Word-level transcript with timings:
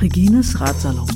Regines 0.00 0.60
Ratsalon. 0.60 1.06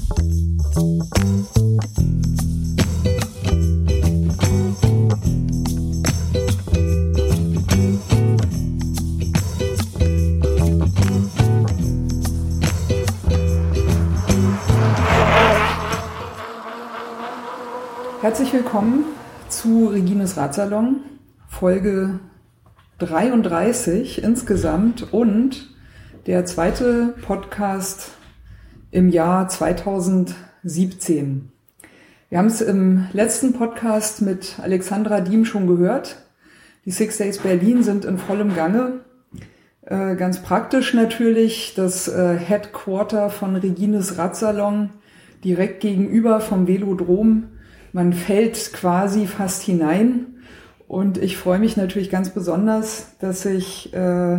Herzlich 18.20 18.52
willkommen 18.52 19.04
zu 19.48 19.88
Regines 19.88 20.36
Ratsalon, 20.36 20.96
Folge 21.58 22.20
33 22.98 24.22
insgesamt 24.24 25.12
und 25.12 25.70
der 26.26 26.44
zweite 26.46 27.14
Podcast 27.22 28.10
im 28.90 29.08
Jahr 29.08 29.48
2017. 29.48 31.52
Wir 32.28 32.38
haben 32.38 32.48
es 32.48 32.60
im 32.60 33.06
letzten 33.12 33.52
Podcast 33.52 34.20
mit 34.20 34.56
Alexandra 34.60 35.20
Diem 35.20 35.44
schon 35.44 35.68
gehört. 35.68 36.24
Die 36.86 36.90
Six 36.90 37.18
Days 37.18 37.38
Berlin 37.38 37.84
sind 37.84 38.04
in 38.04 38.18
vollem 38.18 38.56
Gange. 38.56 39.04
Äh, 39.82 40.16
ganz 40.16 40.42
praktisch 40.42 40.92
natürlich 40.92 41.74
das 41.76 42.08
äh, 42.08 42.36
Headquarter 42.36 43.30
von 43.30 43.54
Regines 43.54 44.18
Radsalon 44.18 44.90
direkt 45.44 45.80
gegenüber 45.80 46.40
vom 46.40 46.66
Velodrom. 46.66 47.44
Man 47.92 48.12
fällt 48.12 48.72
quasi 48.72 49.28
fast 49.28 49.62
hinein. 49.62 50.33
Und 50.86 51.18
ich 51.18 51.36
freue 51.36 51.58
mich 51.58 51.76
natürlich 51.76 52.10
ganz 52.10 52.30
besonders, 52.30 53.16
dass 53.18 53.44
ich 53.46 53.92
äh, 53.94 54.38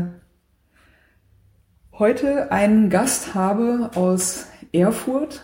heute 1.93 2.51
einen 2.51 2.89
Gast 2.89 3.33
habe 3.33 3.91
aus 3.95 4.47
Erfurt, 4.71 5.43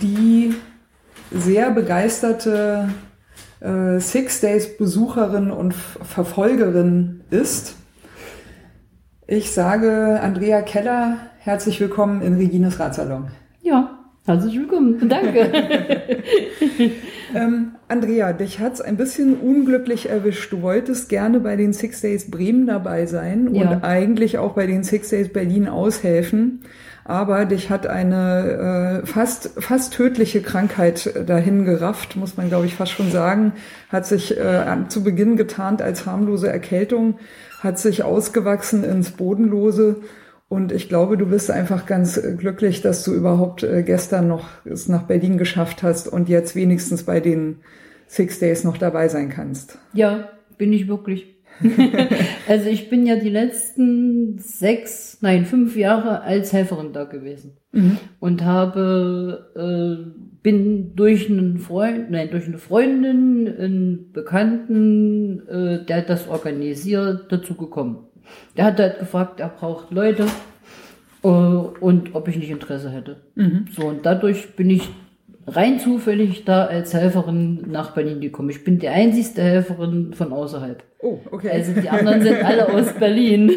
die 0.00 0.54
sehr 1.30 1.70
begeisterte 1.70 2.88
äh, 3.60 3.98
Six 3.98 4.40
Days 4.40 4.76
Besucherin 4.76 5.50
und 5.50 5.74
Verfolgerin 5.74 7.22
ist. 7.30 7.76
Ich 9.26 9.52
sage 9.52 10.20
Andrea 10.22 10.62
Keller, 10.62 11.16
herzlich 11.38 11.80
willkommen 11.80 12.22
in 12.22 12.34
Regines 12.34 12.78
Radsalon. 12.78 13.28
Ja, 13.62 13.93
herzlich 14.26 14.58
willkommen. 14.58 15.08
Danke. 15.08 15.50
ähm, 17.34 17.72
Andrea, 17.88 18.32
dich 18.32 18.58
hat's 18.58 18.80
ein 18.80 18.96
bisschen 18.96 19.36
unglücklich 19.36 20.08
erwischt. 20.08 20.52
Du 20.52 20.62
wolltest 20.62 21.08
gerne 21.08 21.40
bei 21.40 21.56
den 21.56 21.72
Six 21.72 22.00
Days 22.00 22.30
Bremen 22.30 22.66
dabei 22.66 23.06
sein 23.06 23.54
ja. 23.54 23.70
und 23.70 23.84
eigentlich 23.84 24.38
auch 24.38 24.54
bei 24.54 24.66
den 24.66 24.82
Six 24.82 25.10
Days 25.10 25.32
Berlin 25.32 25.68
aushelfen. 25.68 26.60
Aber 27.04 27.44
dich 27.44 27.68
hat 27.68 27.86
eine 27.86 29.02
äh, 29.02 29.06
fast, 29.06 29.62
fast 29.62 29.92
tödliche 29.92 30.40
Krankheit 30.40 31.12
dahin 31.26 31.66
gerafft, 31.66 32.16
muss 32.16 32.38
man 32.38 32.48
glaube 32.48 32.64
ich 32.64 32.74
fast 32.76 32.92
schon 32.92 33.10
sagen. 33.10 33.52
Hat 33.90 34.06
sich 34.06 34.38
äh, 34.38 34.64
zu 34.88 35.04
Beginn 35.04 35.36
getarnt 35.36 35.82
als 35.82 36.06
harmlose 36.06 36.48
Erkältung, 36.48 37.18
hat 37.60 37.78
sich 37.78 38.04
ausgewachsen 38.04 38.84
ins 38.84 39.10
Bodenlose. 39.10 39.96
Und 40.48 40.72
ich 40.72 40.88
glaube, 40.88 41.16
du 41.16 41.26
bist 41.26 41.50
einfach 41.50 41.86
ganz 41.86 42.20
glücklich, 42.36 42.82
dass 42.82 43.02
du 43.04 43.12
überhaupt 43.12 43.62
äh, 43.62 43.82
gestern 43.82 44.28
noch 44.28 44.48
es 44.64 44.88
nach 44.88 45.04
Berlin 45.04 45.38
geschafft 45.38 45.82
hast 45.82 46.06
und 46.06 46.28
jetzt 46.28 46.54
wenigstens 46.54 47.04
bei 47.04 47.20
den 47.20 47.60
Six 48.06 48.38
Days 48.38 48.64
noch 48.64 48.76
dabei 48.76 49.08
sein 49.08 49.30
kannst. 49.30 49.78
Ja, 49.94 50.28
bin 50.58 50.72
ich 50.72 50.86
wirklich. 50.86 51.34
also 52.48 52.68
ich 52.68 52.90
bin 52.90 53.06
ja 53.06 53.16
die 53.16 53.30
letzten 53.30 54.38
sechs, 54.38 55.18
nein, 55.20 55.44
fünf 55.44 55.76
Jahre 55.76 56.22
als 56.22 56.52
Helferin 56.52 56.92
da 56.92 57.04
gewesen 57.04 57.56
mhm. 57.72 57.98
und 58.18 58.44
habe 58.44 59.50
äh, 59.54 60.10
bin 60.42 60.94
durch 60.96 61.30
einen 61.30 61.58
Freund, 61.58 62.10
nein, 62.10 62.30
durch 62.30 62.46
eine 62.46 62.58
Freundin, 62.58 63.48
einen 63.48 64.12
Bekannten, 64.12 65.46
äh, 65.48 65.84
der 65.84 66.02
das 66.02 66.28
organisiert, 66.28 67.26
dazu 67.30 67.54
gekommen. 67.54 68.08
Der 68.56 68.66
hat 68.66 68.78
halt 68.78 68.98
gefragt, 68.98 69.40
er 69.40 69.48
braucht 69.48 69.90
Leute 69.90 70.26
äh, 71.22 71.28
und 71.28 72.14
ob 72.14 72.28
ich 72.28 72.36
nicht 72.36 72.50
Interesse 72.50 72.90
hätte. 72.90 73.16
Mhm. 73.34 73.66
So 73.70 73.86
und 73.86 74.06
dadurch 74.06 74.56
bin 74.56 74.70
ich 74.70 74.88
rein 75.46 75.78
zufällig 75.78 76.44
da 76.44 76.66
als 76.66 76.94
Helferin 76.94 77.64
nach 77.70 77.92
Berlin 77.92 78.20
gekommen. 78.20 78.50
Ich 78.50 78.64
bin 78.64 78.78
die 78.78 78.88
einzigste 78.88 79.42
Helferin 79.42 80.12
von 80.14 80.32
außerhalb. 80.32 80.82
Oh, 81.00 81.18
okay. 81.30 81.50
Also 81.50 81.78
die 81.80 81.88
anderen 81.88 82.22
sind 82.22 82.42
alle 82.44 82.68
aus 82.72 82.92
Berlin. 82.94 83.52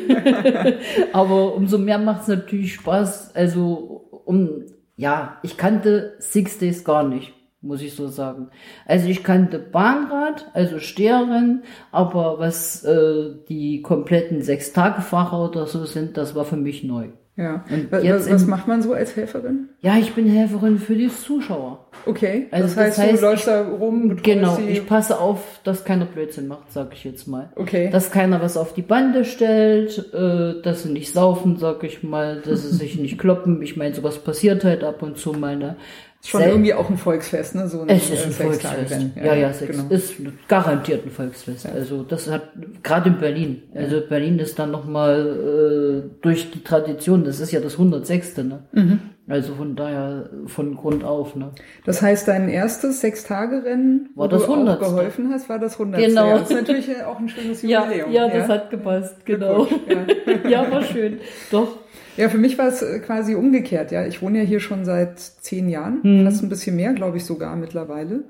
Aber 1.13 1.55
umso 1.55 1.77
mehr 1.77 1.97
macht 1.97 2.23
es 2.23 2.27
natürlich 2.27 2.73
Spaß. 2.73 3.35
Also 3.35 4.21
um, 4.25 4.65
ja, 4.97 5.37
ich 5.43 5.57
kannte 5.57 6.15
Six 6.19 6.57
Days 6.57 6.83
gar 6.83 7.07
nicht, 7.07 7.33
muss 7.67 7.81
ich 7.81 7.95
so 7.95 8.07
sagen. 8.07 8.49
Also 8.85 9.07
ich 9.07 9.23
kannte 9.23 9.59
Bahnrad, 9.59 10.49
also 10.53 10.79
Steherin, 10.79 11.63
aber 11.91 12.39
was 12.39 12.83
äh, 12.83 13.35
die 13.49 13.81
kompletten 13.81 14.41
Sechs-Tage-Fahrer 14.41 15.49
oder 15.49 15.67
so 15.67 15.85
sind, 15.85 16.17
das 16.17 16.35
war 16.35 16.45
für 16.45 16.57
mich 16.57 16.83
neu. 16.83 17.09
Ja. 17.37 17.63
Und 17.69 17.91
was, 17.91 18.29
was 18.31 18.47
macht 18.47 18.67
man 18.67 18.81
so 18.81 18.93
als 18.93 19.15
Helferin? 19.15 19.69
Ja, 19.81 19.95
ich 19.97 20.13
bin 20.13 20.27
Helferin 20.27 20.79
für 20.79 20.95
die 20.95 21.07
Zuschauer. 21.07 21.85
Okay. 22.07 22.47
Also 22.49 22.63
das 22.67 22.77
heißt, 22.77 22.97
das 22.97 23.05
heißt 23.05 23.21
du 23.21 23.25
läufst 23.27 23.47
da 23.47 23.61
rum. 23.61 24.17
Genau. 24.23 24.55
Sie. 24.55 24.63
Ich 24.63 24.87
passe 24.87 25.19
auf, 25.19 25.59
dass 25.63 25.85
keiner 25.85 26.05
Blödsinn 26.05 26.47
macht, 26.47 26.71
sag 26.71 26.93
ich 26.93 27.03
jetzt 27.03 27.27
mal. 27.27 27.51
Okay. 27.55 27.91
Dass 27.91 28.09
keiner 28.09 28.41
was 28.41 28.57
auf 28.57 28.73
die 28.73 28.81
Bande 28.81 29.23
stellt, 29.23 30.11
äh, 30.15 30.63
dass 30.63 30.81
sie 30.81 30.89
nicht 30.89 31.13
saufen, 31.13 31.57
sag 31.57 31.83
ich 31.83 32.01
mal, 32.01 32.41
dass 32.41 32.63
sie 32.63 32.75
sich 32.75 32.97
nicht 32.97 33.19
kloppen. 33.19 33.61
Ich 33.61 33.77
meine, 33.77 33.93
sowas 33.93 34.17
passiert 34.17 34.63
halt 34.63 34.83
ab 34.83 35.03
und 35.03 35.19
zu 35.19 35.33
mal. 35.33 35.55
Ne? 35.55 35.75
Schon 36.23 36.41
Sel 36.41 36.49
irgendwie 36.49 36.73
auch 36.73 36.89
ein 36.89 36.97
Volksfest, 36.97 37.55
ne? 37.55 37.67
So 37.67 37.81
ein, 37.81 37.89
es 37.89 38.09
ist 38.09 38.25
ein 38.25 38.31
Volksfest. 38.31 38.91
Ja, 39.15 39.23
ja, 39.23 39.35
ja 39.35 39.53
sechs, 39.53 39.77
genau. 39.77 39.89
ist 39.89 40.15
garantiert 40.47 41.05
ein 41.05 41.11
Volksfest. 41.11 41.65
Ja. 41.65 41.71
Also 41.71 42.03
das 42.03 42.29
hat 42.29 42.49
gerade 42.83 43.09
in 43.09 43.19
Berlin. 43.19 43.63
Also 43.73 44.01
Berlin 44.01 44.39
ist 44.39 44.57
dann 44.57 44.71
nochmal 44.71 46.03
äh, 46.05 46.21
durch 46.21 46.51
die 46.51 46.63
Tradition. 46.63 47.23
Das 47.23 47.39
ist 47.39 47.51
ja 47.51 47.59
das 47.59 47.73
106. 47.73 48.37
Ne? 48.37 48.63
Mhm. 48.71 48.99
Also 49.29 49.55
von 49.55 49.75
daher 49.75 50.29
von 50.47 50.75
Grund 50.75 51.03
auf. 51.03 51.35
Ne? 51.35 51.51
Das 51.85 52.01
heißt, 52.01 52.27
dein 52.29 52.47
erstes 52.49 53.01
Sechstagerennen, 53.01 54.09
wo 54.15 54.25
das 54.27 54.45
du 54.45 54.53
100. 54.53 54.81
auch 54.81 54.85
geholfen 54.85 55.29
hast, 55.31 55.49
war 55.49 55.59
das 55.59 55.73
100. 55.73 55.99
Genau. 55.99 56.27
Ja, 56.27 56.37
das 56.39 56.49
ist 56.49 56.55
natürlich 56.55 57.03
auch 57.03 57.19
ein 57.19 57.27
schönes 57.27 57.61
Jubiläum. 57.61 58.11
Ja, 58.11 58.27
ja 58.27 58.29
das 58.29 58.47
hat 58.47 58.69
gepasst. 58.69 59.25
Genau. 59.25 59.67
Ja. 59.87 60.49
ja, 60.49 60.71
war 60.71 60.81
schön. 60.81 61.19
Doch. 61.51 61.77
Ja, 62.17 62.29
für 62.29 62.39
mich 62.39 62.57
war 62.57 62.67
es 62.67 62.81
äh, 62.81 62.99
quasi 62.99 63.35
umgekehrt. 63.35 63.91
Ja, 63.91 64.05
ich 64.05 64.21
wohne 64.21 64.39
ja 64.39 64.43
hier 64.43 64.59
schon 64.59 64.85
seit 64.85 65.19
zehn 65.19 65.69
Jahren, 65.69 66.03
hm. 66.03 66.25
fast 66.25 66.43
ein 66.43 66.49
bisschen 66.49 66.75
mehr, 66.75 66.93
glaube 66.93 67.17
ich 67.17 67.25
sogar 67.25 67.55
mittlerweile. 67.55 68.25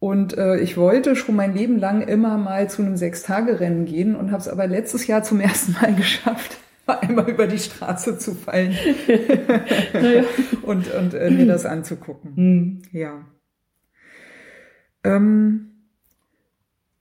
Und 0.00 0.36
äh, 0.36 0.58
ich 0.58 0.76
wollte 0.76 1.14
schon 1.14 1.36
mein 1.36 1.54
Leben 1.54 1.78
lang 1.78 2.02
immer 2.02 2.36
mal 2.36 2.68
zu 2.68 2.82
einem 2.82 2.96
Sechstagerennen 2.96 3.84
gehen 3.84 4.16
und 4.16 4.32
habe 4.32 4.40
es 4.40 4.48
aber 4.48 4.66
letztes 4.66 5.06
Jahr 5.06 5.22
zum 5.22 5.40
ersten 5.40 5.74
Mal 5.80 5.94
geschafft, 5.94 6.58
einmal 6.86 7.30
über 7.30 7.46
die 7.46 7.60
Straße 7.60 8.18
zu 8.18 8.34
fallen 8.34 8.76
naja. 9.92 10.24
und, 10.62 10.92
und 10.92 11.14
äh, 11.14 11.30
mir 11.30 11.46
das 11.46 11.64
anzugucken. 11.64 12.36
Hm. 12.36 12.82
Ja. 12.90 13.24
Ähm, 15.04 15.71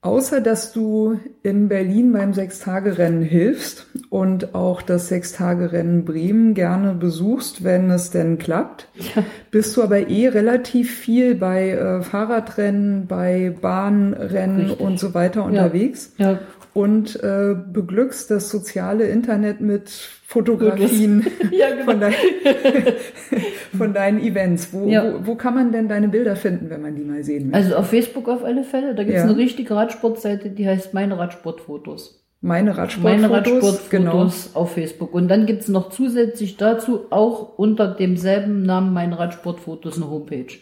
Außer 0.04 0.42
dass 0.42 0.74
du 0.74 1.20
in 1.44 1.68
Berlin 1.68 2.12
beim 2.12 2.34
Sechstagerennen 2.34 3.22
hilfst 3.22 3.86
und 4.10 4.56
auch 4.56 4.82
das 4.82 5.10
Sechstagerennen 5.10 6.06
Bremen 6.06 6.56
gerne 6.56 6.96
besuchst, 6.96 7.64
wenn 7.64 7.92
es 7.92 8.10
denn 8.10 8.40
klappt, 8.40 8.88
ja. 9.16 9.24
bist 9.52 9.78
du 9.78 9.84
aber 9.84 10.10
eh 10.10 10.28
relativ 10.28 10.92
viel 10.92 11.36
bei 11.36 11.70
äh, 11.70 12.02
Fahrradrennen, 12.02 13.06
bei 13.06 13.56
Bahnrennen 13.62 14.62
Richtig. 14.62 14.80
und 14.80 15.00
so 15.00 15.14
weiter 15.14 15.46
unterwegs. 15.46 16.14
Ja. 16.18 16.32
Ja. 16.32 16.40
Und 16.74 17.22
äh, 17.22 17.54
beglückst 17.54 18.32
das 18.32 18.50
soziale 18.50 19.06
Internet 19.06 19.62
mit 19.62 19.92
Fotografien 20.32 21.28
ja, 21.52 21.72
genau. 21.72 21.84
von, 21.84 22.00
dein, 22.00 22.14
von, 23.78 23.94
deinen 23.94 24.20
Events. 24.22 24.72
Wo, 24.72 24.88
ja. 24.88 25.04
wo, 25.04 25.28
wo, 25.28 25.36
kann 25.36 25.56
man 25.56 25.74
denn 25.74 25.90
deine 25.90 26.08
Bilder 26.08 26.38
finden, 26.38 26.70
wenn 26.70 26.82
man 26.82 26.96
die 26.96 27.04
mal 27.04 27.22
sehen 27.22 27.50
möchte? 27.50 27.58
Also 27.58 27.76
auf 27.76 27.90
Facebook 27.90 28.30
auf 28.30 28.46
alle 28.46 28.64
Fälle. 28.64 28.96
Da 28.96 29.04
gibt 29.04 29.18
es 29.18 29.26
ja. 29.26 29.30
eine 29.30 29.36
richtige 29.36 29.76
Radsportseite, 29.76 30.50
die 30.50 30.66
heißt 30.66 30.94
Meine 30.94 31.20
Radsportfotos. 31.20 32.26
Meine 32.40 32.78
Radsportfotos, 32.78 33.22
Meine 33.22 33.34
Radsportfotos 33.34 33.90
genau. 33.90 34.30
auf 34.54 34.74
Facebook. 34.74 35.14
Und 35.14 35.28
dann 35.28 35.46
gibt 35.48 35.64
es 35.64 35.68
noch 35.68 35.90
zusätzlich 35.90 36.56
dazu 36.56 37.08
auch 37.10 37.58
unter 37.58 37.88
demselben 37.94 38.64
Namen 38.64 38.94
Meine 38.94 39.20
Radsportfotos 39.20 39.98
eine 39.98 40.10
Homepage. 40.10 40.54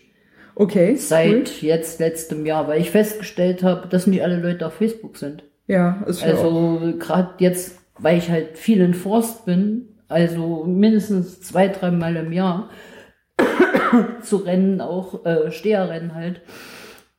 Okay. 0.56 0.96
Seit 0.96 1.30
cool. 1.30 1.44
jetzt 1.62 2.00
letztem 2.00 2.44
Jahr, 2.48 2.68
weil 2.68 2.82
ich 2.82 2.90
festgestellt 2.90 3.62
habe, 3.62 3.88
dass 3.88 4.08
nicht 4.08 4.24
alle 4.24 4.42
Leute 4.42 4.66
auf 4.66 4.74
Facebook 4.74 5.18
sind. 5.18 5.44
Ja, 5.68 6.04
ist 6.08 6.24
Also 6.24 6.96
gerade 6.98 7.36
jetzt 7.38 7.79
weil 8.00 8.18
ich 8.18 8.30
halt 8.30 8.58
viel 8.58 8.82
in 8.82 8.94
Forst 8.94 9.46
bin, 9.46 9.90
also 10.08 10.66
mindestens 10.66 11.42
zwei, 11.42 11.68
dreimal 11.68 12.16
im 12.16 12.32
Jahr 12.32 12.70
zu 14.22 14.38
rennen, 14.38 14.82
auch 14.82 15.26
äh, 15.26 15.52
Steherrennen 15.52 16.16
halt. 16.16 16.42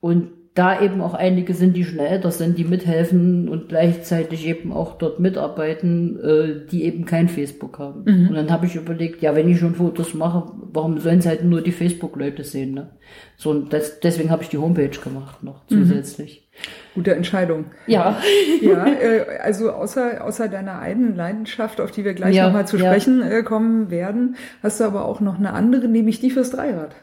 Und 0.01 0.31
da 0.55 0.83
eben 0.83 1.01
auch 1.01 1.15
einige 1.15 1.55
sind, 1.55 1.77
die 1.77 1.85
schon 1.85 2.01
älter 2.01 2.33
sind, 2.33 2.59
die 2.59 2.65
mithelfen 2.65 3.49
und 3.49 3.69
gleichzeitig 3.69 4.47
eben 4.47 4.73
auch 4.73 4.99
dort 4.99 5.21
mitarbeiten, 5.21 6.19
äh, 6.21 6.67
die 6.71 6.85
eben 6.85 7.05
kein 7.05 7.29
Facebook 7.29 7.79
haben. 7.79 8.03
Mhm. 8.05 8.29
Und 8.29 8.35
dann 8.35 8.51
habe 8.51 8.67
ich 8.67 8.75
überlegt, 8.75 9.23
ja, 9.23 9.37
wenn 9.37 9.49
ich 9.49 9.61
schon 9.61 9.77
Fotos 9.77 10.13
mache, 10.13 10.51
warum 10.73 10.99
sollen 10.99 11.21
es 11.21 11.27
halt 11.27 11.45
nur 11.45 11.63
die 11.63 11.73
Facebook-Leute 11.73 12.43
sehen? 12.43 12.75
Ne? 12.75 12.91
So, 13.37 13.51
und 13.51 13.73
das, 13.73 14.01
deswegen 14.01 14.31
habe 14.31 14.43
ich 14.43 14.49
die 14.49 14.59
Homepage 14.59 14.89
gemacht 14.89 15.45
noch 15.45 15.69
Mhm. 15.71 16.50
Gute 16.95 17.15
Entscheidung. 17.15 17.67
Ja. 17.87 18.17
Ja, 18.61 18.87
äh, 18.87 19.39
also 19.43 19.71
außer, 19.73 20.23
außer 20.25 20.49
deiner 20.49 20.81
eigenen 20.81 21.17
Leidenschaft, 21.17 21.81
auf 21.81 21.91
die 21.91 22.05
wir 22.05 22.13
gleich 22.15 22.35
Ja, 22.35 22.47
nochmal 22.47 22.67
zu 22.67 22.77
ja. 22.77 22.87
sprechen 22.87 23.23
äh, 23.23 23.43
kommen 23.43 23.91
werden, 23.91 24.37
hast 24.63 24.81
du 24.81 24.85
aber 24.85 25.07
auch 25.07 25.21
noch 25.21 25.39
eine 25.39 25.53
andere, 25.55 25.89
nämlich 25.89 26.21
die 26.21 26.31
fürs 26.31 26.51
Dreirad. 26.51 26.95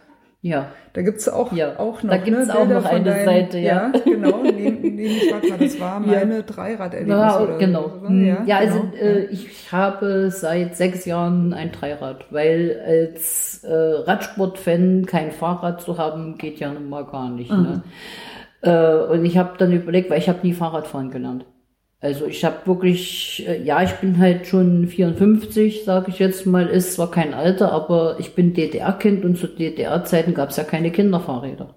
Ja. 0.42 0.68
Da 0.94 1.02
gibt's 1.02 1.28
auch, 1.28 1.52
Ja, 1.52 1.80
auch 1.80 2.04
noch 2.04 2.12
da 2.12 2.18
gibt's 2.18 2.48
ne, 2.48 2.54
auch 2.56 2.60
Bilder 2.66 2.82
noch 2.82 2.86
eine 2.86 3.04
deinen, 3.06 3.26
Seite, 3.26 3.58
ja. 3.58 3.92
Ja, 3.94 4.00
genau. 4.04 4.38
Nehm, 4.44 4.82
nämlich, 4.82 5.32
warte 5.32 5.50
mal, 5.50 5.58
das 5.58 5.80
war 5.80 6.02
Ja. 6.06 6.20
meine 6.20 6.44
Dreirad-Erlebnis. 6.44 7.18
Ja, 7.18 7.40
oder 7.40 7.58
genau. 7.58 7.92
So, 8.02 8.08
Hm, 8.08 8.26
ja, 8.26 8.44
ja, 8.46 8.58
also 8.58 8.80
genau. 8.82 8.94
äh, 8.96 9.26
ich 9.26 9.72
habe 9.72 10.30
seit 10.32 10.76
sechs 10.78 11.06
Jahren 11.06 11.54
ein 11.54 11.72
Dreirad, 11.72 12.26
weil 12.32 12.80
als 12.86 13.64
äh, 13.64 13.74
Radsportfan 13.74 15.06
kein 15.08 15.32
Fahrrad 15.32 15.82
zu 15.82 15.98
haben, 15.98 16.38
geht 16.38 16.60
ja 16.60 16.72
nun 16.72 16.88
mal 16.90 17.06
gar 17.06 17.30
nicht. 17.30 17.52
Ne? 17.52 17.82
Äh, 18.62 18.96
und 18.96 19.26
ich 19.26 19.38
habe 19.38 19.58
dann 19.58 19.72
überlegt, 19.72 20.10
weil 20.10 20.20
ich 20.20 20.30
habe 20.30 20.46
nie 20.46 20.54
Fahrradfahren 20.54 21.12
gelernt. 21.12 21.46
Also 22.00 22.28
ich 22.28 22.46
habe 22.46 22.66
wirklich, 22.66 23.44
äh, 23.48 23.62
ja, 23.64 23.82
ich 23.82 23.94
bin 23.94 24.20
halt 24.20 24.46
schon 24.46 24.88
54, 24.88 25.84
sage 25.84 26.10
ich 26.10 26.20
jetzt 26.20 26.46
mal, 26.46 26.68
ist 26.68 26.94
zwar 26.94 27.10
kein 27.10 27.34
Alter, 27.34 27.72
aber 27.72 28.18
ich 28.20 28.36
bin 28.36 28.54
DDR-Kind 28.54 29.26
und 29.26 29.38
zu 29.38 29.48
DDR-Zeiten 29.48 30.36
gab 30.36 30.50
es 30.50 30.58
ja 30.58 30.64
keine 30.64 30.92
Kinderfahrräder. 30.92 31.76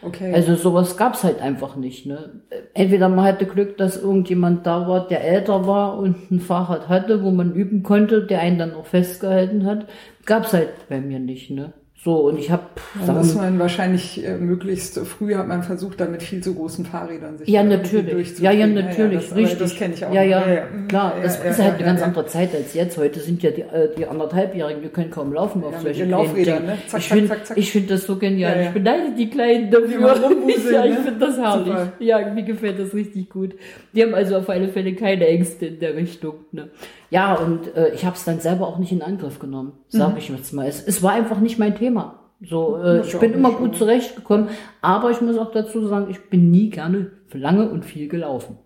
Okay. 0.00 0.32
Also 0.34 0.54
sowas 0.54 0.96
gab's 0.96 1.24
halt 1.24 1.40
einfach 1.40 1.76
nicht. 1.76 2.06
Ne? 2.06 2.42
Entweder 2.74 3.08
man 3.08 3.24
hatte 3.24 3.46
Glück, 3.46 3.78
dass 3.78 4.00
irgendjemand 4.00 4.66
da 4.66 4.86
war, 4.86 5.08
der 5.08 5.24
älter 5.24 5.66
war 5.66 5.98
und 5.98 6.30
ein 6.30 6.40
Fahrrad 6.40 6.88
hatte, 6.88 7.22
wo 7.22 7.30
man 7.30 7.54
üben 7.54 7.82
konnte, 7.82 8.26
der 8.26 8.40
einen 8.40 8.58
dann 8.58 8.74
auch 8.74 8.86
festgehalten 8.86 9.64
hat. 9.64 9.86
Gab's 10.26 10.52
halt 10.52 10.70
bei 10.88 11.00
mir 11.00 11.18
nicht. 11.18 11.50
Ne? 11.50 11.72
So, 12.04 12.16
und 12.28 12.38
ich 12.38 12.50
habe... 12.50 12.64
Da 13.06 13.14
muss 13.14 13.34
man 13.34 13.58
wahrscheinlich 13.58 14.22
äh, 14.22 14.36
möglichst 14.36 14.98
früh 14.98 15.34
hat 15.34 15.48
man 15.48 15.62
versucht, 15.62 16.00
da 16.00 16.04
mit 16.04 16.22
viel 16.22 16.42
zu 16.42 16.54
großen 16.54 16.84
Fahrrädern 16.84 17.38
sich 17.38 17.48
Ja, 17.48 17.62
natürlich. 17.62 18.38
Ja, 18.40 18.50
ja, 18.52 18.66
natürlich, 18.66 19.22
das, 19.22 19.32
aber 19.32 19.40
richtig. 19.40 19.58
Das 19.58 19.74
kenne 19.74 19.94
ich 19.94 20.04
auch. 20.04 20.12
Ja, 20.12 20.22
ja, 20.22 20.42
Mhm, 20.70 20.88
klar. 20.88 21.14
ja, 21.16 21.22
das 21.22 21.38
ja, 21.42 21.50
ist 21.50 21.58
ja, 21.58 21.64
halt 21.64 21.74
eine 21.76 21.80
ja, 21.80 21.86
ganz 21.86 22.00
ja. 22.00 22.06
andere 22.06 22.26
Zeit 22.26 22.54
als 22.54 22.74
jetzt. 22.74 22.98
Heute 22.98 23.20
sind 23.20 23.42
ja 23.42 23.50
die, 23.50 23.62
äh, 23.62 23.88
die 23.96 24.04
anderthalbjährigen, 24.06 24.82
die 24.82 24.88
können 24.88 25.10
kaum 25.10 25.32
laufen 25.32 25.64
auf 25.64 25.72
Ja, 25.72 25.80
solche 25.80 26.04
Laufrädern, 26.04 26.56
Dingen. 26.58 26.66
ne? 26.66 26.78
Zack, 26.88 27.00
ich 27.00 27.08
finde 27.08 27.36
find 27.62 27.90
das 27.90 28.02
so 28.04 28.16
genial. 28.16 28.54
Ja, 28.54 28.60
ja. 28.60 28.68
Ich 28.68 28.74
beneide 28.74 29.14
die 29.16 29.30
Kleinen 29.30 29.70
Die 29.70 29.70
dafür. 29.70 30.12
rumwuseln, 30.28 30.74
ja, 30.74 30.84
ich 30.84 30.90
ne? 30.98 31.00
finde 31.04 31.20
das 31.26 31.38
herrlich. 31.38 31.66
Super. 31.68 31.92
Ja, 32.00 32.32
mir 32.34 32.42
gefällt 32.42 32.78
das 32.78 32.92
richtig 32.92 33.30
gut. 33.30 33.54
Die 33.94 34.02
haben 34.02 34.12
also 34.14 34.36
auf 34.36 34.50
alle 34.50 34.68
Fälle 34.68 34.94
keine 34.94 35.26
Ängste 35.26 35.66
in 35.66 35.80
der 35.80 35.94
Richtung. 35.96 36.34
Ne? 36.52 36.68
Ja, 37.14 37.34
und 37.34 37.76
äh, 37.76 37.90
ich 37.94 38.04
habe 38.04 38.16
es 38.16 38.24
dann 38.24 38.40
selber 38.40 38.66
auch 38.66 38.78
nicht 38.78 38.90
in 38.90 39.00
Angriff 39.00 39.38
genommen, 39.38 39.72
sage 39.88 40.12
Mhm. 40.12 40.18
ich 40.18 40.28
jetzt 40.30 40.52
mal. 40.52 40.66
Es, 40.66 40.82
es 40.82 41.00
war 41.00 41.12
einfach 41.12 41.38
nicht 41.38 41.60
mein 41.60 41.76
Thema. 41.76 42.04
So, 42.42 42.76
äh, 42.82 43.02
ich 43.06 43.16
bin 43.20 43.32
immer 43.34 43.52
gut 43.52 43.76
zurechtgekommen, 43.76 44.48
aber 44.82 45.12
ich 45.12 45.20
muss 45.20 45.38
auch 45.38 45.52
dazu 45.52 45.86
sagen, 45.86 46.06
ich 46.10 46.20
bin 46.28 46.50
nie 46.50 46.70
gerne 46.70 47.12
lange 47.32 47.68
und 47.70 47.84
viel 47.84 48.08
gelaufen. 48.08 48.58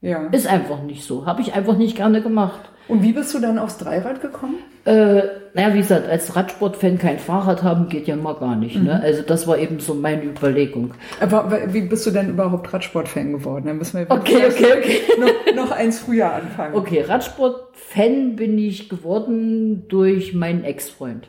Ja. 0.00 0.26
Ist 0.28 0.48
einfach 0.48 0.82
nicht 0.82 1.04
so. 1.04 1.24
Habe 1.26 1.40
ich 1.40 1.54
einfach 1.54 1.76
nicht 1.76 1.96
gerne 1.96 2.20
gemacht. 2.20 2.60
Und 2.88 3.02
wie 3.02 3.12
bist 3.12 3.34
du 3.34 3.38
dann 3.38 3.58
aufs 3.58 3.78
Dreirad 3.78 4.20
gekommen? 4.22 4.56
Äh, 4.84 5.22
naja, 5.52 5.74
wie 5.74 5.78
gesagt, 5.78 6.08
als 6.08 6.34
Radsportfan 6.34 6.98
kein 6.98 7.18
Fahrrad 7.18 7.62
haben 7.62 7.88
geht 7.88 8.06
ja 8.06 8.16
mal 8.16 8.34
gar 8.34 8.56
nicht. 8.56 8.76
Mhm. 8.76 8.84
Ne? 8.84 9.02
Also 9.02 9.22
das 9.22 9.46
war 9.46 9.58
eben 9.58 9.78
so 9.80 9.94
meine 9.94 10.24
Überlegung. 10.24 10.94
Aber 11.20 11.50
wie 11.72 11.82
bist 11.82 12.06
du 12.06 12.10
denn 12.10 12.30
überhaupt 12.30 12.72
Radsportfan 12.72 13.32
geworden? 13.32 13.66
Dann 13.66 13.78
müssen 13.78 13.98
wir 13.98 14.10
Okay, 14.10 14.46
okay, 14.46 14.72
okay. 14.78 15.00
Noch, 15.20 15.54
noch 15.64 15.70
eins 15.70 15.98
früher 15.98 16.32
anfangen. 16.32 16.74
Okay, 16.74 17.02
Radsport-Fan 17.06 18.36
bin 18.36 18.58
ich 18.58 18.88
geworden 18.88 19.86
durch 19.88 20.32
meinen 20.32 20.64
Ex-Freund. 20.64 21.28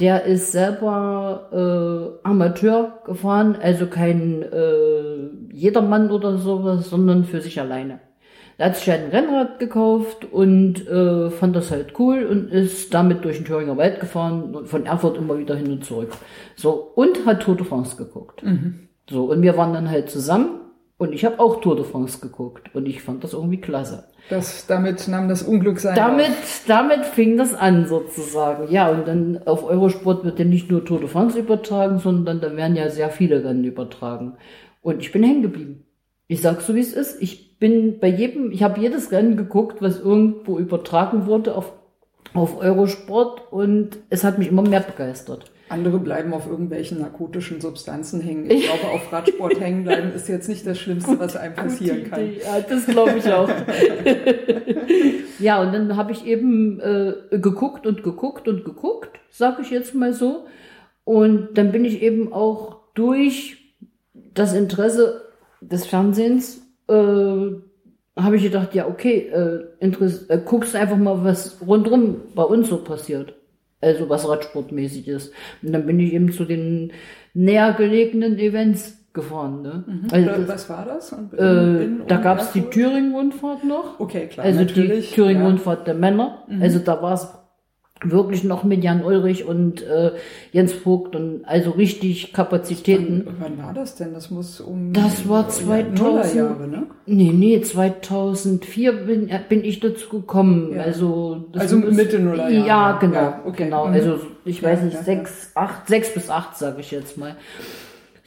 Der 0.00 0.24
ist 0.24 0.52
selber 0.52 2.20
äh, 2.22 2.28
Amateur 2.28 3.00
gefahren, 3.04 3.56
also 3.60 3.86
kein 3.86 4.42
äh, 4.42 5.52
Jedermann 5.52 6.10
oder 6.10 6.38
sowas, 6.38 6.88
sondern 6.88 7.24
für 7.24 7.40
sich 7.40 7.60
alleine. 7.60 8.00
Er 8.60 8.66
hat 8.66 8.76
sich 8.76 8.90
halt 8.90 9.04
ein 9.04 9.10
Rennrad 9.10 9.60
gekauft 9.60 10.26
und 10.32 10.86
äh, 10.88 11.30
fand 11.30 11.54
das 11.54 11.70
halt 11.70 11.98
cool 12.00 12.24
und 12.24 12.50
ist 12.50 12.92
damit 12.92 13.24
durch 13.24 13.36
den 13.36 13.44
Thüringer 13.46 13.76
Wald 13.76 14.00
gefahren, 14.00 14.54
und 14.54 14.68
von 14.68 14.84
Erfurt 14.84 15.16
immer 15.16 15.38
wieder 15.38 15.54
hin 15.54 15.70
und 15.70 15.84
zurück. 15.84 16.10
So, 16.56 16.90
und 16.96 17.24
hat 17.24 17.40
Tour 17.42 17.56
de 17.56 17.64
France 17.64 17.96
geguckt. 17.96 18.42
So, 19.08 19.30
und 19.30 19.42
wir 19.42 19.56
waren 19.56 19.72
dann 19.72 19.88
halt 19.88 20.10
zusammen 20.10 20.60
und 20.98 21.12
ich 21.12 21.24
habe 21.24 21.38
auch 21.38 21.60
Tour 21.60 21.76
de 21.76 21.84
France 21.84 22.18
geguckt 22.20 22.74
und 22.74 22.86
ich 22.86 23.00
fand 23.00 23.22
das 23.22 23.32
irgendwie 23.32 23.60
klasse. 23.60 24.08
Das, 24.28 24.66
damit 24.66 25.06
nahm 25.06 25.28
das 25.28 25.44
Unglück 25.44 25.78
sein. 25.78 25.94
Damit, 25.94 26.32
damit 26.66 27.06
fing 27.06 27.38
das 27.38 27.54
an 27.54 27.86
sozusagen. 27.86 28.72
Ja, 28.72 28.90
und 28.90 29.06
dann 29.06 29.40
auf 29.46 29.62
Eurosport 29.64 30.24
wird 30.24 30.40
ja 30.40 30.44
nicht 30.44 30.68
nur 30.68 30.84
Tour 30.84 30.98
de 30.98 31.08
France 31.08 31.38
übertragen, 31.38 32.00
sondern 32.00 32.40
da 32.40 32.56
werden 32.56 32.74
ja 32.74 32.90
sehr 32.90 33.10
viele 33.10 33.44
Rennen 33.44 33.62
übertragen. 33.62 34.34
Und 34.82 35.00
ich 35.00 35.12
bin 35.12 35.22
hängen 35.22 35.42
geblieben. 35.42 35.84
Ich 36.26 36.42
sag 36.42 36.60
so, 36.60 36.74
wie 36.74 36.80
es 36.80 36.92
ist. 36.92 37.22
Ich 37.22 37.47
bin 37.58 37.98
bei 37.98 38.08
jedem, 38.08 38.52
ich 38.52 38.62
habe 38.62 38.80
jedes 38.80 39.10
Rennen 39.12 39.36
geguckt, 39.36 39.82
was 39.82 40.00
irgendwo 40.00 40.58
übertragen 40.58 41.26
wurde 41.26 41.54
auf, 41.56 41.72
auf 42.34 42.60
Eurosport 42.60 43.52
und 43.52 43.98
es 44.10 44.24
hat 44.24 44.38
mich 44.38 44.48
immer 44.48 44.62
mehr 44.62 44.80
begeistert. 44.80 45.50
Andere 45.70 45.98
bleiben 45.98 46.32
auf 46.32 46.46
irgendwelchen 46.46 47.00
narkotischen 47.00 47.60
Substanzen 47.60 48.20
hängen. 48.20 48.50
Ich 48.50 48.64
glaube, 48.64 48.88
auf 48.94 49.12
Radsport 49.12 49.60
hängen 49.60 49.84
bleiben 49.84 50.12
ist 50.12 50.28
jetzt 50.28 50.48
nicht 50.48 50.66
das 50.66 50.78
Schlimmste, 50.78 51.18
was 51.18 51.36
einem 51.36 51.54
passieren 51.54 52.10
kann. 52.10 52.32
Ja, 52.42 52.60
das 52.60 52.86
glaube 52.86 53.18
ich 53.18 53.30
auch. 53.30 53.50
ja, 55.38 55.60
und 55.60 55.72
dann 55.72 55.96
habe 55.96 56.12
ich 56.12 56.26
eben 56.26 56.80
äh, 56.80 57.14
geguckt 57.38 57.86
und 57.86 58.02
geguckt 58.02 58.48
und 58.48 58.64
geguckt, 58.64 59.20
sag 59.30 59.58
ich 59.60 59.70
jetzt 59.70 59.94
mal 59.94 60.14
so. 60.14 60.46
Und 61.04 61.58
dann 61.58 61.72
bin 61.72 61.84
ich 61.84 62.02
eben 62.02 62.32
auch 62.32 62.78
durch 62.94 63.58
das 64.14 64.54
Interesse 64.54 65.22
des 65.60 65.86
Fernsehens, 65.86 66.62
äh, 66.88 68.20
habe 68.20 68.36
ich 68.36 68.42
gedacht, 68.42 68.74
ja, 68.74 68.86
okay, 68.88 69.28
äh, 69.32 69.64
äh, 69.80 70.38
guckst 70.44 70.74
einfach 70.74 70.96
mal, 70.96 71.22
was 71.24 71.58
rundrum 71.66 72.16
bei 72.34 72.42
uns 72.42 72.68
so 72.68 72.78
passiert. 72.78 73.34
Also 73.80 74.08
was 74.08 74.28
Radsportmäßig 74.28 75.06
ist. 75.06 75.32
Und 75.62 75.72
dann 75.72 75.86
bin 75.86 76.00
ich 76.00 76.12
eben 76.12 76.32
zu 76.32 76.44
den 76.44 76.92
näher 77.32 77.74
gelegenen 77.74 78.36
Events 78.38 78.98
gefahren. 79.12 79.62
Ne? 79.62 79.84
Also 80.10 80.28
das- 80.30 80.48
was 80.48 80.68
war 80.70 80.84
das? 80.84 81.12
In- 81.12 81.30
äh, 81.38 81.84
in- 81.84 82.02
da 82.08 82.16
gab 82.16 82.40
es 82.40 82.50
die? 82.52 82.62
Thüringen-Rundfahrt 82.62 83.64
noch. 83.64 84.00
Okay, 84.00 84.26
klar. 84.26 84.46
also 84.46 84.58
die 84.60 84.64
natürlich. 84.64 85.12
Thüringen-Rundfahrt 85.12 85.86
der 85.86 85.94
Männer. 85.94 86.44
Also 86.60 86.80
da 86.80 87.00
war 87.00 87.14
es 87.14 87.28
wirklich 88.04 88.44
noch 88.44 88.64
mit 88.64 88.84
Jan 88.84 89.04
Ulrich 89.04 89.44
und 89.44 89.82
äh, 89.82 90.12
Jens 90.52 90.72
Vogt 90.72 91.16
und 91.16 91.44
also 91.44 91.70
richtig 91.70 92.32
Kapazitäten. 92.32 93.24
ja. 93.26 93.32
Wann 93.40 93.58
war 93.58 93.72
das 93.74 93.96
denn? 93.96 94.14
Das 94.14 94.30
muss 94.30 94.60
um. 94.60 94.92
Das 94.92 95.28
war 95.28 95.42
ja, 95.42 95.48
2000. 95.48 95.98
Nullerjahre, 95.98 96.68
ne? 96.68 96.86
Nee, 97.06 97.32
nee, 97.34 97.60
2004 97.60 98.92
bin, 98.92 99.28
äh, 99.28 99.40
bin 99.48 99.64
ich 99.64 99.80
dazu 99.80 100.08
gekommen. 100.20 100.74
Ja. 100.74 100.82
Also, 100.82 101.44
das 101.52 101.62
Also 101.62 101.78
muss- 101.78 101.94
Mitte 101.94 102.18
Nullerjahre. 102.18 102.66
Ja, 102.66 102.92
genau. 102.98 103.14
Ja, 103.14 103.42
okay. 103.44 103.64
genau. 103.64 103.86
Mhm. 103.88 103.92
Also 103.94 104.20
ich 104.44 104.62
weiß 104.62 104.82
nicht, 104.82 104.94
ja, 104.94 105.02
sechs, 105.02 105.50
acht, 105.54 105.88
sechs 105.88 106.12
bis 106.14 106.30
acht, 106.30 106.56
sage 106.56 106.80
ich 106.80 106.90
jetzt 106.90 107.18
mal. 107.18 107.36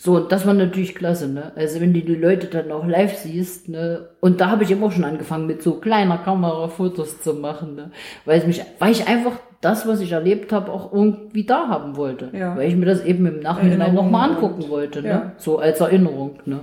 So, 0.03 0.15
und 0.15 0.31
das 0.31 0.47
war 0.47 0.55
natürlich 0.55 0.95
klasse, 0.95 1.27
ne? 1.27 1.51
Also 1.55 1.79
wenn 1.79 1.93
du 1.93 2.01
die 2.01 2.15
Leute 2.15 2.47
dann 2.47 2.71
auch 2.71 2.87
live 2.87 3.15
siehst, 3.17 3.69
ne? 3.69 4.09
Und 4.19 4.41
da 4.41 4.49
habe 4.49 4.63
ich 4.63 4.71
eben 4.71 4.83
auch 4.83 4.91
schon 4.91 5.03
angefangen, 5.03 5.45
mit 5.45 5.61
so 5.61 5.73
kleiner 5.73 6.17
Kamera 6.17 6.69
Fotos 6.69 7.21
zu 7.21 7.35
machen, 7.35 7.75
ne? 7.75 7.91
Weil 8.25 8.39
es 8.39 8.47
mich, 8.47 8.63
weil 8.79 8.93
ich 8.93 9.07
einfach 9.07 9.33
das, 9.61 9.87
was 9.87 10.01
ich 10.01 10.11
erlebt 10.11 10.51
habe, 10.53 10.71
auch 10.71 10.91
irgendwie 10.91 11.45
da 11.45 11.67
haben 11.67 11.97
wollte. 11.97 12.31
Ja. 12.33 12.57
Weil 12.57 12.69
ich 12.69 12.75
mir 12.75 12.87
das 12.87 13.05
eben 13.05 13.27
im 13.27 13.41
Nachhinein 13.41 13.93
nochmal 13.93 14.31
angucken 14.31 14.69
wollte, 14.69 15.03
ne? 15.03 15.07
ja. 15.07 15.31
So 15.37 15.59
als 15.59 15.81
Erinnerung, 15.81 16.39
ne? 16.45 16.61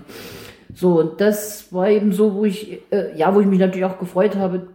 So, 0.75 0.99
und 0.99 1.21
das 1.21 1.73
war 1.73 1.89
eben 1.89 2.11
so, 2.11 2.35
wo 2.35 2.45
ich, 2.45 2.81
äh, 2.91 3.17
ja, 3.17 3.33
wo 3.33 3.41
ich 3.41 3.47
mich 3.47 3.61
natürlich 3.61 3.85
auch 3.85 4.01
gefreut 4.01 4.35
habe. 4.35 4.67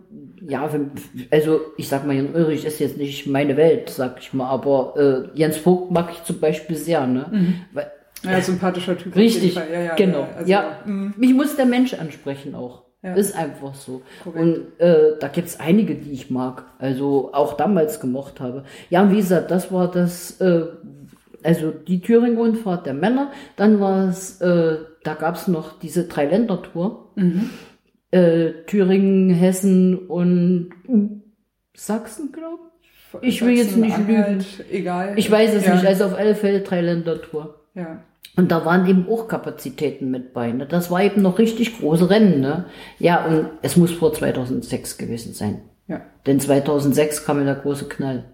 Ja, 0.47 0.71
wenn, 0.71 0.91
also 1.31 1.59
ich 1.75 1.89
sag 1.89 2.07
mal, 2.07 2.15
Jan 2.15 2.33
Ulrich 2.33 2.63
ist 2.63 2.79
jetzt 2.79 2.97
nicht 2.97 3.27
meine 3.27 3.57
Welt, 3.57 3.89
sag 3.89 4.19
ich 4.21 4.33
mal, 4.33 4.47
aber 4.47 4.93
äh, 5.35 5.37
Jens 5.37 5.57
Vogt 5.57 5.91
mag 5.91 6.11
ich 6.13 6.23
zum 6.23 6.39
Beispiel 6.39 6.77
sehr, 6.77 7.05
ne? 7.07 7.25
Weil, 7.73 7.91
Ja, 8.23 8.41
sympathischer 8.41 8.97
Typ. 8.97 9.15
richtig. 9.15 9.55
Ja, 9.55 9.65
ja, 9.65 9.95
genau. 9.95 10.27
Also, 10.35 10.49
ja, 10.49 10.79
mm, 10.85 11.13
mich 11.17 11.33
muss 11.33 11.55
der 11.55 11.65
Mensch 11.65 11.93
ansprechen 11.93 12.55
auch. 12.55 12.83
Ja. 13.03 13.15
Ist 13.15 13.35
einfach 13.35 13.75
so. 13.75 14.01
Korrekt. 14.23 14.41
Und 14.41 14.79
äh, 14.79 15.17
da 15.19 15.27
gibt's 15.27 15.59
einige, 15.59 15.95
die 15.95 16.11
ich 16.11 16.29
mag, 16.29 16.63
also 16.79 17.31
auch 17.33 17.57
damals 17.57 17.99
gemocht 17.99 18.39
habe. 18.39 18.63
Ja, 18.89 19.11
wie 19.11 19.17
gesagt, 19.17 19.51
das 19.51 19.73
war 19.73 19.91
das, 19.91 20.39
äh, 20.39 20.67
also 21.43 21.71
die 21.71 21.99
Thüringen-Rundfahrt 21.99 22.85
der 22.85 22.93
Männer. 22.93 23.33
Dann 23.57 23.81
war 23.81 24.07
es, 24.07 24.39
äh, 24.39 24.77
da 25.03 25.15
gab's 25.15 25.49
noch 25.49 25.77
diese 25.79 26.05
Dreiländertour. 26.05 27.11
Mhm. 27.15 27.49
Äh, 28.11 28.51
Thüringen, 28.67 29.31
Hessen 29.31 29.97
und 29.97 30.69
Sachsen, 31.75 32.31
glaube 32.31 32.59
ich. 33.21 33.21
Ich 33.21 33.45
will 33.45 33.57
jetzt 33.57 33.75
nicht 33.75 33.97
Sachsen-Anhalt, 33.97 34.45
Egal. 34.71 35.13
Ich 35.17 35.29
weiß 35.29 35.53
es 35.55 35.65
ja. 35.65 35.75
nicht, 35.75 35.85
also 35.85 36.05
auf 36.05 36.17
alle 36.17 36.35
Fälle 36.35 36.61
Dreiländertour. 36.61 37.59
Ja. 37.75 38.01
Und 38.35 38.51
da 38.51 38.65
waren 38.65 38.87
eben 38.87 39.07
auch 39.09 39.27
Kapazitäten 39.27 40.09
mit 40.09 40.33
bei. 40.33 40.51
Ne? 40.51 40.65
Das 40.65 40.89
war 40.89 41.03
eben 41.03 41.21
noch 41.21 41.37
richtig 41.37 41.79
große 41.79 42.09
Rennen. 42.09 42.41
Ne? 42.41 42.65
Ja, 42.99 43.25
und 43.25 43.47
es 43.61 43.77
muss 43.77 43.91
vor 43.91 44.11
2006 44.13 44.97
gewesen 44.97 45.33
sein. 45.33 45.61
Ja. 45.87 46.01
Denn 46.25 46.39
2006 46.39 47.25
kam 47.25 47.39
ja 47.39 47.45
der 47.45 47.55
große 47.55 47.85
Knall. 47.87 48.25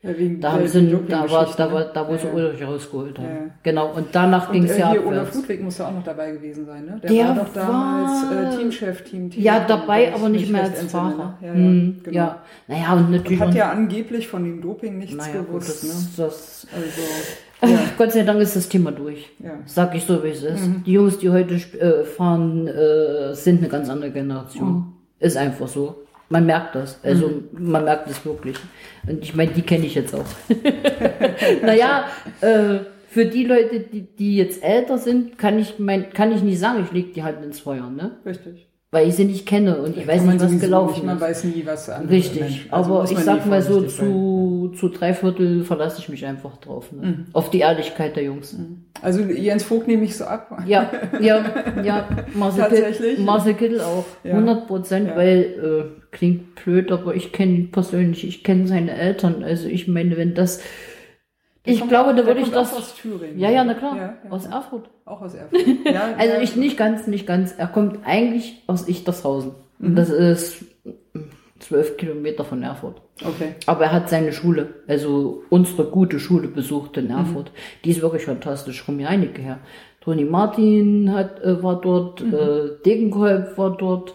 Ja, 0.00 0.16
wegen 0.16 0.40
Da 0.40 0.52
haben 0.52 0.66
sie, 0.68 0.96
da 1.08 1.28
war, 1.28 1.44
da 1.56 1.72
war, 1.72 1.80
ne? 1.80 1.90
da 1.92 2.06
wo 2.08 2.12
Ja, 2.12 2.18
sie. 2.18 2.28
Ulrich 2.28 2.62
rausgeholt 2.64 3.18
haben. 3.18 3.26
Ja. 3.26 3.50
Genau. 3.64 3.92
Und 3.92 4.06
danach 4.12 4.52
ging 4.52 4.62
Und 4.62 4.70
es 4.70 4.76
äh, 4.76 4.80
ja 4.80 4.92
hier 4.92 5.04
Olaf 5.04 5.22
abwärts. 5.26 5.36
Ludwig 5.38 5.60
muss 5.62 5.76
ja 5.78 5.88
auch 5.88 5.92
noch 5.92 6.04
dabei 6.04 6.30
gewesen 6.30 6.64
sein, 6.66 6.84
ne? 6.86 7.00
Der, 7.02 7.10
Der 7.10 7.28
war 7.28 7.34
doch 7.34 7.52
damals 7.52 8.30
war- 8.30 8.52
äh, 8.54 8.56
Teamchef, 8.56 9.02
Team, 9.02 9.28
Team 9.28 9.42
Ja, 9.42 9.64
dabei, 9.66 10.14
aber 10.14 10.28
nicht 10.28 10.50
mehr 10.52 10.62
als 10.62 10.84
Fahrer. 10.84 11.36
Ne? 11.40 11.46
Ja, 11.48 11.52
Hm, 11.52 12.00
genau. 12.04 12.16
ja. 12.16 12.42
Naja, 12.68 12.92
und 12.94 13.10
natürlich. 13.10 13.40
Hat 13.40 13.48
noch- 13.48 13.54
ja 13.56 13.70
angeblich 13.72 14.28
von 14.28 14.44
dem 14.44 14.62
Doping 14.62 14.98
nichts 14.98 15.16
naja, 15.16 15.38
gut, 15.40 15.48
gewusst, 15.48 15.68
das, 15.68 15.82
ne? 15.82 16.08
das, 16.16 16.66
Also, 16.72 17.00
ja, 17.62 17.78
Gott 17.98 18.12
sei 18.12 18.22
Dank 18.22 18.40
ist 18.40 18.56
das 18.56 18.68
Thema 18.68 18.92
durch. 18.92 19.30
ja. 19.38 19.58
Sag 19.66 19.94
ich 19.94 20.04
so, 20.04 20.22
wie 20.22 20.28
es 20.28 20.42
ist. 20.42 20.66
Mhm. 20.66 20.82
Die 20.84 20.92
Jungs, 20.92 21.18
die 21.18 21.30
heute 21.30 21.54
äh, 21.54 22.04
fahren, 22.04 22.66
äh, 22.68 23.34
sind 23.34 23.58
eine 23.58 23.68
ganz 23.68 23.88
andere 23.88 24.10
Generation. 24.10 24.72
Mhm. 24.72 24.92
Ist 25.18 25.36
einfach 25.36 25.68
so. 25.68 26.04
Man 26.30 26.44
merkt 26.44 26.74
das. 26.74 26.98
Also 27.02 27.42
man 27.52 27.84
merkt 27.84 28.08
es 28.10 28.24
wirklich. 28.24 28.56
Und 29.06 29.22
ich 29.22 29.34
meine, 29.34 29.50
die 29.52 29.62
kenne 29.62 29.86
ich 29.86 29.94
jetzt 29.94 30.14
auch. 30.14 30.26
naja, 31.62 32.04
äh, 32.42 32.80
für 33.08 33.24
die 33.24 33.44
Leute, 33.44 33.80
die, 33.80 34.02
die 34.02 34.36
jetzt 34.36 34.62
älter 34.62 34.98
sind, 34.98 35.38
kann 35.38 35.58
ich 35.58 35.78
mein, 35.78 36.10
kann 36.10 36.30
ich 36.30 36.42
nicht 36.42 36.58
sagen, 36.58 36.84
ich 36.84 36.92
leg 36.92 37.14
die 37.14 37.22
Hand 37.22 37.42
ins 37.42 37.60
Feuer, 37.60 37.88
ne? 37.88 38.18
Richtig. 38.26 38.67
Weil 38.90 39.06
ich 39.08 39.16
sie 39.16 39.26
nicht 39.26 39.44
kenne 39.44 39.82
und 39.82 39.98
ich 39.98 40.06
weiß 40.08 40.24
man 40.24 40.36
nicht, 40.36 40.44
was 40.46 40.60
gelaufen 40.62 40.94
nicht, 40.94 41.04
Man 41.04 41.16
ist. 41.16 41.20
weiß 41.22 41.44
nie, 41.44 41.62
was 41.66 41.90
andere 41.90 42.10
Richtig, 42.10 42.68
also 42.70 42.94
aber 42.94 43.04
ich 43.04 43.12
man 43.12 43.22
sag 43.22 43.44
mal 43.46 43.60
so, 43.60 43.82
zu, 43.82 44.72
zu 44.78 44.88
drei 44.88 45.12
Viertel 45.12 45.62
verlasse 45.62 46.00
ich 46.00 46.08
mich 46.08 46.24
einfach 46.24 46.56
drauf. 46.56 46.90
Ne? 46.92 47.26
Auf 47.34 47.50
die 47.50 47.58
Ehrlichkeit 47.58 48.16
der 48.16 48.22
Jungs. 48.24 48.56
Also 49.02 49.20
Jens 49.20 49.64
Vogt 49.64 49.88
nehme 49.88 50.04
ich 50.04 50.16
so 50.16 50.24
ab. 50.24 50.62
Ja, 50.66 50.90
ja, 51.20 51.44
ja, 51.84 52.08
Marcel, 52.34 52.62
Tatsächlich? 52.62 53.10
Kittel, 53.10 53.24
Marcel 53.26 53.54
Kittel 53.54 53.80
auch, 53.82 54.06
Ja. 54.24 54.32
100 54.32 54.66
Prozent, 54.66 55.08
Ja. 55.08 55.16
weil, 55.16 55.38
äh, 55.92 56.06
klingt 56.10 56.54
blöd, 56.54 56.90
aber 56.90 57.14
ich 57.14 57.32
kenne 57.32 57.52
ihn 57.52 57.70
persönlich, 57.70 58.26
ich 58.26 58.42
kenne 58.42 58.66
seine 58.66 58.92
Eltern, 58.96 59.44
also 59.44 59.68
ich 59.68 59.86
meine, 59.86 60.16
wenn 60.16 60.32
das, 60.34 60.62
ich 61.68 61.86
glaube, 61.88 62.14
da 62.14 62.26
würde 62.26 62.40
ich 62.40 62.50
das, 62.50 62.72
Auch 62.72 62.78
aus 62.78 62.94
Thüringen. 62.96 63.38
ja, 63.38 63.50
ja, 63.50 63.64
na 63.64 63.74
klar, 63.74 63.96
Ja, 63.96 64.02
ja. 64.24 64.30
aus 64.30 64.46
Erfurt. 64.46 64.88
Auch 65.04 65.20
aus 65.22 65.34
Erfurt. 65.42 65.60
Ja, 65.84 66.14
Also 66.18 66.34
ich 66.42 66.56
nicht 66.56 66.76
ganz, 66.76 67.06
nicht 67.06 67.26
ganz, 67.26 67.54
er 67.56 67.66
kommt 67.68 67.98
eigentlich 68.04 68.62
aus 68.66 68.88
Ichtershausen. 68.88 69.52
Mhm. 69.78 69.94
Das 69.96 70.10
ist 70.10 70.64
zwölf 71.60 71.96
Kilometer 71.96 72.44
von 72.44 72.62
Erfurt. 72.62 73.00
Okay. 73.24 73.54
Aber 73.66 73.84
er 73.84 73.92
hat 73.92 74.08
seine 74.08 74.32
Schule, 74.32 74.74
also 74.86 75.42
unsere 75.50 75.84
gute 75.90 76.20
Schule 76.20 76.48
besucht 76.48 76.96
Mhm. 76.96 77.04
in 77.04 77.10
Erfurt. 77.10 77.50
Die 77.84 77.90
ist 77.90 78.00
wirklich 78.02 78.24
fantastisch, 78.24 78.84
kommen 78.86 79.00
ja 79.00 79.08
einige 79.08 79.42
her. 79.42 79.58
Toni 80.00 80.24
Martin 80.24 81.12
hat, 81.12 81.42
äh, 81.42 81.62
war 81.62 81.80
dort, 81.80 82.22
Mhm. 82.22 82.34
äh, 82.34 82.70
Degenkolb 82.86 83.58
war 83.58 83.76
dort, 83.76 84.14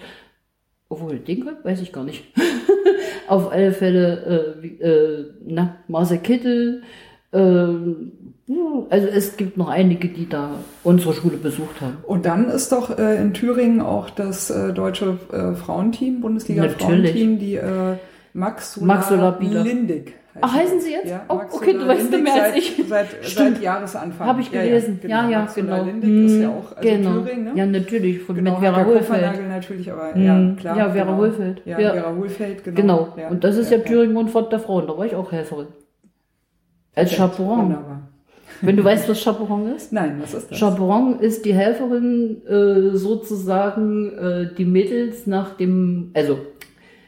obwohl 0.90 1.20
Degenkolb 1.20 1.64
weiß 1.66 1.82
ich 1.82 1.92
gar 1.92 2.04
nicht. 2.06 2.24
Auf 3.28 3.52
alle 3.52 3.72
Fälle, 3.74 4.56
äh, 4.62 4.68
äh, 4.84 5.26
na, 5.46 5.78
Marcel 5.88 6.20
Kittel, 6.20 6.84
also 7.34 9.08
es 9.08 9.38
gibt 9.38 9.58
noch 9.58 9.70
einige, 9.70 10.08
die 10.10 10.28
da 10.30 10.52
unsere 10.84 11.14
Schule 11.14 11.38
besucht 11.38 11.82
haben. 11.82 11.98
Und 12.06 12.26
dann 12.26 12.50
ist 12.50 12.72
doch 12.72 12.98
äh, 12.98 13.22
in 13.22 13.34
Thüringen 13.34 13.82
auch 13.82 14.10
das 14.10 14.50
äh, 14.50 14.74
deutsche 14.74 15.18
äh, 15.32 15.54
Frauenteam, 15.56 16.22
Bundesliga 16.22 16.64
Natürlich. 16.64 17.12
Frauenteam, 17.12 17.40
die 17.40 17.56
äh, 17.56 17.96
Max 18.34 18.74
Solar, 18.74 18.88
Max 18.96 19.08
Solar 19.10 19.40
Bieder. 19.40 19.64
Lindig. 19.64 20.14
Ach, 20.42 20.52
heißen 20.52 20.82
sie 20.82 20.92
jetzt? 20.92 21.08
Ja, 21.12 21.26
Oh, 21.30 21.40
okay, 21.52 21.74
du 21.74 21.88
weißt 21.88 22.12
Lindig 22.12 22.24
mehr 22.24 22.34
als 22.44 22.54
seit, 22.54 22.58
ich. 22.58 22.84
Seit, 22.90 23.08
Stimmt. 23.22 23.56
seit 23.56 23.62
Jahresanfang. 23.64 24.28
Habe 24.28 24.42
ich 24.42 24.52
gelesen. 24.52 25.00
Ja, 25.08 25.30
ja, 25.30 25.40
Max 25.42 25.54
Solar 25.54 25.80
genau. 25.86 25.92
Lindig 25.92 26.26
ist 26.26 26.42
ja 26.42 26.48
Hm, 26.48 26.54
auch 26.58 26.76
also 26.76 26.90
genau. 26.90 27.20
Thüringen, 27.22 27.44
ne? 27.44 27.52
Ja, 27.56 27.66
natürlich, 27.68 28.20
von, 28.24 28.36
Genau, 28.36 28.52
mit 28.52 28.60
Vera 28.62 28.86
Hohlfeld. 28.86 29.48
Natürlich, 29.48 29.92
aber 29.92 30.14
Hm, 30.16 30.24
ja, 30.26 30.56
klar. 30.60 30.78
ja, 30.78 30.90
Vera 30.90 31.06
genau. 31.06 31.18
Hohlfeld. 31.18 31.62
Ja, 31.66 31.80
Ja. 31.80 31.94
Vera 31.94 32.16
Hohlfeld, 32.16 32.64
genau. 32.64 32.76
Genau. 32.82 33.14
Ja, 33.18 33.28
Und 33.30 33.44
das 33.44 33.58
ist 33.58 33.70
ja, 33.72 33.78
Thüringen 33.78 34.18
und 34.18 34.32
Fort 34.32 34.52
der 34.52 34.60
Frauen. 34.60 34.88
Da 34.88 34.98
war 34.98 35.06
ich 35.06 35.14
auch 35.16 35.32
Helferin. 35.32 35.68
Als 36.96 37.12
Chaperon. 37.12 37.60
Wunderbar. 37.64 38.10
Wenn 38.62 38.78
du 38.78 38.84
weißt, 38.84 39.10
was 39.10 39.22
Chaperon 39.22 39.76
ist? 39.76 39.92
Nein, 39.92 40.18
was 40.22 40.34
ist 40.34 40.52
das? 40.52 40.60
Chaperon 40.60 41.20
ist 41.20 41.44
die 41.46 41.54
Helferin, 41.54 42.46
äh, 42.48 42.96
sozusagen, 42.96 44.18
äh, 44.18 44.54
die 44.58 44.66
Mädels 44.66 45.28
nach 45.28 45.58
dem, 45.58 46.12
also, 46.14 46.40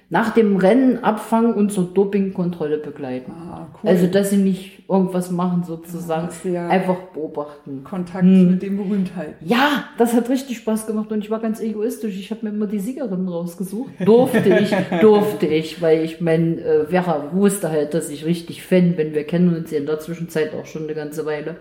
nach 0.10 0.34
dem 0.36 0.58
Rennen 0.58 1.04
abfangen 1.04 1.54
und 1.56 1.72
zur 1.72 1.86
Dopingkontrolle 1.86 2.78
begleiten. 2.78 3.32
Ah, 3.32 3.68
cool. 3.84 3.90
Also, 3.90 4.06
dass 4.08 4.30
sie 4.30 4.38
nicht 4.38 4.88
irgendwas 4.88 5.32
machen, 5.32 5.64
sozusagen. 5.64 6.30
Ja 6.44 6.68
Einfach 6.68 6.96
beobachten. 7.14 7.84
Kontakt 7.84 8.24
Hm. 8.24 8.52
mit 8.52 8.62
den 8.62 8.78
Berühmtheiten. 8.78 9.34
Ja, 9.44 9.86
das 9.98 10.14
hat 10.14 10.30
richtig 10.30 10.58
Spaß 10.58 10.86
gemacht 10.86 11.12
und 11.12 11.20
ich 11.24 11.32
war 11.32 11.40
ganz 11.40 11.60
egoistisch. 11.60 12.20
Ich 12.20 12.30
habe 12.30 12.46
mir 12.46 12.50
immer 12.54 12.68
die 12.68 12.80
Siegerin 12.80 13.28
rausgesucht. 13.28 13.92
Durfte 14.06 14.60
ich, 14.60 14.72
durfte 15.02 15.48
ich, 15.48 15.82
weil 15.82 16.04
ich 16.04 16.22
mein, 16.22 16.60
äh, 16.60 16.86
Vera 16.86 17.32
wusste 17.34 17.72
halt, 17.72 17.94
dass 17.96 18.10
ich 18.10 18.26
richtig 18.26 18.62
Fan 18.64 18.96
bin. 18.96 19.14
Wir 19.16 19.24
kennen 19.24 19.56
uns 19.56 19.72
ja 19.72 19.80
in 19.80 19.88
der 19.88 20.00
Zwischenzeit 20.00 20.54
auch 20.54 20.66
schon 20.68 20.84
eine 20.84 20.94
ganze 20.94 21.26
Weile. 21.26 21.58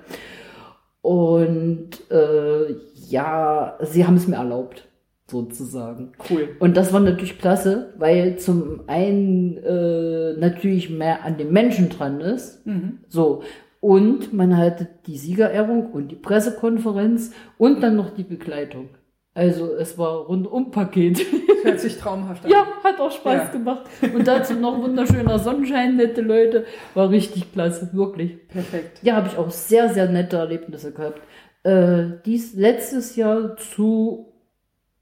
Und 1.00 1.90
äh, 2.10 2.74
ja, 3.08 3.78
sie 3.82 4.06
haben 4.06 4.16
es 4.16 4.26
mir 4.26 4.36
erlaubt, 4.36 4.88
sozusagen. 5.34 6.12
Cool. 6.30 6.56
Und 6.60 6.76
das 6.76 6.92
war 6.92 7.00
natürlich 7.00 7.38
klasse, 7.38 7.92
weil 7.98 8.36
zum 8.38 8.82
einen 8.86 9.56
äh, 9.58 10.34
natürlich 10.38 10.90
mehr 10.90 11.24
an 11.24 11.36
den 11.36 11.52
Menschen 11.52 11.88
dran 11.88 12.20
ist. 12.20 12.64
Mhm. 12.66 13.00
So. 13.08 13.42
Und 13.80 14.32
man 14.32 14.56
hatte 14.56 14.86
die 15.06 15.18
Siegerehrung 15.18 15.90
und 15.92 16.08
die 16.10 16.16
Pressekonferenz 16.16 17.32
und 17.58 17.82
dann 17.82 17.96
noch 17.96 18.10
die 18.14 18.22
Begleitung. 18.22 18.88
Also 19.34 19.74
es 19.74 19.98
war 19.98 20.26
rundum 20.26 20.70
Paket. 20.70 21.20
Hört 21.64 21.80
sich 21.80 21.98
traumhaft 21.98 22.44
an. 22.44 22.50
ja, 22.54 22.66
hat 22.84 23.00
auch 23.00 23.10
Spaß 23.10 23.34
Ja. 23.34 23.50
gemacht. 23.50 23.82
Und 24.14 24.26
dazu 24.28 24.54
noch 24.54 24.80
wunderschöner 24.80 25.38
Sonnenschein, 25.40 25.96
nette 25.96 26.20
Leute. 26.20 26.64
War 26.94 27.10
richtig 27.10 27.52
klasse, 27.52 27.90
wirklich. 27.92 28.46
Perfekt. 28.48 29.00
Ja, 29.02 29.16
habe 29.16 29.28
ich 29.28 29.36
auch 29.36 29.50
sehr, 29.50 29.92
sehr 29.92 30.08
nette 30.08 30.36
Erlebnisse 30.36 30.92
gehabt. 30.92 31.20
Äh, 31.64 32.20
dies 32.24 32.54
letztes 32.54 33.16
Jahr 33.16 33.56
zu 33.56 34.33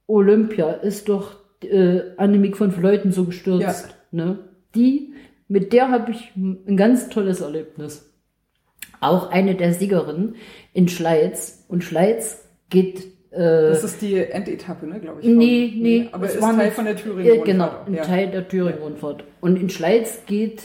Olympia 0.06 0.70
ist 0.72 1.08
doch 1.08 1.36
äh, 1.62 2.00
Annemiek 2.16 2.56
von 2.56 2.72
Fleuten 2.72 3.12
so 3.12 3.24
gestürzt. 3.24 3.94
Ne? 4.10 4.38
Die, 4.74 5.14
mit 5.48 5.72
der 5.72 5.90
habe 5.90 6.10
ich 6.12 6.34
ein 6.36 6.76
ganz 6.76 7.08
tolles 7.08 7.40
Erlebnis. 7.40 8.08
Auch 9.00 9.30
eine 9.30 9.54
der 9.54 9.72
Siegerinnen 9.74 10.36
in 10.72 10.88
Schleiz. 10.88 11.64
Und 11.68 11.82
Schleiz 11.84 12.48
geht 12.70 13.00
äh, 13.30 13.38
Das 13.70 13.82
ist 13.84 14.00
die 14.02 14.16
Endetappe, 14.16 14.86
ne, 14.86 15.00
glaube 15.00 15.20
ich. 15.20 15.26
Nee, 15.26 15.70
von- 15.72 15.82
nee, 15.82 16.08
Aber 16.12 16.26
es 16.26 16.34
ist 16.36 16.42
war 16.42 16.54
Teil 16.54 16.70
von 16.70 16.84
der 16.84 16.94
äh, 16.94 16.98
Thüringen. 16.98 17.44
genau, 17.44 17.70
ein 17.86 17.94
ja. 17.94 18.02
Teil 18.04 18.30
der 18.30 18.46
Thüringen-Rundfahrt. 18.48 19.24
Und 19.40 19.56
in 19.60 19.70
Schleiz 19.70 20.20
geht, 20.26 20.62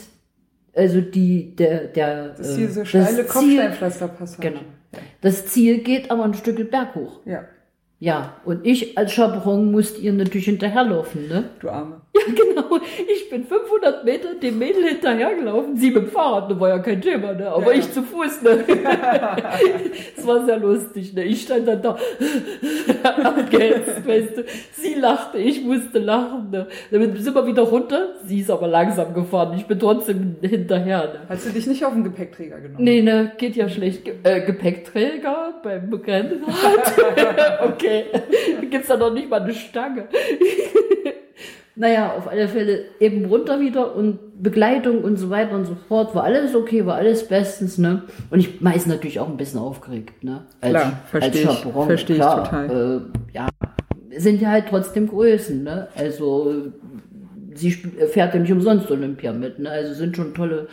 also 0.74 1.00
die, 1.00 1.56
der, 1.56 1.86
der, 1.88 2.28
Das 2.30 2.50
ist 2.50 2.54
äh, 2.58 2.66
diese 2.66 2.86
steile 2.86 3.06
Ziel, 3.06 3.24
Kopfsteinpflasterpassage. 3.24 4.48
genau. 4.50 4.60
Das 5.20 5.46
Ziel 5.46 5.78
geht 5.78 6.10
aber 6.10 6.24
ein 6.24 6.34
Stück 6.34 6.70
Berg 6.70 6.94
hoch. 6.94 7.20
Ja, 7.26 7.44
Ja, 8.00 8.34
und 8.44 8.64
ich 8.64 8.96
als 8.96 9.12
Chaperon 9.12 9.72
musste 9.72 10.00
ihr 10.00 10.12
natürlich 10.12 10.44
hinterherlaufen, 10.46 11.26
ne? 11.28 11.50
du 11.60 11.68
Arme. 11.68 12.00
Ja, 12.18 12.34
genau. 12.34 12.80
Ich 13.14 13.30
bin 13.30 13.44
500 13.44 14.04
Meter 14.04 14.34
dem 14.34 14.58
Mädel 14.58 14.84
hinterhergelaufen. 14.88 15.76
Sie 15.76 15.90
mit 15.90 16.04
dem 16.04 16.08
Fahrrad, 16.08 16.50
das 16.50 16.58
war 16.58 16.68
ja 16.70 16.78
kein 16.80 17.00
Thema, 17.00 17.32
ne? 17.32 17.48
Aber 17.48 17.66
Ja, 17.66 17.72
ja. 17.72 17.78
ich 17.78 17.92
zu 17.92 18.02
Fuß, 18.02 18.42
ne? 18.42 18.64
Es 20.16 20.26
war 20.26 20.44
sehr 20.44 20.58
lustig, 20.58 21.14
ne? 21.14 21.22
Ich 21.24 21.42
stand 21.42 21.68
dann 21.68 21.80
da 21.80 21.90
abgehetzt, 23.22 24.04
weißt 24.06 24.36
du. 24.38 24.44
Sie 24.72 24.94
lachte, 24.94 25.38
ich 25.38 25.62
musste 25.64 26.00
lachen, 26.00 26.50
ne? 26.50 26.66
Dann 26.90 27.16
sind 27.16 27.34
wir 27.36 27.46
wieder 27.46 27.62
runter. 27.62 28.14
Sie 28.24 28.40
ist 28.40 28.50
aber 28.50 28.66
langsam 28.66 29.14
gefahren. 29.14 29.56
Ich 29.56 29.66
bin 29.66 29.78
trotzdem 29.78 30.36
hinterher, 30.40 31.04
ne? 31.04 31.20
Hast 31.28 31.46
du 31.46 31.50
dich 31.50 31.68
nicht 31.68 31.84
auf 31.84 31.92
den 31.92 32.02
Gepäckträger 32.04 32.58
genommen? 32.58 32.82
Nee, 32.82 33.02
ne, 33.02 33.32
geht 33.38 33.54
ja 33.54 33.68
schlecht. 33.68 34.04
Ge 34.04 34.14
äh, 34.24 34.40
Gepäckträger 34.44 35.60
beim 35.62 35.92
Rennrad. 35.92 36.94
okay. 37.62 37.87
Gibt's 38.70 38.88
da 38.88 38.96
noch 38.96 39.12
nicht 39.12 39.28
mal 39.28 39.42
eine 39.42 39.54
Stange. 39.54 40.08
naja, 41.78 42.14
auf 42.16 42.26
alle 42.28 42.48
Fälle 42.48 42.86
eben 42.98 43.24
runter 43.26 43.60
wieder 43.60 43.94
und 43.94 44.42
Begleitung 44.42 45.04
und 45.04 45.16
so 45.16 45.30
weiter 45.30 45.54
und 45.54 45.64
so 45.64 45.76
fort. 45.88 46.14
War 46.14 46.24
alles 46.24 46.54
okay, 46.54 46.84
war 46.84 46.96
alles 46.96 47.26
bestens, 47.26 47.78
ne? 47.78 48.02
Und 48.30 48.40
ich 48.40 48.60
meist 48.60 48.86
natürlich 48.88 49.20
auch 49.20 49.28
ein 49.28 49.36
bisschen 49.36 49.60
aufgeregt, 49.60 50.24
ne? 50.24 50.42
Als, 50.60 50.70
Klar, 50.70 51.00
versteh 51.06 51.42
ich. 51.42 51.72
Versteh 51.86 52.12
ich 52.14 52.18
total. 52.18 52.70
Äh, 52.70 53.34
ja, 53.34 53.48
sind 54.16 54.40
ja 54.40 54.50
halt 54.50 54.66
trotzdem 54.68 55.06
Größen, 55.08 55.62
ne? 55.62 55.88
Also 55.94 56.72
sie 57.54 57.70
fährt 57.70 58.34
ja 58.34 58.40
nicht 58.40 58.52
umsonst 58.52 58.90
Olympia 58.90 59.32
mit, 59.32 59.58
ne? 59.60 59.70
Also 59.70 59.94
sind 59.94 60.16
schon 60.16 60.34
tolle, 60.34 60.68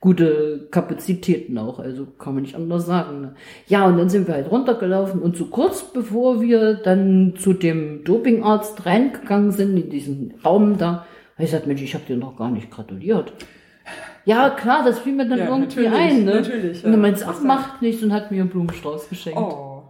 gute 0.00 0.68
Kapazitäten 0.70 1.58
auch, 1.58 1.78
also 1.78 2.06
kann 2.18 2.34
man 2.34 2.42
nicht 2.42 2.54
anders 2.56 2.86
sagen. 2.86 3.20
Ne? 3.20 3.34
Ja, 3.66 3.86
und 3.86 3.98
dann 3.98 4.08
sind 4.08 4.26
wir 4.26 4.34
halt 4.34 4.50
runtergelaufen 4.50 5.20
und 5.20 5.36
so 5.36 5.46
kurz 5.46 5.92
bevor 5.92 6.40
wir 6.40 6.74
dann 6.74 7.34
zu 7.36 7.52
dem 7.52 8.02
Dopingarzt 8.04 8.86
reingegangen 8.86 9.52
sind, 9.52 9.76
in 9.76 9.90
diesen 9.90 10.34
Raum 10.42 10.78
da, 10.78 10.86
habe 11.34 11.44
ich 11.44 11.46
gesagt, 11.46 11.66
Mensch, 11.66 11.82
ich 11.82 11.94
habe 11.94 12.04
dir 12.06 12.16
noch 12.16 12.36
gar 12.36 12.50
nicht 12.50 12.70
gratuliert. 12.70 13.34
Ja, 14.24 14.50
klar, 14.50 14.84
das 14.84 15.00
fiel 15.00 15.14
mir 15.14 15.28
dann 15.28 15.38
Ja, 15.38 15.48
irgendwie 15.48 15.86
ein, 15.88 16.24
ne? 16.24 16.34
natürlich, 16.36 16.78
Und 16.84 16.92
dann 16.92 17.00
ja. 17.00 17.08
meinte 17.08 17.26
ach, 17.26 17.42
macht 17.42 17.82
nichts 17.82 18.02
und 18.02 18.12
hat 18.12 18.30
mir 18.30 18.42
einen 18.42 18.50
Blumenstrauß 18.50 19.08
geschenkt. 19.08 19.38
Oh, 19.38 19.82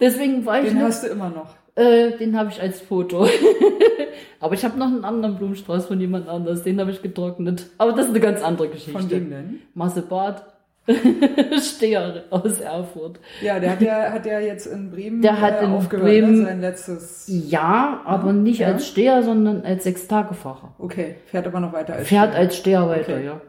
Deswegen 0.00 0.46
war 0.46 0.60
ich 0.60 0.68
den 0.68 0.78
nicht, 0.78 0.84
hast 0.84 1.04
du 1.04 1.08
immer 1.08 1.28
noch. 1.30 1.54
Äh, 1.78 2.16
den 2.18 2.36
habe 2.38 2.50
ich 2.50 2.60
als 2.60 2.80
Foto. 2.80 3.26
Aber 4.40 4.54
ich 4.54 4.64
habe 4.64 4.78
noch 4.78 4.86
einen 4.86 5.04
anderen 5.04 5.36
Blumenstrauß 5.36 5.86
von 5.86 6.00
jemand 6.00 6.28
anders, 6.28 6.62
den 6.62 6.78
habe 6.80 6.90
ich 6.90 7.02
getrocknet. 7.02 7.66
Aber 7.78 7.92
das 7.92 8.04
ist 8.06 8.10
eine 8.10 8.20
ganz 8.20 8.42
andere 8.42 8.68
Geschichte. 8.68 8.92
Von 8.92 9.10
wem 9.10 9.30
denn? 9.30 9.58
Marcel 9.74 10.02
Barth, 10.02 10.42
Steher 11.60 12.24
aus 12.30 12.60
Erfurt. 12.60 13.18
Ja, 13.42 13.58
der 13.60 13.72
hat 13.72 13.82
ja, 13.82 14.10
hat 14.12 14.26
ja 14.26 14.38
jetzt 14.40 14.66
in 14.66 14.90
Bremen 14.90 15.22
Der 15.22 15.40
hat 15.40 15.60
äh, 15.60 15.64
in 15.64 15.70
aufgehört, 15.72 16.06
Bremen- 16.06 16.38
ne? 16.40 16.44
sein 16.46 16.60
letztes. 16.60 17.24
Ja, 17.28 18.00
aber 18.04 18.32
nicht 18.32 18.60
Ja. 18.60 18.68
als 18.68 18.86
Steher, 18.86 19.22
sondern 19.22 19.62
als 19.62 19.84
Sechstagefahrer. 19.84 20.74
Okay, 20.78 21.16
fährt 21.26 21.46
aber 21.46 21.60
noch 21.60 21.72
weiter 21.72 21.94
als 21.94 22.08
Fährt 22.08 22.28
Steher. 22.30 22.40
als 22.40 22.56
Steher 22.56 22.88
weiter, 22.88 23.12
Okay. 23.14 23.24
ja. 23.26 23.40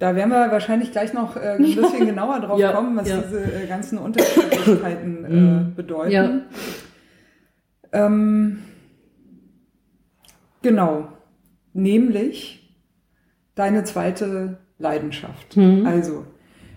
Da 0.00 0.14
werden 0.14 0.30
wir 0.30 0.52
wahrscheinlich 0.52 0.92
gleich 0.92 1.12
noch 1.12 1.36
äh, 1.36 1.56
ein 1.58 1.62
bisschen 1.74 2.06
genauer 2.06 2.38
drauf 2.40 2.58
Ja, 2.58 2.70
kommen, 2.72 2.96
was 2.96 3.08
ja. 3.08 3.16
diese 3.18 3.40
äh, 3.40 3.66
ganzen 3.66 3.98
Unterschiedlichkeiten 3.98 5.24
äh, 5.24 5.28
Mhm. 5.28 5.74
bedeuten. 5.74 6.42
Ähm, 7.92 8.58
genau. 10.62 11.08
Nämlich 11.72 12.76
deine 13.54 13.84
zweite 13.84 14.58
Leidenschaft. 14.78 15.56
Mhm. 15.56 15.86
Also, 15.86 16.24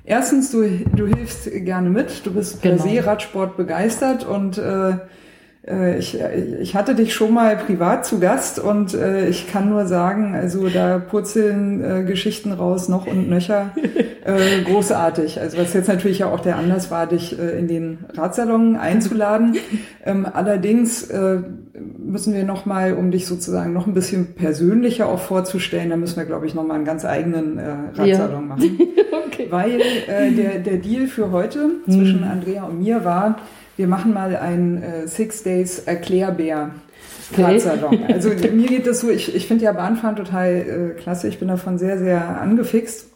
erstens, 0.03 0.51
du, 0.51 0.63
du 0.96 1.08
hilfst 1.08 1.50
gerne 1.65 1.89
mit, 1.89 2.25
du 2.25 2.34
bist 2.34 2.62
per 2.62 2.72
Genau. 2.77 2.84
se 2.84 3.06
Radsport 3.06 3.58
begeistert 3.58 4.25
und 4.25 4.58
äh, 4.58 4.98
ich, 6.00 6.18
ich 6.60 6.75
hatte 6.75 6.96
dich 6.96 7.13
schon 7.13 7.34
mal 7.34 7.56
privat 7.56 8.06
zu 8.06 8.20
Gast 8.20 8.58
und 8.58 8.96
äh, 8.96 9.30
ich 9.30 9.48
kann 9.51 9.70
nur 9.70 9.86
sagen, 9.86 10.34
also 10.34 10.70
da 10.70 10.98
purzeln 10.98 11.84
äh, 11.84 12.03
Geschichten 12.03 12.51
raus, 12.51 12.89
noch 12.89 13.06
und 13.06 13.30
nöcher. 13.30 13.72
Äh, 14.24 14.62
großartig. 14.65 15.39
Also 15.41 15.58
was 15.58 15.74
jetzt 15.74 15.88
natürlich 15.88 16.20
ja 16.20 16.32
auch 16.32 16.41
der 16.41 16.56
Anlass 16.58 16.91
war, 16.91 17.08
dich 17.08 17.39
äh, 17.39 17.58
in 17.58 17.68
den 17.68 18.06
Radsalon 18.13 18.75
einzuladen. 18.75 19.58
Ähm, 20.03 20.25
allerdings 20.32 21.03
äh, 21.12 21.41
müssen 22.00 22.34
wir 22.34 22.44
noch 22.44 22.65
mal, 22.65 22.94
um 22.94 23.12
dich 23.12 23.27
sozusagen 23.27 23.72
noch 23.72 23.86
ein 23.86 23.94
bisschen 23.94 24.34
persönlicher 24.34 25.08
auch 25.08 25.20
vorzustellen, 25.20 25.91
da 25.91 25.96
müssen 25.96 26.18
wir, 26.18 26.25
glaube 26.25 26.48
ich, 26.48 26.56
noch 26.56 26.65
mal 26.65 26.74
einen 26.74 26.86
ganz 26.86 27.06
eigenen 27.06 27.60
äh, 27.60 27.72
Radsalon 27.94 28.48
machen. 28.48 28.80
Okay. 29.27 29.48
Weil 29.50 29.80
äh, 29.80 30.32
der, 30.32 30.60
der 30.60 30.77
Deal 30.77 31.08
für 31.08 31.32
heute 31.32 31.70
zwischen 31.86 32.24
Andrea 32.24 32.63
und 32.63 32.80
mir 32.80 33.06
war, 33.06 33.38
wir 33.82 33.88
machen 33.88 34.14
mal 34.14 34.36
einen 34.36 34.84
äh, 34.84 35.08
Six 35.08 35.42
Days 35.42 35.80
Erklärbär. 35.80 36.76
Okay. 37.32 37.42
Radsalon. 37.42 38.06
Also 38.10 38.30
mir 38.30 38.68
geht 38.68 38.86
das 38.86 39.00
so, 39.00 39.10
ich, 39.10 39.34
ich 39.34 39.48
finde 39.48 39.66
ja 39.66 39.72
Bahnfahren 39.72 40.16
total 40.16 40.94
äh, 40.98 41.02
klasse, 41.02 41.28
ich 41.28 41.40
bin 41.40 41.48
davon 41.48 41.80
sehr, 41.80 41.98
sehr 41.98 42.40
angefixt, 42.40 43.08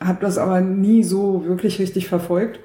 habe 0.00 0.18
das 0.22 0.38
aber 0.38 0.62
nie 0.62 1.04
so 1.04 1.44
wirklich 1.44 1.78
richtig 1.78 2.08
verfolgt. 2.08 2.58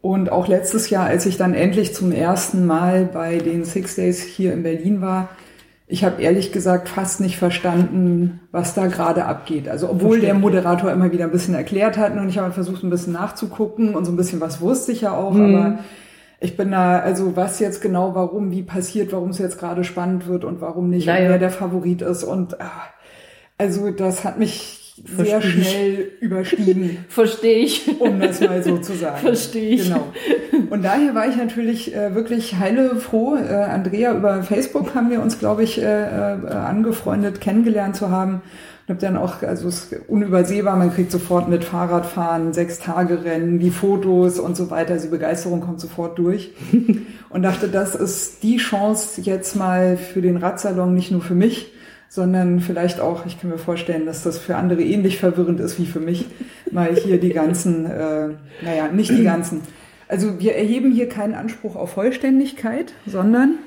Und 0.00 0.32
auch 0.32 0.48
letztes 0.48 0.90
Jahr, 0.90 1.06
als 1.06 1.26
ich 1.26 1.36
dann 1.36 1.54
endlich 1.54 1.94
zum 1.94 2.10
ersten 2.10 2.66
Mal 2.66 3.04
bei 3.04 3.38
den 3.38 3.64
Six 3.64 3.94
Days 3.94 4.20
hier 4.20 4.52
in 4.52 4.64
Berlin 4.64 5.00
war, 5.00 5.28
ich 5.90 6.04
habe 6.04 6.22
ehrlich 6.22 6.52
gesagt 6.52 6.88
fast 6.88 7.20
nicht 7.20 7.36
verstanden, 7.36 8.40
was 8.52 8.74
da 8.74 8.86
gerade 8.86 9.24
abgeht. 9.24 9.68
Also 9.68 9.90
obwohl 9.90 10.20
der 10.20 10.34
Moderator 10.34 10.90
immer 10.92 11.10
wieder 11.12 11.24
ein 11.24 11.32
bisschen 11.32 11.54
erklärt 11.54 11.98
hat 11.98 12.12
und 12.16 12.28
ich 12.28 12.38
habe 12.38 12.52
versucht 12.52 12.82
ein 12.84 12.90
bisschen 12.90 13.12
nachzugucken 13.12 13.94
und 13.94 14.04
so 14.04 14.12
ein 14.12 14.16
bisschen 14.16 14.40
was 14.40 14.60
wusste 14.60 14.92
ich 14.92 15.00
ja 15.02 15.12
auch, 15.14 15.32
Mhm. 15.34 15.54
aber 15.54 15.78
ich 16.40 16.56
bin 16.56 16.70
da, 16.70 17.00
also 17.00 17.36
was 17.36 17.58
jetzt 17.58 17.82
genau, 17.82 18.14
warum, 18.14 18.50
wie 18.50 18.62
passiert, 18.62 19.12
warum 19.12 19.30
es 19.30 19.38
jetzt 19.38 19.58
gerade 19.58 19.84
spannend 19.84 20.26
wird 20.26 20.44
und 20.44 20.60
warum 20.60 20.88
nicht, 20.88 21.06
Ja, 21.06 21.16
und 21.16 21.22
ja. 21.24 21.28
wer 21.30 21.38
der 21.38 21.50
Favorit 21.50 22.02
ist 22.02 22.24
und 22.24 22.60
ah, 22.60 22.70
also 23.58 23.90
das 23.90 24.24
hat 24.24 24.38
mich 24.38 24.79
sehr 25.04 25.40
Verstehe 25.40 25.60
ich. 25.60 25.68
schnell 25.68 26.08
überstiegen 26.20 26.98
Verstehe 27.08 27.58
ich. 27.58 28.00
um 28.00 28.20
das 28.20 28.40
mal 28.40 28.62
so 28.62 28.78
zu 28.78 28.94
sagen. 28.94 29.18
Verstehe 29.18 29.70
ich. 29.74 29.84
Genau. 29.84 30.08
Und 30.70 30.84
daher 30.84 31.14
war 31.14 31.28
ich 31.28 31.36
natürlich 31.36 31.94
äh, 31.94 32.14
wirklich 32.14 32.58
heile 32.58 32.96
froh. 32.96 33.36
Äh, 33.36 33.54
Andrea, 33.54 34.14
über 34.14 34.42
Facebook 34.42 34.94
haben 34.94 35.10
wir 35.10 35.20
uns, 35.22 35.38
glaube 35.38 35.62
ich, 35.64 35.80
äh, 35.80 35.84
äh, 35.84 36.48
angefreundet, 36.52 37.40
kennengelernt 37.40 37.96
zu 37.96 38.10
haben. 38.10 38.42
Und 38.86 38.96
habe 38.96 39.00
dann 39.00 39.16
auch, 39.16 39.42
also 39.42 39.68
es 39.68 39.84
ist 39.92 40.08
unübersehbar, 40.08 40.76
man 40.76 40.92
kriegt 40.92 41.12
sofort 41.12 41.48
mit 41.48 41.64
Fahrradfahren, 41.64 42.52
Sechs-Tage-Rennen, 42.52 43.58
die 43.60 43.70
Fotos 43.70 44.38
und 44.38 44.56
so 44.56 44.70
weiter. 44.70 44.94
Also 44.94 45.06
die 45.06 45.12
Begeisterung 45.12 45.60
kommt 45.60 45.80
sofort 45.80 46.18
durch. 46.18 46.52
Und 47.30 47.42
dachte, 47.42 47.68
das 47.68 47.94
ist 47.94 48.42
die 48.42 48.56
Chance 48.56 49.20
jetzt 49.20 49.54
mal 49.54 49.96
für 49.96 50.20
den 50.20 50.36
Radsalon, 50.36 50.92
nicht 50.94 51.12
nur 51.12 51.20
für 51.20 51.36
mich, 51.36 51.72
sondern 52.10 52.58
vielleicht 52.58 52.98
auch, 53.00 53.24
ich 53.24 53.40
kann 53.40 53.50
mir 53.50 53.58
vorstellen, 53.58 54.04
dass 54.04 54.24
das 54.24 54.36
für 54.36 54.56
andere 54.56 54.82
ähnlich 54.82 55.18
verwirrend 55.18 55.60
ist 55.60 55.78
wie 55.78 55.86
für 55.86 56.00
mich, 56.00 56.26
mal 56.72 56.94
hier 56.94 57.20
die 57.20 57.32
ganzen, 57.32 57.86
äh, 57.86 58.30
naja, 58.62 58.88
nicht 58.92 59.12
die 59.12 59.22
ganzen. 59.22 59.62
Also 60.08 60.40
wir 60.40 60.56
erheben 60.56 60.90
hier 60.90 61.08
keinen 61.08 61.34
Anspruch 61.34 61.76
auf 61.76 61.92
Vollständigkeit, 61.92 62.92
sondern 63.06 63.60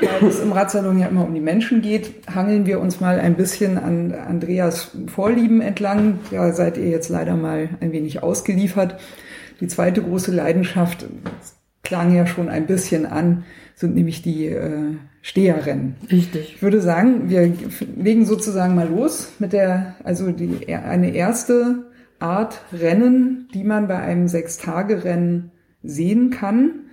weil 0.00 0.30
es 0.30 0.40
im 0.40 0.52
Radsalon 0.52 0.98
ja 0.98 1.08
immer 1.08 1.26
um 1.26 1.34
die 1.34 1.42
Menschen 1.42 1.82
geht, 1.82 2.10
hangeln 2.34 2.64
wir 2.64 2.80
uns 2.80 3.00
mal 3.00 3.20
ein 3.20 3.34
bisschen 3.34 3.76
an 3.76 4.12
Andreas 4.14 4.92
Vorlieben 5.14 5.60
entlang. 5.60 6.20
Ja, 6.30 6.50
seid 6.54 6.78
ihr 6.78 6.88
jetzt 6.88 7.10
leider 7.10 7.36
mal 7.36 7.68
ein 7.80 7.92
wenig 7.92 8.22
ausgeliefert. 8.22 8.98
Die 9.60 9.68
zweite 9.68 10.02
große 10.02 10.32
Leidenschaft, 10.32 11.04
klang 11.82 12.14
ja 12.14 12.26
schon 12.26 12.48
ein 12.48 12.66
bisschen 12.66 13.04
an, 13.04 13.44
sind 13.74 13.94
nämlich 13.94 14.22
die 14.22 14.46
äh, 14.46 14.96
Steherrennen. 15.22 15.96
Richtig. 16.10 16.54
Ich 16.56 16.62
würde 16.62 16.80
sagen, 16.80 17.28
wir 17.28 17.52
legen 17.96 18.24
sozusagen 18.24 18.74
mal 18.74 18.88
los 18.88 19.32
mit 19.38 19.52
der, 19.52 19.96
also 20.04 20.30
die, 20.30 20.74
eine 20.74 21.14
erste 21.14 21.86
Art 22.18 22.60
Rennen, 22.72 23.48
die 23.54 23.64
man 23.64 23.88
bei 23.88 23.98
einem 23.98 24.28
Sechstagerennen 24.28 25.50
sehen 25.82 26.30
kann. 26.30 26.83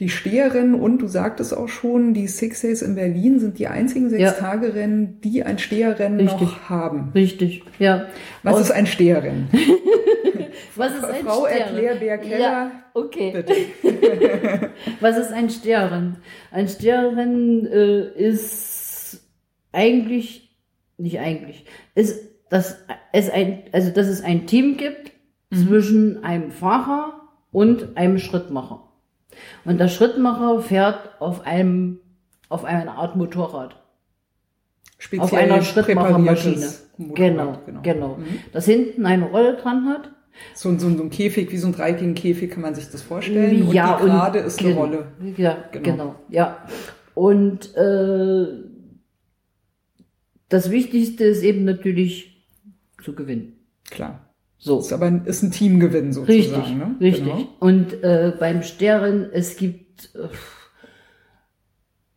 Die 0.00 0.08
Steherrennen 0.08 0.76
und 0.76 0.98
du 1.02 1.08
sagtest 1.08 1.56
auch 1.56 1.66
schon, 1.68 2.14
die 2.14 2.28
Six 2.28 2.60
Days 2.60 2.82
in 2.82 2.94
Berlin 2.94 3.40
sind 3.40 3.58
die 3.58 3.66
einzigen 3.66 4.10
Ja. 4.16 4.28
Sechstagerennen, 4.28 5.20
die 5.22 5.42
ein 5.42 5.58
Steherrennen 5.58 6.20
Richtig. 6.20 6.40
noch 6.40 6.70
haben. 6.70 7.10
Richtig. 7.16 7.64
Ja. 7.80 8.06
Was 8.44 8.54
Aus- 8.54 8.60
ist 8.62 8.70
ein 8.70 8.86
Steherrennen? 8.86 9.48
was 10.76 10.94
ist 10.94 11.04
ein 11.04 11.24
Frau 11.24 11.46
Stern? 11.46 11.58
Erklärbär 11.74 12.18
Keller. 12.18 12.38
Ja, 12.38 12.70
okay. 12.94 13.32
Bitte. 13.32 13.54
Was 15.00 15.16
ist 15.18 15.32
ein 15.32 15.50
Sternrennen? 15.50 16.16
Ein 16.52 16.68
Sternrennen 16.68 17.66
äh, 17.66 18.08
ist 18.16 19.20
eigentlich, 19.72 20.56
nicht 20.96 21.18
eigentlich, 21.18 21.64
ist, 21.94 22.20
dass 22.50 22.78
es 23.12 23.28
ein, 23.30 23.64
also 23.72 23.90
dass 23.90 24.06
es 24.06 24.22
ein 24.22 24.46
Team 24.46 24.76
gibt 24.76 25.12
zwischen 25.52 26.22
einem 26.24 26.50
Fahrer 26.52 27.28
und 27.50 27.96
einem 27.96 28.18
Schrittmacher. 28.18 28.87
Und 29.64 29.78
der 29.78 29.88
Schrittmacher 29.88 30.60
fährt 30.60 31.20
auf 31.20 31.46
einem, 31.46 32.00
auf 32.48 32.64
einer 32.64 32.92
Art 32.96 33.16
Motorrad. 33.16 33.76
Speziell 34.98 35.24
auf 35.24 35.32
einer 35.32 35.62
Schrittmachermaschine. 35.62 36.66
Motorrad, 36.96 37.16
Genau, 37.16 37.58
genau. 37.82 38.16
Mhm. 38.16 38.26
Das 38.52 38.64
hinten 38.66 39.06
eine 39.06 39.26
Rolle 39.26 39.56
dran 39.56 39.86
hat. 39.88 40.10
So, 40.54 40.68
ein- 40.68 40.78
so, 40.78 40.86
ein- 40.88 40.96
so 40.96 41.02
ein 41.04 41.10
Käfig, 41.10 41.50
wie 41.52 41.56
so 41.56 41.66
ein 41.68 41.72
Dreigang-Käfig 41.72 42.50
kann 42.50 42.62
man 42.62 42.74
sich 42.74 42.88
das 42.90 43.02
vorstellen. 43.02 43.62
Und 43.66 43.72
ja, 43.72 43.98
die 44.00 44.04
Gerade 44.06 44.38
ist 44.40 44.58
eine 44.60 44.68
gen- 44.68 44.78
Rolle. 44.78 45.06
Ja, 45.36 45.56
Genau. 45.72 45.82
genau. 45.84 46.14
ja. 46.28 46.58
Und 47.14 47.74
äh, 47.76 48.46
das 50.48 50.70
Wichtigste 50.70 51.24
ist 51.24 51.42
eben 51.42 51.64
natürlich 51.64 52.46
zu 53.02 53.14
gewinnen. 53.14 53.58
Klar. 53.90 54.27
So. 54.58 54.80
Ist 54.80 54.92
aber 54.92 55.06
ein, 55.06 55.24
ist 55.24 55.42
ein 55.42 55.52
Teamgewinn 55.52 56.12
sozusagen. 56.12 56.62
Richtig, 56.62 56.76
ne? 56.76 56.96
richtig. 57.00 57.24
Genau. 57.24 57.48
Und 57.60 58.02
äh, 58.02 58.32
beim 58.38 58.62
Stern, 58.62 59.28
es 59.32 59.56
gibt, 59.56 60.14
äh, 60.16 60.28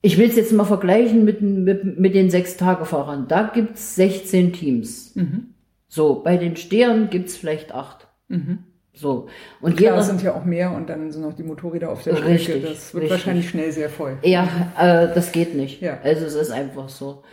ich 0.02 0.18
will 0.18 0.28
es 0.28 0.36
jetzt 0.36 0.52
mal 0.52 0.66
vergleichen 0.66 1.24
mit, 1.24 1.42
mit, 1.42 2.00
mit 2.00 2.16
den 2.16 2.32
Sechs-Tage-Fahrern. 2.32 3.28
Da 3.28 3.52
gibt's 3.54 3.96
16 3.96 4.54
Teams. 4.54 5.16
Mhm. 5.16 5.54
So, 5.88 6.16
bei 6.24 6.38
den 6.38 6.56
Stern 6.56 7.10
gibt's 7.12 7.38
vielleicht 7.38 7.74
acht. 7.74 8.08
Mhm. 8.28 8.60
So. 8.94 9.28
Und 9.62 9.78
Klar, 9.78 9.94
jeder, 9.94 10.04
sind 10.04 10.24
ja 10.24 10.36
auch 10.36 10.44
mehr 10.44 10.72
und 10.72 10.90
dann 10.90 11.12
sind 11.12 11.22
noch 11.22 11.34
die 11.34 11.44
Motorräder 11.44 11.92
auf 11.92 12.04
der 12.04 12.16
Strecke. 12.16 12.34
Richtig, 12.34 12.64
das 12.64 12.94
wird 12.94 13.04
richtig. 13.04 13.12
wahrscheinlich 13.12 13.50
schnell 13.50 13.72
sehr 13.72 13.90
voll. 13.90 14.18
Ja, 14.24 14.48
äh, 14.78 15.14
das 15.14 15.32
geht 15.32 15.56
nicht. 15.56 15.82
Ja. 15.82 16.00
Also 16.04 16.26
es 16.26 16.34
ist 16.34 16.52
einfach 16.52 16.90
so. 16.90 17.24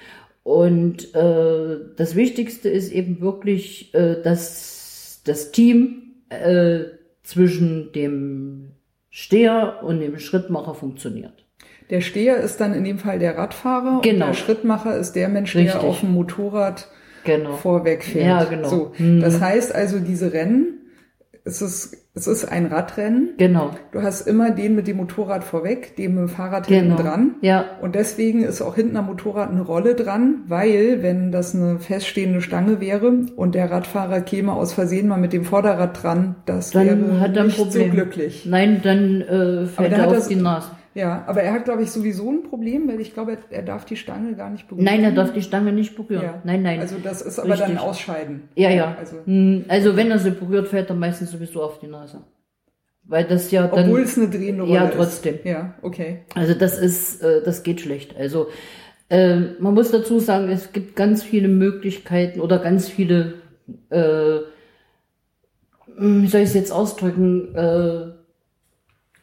Und 0.43 1.15
äh, 1.15 1.77
das 1.97 2.15
Wichtigste 2.15 2.69
ist 2.69 2.93
eben 2.93 3.21
wirklich, 3.21 3.95
äh, 3.95 4.23
dass 4.23 4.78
das 5.29 5.53
Team 5.53 6.15
äh, 6.31 6.81
zwischen 7.23 7.93
dem 7.93 8.73
Steher 9.11 9.81
und 9.83 10.01
dem 10.01 10.19
Schrittmacher 10.19 10.75
funktioniert. 10.75 11.45
Der 11.91 12.01
Steher 12.03 12.37
ist 12.39 12.61
dann 12.61 12.75
in 12.75 12.85
dem 12.85 12.99
Fall 12.99 13.19
der 13.19 13.37
Radfahrer 13.39 14.01
Genau. 14.03 14.27
und 14.27 14.33
der 14.33 14.35
Schrittmacher 14.35 14.97
ist 14.97 15.13
der 15.13 15.29
Mensch, 15.29 15.55
Richtig. 15.57 15.73
der 15.73 15.83
auf 15.83 16.01
dem 16.01 16.13
Motorrad 16.13 16.89
Genau. 17.25 17.53
vorweg 17.53 18.05
fährt. 18.05 18.27
Ja, 18.27 18.45
genau. 18.45 18.69
So, 18.69 18.93
Mhm. 18.99 19.21
Das 19.21 19.41
heißt 19.41 19.75
also, 19.75 19.99
diese 19.99 20.33
Rennen 20.33 20.78
es 21.49 21.63
ist, 21.63 21.97
es 22.15 22.27
ist 22.27 22.45
ein 22.45 22.67
Radrennen. 22.67 23.31
Genau. 23.39 23.71
Du 23.93 24.03
hast 24.03 24.27
immer 24.27 24.51
den 24.51 24.75
mit 24.75 24.87
dem 24.87 24.99
Motorrad 24.99 25.45
vorweg, 25.45 25.97
den 25.97 26.15
mit 26.15 26.23
dem 26.25 26.29
Fahrrad 26.29 26.67
Genau. 26.67 26.81
hinten 26.97 27.03
dran. 27.03 27.35
Ja. 27.41 27.65
Und 27.81 27.95
deswegen 27.95 28.43
ist 28.45 28.61
auch 28.61 28.75
hinten 28.75 28.97
am 28.97 29.07
Motorrad 29.07 29.51
eine 29.51 29.63
Rolle 29.63 29.95
dran, 29.95 30.43
weil 30.47 31.03
wenn 31.03 31.33
das 31.33 31.55
eine 31.55 31.79
feststehende 31.79 32.41
Stange 32.41 32.81
wäre 32.81 33.11
und 33.37 33.55
der 33.55 33.71
Radfahrer 33.71 34.21
käme 34.21 34.53
aus 34.53 34.73
Versehen 34.73 35.09
mal 35.09 35.19
mit 35.19 35.33
dem 35.33 35.45
Vorderrad 35.45 36.03
dran, 36.03 36.37
das 36.47 36.71
Dann 36.71 36.87
wäre 37.11 37.21
hat 37.21 37.35
er 37.37 37.43
ein 37.43 37.47
nicht 37.47 37.59
Problem. 37.59 37.87
so 37.89 37.93
glücklich. 37.95 38.47
Nein, 38.47 38.81
dann 38.83 39.23
äh, 39.23 39.67
fällt 39.67 39.93
er 39.93 40.07
auf 40.07 40.13
das- 40.15 40.29
die 40.29 40.37
Nase. 40.37 40.69
Ja, 40.99 41.23
aber 41.27 41.43
er 41.43 41.53
hat, 41.53 41.65
glaube 41.65 41.83
ich, 41.85 41.91
sowieso 41.93 42.29
ein 42.31 42.43
Problem, 42.43 42.89
weil 42.89 43.01
ich 43.01 43.15
glaube, 43.15 43.33
er, 43.33 43.39
er 43.59 43.63
darf 43.63 43.85
die 43.85 43.97
Stange 43.97 44.35
gar 44.35 44.51
nicht 44.51 44.67
berühren. 44.67 44.85
Nein, 44.85 45.05
er 45.05 45.13
darf 45.13 45.33
die 45.33 45.43
Stange 45.43 45.73
nicht 45.73 45.95
berühren. 45.97 46.23
Ja. 46.25 46.43
Nein, 46.45 46.63
nein. 46.63 46.81
Also 46.81 46.97
das 47.03 47.23
ist 47.23 47.39
aber 47.39 47.57
dann 47.57 47.71
Richtig. 47.71 47.81
Ausscheiden. 47.81 48.49
ja, 48.57 48.71
ja. 48.71 48.97
Also, 48.99 49.17
Hm, 49.25 49.65
Also 49.69 49.97
wenn 49.97 50.11
er 50.11 50.19
sie 50.19 50.33
berührt, 50.33 50.67
fällt 50.69 50.91
er 50.91 50.97
meistens 50.97 51.31
sowieso 51.31 51.63
auf 51.63 51.79
die 51.79 51.87
Nase. 51.87 52.23
Weil 53.05 53.25
das 53.25 53.51
ja 53.53 53.69
dann. 53.69 53.85
obwohl 53.85 54.03
es 54.03 54.19
eine 54.19 54.29
drehende 54.29 54.63
Rolle 54.65 54.75
Ja, 54.75 54.85
ist. 54.89 54.97
trotzdem. 54.97 55.39
Ja, 55.45 55.75
okay. 55.83 56.23
Also 56.35 56.55
das 56.55 56.79
ist, 56.79 57.23
äh, 57.23 57.43
das 57.45 57.63
geht 57.63 57.81
schlecht. 57.81 58.17
Also 58.19 58.49
äh, 59.09 59.37
man 59.61 59.75
muss 59.75 59.91
dazu 59.93 60.19
sagen, 60.19 60.51
es 60.51 60.73
gibt 60.73 60.97
ganz 60.97 61.23
viele 61.23 61.49
Möglichkeiten 61.49 62.41
oder 62.41 62.59
ganz 62.59 62.89
viele, 62.89 63.35
äh, 63.91 64.39
hm, 65.97 66.23
wie 66.23 66.27
soll 66.27 66.41
ich 66.43 66.49
es 66.49 66.55
jetzt 66.55 66.73
ausdrücken? 66.73 67.55
Äh, 67.55 68.18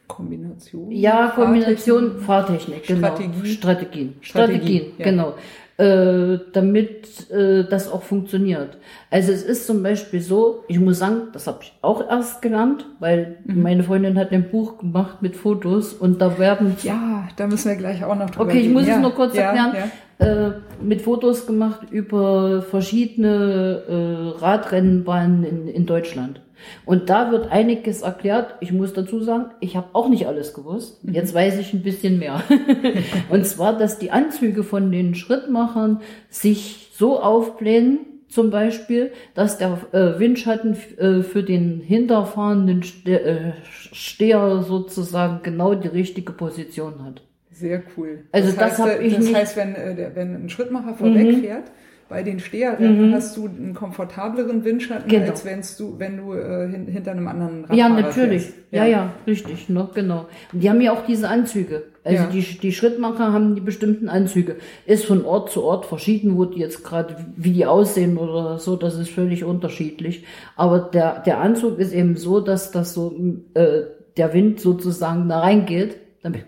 Kombination. 0.08 0.90
ja, 0.90 1.32
Kombination 1.34 2.20
Fahrtechnik. 2.20 2.86
Genau. 2.86 3.08
Strategie. 3.08 3.46
Strategien. 3.52 4.14
Strategien, 4.20 4.22
Strategien, 4.22 4.92
ja. 4.98 5.04
genau. 5.04 5.34
Äh, 5.78 6.38
damit 6.54 7.30
äh, 7.30 7.64
das 7.68 7.92
auch 7.92 8.02
funktioniert. 8.02 8.78
Also 9.10 9.30
es 9.32 9.42
ist 9.42 9.66
zum 9.66 9.82
Beispiel 9.82 10.22
so, 10.22 10.64
ich 10.68 10.80
muss 10.80 11.00
sagen, 11.00 11.24
das 11.34 11.46
habe 11.46 11.58
ich 11.60 11.74
auch 11.82 12.00
erst 12.08 12.40
gelernt, 12.40 12.86
weil 12.98 13.36
Mhm. 13.44 13.60
meine 13.62 13.82
Freundin 13.82 14.16
hat 14.18 14.32
ein 14.32 14.48
Buch 14.50 14.78
gemacht 14.78 15.20
mit 15.20 15.36
Fotos 15.36 15.92
und 15.92 16.18
da 16.22 16.38
werben 16.38 16.74
Ja, 16.82 17.28
da 17.36 17.46
müssen 17.46 17.68
wir 17.68 17.76
gleich 17.76 18.02
auch 18.02 18.14
noch 18.16 18.30
drüber 18.30 18.46
Okay, 18.46 18.56
ich 18.58 18.62
reden. 18.64 18.72
muss 18.72 18.86
ja, 18.86 18.94
es 18.96 19.02
nur 19.02 19.14
kurz 19.14 19.36
ja, 19.36 19.42
erklären. 19.52 19.90
Ja. 20.18 20.26
äh, 20.48 20.52
mit 20.80 21.02
Fotos 21.02 21.46
gemacht 21.46 21.80
über 21.90 22.62
verschiedene 22.62 24.34
äh, 24.38 24.38
Radrennenbahnen 24.42 25.44
in, 25.44 25.68
in 25.68 25.84
Deutschland. 25.84 26.40
Und 26.84 27.10
da 27.10 27.30
wird 27.30 27.50
einiges 27.52 28.02
erklärt. 28.02 28.54
Ich 28.60 28.72
muss 28.72 28.92
dazu 28.92 29.20
sagen, 29.20 29.46
ich 29.60 29.76
habe 29.76 29.88
auch 29.92 30.08
nicht 30.08 30.26
alles 30.26 30.54
gewusst. 30.54 31.04
Mhm. 31.04 31.14
Jetzt 31.14 31.34
weiß 31.34 31.58
ich 31.58 31.72
ein 31.72 31.82
bisschen 31.82 32.18
mehr. 32.18 32.42
Und 33.28 33.46
zwar, 33.46 33.76
dass 33.76 33.98
die 33.98 34.10
Anzüge 34.10 34.62
von 34.64 34.90
den 34.92 35.14
Schrittmachern 35.14 36.00
sich 36.30 36.88
so 36.92 37.20
aufblähen, 37.20 38.00
zum 38.28 38.50
Beispiel, 38.50 39.12
dass 39.34 39.56
der 39.58 39.78
äh, 39.92 40.18
Windschatten 40.18 40.76
äh, 40.98 41.22
für 41.22 41.42
den 41.44 41.80
hinterfahrenden 41.80 42.82
Ste 42.82 43.20
äh, 43.20 43.52
Steher 43.92 44.62
sozusagen 44.62 45.40
genau 45.42 45.74
die 45.74 45.88
richtige 45.88 46.32
Position 46.32 47.04
hat. 47.04 47.22
Sehr 47.52 47.82
cool. 47.96 48.24
Also 48.32 48.50
das 48.52 48.58
heißt, 48.58 48.78
hab 48.80 48.88
äh, 48.88 49.02
ich 49.06 49.14
Das 49.14 49.22
nicht- 49.24 49.32
Mhm. 49.32 49.36
heißt, 49.36 49.56
wenn, 49.56 49.74
wenn 50.14 50.34
ein 50.44 50.48
Schrittmacher 50.50 50.94
vorwegfährt, 50.94 51.70
bei 52.08 52.22
den 52.22 52.38
Steherrennen 52.38 53.12
hast 53.12 53.36
du 53.36 53.46
einen 53.46 53.74
komfortableren 53.74 54.64
Windschatten, 54.64 55.08
Genau. 55.08 55.30
als 55.30 55.44
wenn's 55.44 55.76
du, 55.76 55.98
wenn 55.98 56.16
du 56.18 56.32
äh, 56.34 56.68
hin, 56.68 56.86
hinter 56.86 57.10
einem 57.10 57.26
anderen 57.26 57.60
Radfahrer 57.64 57.78
Ja, 57.78 57.88
natürlich. 57.88 58.42
fährst. 58.42 58.54
Ja, 58.70 58.84
ja, 58.84 59.12
richtig, 59.26 59.68
ne, 59.68 59.88
genau. 59.94 60.26
Und 60.52 60.62
die 60.62 60.70
haben 60.70 60.80
ja 60.80 60.92
auch 60.92 61.04
diese 61.04 61.28
Anzüge. 61.28 61.84
Also 62.04 62.22
Ja. 62.24 62.30
die, 62.30 62.42
die 62.42 62.72
Schrittmacher 62.72 63.32
haben 63.32 63.54
die 63.56 63.60
bestimmten 63.60 64.08
Anzüge. 64.08 64.56
Ist 64.86 65.04
von 65.04 65.24
Ort 65.24 65.50
zu 65.50 65.64
Ort 65.64 65.86
verschieden, 65.86 66.36
wo 66.36 66.44
die 66.44 66.60
jetzt 66.60 66.84
gerade, 66.84 67.16
wie 67.36 67.52
die 67.52 67.66
aussehen 67.66 68.16
oder 68.18 68.58
so, 68.58 68.76
das 68.76 68.94
ist 68.96 69.10
völlig 69.10 69.42
unterschiedlich. 69.44 70.24
Aber 70.54 70.78
der, 70.78 71.20
der 71.20 71.40
Anzug 71.40 71.78
ist 71.80 71.92
eben 71.92 72.16
so, 72.16 72.40
dass 72.40 72.70
das 72.70 72.94
so, 72.94 73.14
äh, 73.54 73.82
der 74.16 74.32
Wind 74.32 74.60
sozusagen 74.60 75.28
da 75.28 75.40
reingeht, 75.40 75.96
damit, 76.22 76.44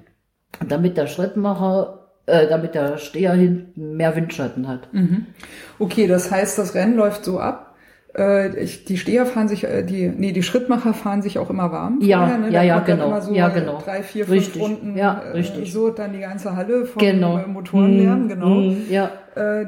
damit 0.68 0.96
der 0.96 1.06
Schrittmacher, 1.06 1.97
äh, 2.28 2.46
damit 2.48 2.74
der 2.74 2.98
Steher 2.98 3.32
hinten 3.32 3.96
mehr 3.96 4.14
Windschatten 4.14 4.68
hat. 4.68 4.88
Okay, 5.78 6.06
das 6.06 6.30
heißt, 6.30 6.58
das 6.58 6.74
Rennen 6.74 6.96
läuft 6.96 7.24
so 7.24 7.40
ab. 7.40 7.64
Äh, 8.16 8.58
ich, 8.58 8.84
die 8.84 8.96
Steher 8.96 9.26
fahren 9.26 9.48
sich, 9.48 9.64
äh, 9.64 9.82
die, 9.84 10.08
nee, 10.08 10.32
die 10.32 10.42
Schrittmacher 10.42 10.94
fahren 10.94 11.22
sich 11.22 11.38
auch 11.38 11.50
immer 11.50 11.70
warm. 11.72 11.98
Ja, 12.00 12.20
vorher, 12.20 12.38
ne? 12.38 12.50
ja, 12.50 12.62
ja, 12.62 12.78
genau. 12.80 13.06
Immer 13.06 13.20
so 13.20 13.34
Ja, 13.34 13.48
genau. 13.48 13.80
Drei, 13.84 14.02
vier, 14.02 14.24
fünf 14.24 14.36
Richtig. 14.38 14.62
Runden. 14.62 14.96
Ja, 14.96 15.20
richtig. 15.34 15.72
So 15.72 15.90
dann 15.90 16.12
die 16.14 16.20
ganze 16.20 16.56
Halle 16.56 16.86
von 16.86 17.00
Genau. 17.00 17.38
äh, 17.38 17.46
Motorenlärm, 17.46 18.22
Hm, 18.22 18.28
genau. 18.28 18.46
hm, 18.46 18.76
Ja, 18.90 19.10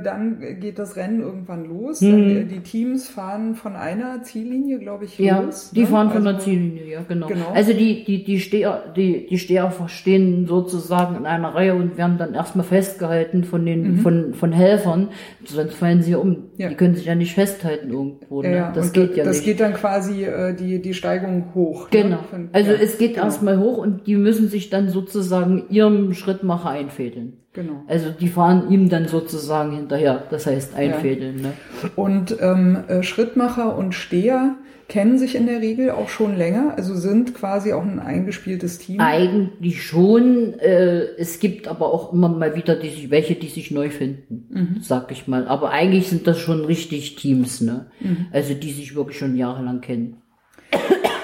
dann 0.02 0.38
geht 0.60 0.78
das 0.78 0.96
Rennen 0.96 1.20
irgendwann 1.20 1.64
los. 1.66 2.00
Mhm. 2.00 2.08
Äh, 2.30 2.44
die 2.44 2.60
Teams 2.60 3.08
fahren 3.08 3.54
von 3.54 3.76
einer 3.76 4.22
Ziellinie, 4.22 4.78
glaube 4.78 5.04
ich, 5.04 5.18
Ja, 5.18 5.40
los. 5.40 5.70
die 5.74 5.80
ne? 5.82 5.86
fahren 5.86 6.10
von 6.10 6.26
Also- 6.26 6.30
der 6.30 6.38
Ziellinie, 6.40 6.86
ja, 6.90 7.00
genau. 7.06 7.26
Genau. 7.28 7.50
Also 7.54 7.72
die, 7.72 8.04
die, 8.04 8.24
die 8.24 8.40
Steher, 8.40 8.82
die, 8.96 9.26
die 9.28 9.38
Steher 9.38 9.72
stehen 9.86 10.46
sozusagen 10.46 11.16
in 11.16 11.26
einer 11.26 11.54
Reihe 11.54 11.74
und 11.74 11.96
werden 11.96 12.18
dann 12.18 12.34
erstmal 12.34 12.64
festgehalten 12.64 13.44
von 13.44 13.64
den, 13.64 13.98
von, 13.98 14.34
von 14.34 14.52
Helfern, 14.52 15.08
sonst 15.44 15.74
fallen 15.74 16.02
sie 16.02 16.14
um. 16.14 16.28
Mhm. 16.28 16.36
Ja. 16.56 16.68
Die 16.68 16.74
können 16.74 16.94
sich 16.94 17.06
ja 17.06 17.14
nicht 17.14 17.34
festhalten 17.34 17.90
irgendwo, 17.90 18.42
ne? 18.42 18.50
Ja, 18.50 18.56
ja, 18.56 18.72
das 18.72 18.92
geht 18.92 19.16
ja 19.16 19.24
das 19.24 19.36
nicht. 19.36 19.44
geht 19.46 19.60
dann 19.60 19.74
quasi 19.74 20.24
äh, 20.24 20.54
die, 20.54 20.80
die 20.82 20.94
Steigung 20.94 21.54
hoch. 21.54 21.88
Genau. 21.90 22.08
Ne? 22.16 22.18
Von- 22.30 22.48
Also 22.52 22.72
ja, 22.72 22.78
es 22.82 22.98
geht 22.98 23.14
genau, 23.14 23.24
erstmal 23.26 23.58
hoch 23.58 23.78
und 23.78 24.06
die 24.06 24.16
müssen 24.16 24.48
sich 24.48 24.70
dann 24.70 24.88
sozusagen 24.88 25.64
ihrem 25.70 26.12
Schrittmacher 26.12 26.70
einfädeln. 26.70 27.39
Genau. 27.52 27.82
Also 27.88 28.10
die 28.10 28.28
fahren 28.28 28.70
ihm 28.70 28.88
dann 28.88 29.08
sozusagen 29.08 29.74
hinterher, 29.74 30.22
das 30.30 30.46
heißt 30.46 30.74
einfädeln. 30.76 31.42
Ne? 31.42 31.52
Und 31.96 32.36
ähm, 32.40 32.84
äh, 32.86 33.02
Schrittmacher 33.02 33.76
und 33.76 33.92
Steher 33.94 34.54
kennen 34.86 35.18
sich 35.18 35.34
in 35.36 35.46
der 35.46 35.60
Regel 35.60 35.90
auch 35.90 36.08
schon 36.08 36.36
länger, 36.36 36.74
also 36.76 36.94
sind 36.96 37.34
quasi 37.34 37.72
auch 37.72 37.82
ein 37.84 38.00
eingespieltes 38.00 38.78
Team. 38.78 39.00
Eigentlich 39.00 39.82
schon. 39.84 40.54
Äh, 40.58 41.02
es 41.16 41.38
gibt 41.40 41.68
aber 41.68 41.92
auch 41.92 42.12
immer 42.12 42.28
mal 42.28 42.54
wieder 42.56 42.76
die, 42.76 43.10
welche, 43.10 43.34
die 43.36 43.48
sich 43.48 43.70
neu 43.70 43.90
finden, 43.90 44.46
Mhm. 44.50 44.76
sag 44.80 45.10
ich 45.12 45.26
mal. 45.28 45.46
Aber 45.48 45.70
eigentlich 45.70 46.08
sind 46.08 46.26
das 46.26 46.38
schon 46.38 46.64
richtig 46.64 47.16
Teams, 47.16 47.60
ne? 47.60 47.86
Mhm. 48.00 48.26
Also 48.32 48.54
die 48.54 48.72
sich 48.72 48.94
wirklich 48.96 49.18
schon 49.18 49.36
jahrelang 49.36 49.80
kennen. 49.80 50.16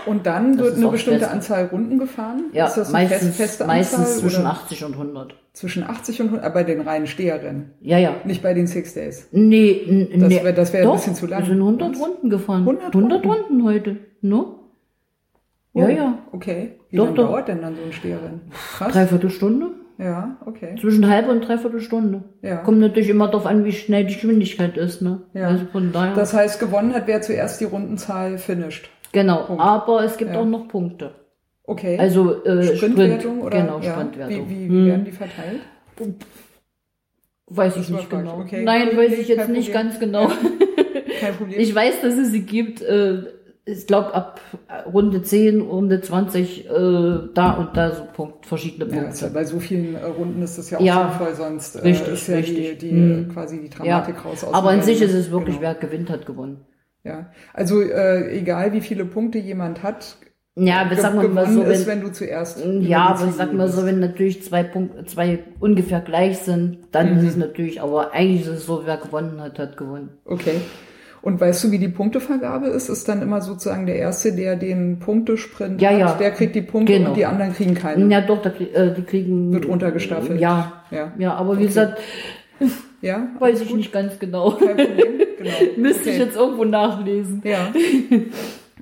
Und 0.06 0.24
dann 0.26 0.56
Das 0.56 0.66
wird 0.66 0.76
eine 0.76 0.88
bestimmte 0.88 1.20
fest. 1.20 1.32
Anzahl 1.32 1.66
Runden 1.66 1.98
gefahren. 1.98 2.44
Ja, 2.52 2.66
ist 2.66 2.76
das 2.76 2.90
meistens, 2.92 3.36
fest, 3.36 3.66
meistens 3.66 4.18
zwischen 4.20 4.42
oder 4.42 4.50
80 4.50 4.84
und 4.84 4.92
100. 4.96 5.34
zwischen 5.52 5.82
80 5.82 6.20
und 6.20 6.26
100, 6.28 6.44
aber 6.46 6.54
bei 6.54 6.64
den 6.64 6.80
reinen 6.82 7.06
Steherrennen, 7.06 7.72
Ja, 7.80 7.98
ja. 7.98 8.14
nicht 8.24 8.42
bei 8.42 8.54
den 8.54 8.66
Six 8.66 8.94
Days. 8.94 9.28
Nee, 9.32 10.08
Das 10.18 10.28
nee. 10.28 10.42
wär- 10.44 10.52
das 10.52 10.72
wär 10.72 10.82
ein 10.88 10.92
bisschen 10.92 11.14
zu 11.16 11.26
lang. 11.26 11.40
Wir 11.42 11.46
sind 11.48 11.60
100 11.62 11.90
Was? 11.92 12.00
Runden 12.00 12.30
gefahren. 12.30 12.62
100 12.62 12.94
100 12.94 13.24
Runden 13.26 13.64
heute, 13.64 13.96
ne? 14.22 14.44
Ja, 15.74 15.84
Oh, 15.84 15.88
ja. 15.88 16.18
Okay. 16.32 16.76
Wie 16.88 16.96
Doch, 16.96 17.04
lange 17.06 17.16
doch. 17.16 17.26
dauert 17.28 17.48
denn 17.48 17.60
dann 17.60 17.74
so 17.76 17.82
ein 17.84 17.92
Steherrennen? 17.92 18.40
Krass. 18.76 18.92
Dreiviertel 18.92 19.28
Stunde? 19.30 19.66
Ja, 19.98 20.36
okay. 20.44 20.74
Zwischen 20.80 21.08
halbe 21.08 21.30
und 21.30 21.40
dreiviertel 21.46 21.80
Stunde. 21.80 22.22
Ja. 22.42 22.56
Kommt 22.56 22.78
natürlich 22.80 23.08
immer 23.08 23.26
darauf 23.28 23.46
an, 23.46 23.64
wie 23.64 23.72
schnell 23.72 24.04
die 24.04 24.14
Geschwindigkeit 24.14 24.76
ist, 24.76 25.00
ne? 25.02 25.22
Ja. 25.32 25.48
Also 25.48 25.64
von 25.72 25.90
daher. 25.92 26.14
Das 26.14 26.34
heißt, 26.34 26.60
gewonnen 26.60 26.94
hat, 26.94 27.06
wer 27.06 27.22
zuerst 27.22 27.60
die 27.60 27.64
Rundenzahl 27.64 28.36
finisht. 28.38 28.90
Genau. 29.22 29.44
Punkt. 29.44 29.62
Aber 29.62 30.04
es 30.04 30.16
gibt 30.16 30.32
Ja. 30.32 30.40
auch 30.40 30.44
noch 30.46 30.68
Punkte. 30.68 31.12
Okay. 31.64 31.98
Also 31.98 32.44
äh, 32.44 32.76
Sprintwertung 32.76 33.18
Sprint, 33.38 33.42
oder? 33.42 33.60
genau, 33.62 33.80
ja. 33.80 33.92
Sprintwertung. 33.94 34.48
Wie, 34.48 34.54
wie, 34.64 34.68
Hm. 34.68 34.86
werden 34.86 35.04
die 35.04 35.10
verteilt? 35.12 35.60
Weiß 37.48 37.76
ich 37.76 37.88
nicht 37.90 38.10
genau. 38.10 38.40
okay. 38.40 38.62
Nein, 38.64 38.96
weiß 38.96 39.12
ich 39.18 39.28
jetzt 39.28 39.38
kein 39.44 39.52
nicht 39.52 39.72
Problem. 39.72 39.88
ganz 39.90 40.00
genau. 40.00 40.28
Kein 41.20 41.34
Problem. 41.36 41.58
Ich 41.60 41.74
weiß, 41.74 42.00
dass 42.02 42.14
es 42.14 42.30
sie 42.32 42.42
gibt. 42.42 42.82
Äh, 42.82 43.22
ich 43.68 43.86
glaube, 43.88 44.14
ab 44.14 44.40
Runde 44.92 45.22
10, 45.22 45.60
Runde 45.60 46.00
20, 46.00 46.66
äh, 46.66 46.70
da 47.34 47.50
und 47.58 47.76
da 47.76 47.90
so 47.96 48.04
Punkt, 48.14 48.46
verschiedene 48.46 48.88
ja, 48.94 49.00
Punkte. 49.02 49.24
ja 49.24 49.30
bei 49.34 49.44
so 49.44 49.58
vielen 49.58 49.96
äh, 49.96 50.04
Runden 50.04 50.40
ist 50.42 50.56
das 50.56 50.70
ja 50.70 50.78
auch 50.78 50.82
Ja. 50.82 51.08
sinnvoll, 51.08 51.34
sonst 51.34 51.74
äh, 51.74 51.80
Richtig, 51.80 52.12
ist 52.14 52.28
ja 52.28 52.36
richtig. 52.36 52.78
die, 52.78 52.88
die 52.88 52.90
Hm. 52.92 53.30
äh, 53.30 53.32
quasi 53.32 53.58
die 53.60 53.66
Ja, 53.84 54.00
Dramatik 54.00 54.24
raus. 54.24 54.44
aus 54.44 54.54
aber 54.54 54.70
an 54.70 54.82
sich 54.82 55.02
ist 55.02 55.14
es 55.14 55.32
wirklich, 55.32 55.56
Genau. 55.56 55.62
wer 55.68 55.74
gewinnt, 55.74 56.10
hat 56.10 56.26
gewonnen. 56.26 56.60
Ja, 57.06 57.26
also 57.54 57.80
äh, 57.82 58.36
egal 58.38 58.72
wie 58.72 58.80
viele 58.80 59.04
Punkte 59.04 59.38
jemand 59.38 59.82
hat, 59.82 60.16
Ja, 60.58 60.80
aber 60.82 60.90
wir 60.96 61.28
mal 61.28 61.44
gewonnen 61.44 61.52
so, 61.54 61.62
ist, 61.62 61.86
wenn, 61.86 61.98
wenn 61.98 62.04
du 62.06 62.12
zuerst. 62.12 62.64
die 62.64 62.88
ja, 62.88 63.06
aber 63.08 63.30
sag 63.32 63.52
mal 63.52 63.68
so, 63.68 63.84
wenn 63.86 64.00
natürlich 64.00 64.42
zwei 64.42 64.62
Punkte, 64.62 65.04
zwei 65.04 65.38
ungefähr 65.60 66.00
gleich 66.00 66.38
sind, 66.38 66.78
dann 66.92 67.12
Mhm. 67.12 67.18
ist 67.18 67.24
es 67.30 67.36
natürlich, 67.36 67.80
aber 67.82 68.12
eigentlich 68.12 68.42
ist 68.42 68.48
es 68.48 68.66
so, 68.66 68.82
wer 68.86 68.96
gewonnen 68.96 69.40
hat, 69.40 69.58
hat 69.58 69.76
gewonnen. 69.76 70.10
Okay. 70.24 70.60
Und 71.22 71.40
weißt 71.40 71.64
du, 71.64 71.70
wie 71.72 71.78
die 71.78 71.88
Punktevergabe 71.88 72.68
ist? 72.68 72.88
Ist 72.88 73.08
dann 73.08 73.20
immer 73.20 73.40
sozusagen 73.40 73.84
der 73.86 73.96
Erste, 73.96 74.32
der 74.32 74.54
den 74.54 75.00
Punktesprint 75.00 75.82
Ja, 75.82 75.90
hat, 75.90 75.98
ja. 75.98 76.12
der 76.14 76.30
kriegt 76.30 76.54
die 76.54 76.62
Punkte 76.62 76.92
Genau. 76.92 77.08
und 77.10 77.16
die 77.16 77.26
anderen 77.26 77.52
kriegen 77.52 77.74
keine. 77.74 78.06
Ja, 78.12 78.20
doch, 78.20 78.40
da, 78.42 78.50
krie- 78.50 78.72
äh, 78.72 78.94
die 78.94 79.02
kriegen. 79.02 79.52
Wird 79.52 79.66
runtergestaffelt. 79.66 80.40
Ja, 80.40 80.84
Ja, 80.92 81.12
ja, 81.18 81.34
aber 81.34 81.54
wie 81.54 81.64
Okay. 81.64 81.66
gesagt, 81.66 81.98
ja 83.02 83.28
weiß 83.40 83.60
ich 83.62 83.74
nicht 83.74 83.92
ganz 83.92 84.18
genau. 84.18 84.52
kein 84.52 84.76
Problem. 84.76 85.06
Genau. 85.46 85.72
Müsste 85.76 86.10
ich 86.10 86.16
Okay. 86.16 86.24
jetzt 86.24 86.36
irgendwo 86.36 86.64
nachlesen. 86.64 87.42
Ja. 87.44 87.72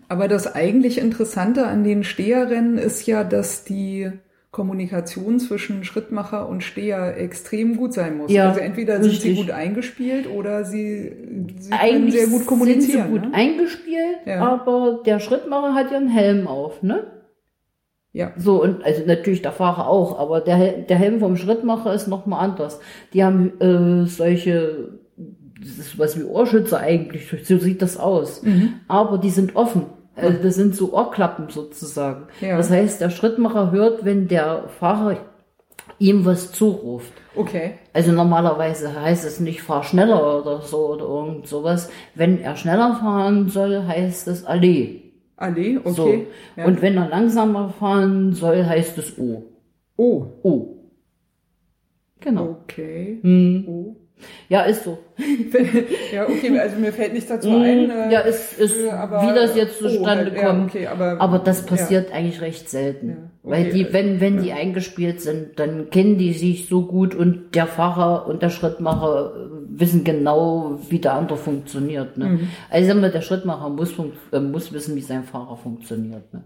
Aber 0.08 0.28
das 0.28 0.54
eigentlich 0.54 0.98
Interessante 0.98 1.66
an 1.66 1.84
den 1.84 2.04
Steherrennen 2.04 2.78
ist 2.78 3.06
ja, 3.06 3.24
dass 3.24 3.64
die 3.64 4.10
Kommunikation 4.50 5.40
zwischen 5.40 5.82
Schrittmacher 5.82 6.48
und 6.48 6.62
Steher 6.62 7.16
extrem 7.16 7.76
gut 7.76 7.92
sein 7.92 8.18
muss. 8.18 8.30
Ja, 8.30 8.48
also 8.50 8.60
entweder 8.60 9.02
sind 9.02 9.10
sie 9.20 9.30
richtig. 9.30 9.46
gut 9.46 9.50
eingespielt 9.50 10.28
oder 10.30 10.64
sie, 10.64 11.12
sie 11.58 11.70
können 11.70 12.10
sehr 12.10 12.28
gut 12.28 12.46
kommunizieren. 12.46 12.82
sind 12.82 13.02
sie 13.06 13.10
gut 13.20 13.30
ne? 13.30 13.34
eingespielt, 13.36 14.18
Ja. 14.26 14.46
aber 14.46 15.02
der 15.04 15.18
Schrittmacher 15.18 15.74
hat 15.74 15.90
ja 15.90 15.96
einen 15.96 16.08
Helm 16.08 16.46
auf, 16.46 16.82
ne? 16.84 17.04
Ja. 18.12 18.30
So, 18.36 18.62
und 18.62 18.84
also 18.84 19.02
natürlich 19.04 19.42
der 19.42 19.50
Fahrer 19.50 19.88
auch, 19.88 20.20
aber 20.20 20.40
der, 20.40 20.70
der 20.82 20.96
Helm 20.98 21.18
vom 21.18 21.36
Schrittmacher 21.36 21.92
ist 21.92 22.06
nochmal 22.06 22.44
anders. 22.44 22.78
Die 23.12 23.24
haben 23.24 23.60
äh, 23.60 24.06
solche, 24.06 25.00
das 25.64 25.78
ist 25.78 25.98
was 25.98 26.18
wie 26.18 26.24
Ohrschützer 26.24 26.78
eigentlich, 26.78 27.28
so 27.44 27.58
sieht 27.58 27.82
das 27.82 27.96
aus. 27.96 28.42
Mhm. 28.42 28.74
Aber 28.88 29.18
die 29.18 29.30
sind 29.30 29.56
offen. 29.56 29.86
Also 30.16 30.38
das 30.42 30.54
sind 30.54 30.76
so 30.76 30.92
Ohrklappen 30.92 31.48
sozusagen. 31.48 32.28
Ja. 32.40 32.56
Das 32.56 32.70
heißt, 32.70 33.00
der 33.00 33.10
Schrittmacher 33.10 33.72
hört, 33.72 34.04
wenn 34.04 34.28
der 34.28 34.68
Fahrer 34.78 35.16
ihm 35.98 36.24
was 36.24 36.52
zuruft. 36.52 37.12
Okay. 37.34 37.72
Also 37.92 38.12
normalerweise 38.12 39.00
heißt 39.00 39.24
es 39.24 39.40
nicht 39.40 39.62
fahr 39.62 39.82
schneller 39.82 40.40
oder 40.40 40.60
so 40.60 40.92
oder 40.92 41.04
irgend 41.04 41.46
sowas. 41.48 41.90
Wenn 42.14 42.40
er 42.40 42.56
schneller 42.56 42.96
fahren 42.96 43.48
soll, 43.48 43.84
heißt 43.86 44.28
es 44.28 44.44
Allee. 44.44 45.00
Allee, 45.36 45.78
okay. 45.78 45.90
So. 45.92 46.26
Ja. 46.56 46.66
Und 46.66 46.80
wenn 46.80 46.96
er 46.96 47.08
langsamer 47.08 47.70
fahren 47.70 48.34
soll, 48.34 48.64
heißt 48.64 48.98
es 48.98 49.18
O. 49.18 49.42
oh, 49.96 50.26
O. 50.42 50.76
Genau. 52.20 52.58
okay. 52.62 53.18
Hm. 53.22 53.64
Oh. 53.66 53.96
Ja, 54.48 54.62
ist 54.62 54.84
so. 54.84 54.98
Ja, 56.12 56.24
okay, 56.24 56.58
also 56.58 56.76
mir 56.78 56.92
fällt 56.92 57.12
nichts 57.14 57.28
dazu 57.28 57.48
ein. 57.48 57.90
äh, 57.90 58.04
Hm. 58.04 58.10
ja, 58.10 58.20
ist, 58.20 58.58
ist 58.58 58.78
äh, 58.80 58.90
aber- 58.90 59.22
wie 59.22 59.34
das 59.34 59.56
jetzt 59.56 59.80
oh, 59.82 59.88
zustande 59.88 60.24
halt, 60.26 60.36
ja, 60.36 60.46
kommt. 60.48 60.70
okay, 60.70 60.86
aber, 60.86 61.20
Aber 61.20 61.38
das 61.38 61.64
passiert 61.66 62.12
eigentlich 62.12 62.40
recht 62.40 62.68
selten. 62.68 63.08
Ja, 63.08 63.16
Weil 63.42 63.62
okay, 63.62 63.72
die, 63.72 63.80
also, 63.84 63.92
wenn, 63.94 64.20
wenn 64.20 64.42
die 64.42 64.52
eingespielt 64.52 65.20
sind, 65.20 65.58
dann 65.58 65.90
kennen 65.90 66.18
die 66.18 66.32
sich 66.32 66.68
so 66.68 66.86
gut 66.86 67.14
und 67.14 67.54
der 67.54 67.66
Fahrer 67.66 68.26
und 68.26 68.42
der 68.42 68.50
Schrittmacher 68.50 69.32
äh, 69.34 69.78
wissen 69.80 70.04
genau, 70.04 70.78
wie 70.88 70.98
der 70.98 71.14
andere 71.14 71.38
funktioniert. 71.38 72.16
Ne? 72.18 72.26
Mhm. 72.26 72.48
Also 72.70 73.00
der 73.00 73.20
Schrittmacher 73.22 73.68
muss, 73.70 73.94
äh, 74.32 74.40
muss 74.40 74.72
wissen, 74.72 74.94
wie 74.96 75.00
sein 75.00 75.24
Fahrer 75.24 75.56
funktioniert. 75.56 76.32
Ne? 76.32 76.42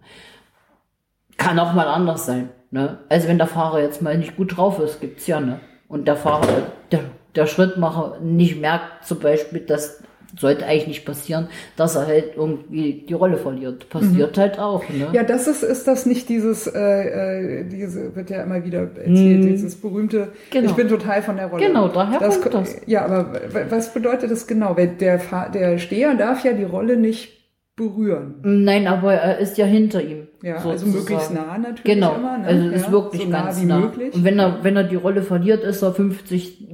Kann 1.36 1.58
auch 1.58 1.72
mal 1.72 1.86
anders 1.88 2.26
sein. 2.26 2.50
Ne? 2.70 2.98
Also 3.08 3.28
wenn 3.28 3.38
der 3.38 3.46
Fahrer 3.46 3.80
jetzt 3.80 4.02
mal 4.02 4.16
nicht 4.18 4.36
gut 4.36 4.56
drauf 4.56 4.78
ist, 4.80 5.00
gibt's 5.00 5.26
ja, 5.26 5.40
ne? 5.40 5.60
Und 5.88 6.06
der 6.06 6.16
Fahrer, 6.16 6.46
der, 6.92 7.00
der 7.38 7.46
Schrittmacher 7.46 8.18
nicht 8.20 8.60
merkt 8.60 9.06
zum 9.06 9.20
Beispiel, 9.20 9.60
dass 9.60 10.02
sollte 10.36 10.66
eigentlich 10.66 10.88
nicht 10.88 11.04
passieren, 11.06 11.48
dass 11.76 11.96
er 11.96 12.06
halt 12.06 12.36
irgendwie 12.36 13.06
die 13.08 13.14
Rolle 13.14 13.38
verliert. 13.38 13.88
Passiert 13.88 14.36
halt 14.36 14.58
auch, 14.58 14.86
ne? 14.90 15.06
Mhm. 15.08 15.14
Ja, 15.14 15.22
das 15.22 15.48
ist, 15.48 15.62
ist 15.62 15.88
das 15.88 16.04
nicht 16.04 16.28
dieses, 16.28 16.66
äh, 16.66 17.60
äh, 17.60 17.64
diese, 17.64 18.14
wird 18.14 18.28
ja 18.28 18.42
immer 18.42 18.62
wieder 18.62 18.80
erzählt, 18.80 19.44
dieses 19.44 19.76
berühmte, 19.80 20.18
Hm. 20.18 20.28
Genau. 20.50 20.70
ich 20.70 20.76
bin 20.76 20.88
total 20.88 21.22
von 21.22 21.36
der 21.36 21.46
Rolle. 21.46 21.66
Genau, 21.66 21.88
daher 21.88 22.18
das, 22.18 22.40
kommt 22.42 22.54
das. 22.54 22.76
Ja, 22.86 23.06
aber 23.06 23.32
was 23.70 23.92
bedeutet 23.94 24.30
das 24.30 24.46
genau? 24.46 24.76
Weil 24.76 24.88
der, 24.88 25.18
der 25.54 25.78
Steher 25.78 26.14
darf 26.14 26.44
ja 26.44 26.52
die 26.52 26.64
Rolle 26.64 26.96
nicht 26.96 27.38
berühren. 27.76 28.34
Nein, 28.42 28.86
aber 28.86 29.14
er 29.14 29.38
ist 29.38 29.56
ja 29.56 29.64
hinter 29.64 30.02
ihm. 30.02 30.26
Ja, 30.42 30.56
also 30.56 30.70
sozusagen. 30.70 30.92
möglichst 30.98 31.34
nah 31.34 31.56
natürlich 31.56 31.84
Genau, 31.84 32.16
immer. 32.16 32.38
Ne? 32.38 32.46
also 32.46 32.68
ist 32.68 32.86
ja, 32.86 32.92
wirklich 32.92 33.22
so 33.22 33.28
nah 33.28 33.44
ganz 33.44 33.62
nah. 33.62 33.78
möglich. 33.78 34.14
Und 34.14 34.24
wenn 34.24 34.38
er, 34.38 34.58
wenn 34.62 34.76
er 34.76 34.84
die 34.84 34.96
Rolle 34.96 35.22
verliert, 35.22 35.64
ist 35.64 35.82
er 35.82 35.94
50 35.94 36.68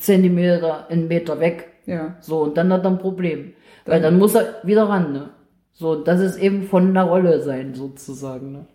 Zentimeter, 0.00 0.86
einen 0.90 1.08
Meter 1.08 1.40
weg. 1.40 1.68
ja. 1.86 2.16
So, 2.20 2.40
und 2.42 2.56
dann 2.56 2.72
hat 2.72 2.84
er 2.84 2.90
ein 2.90 2.98
Problem. 2.98 3.52
Weil 3.86 4.00
dann 4.02 4.18
muss 4.18 4.34
er 4.34 4.56
wieder 4.62 4.84
ran, 4.88 5.12
ne? 5.12 5.30
So, 5.72 5.94
das 5.96 6.20
ist 6.20 6.36
eben 6.38 6.64
von 6.64 6.92
der 6.94 7.04
Rolle 7.04 7.40
sein, 7.40 7.74
sozusagen, 7.74 8.52
ne? 8.52 8.66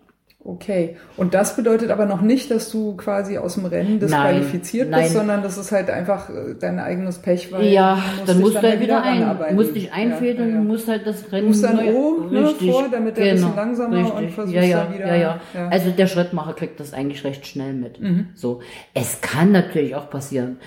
Okay. 0.48 0.98
Und 1.18 1.34
das 1.34 1.56
bedeutet 1.56 1.90
aber 1.90 2.06
noch 2.06 2.22
nicht, 2.22 2.52
dass 2.52 2.70
du 2.72 2.96
quasi 2.96 3.40
aus 3.40 3.56
dem 3.56 3.66
Rennen 3.66 4.00
disqualifiziert 4.00 4.92
nein. 4.92 5.02
bist, 5.04 5.14
sondern 5.16 5.42
das 5.42 5.58
ist 5.58 5.72
halt 5.72 5.90
einfach 5.90 6.30
äh, 6.30 6.54
dein 6.60 6.78
eigenes 6.80 7.18
Pech, 7.18 7.52
weil 7.52 7.66
Ja, 7.66 7.98
dann 8.28 8.42
musst 8.42 8.56
du 8.56 8.62
halt 8.62 8.80
wieder 8.80 9.02
ein, 9.02 9.24
ranarbeiten. 9.24 9.56
musst 9.56 9.76
dich 9.76 9.92
einfädeln, 9.92 10.50
ja, 10.50 10.56
ja. 10.58 10.62
musst 10.62 10.88
halt 10.88 11.08
das 11.08 11.32
Rennen 11.32 11.42
Du 11.44 11.48
musst 11.48 11.64
dann 11.64 11.78
neu- 11.78 11.94
O 11.96 12.20
ne, 12.30 12.48
vor, 12.60 12.86
damit 12.92 13.18
der 13.18 13.26
ein 13.26 13.32
bisschen 13.32 13.56
langsamer 13.56 13.98
und 13.98 14.06
richtig. 14.18 14.36
versuchst 14.36 14.56
ja, 14.56 14.62
ja, 14.64 14.84
dann 14.84 14.94
wieder- 14.94 15.08
Ja, 15.08 15.16
ja. 15.16 15.40
ja. 15.56 15.68
Also 15.70 15.90
der 15.90 16.06
Schrittmacher 16.06 16.54
kriegt 16.54 16.80
das 16.80 16.94
eigentlich 16.94 17.24
recht 17.24 17.48
schnell 17.48 17.74
mit. 17.74 18.00
Mhm. 18.00 18.28
So. 18.36 18.60
Es 18.94 19.22
kann 19.22 19.52
natürlich 19.52 19.96
auch 19.96 20.12
passieren, 20.12 20.58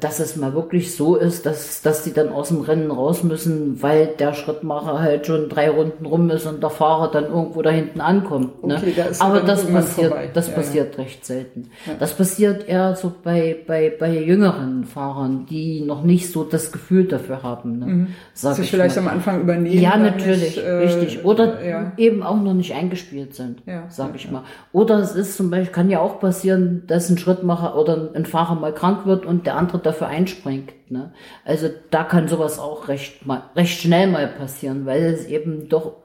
dass 0.00 0.20
es 0.20 0.36
mal 0.36 0.54
wirklich 0.54 0.96
so 0.96 1.16
ist, 1.16 1.44
dass, 1.44 1.82
dass 1.82 2.02
die 2.02 2.14
dann 2.14 2.30
aus 2.30 2.48
dem 2.48 2.62
Rennen 2.62 2.90
raus 2.90 3.22
müssen, 3.22 3.82
weil 3.82 4.06
der 4.18 4.32
Schrittmacher 4.32 5.00
halt 5.00 5.26
schon 5.26 5.50
drei 5.50 5.68
Runden 5.68 6.06
rum 6.06 6.30
ist 6.30 6.46
und 6.46 6.62
der 6.62 6.70
Fahrer 6.70 7.10
dann 7.10 7.24
irgendwo 7.26 7.60
da 7.60 7.68
hinten 7.68 8.00
ankommt. 8.00 8.64
Ne? 8.64 8.76
Okay, 8.76 8.94
da 8.96 9.04
Aber 9.22 9.40
das 9.40 9.66
passiert, 9.66 10.08
vorbei. 10.08 10.30
das 10.32 10.46
Ja, 10.46 10.52
ja. 10.52 10.56
passiert 10.58 10.96
recht 10.98 11.26
selten. 11.26 11.68
Das 11.98 12.14
passiert 12.14 12.66
eher 12.68 12.96
so 12.96 13.12
bei, 13.22 13.54
bei, 13.66 13.92
bei 13.98 14.16
jüngeren 14.18 14.84
Fahrern, 14.84 15.44
die 15.50 15.82
noch 15.82 16.04
nicht 16.04 16.32
so 16.32 16.44
das 16.44 16.72
Gefühl 16.72 17.04
dafür 17.04 17.42
haben. 17.42 17.78
Ne? 17.78 18.06
Sag 18.32 18.54
Sich 18.56 18.64
ich 18.64 18.70
vielleicht 18.70 18.96
mal. 18.96 19.02
am 19.02 19.08
Anfang 19.08 19.42
übernehmen. 19.42 19.78
Ja, 19.78 19.98
natürlich, 19.98 20.56
nicht, 20.56 20.64
äh, 20.64 20.70
richtig. 20.70 21.22
Oder 21.22 21.62
ja. 21.62 21.92
eben 21.98 22.22
auch 22.22 22.40
noch 22.40 22.54
nicht 22.54 22.74
eingespielt 22.74 23.34
sind, 23.34 23.62
Ja, 23.66 23.84
sag 23.90 24.08
ja, 24.08 24.14
ich 24.14 24.30
mal. 24.30 24.44
Oder 24.72 25.00
es 25.00 25.14
ist 25.14 25.36
zum 25.36 25.50
Beispiel, 25.50 25.70
kann 25.70 25.90
ja 25.90 26.00
auch 26.00 26.18
passieren, 26.18 26.84
dass 26.86 27.10
ein 27.10 27.18
Schrittmacher 27.18 27.76
oder 27.76 28.08
ein 28.14 28.24
Fahrer 28.24 28.54
mal 28.54 28.72
krank 28.72 29.04
wird 29.04 29.26
und 29.26 29.33
der 29.42 29.56
andere 29.56 29.78
dafür 29.78 30.08
einspringt. 30.08 30.72
Ne? 30.90 31.12
Also 31.44 31.68
da 31.90 32.04
kann 32.04 32.28
sowas 32.28 32.58
auch 32.58 32.88
recht, 32.88 33.26
mal, 33.26 33.42
recht 33.56 33.80
schnell 33.80 34.06
mal 34.06 34.28
passieren, 34.28 34.86
weil 34.86 35.02
es 35.02 35.26
eben 35.26 35.68
doch 35.68 35.96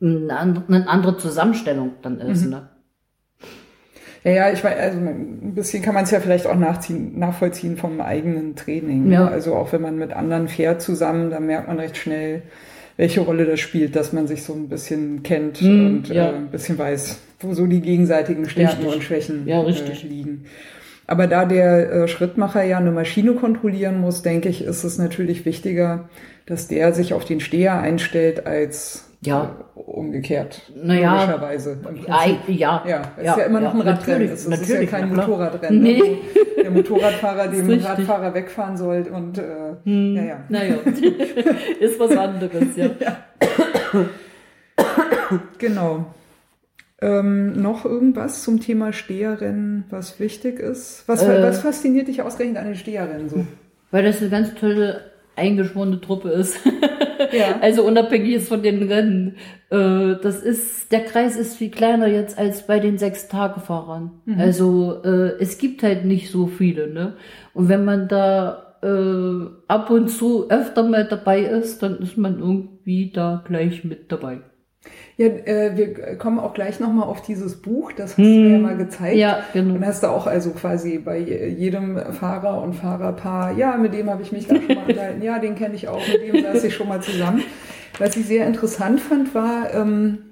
eine 0.00 0.88
andere, 0.88 1.18
Zusammenstellung 1.18 1.92
dann 2.02 2.20
ist. 2.20 2.44
Mhm. 2.44 2.50
Ne? 2.50 2.68
Ja, 4.24 4.30
ja, 4.32 4.52
ich 4.52 4.62
meine, 4.62 4.76
also 4.76 4.98
ein 4.98 5.54
bisschen 5.54 5.82
kann 5.82 5.94
man 5.94 6.04
es 6.04 6.10
ja 6.10 6.20
vielleicht 6.20 6.46
auch 6.46 6.56
nachziehen, 6.56 7.18
nachvollziehen 7.18 7.76
vom 7.76 8.00
eigenen 8.00 8.54
Training. 8.54 9.10
Ja. 9.10 9.24
ne? 9.24 9.30
Also 9.30 9.54
auch 9.54 9.72
wenn 9.72 9.82
man 9.82 9.96
mit 9.96 10.12
anderen 10.12 10.48
fährt 10.48 10.82
zusammen, 10.82 11.30
dann 11.30 11.46
merkt 11.46 11.68
man 11.68 11.78
recht 11.78 11.96
schnell, 11.96 12.42
welche 12.96 13.20
Rolle 13.22 13.46
das 13.46 13.60
spielt, 13.60 13.96
dass 13.96 14.12
man 14.12 14.26
sich 14.26 14.42
so 14.42 14.52
ein 14.52 14.68
bisschen 14.68 15.22
kennt 15.22 15.62
und 15.62 16.08
ja. 16.08 16.30
äh, 16.30 16.34
ein 16.34 16.50
bisschen 16.50 16.76
weiß, 16.76 17.18
wo 17.40 17.54
so 17.54 17.66
die 17.66 17.80
gegenseitigen 17.80 18.46
Stärken 18.46 18.82
Richtig. 18.82 18.94
und 18.94 19.02
Schwächen 19.02 19.48
Ja, 19.48 19.62
richtig. 19.62 20.04
Äh, 20.04 20.08
liegen. 20.08 20.44
Aber 21.10 21.26
da 21.26 21.44
der 21.44 21.90
äh, 21.92 22.08
Schrittmacher 22.08 22.62
ja 22.62 22.78
eine 22.78 22.92
Maschine 22.92 23.32
kontrollieren 23.32 24.00
muss, 24.00 24.22
denke 24.22 24.48
ich, 24.48 24.62
ist 24.64 24.84
es 24.84 24.96
natürlich 24.96 25.44
wichtiger, 25.44 26.08
dass 26.46 26.68
der 26.68 26.92
sich 26.92 27.14
auf 27.14 27.24
den 27.24 27.40
Steher 27.40 27.80
einstellt 27.80 28.46
als 28.46 29.08
Ja. 29.22 29.56
äh, 29.74 29.78
umgekehrt. 29.80 30.70
Naja, 30.80 31.14
logischerweise. 31.24 31.78
Ei- 32.06 32.36
Ja, 32.46 32.84
Ja, 32.88 33.02
es 33.16 33.26
ist 33.28 33.36
ja 33.38 33.42
immer 33.44 33.60
noch 33.60 33.74
ein 33.74 33.80
Radrennen. 33.80 34.30
Es 34.32 34.46
ist, 34.46 34.68
ja 34.68 34.84
kein. 34.86 35.12
Motorradrennen, 35.14 35.82
Nee. 35.82 36.18
wo 36.56 36.62
der 36.62 36.70
Motorradfahrer 36.70 37.48
dem 37.48 37.66
richtig. 37.66 37.84
Hm. 37.88 37.90
Radfahrer 37.90 38.34
wegfahren 38.34 38.76
soll 38.76 39.04
und 39.12 39.38
äh, 39.38 40.14
ja, 40.14 40.22
ja. 40.22 40.36
Naja, 40.48 40.74
ist 41.80 41.98
was 41.98 42.16
anderes, 42.16 42.76
ja. 42.76 42.86
Genau. 45.58 46.06
Ähm, 47.02 47.60
noch 47.60 47.84
irgendwas 47.84 48.42
zum 48.42 48.60
Thema 48.60 48.92
Steherrennen, 48.92 49.84
was 49.90 50.20
wichtig 50.20 50.58
ist? 50.58 51.04
Was, 51.06 51.22
Äh. 51.22 51.42
was 51.42 51.60
fasziniert 51.62 52.08
dich 52.08 52.20
ausgerechnet 52.22 52.58
an 52.58 52.66
den 52.66 52.74
Steherrennen 52.76 53.28
so? 53.28 53.46
Weil 53.90 54.04
das 54.04 54.20
eine 54.20 54.30
ganz 54.30 54.54
tolle 54.54 55.00
eingeschworene 55.36 56.00
Truppe 56.00 56.30
ist. 56.30 56.58
Ja. 57.32 57.58
Also 57.60 57.84
unabhängig 57.84 58.30
jetzt 58.30 58.48
von 58.48 58.62
den 58.62 58.82
Rennen. 58.90 59.36
Äh, 59.68 60.14
das 60.22 60.42
ist, 60.42 60.90
der 60.90 61.04
Kreis 61.04 61.36
ist 61.36 61.56
viel 61.58 61.70
kleiner 61.70 62.06
jetzt 62.06 62.38
als 62.38 62.66
bei 62.66 62.80
den 62.80 62.96
Sechs-Tage-Fahrern. 62.96 64.10
Also 64.38 65.02
äh, 65.04 65.38
es 65.38 65.58
gibt 65.58 65.82
halt 65.82 66.06
nicht 66.06 66.30
so 66.30 66.46
viele, 66.46 66.88
ne? 66.90 67.16
Und 67.52 67.68
wenn 67.68 67.84
man 67.84 68.08
da 68.08 68.76
äh, 68.82 69.46
ab 69.68 69.90
und 69.90 70.08
zu 70.08 70.48
öfter 70.48 70.82
mal 70.82 71.04
dabei 71.04 71.42
ist, 71.42 71.82
dann 71.82 71.98
ist 71.98 72.16
man 72.16 72.38
irgendwie 72.38 73.12
da 73.12 73.44
gleich 73.46 73.84
mit 73.84 74.10
dabei. 74.10 74.38
Ja, 75.20 75.26
äh, 75.26 75.76
wir 75.76 76.16
kommen 76.16 76.38
auch 76.38 76.54
gleich 76.54 76.80
nochmal 76.80 77.06
auf 77.06 77.20
dieses 77.20 77.56
Buch, 77.56 77.92
das 77.92 78.12
hast 78.12 78.16
du 78.16 78.22
mir 78.22 78.52
ja 78.52 78.58
mal 78.58 78.76
gezeigt. 78.78 79.12
Hm. 79.12 79.18
Ja, 79.18 79.40
genau. 79.52 79.74
Und 79.74 79.84
hast 79.84 80.02
du 80.02 80.06
auch 80.06 80.26
also 80.26 80.52
quasi 80.52 80.96
bei 80.96 81.18
jedem 81.18 81.98
Fahrer 82.14 82.62
und 82.62 82.72
Fahrerpaar, 82.72 83.52
ja, 83.52 83.76
mit 83.76 83.92
dem 83.92 84.08
habe 84.08 84.22
ich 84.22 84.32
mich 84.32 84.46
da 84.46 84.56
schon 84.56 84.68
mal 84.68 84.78
unterhalten, 84.88 85.20
ja, 85.20 85.38
den 85.38 85.56
kenne 85.56 85.74
ich 85.74 85.88
auch, 85.88 86.00
mit 86.08 86.22
dem 86.22 86.42
saß 86.42 86.64
ich 86.64 86.74
schon 86.74 86.88
mal 86.88 87.02
zusammen. 87.02 87.42
Was 87.98 88.16
ich 88.16 88.24
sehr 88.24 88.46
interessant 88.46 88.98
fand, 88.98 89.34
war, 89.34 89.74
ähm, 89.74 90.29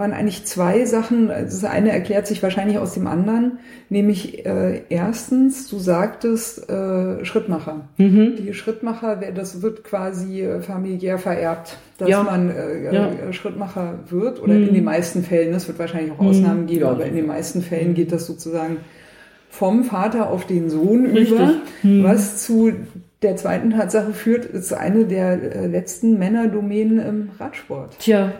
waren 0.00 0.12
eigentlich 0.12 0.44
zwei 0.46 0.84
Sachen. 0.86 1.30
Also 1.30 1.60
Das 1.62 1.70
eine 1.70 1.92
erklärt 1.92 2.26
sich 2.26 2.42
wahrscheinlich 2.42 2.78
aus 2.78 2.94
dem 2.94 3.06
anderen, 3.06 3.58
nämlich 3.90 4.44
äh, 4.46 4.82
erstens, 4.88 5.68
du 5.68 5.78
sagtest 5.78 6.68
äh, 6.68 7.24
Schrittmacher. 7.24 7.88
Mhm. 7.98 8.34
Die 8.38 8.52
Schrittmacher, 8.54 9.16
das 9.34 9.62
wird 9.62 9.84
quasi 9.84 10.40
äh, 10.42 10.60
familiär 10.62 11.18
vererbt, 11.18 11.76
dass 11.98 12.08
Ja. 12.08 12.22
man 12.24 12.50
äh, 12.50 12.82
Ja. 12.92 13.10
äh, 13.10 13.32
Schrittmacher 13.32 14.00
wird 14.08 14.42
oder 14.42 14.54
in 14.54 14.74
den 14.74 14.84
meisten 14.84 15.22
Fällen, 15.22 15.54
es 15.54 15.68
wird 15.68 15.78
wahrscheinlich 15.78 16.12
auch 16.12 16.18
Ausnahmen 16.20 16.66
geben, 16.66 16.80
Ja, 16.80 16.90
aber 16.90 17.04
in 17.04 17.14
den 17.14 17.26
meisten 17.26 17.62
Fällen 17.62 17.94
geht 17.94 18.10
das 18.10 18.26
sozusagen 18.26 18.78
vom 19.50 19.84
Vater 19.84 20.30
auf 20.30 20.46
den 20.46 20.70
Sohn 20.70 21.06
Richtig. 21.06 21.38
über, 21.84 22.04
was 22.04 22.42
zu 22.44 22.72
der 23.20 23.36
zweiten 23.36 23.70
Tatsache 23.70 24.12
führt, 24.12 24.46
ist 24.46 24.72
eine 24.72 25.04
der 25.04 25.54
äh, 25.54 25.66
letzten 25.66 26.18
Männerdomänen 26.18 26.98
im 27.00 27.28
Radsport. 27.38 27.98
Tja, 27.98 28.32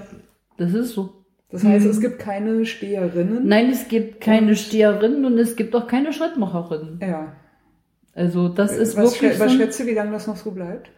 das 0.57 0.73
ist 0.73 0.93
so. 0.95 1.11
Das 1.53 1.65
heißt, 1.65 1.85
es 1.87 2.01
gibt 2.01 2.21
keine 2.21 2.65
Steherinnen. 2.65 3.47
Nein, 3.47 3.71
es 3.71 3.89
gibt 3.89 4.21
keine 4.21 4.55
Steherinnen 4.55 5.25
und 5.25 5.37
es 5.39 5.57
gibt 5.57 5.75
auch 5.75 5.87
keine 5.89 6.13
Schrittmacherinnen. 6.13 7.01
Ja. 7.03 7.33
Also 8.15 8.49
das 8.49 8.77
ist 8.77 8.97
Was, 8.97 9.21
wirklich 9.21 9.33
schä- 9.33 9.41
was 9.41 9.53
so, 9.53 9.59
schätzt 9.59 9.81
du, 9.81 9.87
wie 9.87 9.95
lange 9.95 10.13
das 10.13 10.27
noch 10.27 10.37
so 10.37 10.51
bleibt? 10.53 10.91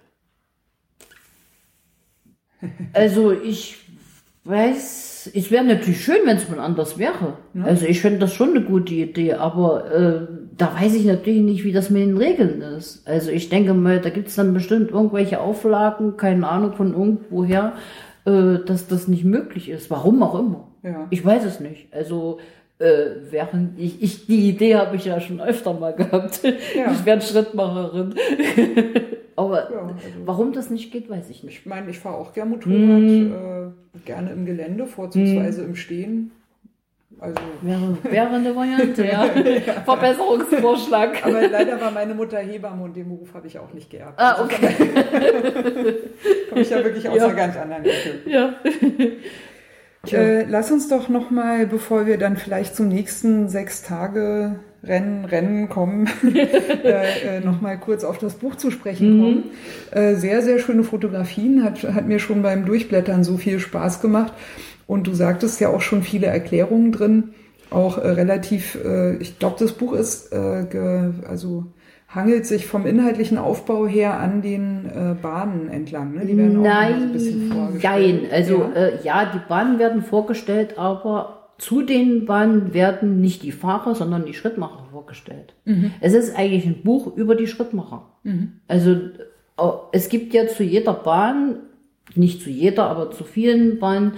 Also 2.92 3.32
ich 3.32 3.78
weiß, 4.44 5.30
es 5.34 5.50
wäre 5.50 5.64
natürlich 5.64 6.04
schön, 6.04 6.18
wenn 6.24 6.36
es 6.36 6.48
mal 6.48 6.58
anders 6.60 6.98
wäre. 6.98 7.36
Also 7.62 7.86
ich 7.86 8.00
finde 8.00 8.20
das 8.20 8.34
schon 8.34 8.50
eine 8.50 8.62
gute 8.62 8.94
Idee, 8.94 9.34
aber 9.34 9.90
äh, 9.92 10.26
da 10.56 10.74
weiß 10.80 10.94
ich 10.94 11.04
natürlich 11.04 11.42
nicht, 11.42 11.64
wie 11.64 11.72
das 11.72 11.90
mit 11.90 12.02
den 12.02 12.16
Regeln 12.16 12.60
ist. 12.60 13.06
Also 13.06 13.30
ich 13.30 13.48
denke 13.48 13.74
mal, 13.74 14.00
da 14.00 14.10
gibt 14.10 14.28
es 14.28 14.34
dann 14.34 14.52
bestimmt 14.54 14.90
irgendwelche 14.90 15.40
Auflagen, 15.40 16.16
keine 16.16 16.48
Ahnung 16.48 16.72
von 16.74 16.92
irgendwoher, 16.92 17.74
äh, 18.24 18.58
dass 18.64 18.86
das 18.88 19.08
nicht 19.08 19.24
möglich 19.24 19.68
ist. 19.68 19.90
Warum 19.90 20.22
auch 20.22 20.38
immer. 20.38 20.68
Ja. 20.82 21.06
Ich 21.10 21.24
weiß 21.24 21.44
es 21.44 21.60
nicht. 21.60 21.92
Also 21.92 22.38
äh, 22.78 23.06
während 23.30 23.78
ich, 23.78 24.02
ich 24.02 24.26
die 24.26 24.48
Idee 24.48 24.76
habe 24.76 24.96
ich 24.96 25.04
ja 25.04 25.20
schon 25.20 25.40
öfter 25.40 25.72
mal 25.74 25.94
gehabt. 25.94 26.42
Ja. 26.44 26.90
Ich 26.92 27.04
werde 27.04 27.22
Schrittmacherin. 27.22 28.14
Aber 29.36 29.70
Ja, 29.72 29.80
also- 29.86 29.94
warum 30.26 30.52
das 30.52 30.68
nicht 30.70 30.92
geht, 30.92 31.08
weiß 31.08 31.30
ich 31.30 31.42
nicht. 31.42 31.60
Ich 31.60 31.66
meine, 31.66 31.90
ich 31.90 31.98
fahre 31.98 32.16
auch 32.16 32.32
gern 32.32 32.50
Motorrad, 32.50 32.76
Mhm. 32.78 33.32
äh, 33.32 33.98
gerne 34.04 34.30
im 34.32 34.44
Gelände, 34.44 34.86
vorzugsweise 34.86 35.62
im 35.62 35.74
Stehen. 35.74 36.32
Also, 37.22 37.36
Wäre, 37.60 37.96
wäre 38.02 38.26
eine 38.30 38.56
Variante, 38.56 39.06
ja. 39.06 39.26
Verbesserungsvorschlag. 39.84 41.24
aber 41.24 41.46
leider 41.46 41.80
war 41.80 41.92
meine 41.92 42.14
Mutter 42.14 42.38
Hebamme 42.38 42.82
und 42.82 42.96
den 42.96 43.08
Beruf 43.10 43.32
habe 43.34 43.46
ich 43.46 43.60
auch 43.60 43.72
nicht 43.72 43.90
geerbt. 43.90 44.14
Ah, 44.20 44.42
okay. 44.42 44.74
Komme 46.48 46.60
ich 46.62 46.70
ja 46.70 46.82
wirklich 46.82 47.08
aus 47.08 47.16
Ja. 47.16 47.26
einer 47.26 47.34
ganz 47.34 47.56
anderen 47.56 47.84
Ecke. 47.84 48.22
Ja. 48.26 48.54
Äh, 50.10 50.46
lass 50.48 50.72
uns 50.72 50.88
doch 50.88 51.08
nochmal, 51.08 51.68
bevor 51.68 52.06
wir 52.06 52.18
dann 52.18 52.36
vielleicht 52.36 52.74
zum 52.74 52.88
nächsten 52.88 53.48
sechs 53.48 53.84
Tage 53.84 54.56
Rennen, 54.82 55.24
Rennen 55.24 55.68
kommen, 55.68 56.10
äh, 56.34 57.36
äh, 57.36 57.40
nochmal 57.40 57.78
kurz 57.78 58.02
auf 58.02 58.18
das 58.18 58.34
Buch 58.34 58.56
zu 58.56 58.72
sprechen 58.72 59.20
kommen. 59.20 59.44
Äh, 59.92 60.16
sehr, 60.16 60.42
sehr 60.42 60.58
schöne 60.58 60.82
Fotografien, 60.82 61.62
hat, 61.62 61.84
hat 61.84 62.08
mir 62.08 62.18
schon 62.18 62.42
beim 62.42 62.64
Durchblättern 62.66 63.22
so 63.22 63.36
viel 63.36 63.60
Spaß 63.60 64.00
gemacht. 64.02 64.32
Und 64.86 65.06
du 65.06 65.14
sagtest 65.14 65.60
ja 65.60 65.68
auch 65.68 65.80
schon 65.80 66.02
viele 66.02 66.26
Erklärungen 66.26 66.92
drin, 66.92 67.34
auch 67.70 67.98
äh, 67.98 68.08
relativ, 68.08 68.78
äh, 68.84 69.16
ich 69.16 69.38
glaube, 69.38 69.56
das 69.58 69.72
Buch 69.72 69.92
ist, 69.94 70.32
äh, 70.32 70.66
ge, 70.70 71.10
also 71.28 71.66
hangelt 72.08 72.44
sich 72.44 72.66
vom 72.66 72.84
inhaltlichen 72.84 73.38
Aufbau 73.38 73.86
her 73.86 74.20
an 74.20 74.42
den 74.42 74.84
äh, 74.86 75.14
Bahnen 75.20 75.70
entlang. 75.70 76.14
Ne? 76.14 76.26
Die 76.26 76.36
werden 76.36 76.58
auch 76.58 76.62
mal 76.64 76.94
so 76.98 77.04
ein 77.04 77.12
bisschen 77.12 77.48
Nein, 77.48 77.56
vorgestellt. 77.58 78.22
nein. 78.22 78.30
Also 78.32 78.54
Ja. 78.58 78.72
Äh, 78.74 78.92
ja, 79.02 79.32
die 79.32 79.40
Bahnen 79.48 79.78
werden 79.78 80.02
vorgestellt, 80.02 80.78
aber 80.78 81.54
zu 81.58 81.82
den 81.82 82.26
Bahnen 82.26 82.74
werden 82.74 83.20
nicht 83.20 83.42
die 83.42 83.52
Fahrer, 83.52 83.94
sondern 83.94 84.26
die 84.26 84.34
Schrittmacher 84.34 84.84
vorgestellt. 84.90 85.54
Es 86.00 86.12
ist 86.12 86.36
eigentlich 86.36 86.66
ein 86.66 86.82
Buch 86.82 87.16
über 87.16 87.34
die 87.34 87.46
Schrittmacher. 87.46 88.10
Also 88.68 88.90
äh, 88.90 89.62
es 89.92 90.08
gibt 90.08 90.34
ja 90.34 90.48
zu 90.48 90.64
jeder 90.64 90.92
Bahn, 90.94 91.60
nicht 92.14 92.42
zu 92.42 92.50
jeder, 92.50 92.88
aber 92.90 93.10
zu 93.10 93.24
vielen 93.24 93.78
Bahnen, 93.78 94.12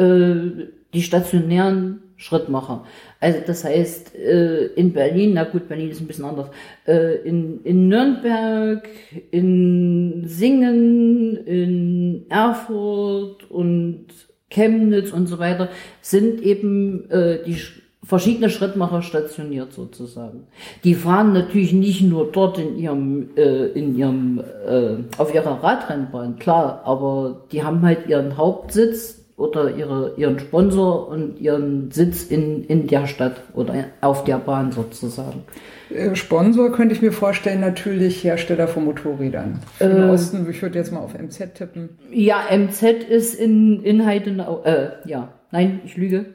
äh, 0.00 0.66
die 0.94 1.02
stationären 1.02 2.00
Schrittmacher. 2.16 2.84
Also 3.18 3.38
das 3.46 3.64
heißt, 3.64 4.14
äh, 4.14 4.66
in 4.74 4.92
Berlin, 4.92 5.32
na 5.34 5.44
gut, 5.44 5.68
Berlin 5.68 5.90
ist 5.90 6.00
ein 6.00 6.06
bisschen 6.06 6.26
anders, 6.26 6.48
äh, 6.86 7.16
in, 7.28 7.60
in 7.64 7.88
Nürnberg, 7.88 8.86
in 9.30 10.24
Singen, 10.26 11.36
in 11.46 12.26
Erfurt 12.28 13.50
und 13.50 14.06
Chemnitz 14.50 15.12
und 15.12 15.28
so 15.28 15.38
weiter 15.38 15.68
sind 16.02 16.42
eben 16.42 17.08
äh, 17.10 17.38
die 17.46 17.54
Sch- 17.54 17.80
verschiedene 18.02 18.50
Schrittmacher 18.50 19.02
stationiert 19.02 19.72
sozusagen. 19.72 20.48
Die 20.82 20.94
fahren 20.94 21.32
natürlich 21.32 21.72
nicht 21.72 22.02
nur 22.02 22.32
dort 22.32 22.58
in 22.58 22.76
ihrem, 22.76 23.30
äh, 23.36 23.66
in 23.68 23.96
ihrem, 23.96 24.40
äh, 24.66 24.96
auf 25.16 25.32
ihrer 25.34 25.62
Radrennbahn, 25.62 26.38
klar, 26.38 26.82
aber 26.84 27.46
die 27.52 27.62
haben 27.62 27.82
halt 27.82 28.08
ihren 28.08 28.36
Hauptsitz 28.36 29.19
oder 29.40 29.74
ihre, 29.74 30.14
ihren 30.16 30.38
Sponsor 30.38 31.08
und 31.08 31.40
ihren 31.40 31.90
Sitz 31.90 32.24
in, 32.24 32.64
in 32.64 32.86
der 32.86 33.06
Stadt 33.06 33.42
oder 33.54 33.86
auf 34.02 34.24
der 34.24 34.38
Bahn 34.38 34.70
sozusagen. 34.70 35.44
Äh, 35.88 36.14
Sponsor 36.14 36.70
könnte 36.72 36.94
ich 36.94 37.02
mir 37.02 37.12
vorstellen, 37.12 37.60
natürlich 37.60 38.22
Hersteller 38.22 38.68
von 38.68 38.84
Motorrädern. 38.84 39.60
Für 39.78 39.88
den 39.88 40.08
Äh. 40.08 40.10
Osten, 40.12 40.46
ich 40.50 40.60
würde 40.60 40.78
jetzt 40.78 40.92
mal 40.92 41.00
auf 41.00 41.18
MZ 41.18 41.54
tippen. 41.54 41.98
Ja, 42.12 42.44
MZ 42.54 42.82
ist 43.08 43.34
in, 43.34 43.82
in 43.82 44.04
Heidenau, 44.04 44.62
äh, 44.64 44.90
ja, 45.06 45.32
nein, 45.50 45.80
ich 45.84 45.96
lüge. 45.96 46.26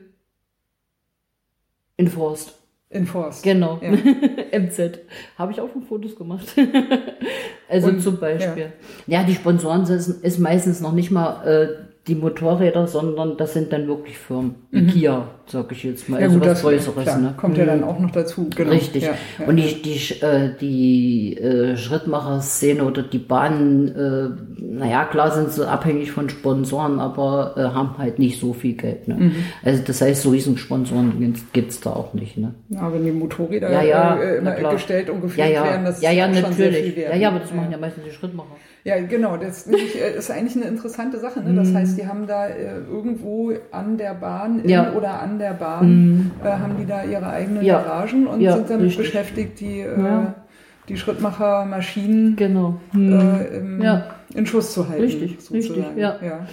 In 1.97 2.07
Forst. 2.07 2.53
In 2.89 3.05
Forst. 3.05 3.43
Genau. 3.43 3.79
Ja. 3.81 3.91
MZ. 4.59 4.99
Habe 5.37 5.51
ich 5.51 5.61
auch 5.61 5.69
schon 5.71 5.83
Fotos 5.83 6.15
gemacht. 6.15 6.47
also 7.69 7.87
Und- 7.87 8.01
zum 8.01 8.19
Beispiel. 8.19 8.73
Ja. 9.07 9.23
die 9.23 9.35
Sponsoren 9.35 9.85
sind 9.85 10.23
ist 10.23 10.39
meistens 10.39 10.81
noch 10.81 10.93
nicht 10.93 11.11
mal 11.11 11.45
äh, 11.47 11.67
die 12.07 12.15
Motorräder, 12.15 12.87
sondern 12.87 13.37
das 13.37 13.53
sind 13.53 13.73
dann 13.73 13.87
wirklich 13.87 14.17
Firmen. 14.17 14.55
Ikea, 14.71 15.27
sag 15.47 15.71
ich 15.71 15.83
jetzt 15.83 16.09
mal. 16.09 16.17
Mhm. 16.17 16.21
Ja, 16.21 16.27
also 16.27 16.39
gut, 16.39 16.47
das 16.47 16.61
Größeres. 16.61 17.03
klar, 17.03 17.17
ne? 17.19 17.33
kommt 17.37 17.57
ja 17.57 17.63
Mhm. 17.65 17.67
dann 17.69 17.83
auch 17.83 17.99
noch 17.99 18.11
dazu. 18.11 18.47
Genau. 18.55 18.71
Richtig. 18.71 19.03
Ja, 19.03 19.11
ja. 19.39 19.45
Und 19.47 19.57
die, 19.57 19.81
die, 19.81 20.21
äh, 20.21 20.49
die 20.59 21.37
äh, 21.37 21.77
Schrittmacher-Szene 21.77 22.83
oder 22.83 23.03
die 23.03 23.19
Bahnen, 23.19 23.87
äh, 23.95 24.29
naja, 24.59 25.05
klar 25.05 25.31
sind 25.31 25.51
sie 25.51 25.67
abhängig 25.67 26.11
von 26.11 26.29
Sponsoren, 26.29 26.99
aber 26.99 27.53
äh, 27.57 27.61
haben 27.61 27.97
halt 27.97 28.19
nicht 28.19 28.39
so 28.39 28.53
viel 28.53 28.73
Geld. 28.73 29.07
Ne? 29.07 29.15
Mhm. 29.15 29.35
Also 29.63 29.83
das 29.85 30.01
heißt, 30.01 30.21
so 30.21 30.29
riesen 30.31 30.57
Sponsoren 30.57 31.19
gibt's- 31.19 31.45
gibt's 31.53 31.79
da 31.79 31.91
auch 31.91 32.13
nicht. 32.13 32.37
Ne? 32.37 32.53
ja, 32.69 32.91
wenn 32.93 33.03
die 33.05 33.11
Motorräder 33.11 33.71
Ja, 33.71 33.81
ja, 33.83 34.15
äh, 34.17 34.39
na 34.43 34.53
immer 34.53 34.71
gestellt 34.73 35.09
und 35.09 35.35
Ja, 35.37 35.45
ja, 35.47 35.63
werden, 35.63 35.85
das 35.85 36.01
ja, 36.01 36.11
ja, 36.11 36.25
ist 36.27 36.33
sehr 36.35 36.49
natürlich. 36.49 36.97
Ja, 36.97 37.15
ja, 37.15 37.29
aber 37.29 37.39
das 37.39 37.53
machen 37.53 37.71
ja 37.71 37.77
meistens 37.77 38.03
die 38.03 38.11
Schrittmacher. 38.11 38.49
Ja, 38.83 38.99
genau. 39.01 39.35
Das 39.37 39.65
ist 39.65 39.95
äh, 39.95 40.15
ist 40.17 40.29
eigentlich 40.29 40.55
eine 40.55 40.65
interessante 40.65 41.17
Sache. 41.19 41.41
Ne? 41.41 41.55
Das 41.55 41.73
heißt, 41.73 41.97
die 41.97 42.05
haben 42.05 42.27
da 42.27 42.47
äh, 42.47 42.77
irgendwo 42.87 43.51
an 43.71 43.97
der 43.97 44.13
Bahn 44.13 44.59
in 44.59 44.63
Mhm. 44.65 44.69
Ja. 44.69 44.91
Mhm. 44.91 44.97
oder 44.97 45.19
an 45.21 45.34
der 45.39 45.53
Bahn 45.53 46.31
äh, 46.43 46.47
haben 46.47 46.77
die 46.79 46.85
da 46.85 47.03
ihre 47.03 47.27
eigenen 47.27 47.63
Ja. 47.63 47.81
Garagen 47.81 48.27
und 48.27 48.41
Ja, 48.41 48.55
sind 48.55 48.69
damit 48.69 48.85
richtig. 48.87 49.05
beschäftigt, 49.05 49.59
die, 49.59 49.79
äh, 49.81 50.25
die 50.89 50.97
Schrittmachermaschinen 50.97 52.35
Genau. 52.35 52.79
äh, 52.93 53.57
im, 53.57 53.81
Ja. 53.81 54.07
in 54.33 54.45
Schuss 54.45 54.73
zu 54.73 54.87
halten. 54.87 55.03
Richtig, 55.03 55.37
sozusagen. 55.39 55.81
richtig, 55.81 55.97
ja. 56.01 56.47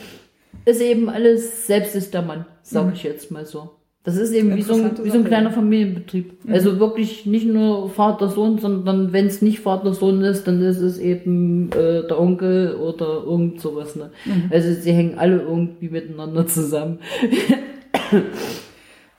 Ist 0.64 0.81
eben 0.81 1.09
alles, 1.09 1.66
selbst 1.66 1.95
ist 1.97 2.14
der 2.14 2.23
Mann, 2.23 2.47
sag 2.62 2.87
Mhm. 2.87 2.92
ich 2.95 3.03
jetzt 3.03 3.31
mal 3.31 3.45
so. 3.45 3.71
Das 4.05 4.16
ist 4.16 4.33
eben 4.33 4.57
wie 4.57 4.62
so, 4.62 4.75
ein, 4.75 4.90
wie 5.05 5.11
so 5.11 5.18
ein 5.18 5.25
kleiner 5.25 5.45
ja. 5.45 5.51
Mhm. 5.51 5.55
Familienbetrieb. 5.55 6.33
Also 6.49 6.81
wirklich 6.81 7.25
nicht 7.25 7.47
nur 7.47 7.88
Vater, 7.88 8.29
Sohn, 8.29 8.59
sondern 8.59 9.12
wenn 9.12 9.27
es 9.27 9.42
nicht 9.42 9.61
Vater, 9.61 9.92
Sohn 9.95 10.23
ist, 10.23 10.45
dann 10.49 10.61
ist 10.61 10.81
es 10.81 10.99
eben 10.99 11.71
äh, 11.71 12.05
der 12.09 12.18
Onkel 12.21 12.75
oder 12.75 13.23
irgend 13.25 13.61
sowas. 13.61 13.95
Ne? 13.95 14.11
Mhm. 14.25 14.51
Also 14.51 14.73
sie 14.73 14.92
hängen 14.92 15.18
alle 15.18 15.40
irgendwie 15.42 15.88
miteinander 15.88 16.45
zusammen. 16.49 16.99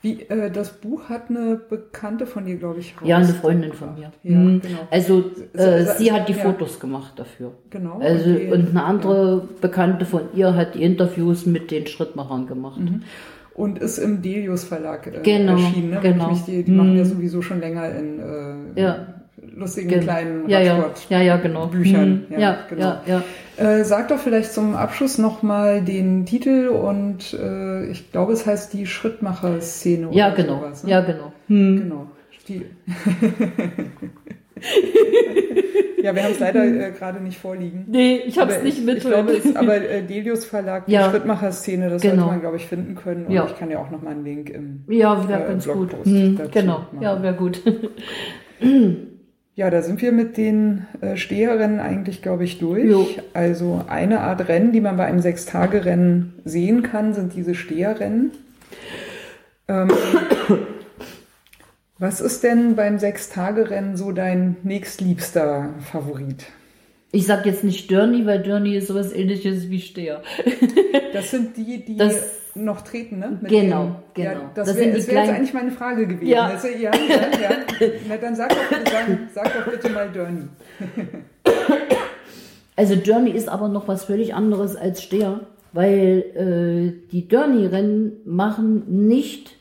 Wie, 0.04 0.20
äh, 0.28 0.50
das 0.50 0.70
Buch 0.74 1.08
hat 1.08 1.30
eine 1.30 1.56
Bekannte 1.56 2.26
von 2.26 2.44
dir, 2.44 2.56
glaube 2.56 2.80
ich, 2.80 2.94
Ja, 3.02 3.16
eine. 3.16 3.26
Freundin 3.28 3.72
von 3.72 3.94
mir. 3.94 4.12
Ja, 4.22 4.36
Mhm. 4.38 4.60
genau. 4.60 4.78
Also 4.90 5.24
äh, 5.54 5.84
sie 5.96 6.12
hat 6.12 6.28
die 6.28 6.34
ja. 6.34 6.38
Fotos 6.40 6.78
gemacht 6.78 7.14
dafür. 7.16 7.52
Genau. 7.70 7.98
Also 8.00 8.34
die- 8.34 8.48
und 8.52 8.68
eine 8.70 8.84
andere 8.84 9.48
Bekannte 9.62 10.04
von 10.04 10.20
ihr 10.34 10.54
hat 10.54 10.74
die 10.74 10.82
Interviews 10.82 11.46
mit 11.46 11.70
den 11.70 11.86
Schrittmachern 11.86 12.46
gemacht. 12.46 12.80
Und 13.54 13.78
ist 13.78 13.98
im 13.98 14.20
Delius 14.20 14.64
Verlag 14.64 15.06
äh, 15.06 15.20
Genau, 15.22 15.52
erschienen. 15.52 15.90
Ne? 15.90 16.00
Genau. 16.02 16.24
ich 16.26 16.30
mich 16.32 16.42
die, 16.42 16.64
die 16.64 16.70
Mhm. 16.72 16.76
machen 16.76 16.96
ja 16.98 17.04
sowieso 17.06 17.40
schon 17.40 17.60
länger 17.60 17.88
in 17.90 18.18
äh, 18.76 18.80
Ja. 18.82 19.13
Lustigen 19.56 19.88
Gen- 19.88 20.00
kleinen 20.00 20.48
ja, 20.48 20.60
ja, 20.60 20.74
Radsport. 20.76 21.06
ja, 21.10 21.20
ja, 21.22 21.36
genau. 21.36 21.66
Büchern. 21.66 22.24
Mhm. 22.28 22.32
Ja, 22.32 22.38
Ja, 22.40 22.58
genau. 22.68 22.82
ja, 22.82 23.02
ja. 23.06 23.22
Äh, 23.56 23.84
sag 23.84 24.08
doch 24.08 24.18
vielleicht 24.18 24.52
zum 24.52 24.74
Abschluss 24.74 25.18
nochmal 25.18 25.82
den 25.82 26.26
Titel 26.26 26.68
und 26.68 27.34
äh, 27.34 27.86
ich 27.86 28.10
glaube, 28.12 28.32
es 28.32 28.46
heißt 28.46 28.72
die 28.72 28.86
Schrittmacher-Szene. 28.86 30.08
Ja, 30.12 30.28
oder 30.28 30.36
genau. 30.36 30.58
Sowas, 30.60 30.84
ne? 30.84 30.90
Ja, 30.90 31.00
genau. 31.02 31.32
Hm. 31.48 31.80
Genau. 31.82 32.06
Die 32.48 32.62
ja, 36.02 36.14
wir 36.14 36.22
haben 36.22 36.32
es 36.32 36.40
leider 36.40 36.64
äh, 36.64 36.90
gerade 36.90 37.20
nicht 37.22 37.38
vorliegen. 37.38 37.84
Nee, 37.88 38.16
ich 38.26 38.38
hab's 38.38 38.54
Aber 38.54 38.62
nicht 38.64 38.78
ich, 38.78 38.84
mit. 38.84 38.98
ich 38.98 39.04
glaube, 39.04 39.32
es, 39.32 39.56
aber 39.56 39.76
äh, 39.90 40.02
Delius 40.02 40.44
Verlag, 40.44 40.86
die 40.86 40.92
Ja. 40.92 41.08
Schrittmacher-Szene, 41.10 41.88
das 41.90 42.02
Genau. 42.02 42.14
sollte 42.16 42.30
man, 42.32 42.40
glaube 42.40 42.56
ich, 42.56 42.66
finden 42.66 42.94
können. 42.96 43.26
Und 43.26 43.32
Ja. 43.32 43.46
ich 43.46 43.58
kann 43.58 43.70
ja 43.70 43.78
auch 43.78 43.90
nochmal 43.90 44.12
einen 44.12 44.24
Link 44.24 44.50
im 44.50 44.84
ja, 44.88 45.26
wäre 45.28 45.44
äh, 45.44 45.48
ganz 45.48 45.66
gut. 45.66 45.88
Blogpost 45.90 46.10
Hm, 46.10 46.36
dazu 46.36 46.50
genau. 46.52 46.78
machen. 46.80 46.98
Ja, 47.00 47.22
wäre 47.22 47.34
gut. 47.34 47.62
Ja, 49.56 49.70
da 49.70 49.82
sind 49.82 50.02
wir 50.02 50.10
mit 50.10 50.36
den 50.36 50.86
äh, 51.00 51.16
Steherrennen 51.16 51.78
eigentlich, 51.78 52.22
glaube 52.22 52.42
ich, 52.42 52.58
durch. 52.58 52.90
Jo. 52.90 53.08
Also 53.34 53.84
eine 53.88 54.20
Art 54.20 54.48
Rennen, 54.48 54.72
die 54.72 54.80
man 54.80 54.96
bei 54.96 55.04
einem 55.04 55.20
Sechstagerennen 55.20 56.34
sehen 56.44 56.82
kann, 56.82 57.14
sind 57.14 57.34
diese 57.36 57.54
Steherrennen. 57.54 58.32
Ähm, 59.68 59.92
was 61.98 62.20
ist 62.20 62.42
denn 62.42 62.74
beim 62.74 62.98
Sechstagerennen 62.98 63.96
so 63.96 64.10
dein 64.10 64.56
nächstliebster 64.64 65.74
Favorit? 65.92 66.46
Ich 67.12 67.26
sag 67.26 67.46
jetzt 67.46 67.62
nicht 67.62 67.88
Dirny, 67.88 68.26
weil 68.26 68.42
Dirny 68.42 68.76
ist 68.76 68.88
sowas 68.88 69.12
ähnliches 69.12 69.70
wie 69.70 69.80
Steher. 69.80 70.22
Das 71.12 71.30
sind 71.30 71.56
die, 71.56 71.84
die 71.84 71.96
Das 71.96 72.43
noch 72.54 72.82
treten, 72.82 73.18
ne? 73.18 73.38
Mit 73.40 73.50
Genau, 73.50 73.84
dem- 73.84 73.94
genau. 74.14 74.30
Ja, 74.30 74.50
das 74.54 74.68
Das 74.68 74.76
wäre 74.76 74.86
wär 74.92 74.96
jetzt 74.96 75.08
eigentlich 75.10 75.54
meine 75.54 75.70
Frage 75.72 76.06
gewesen. 76.06 76.26
Ja. 76.26 76.50
Das, 76.52 76.64
ja. 76.78 76.90
Na, 78.08 78.16
dann 78.16 78.34
sag 78.36 78.50
doch, 78.50 78.56
sag, 78.90 79.06
sag 79.34 79.54
doch 79.64 79.72
bitte 79.72 79.88
mal 79.90 80.10
Dörni. 80.10 80.48
Also 82.76 82.94
Journey 82.94 83.30
ist 83.30 83.48
aber 83.48 83.68
noch 83.68 83.86
was 83.86 84.04
völlig 84.04 84.34
anderes 84.34 84.74
als 84.74 85.00
Steher, 85.00 85.46
weil 85.72 86.24
äh, 87.06 87.08
die 87.12 87.28
Journey-Rennen 87.28 88.14
machen 88.24 89.06
nicht, 89.06 89.56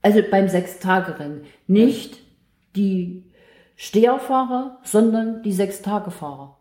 also 0.00 0.20
beim 0.30 0.48
Sechs-Tage-Rennen, 0.48 1.42
nicht 1.66 2.18
die 2.74 3.24
Steherfahrer, 3.76 4.78
sondern 4.84 5.42
die 5.42 5.52
Sechs-Tage-Fahrer. 5.52 6.56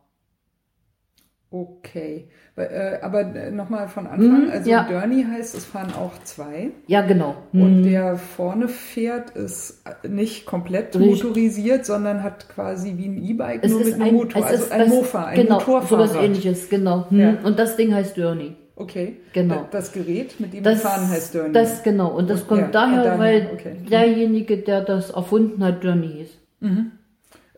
Okay. 1.49 2.27
Äh, 2.57 2.99
aber 3.01 3.25
nochmal 3.51 3.89
von 3.89 4.07
Anfang. 4.07 4.45
Mhm, 4.45 4.49
also 4.49 4.69
ja. 4.69 4.83
Dörni 4.89 5.25
heißt, 5.29 5.55
es 5.55 5.65
fahren 5.65 5.91
auch 5.93 6.13
zwei. 6.23 6.69
Ja, 6.87 7.01
genau. 7.01 7.35
Und 7.51 7.81
Mhm. 7.81 7.83
der 7.83 8.15
vorne 8.17 8.69
fährt, 8.69 9.31
ist 9.31 9.83
nicht 10.07 10.45
komplett 10.45 10.95
Richtig. 10.95 11.21
motorisiert, 11.23 11.85
sondern 11.85 12.23
hat 12.23 12.47
quasi 12.47 12.93
wie 12.97 13.07
ein 13.07 13.17
E-Bike, 13.21 13.67
nur 13.67 13.79
mit 13.83 13.93
einem 13.95 14.13
Motor. 14.15 14.41
es 14.41 14.47
Also 14.51 14.63
ist 14.63 14.71
ein 14.71 14.87
Mofa, 14.87 15.25
ein 15.25 15.35
genau, 15.35 15.55
Motorfahrrad. 15.55 16.09
sowas 16.11 16.23
ähnliches, 16.23 16.69
genau. 16.69 17.09
Hm. 17.09 17.19
Ja. 17.19 17.33
Und 17.43 17.59
das 17.59 17.75
Ding 17.75 17.93
heißt 17.93 18.15
Journey. 18.15 18.55
Okay. 18.77 19.17
Genau. 19.33 19.67
Das 19.71 19.91
Gerät, 19.91 20.39
mit 20.39 20.53
dem 20.53 20.63
Das, 20.63 20.75
wir 20.83 20.89
fahren, 20.89 21.09
heißt 21.09 21.35
Dörni. 21.35 21.51
das 21.53 21.83
genau. 21.83 22.07
Und 22.15 22.29
das 22.29 22.47
kommt 22.47 22.61
Ja, 22.61 22.67
daher, 22.69 23.03
daher, 23.03 23.19
weil 23.19 23.49
okay. 23.53 23.75
derjenige, 23.89 24.57
der 24.57 24.79
das 24.81 25.09
erfunden 25.11 25.61
hat, 25.61 25.83
Journey 25.83 26.07
hieß. 26.07 26.29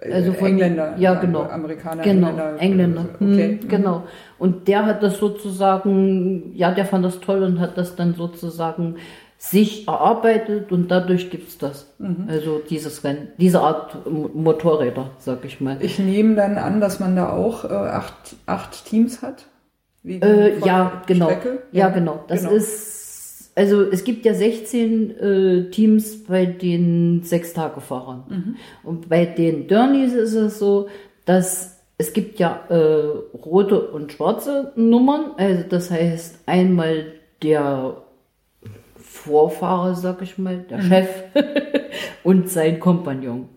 Also 0.02 0.34
von, 0.34 0.48
Engländer. 0.50 0.96
Ja, 0.98 1.16
äh, 1.16 1.22
genau. 1.26 1.44
Amerikaner, 1.44 2.04
Genau, 2.04 2.28
Engländer. 2.28 2.62
Engländer. 2.62 3.06
Okay. 3.16 3.60
Hm, 3.62 3.68
genau. 3.68 4.04
Und 4.38 4.68
der 4.68 4.86
hat 4.86 5.02
das 5.02 5.18
sozusagen, 5.18 6.52
ja, 6.56 6.72
der 6.72 6.86
fand 6.86 7.04
das 7.04 7.20
toll 7.20 7.44
und 7.44 7.60
hat 7.60 7.78
das 7.78 7.96
dann 7.96 8.14
sozusagen 8.14 8.98
sich 9.40 9.88
erarbeitet 9.88 10.72
und 10.72 10.90
dadurch 10.90 11.30
gibt's 11.30 11.58
das. 11.58 11.94
Mhm. 12.00 12.26
Also 12.28 12.62
dieses 12.70 13.04
Rennen, 13.04 13.30
diese 13.38 13.62
Art 13.62 13.98
Motorräder, 14.06 15.12
sag 15.20 15.46
ich 15.46 15.62
mal. 15.62 15.78
Ich 15.80 16.00
nehme 16.00 16.36
dann 16.36 16.58
an, 16.58 16.82
dass 16.82 17.00
man 17.00 17.16
da 17.16 17.32
auch 17.32 17.64
äh, 17.66 17.68
acht, 17.68 18.36
acht 18.48 18.86
Teams 18.86 19.22
hat. 19.22 19.46
Äh, 20.04 20.60
ja, 20.60 21.04
genau. 21.06 21.26
Strecke. 21.26 21.64
Ja, 21.72 21.90
genau. 21.90 22.24
Das 22.28 22.42
genau. 22.42 22.54
ist, 22.54 22.97
also 23.58 23.82
es 23.82 24.04
gibt 24.04 24.24
ja 24.24 24.36
16 24.36 25.18
äh, 25.18 25.70
Teams 25.72 26.24
bei 26.26 26.46
den 26.46 27.24
Sechstagefahrern. 27.24 28.24
Mhm. 28.30 28.56
Und 28.84 29.10
bei 29.10 29.26
den 29.26 29.68
Dirnies 29.68 30.14
ist 30.14 30.36
es 30.36 30.60
so, 30.60 30.90
dass 31.26 31.84
es 31.98 32.14
gibt 32.14 32.38
ja 32.38 32.60
äh, 32.70 32.76
rote 32.76 33.90
und 33.90 34.12
schwarze 34.12 34.74
Nummern. 34.76 35.32
Also 35.38 35.64
das 35.68 35.90
heißt 35.90 36.44
einmal 36.46 37.14
der 37.42 37.98
Vorfahrer, 38.96 39.96
sag 39.96 40.22
ich 40.22 40.38
mal, 40.38 40.60
der 40.70 40.78
Mhm. 40.78 40.82
Chef 40.84 41.10
und 42.24 42.50
sein 42.50 42.80
Kompagnon. 42.80 43.50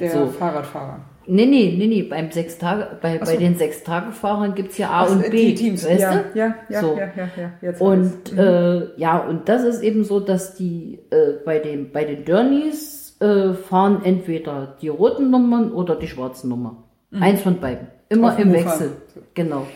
Der 0.00 0.10
so. 0.10 0.26
Fahrradfahrer. 0.26 1.00
Nee, 1.26 1.46
nee, 1.46 1.74
nee, 1.78 1.86
nee, 1.86 2.02
beim 2.02 2.30
sechs 2.30 2.58
Tage, 2.58 2.98
bei, 3.00 3.18
Ach 3.20 3.26
bei 3.26 3.32
so. 3.34 3.38
den 3.38 3.56
Sechstagefahrern 3.56 4.54
gibt's 4.54 4.76
ja 4.78 4.90
A 4.90 5.04
Ach, 5.04 5.10
und 5.10 5.30
B. 5.30 5.46
Die 5.48 5.54
Teams, 5.54 5.84
weißt 5.86 6.00
ja, 6.00 6.14
du? 6.32 6.38
ja, 6.38 6.54
ja, 6.68 6.80
So. 6.80 6.96
ja, 6.98 7.10
ja, 7.16 7.28
ja, 7.36 7.52
jetzt 7.62 7.80
Und 7.80 8.36
weiß. 8.36 8.38
äh, 8.38 9.00
ja, 9.00 9.18
und 9.18 9.48
das 9.48 9.62
ist 9.64 9.82
eben 9.82 10.04
so, 10.04 10.20
dass 10.20 10.54
die 10.54 10.98
äh, 11.10 11.34
bei 11.44 11.58
den 11.58 11.92
bei 11.92 12.04
den 12.04 12.24
Journeys 12.24 13.16
äh, 13.20 13.54
fahren 13.54 14.02
entweder 14.04 14.76
die 14.82 14.88
roten 14.88 15.30
Nummern 15.30 15.72
oder 15.72 15.96
die 15.96 16.08
schwarzen 16.08 16.48
Nummern. 16.50 16.76
Eins 17.12 17.40
von 17.42 17.58
beiden. 17.60 17.86
Immer 18.08 18.28
Mhm. 18.28 18.34
Auf 18.34 18.38
im. 18.40 18.52
Wechsel. 18.52 18.90
Genau. 19.34 19.66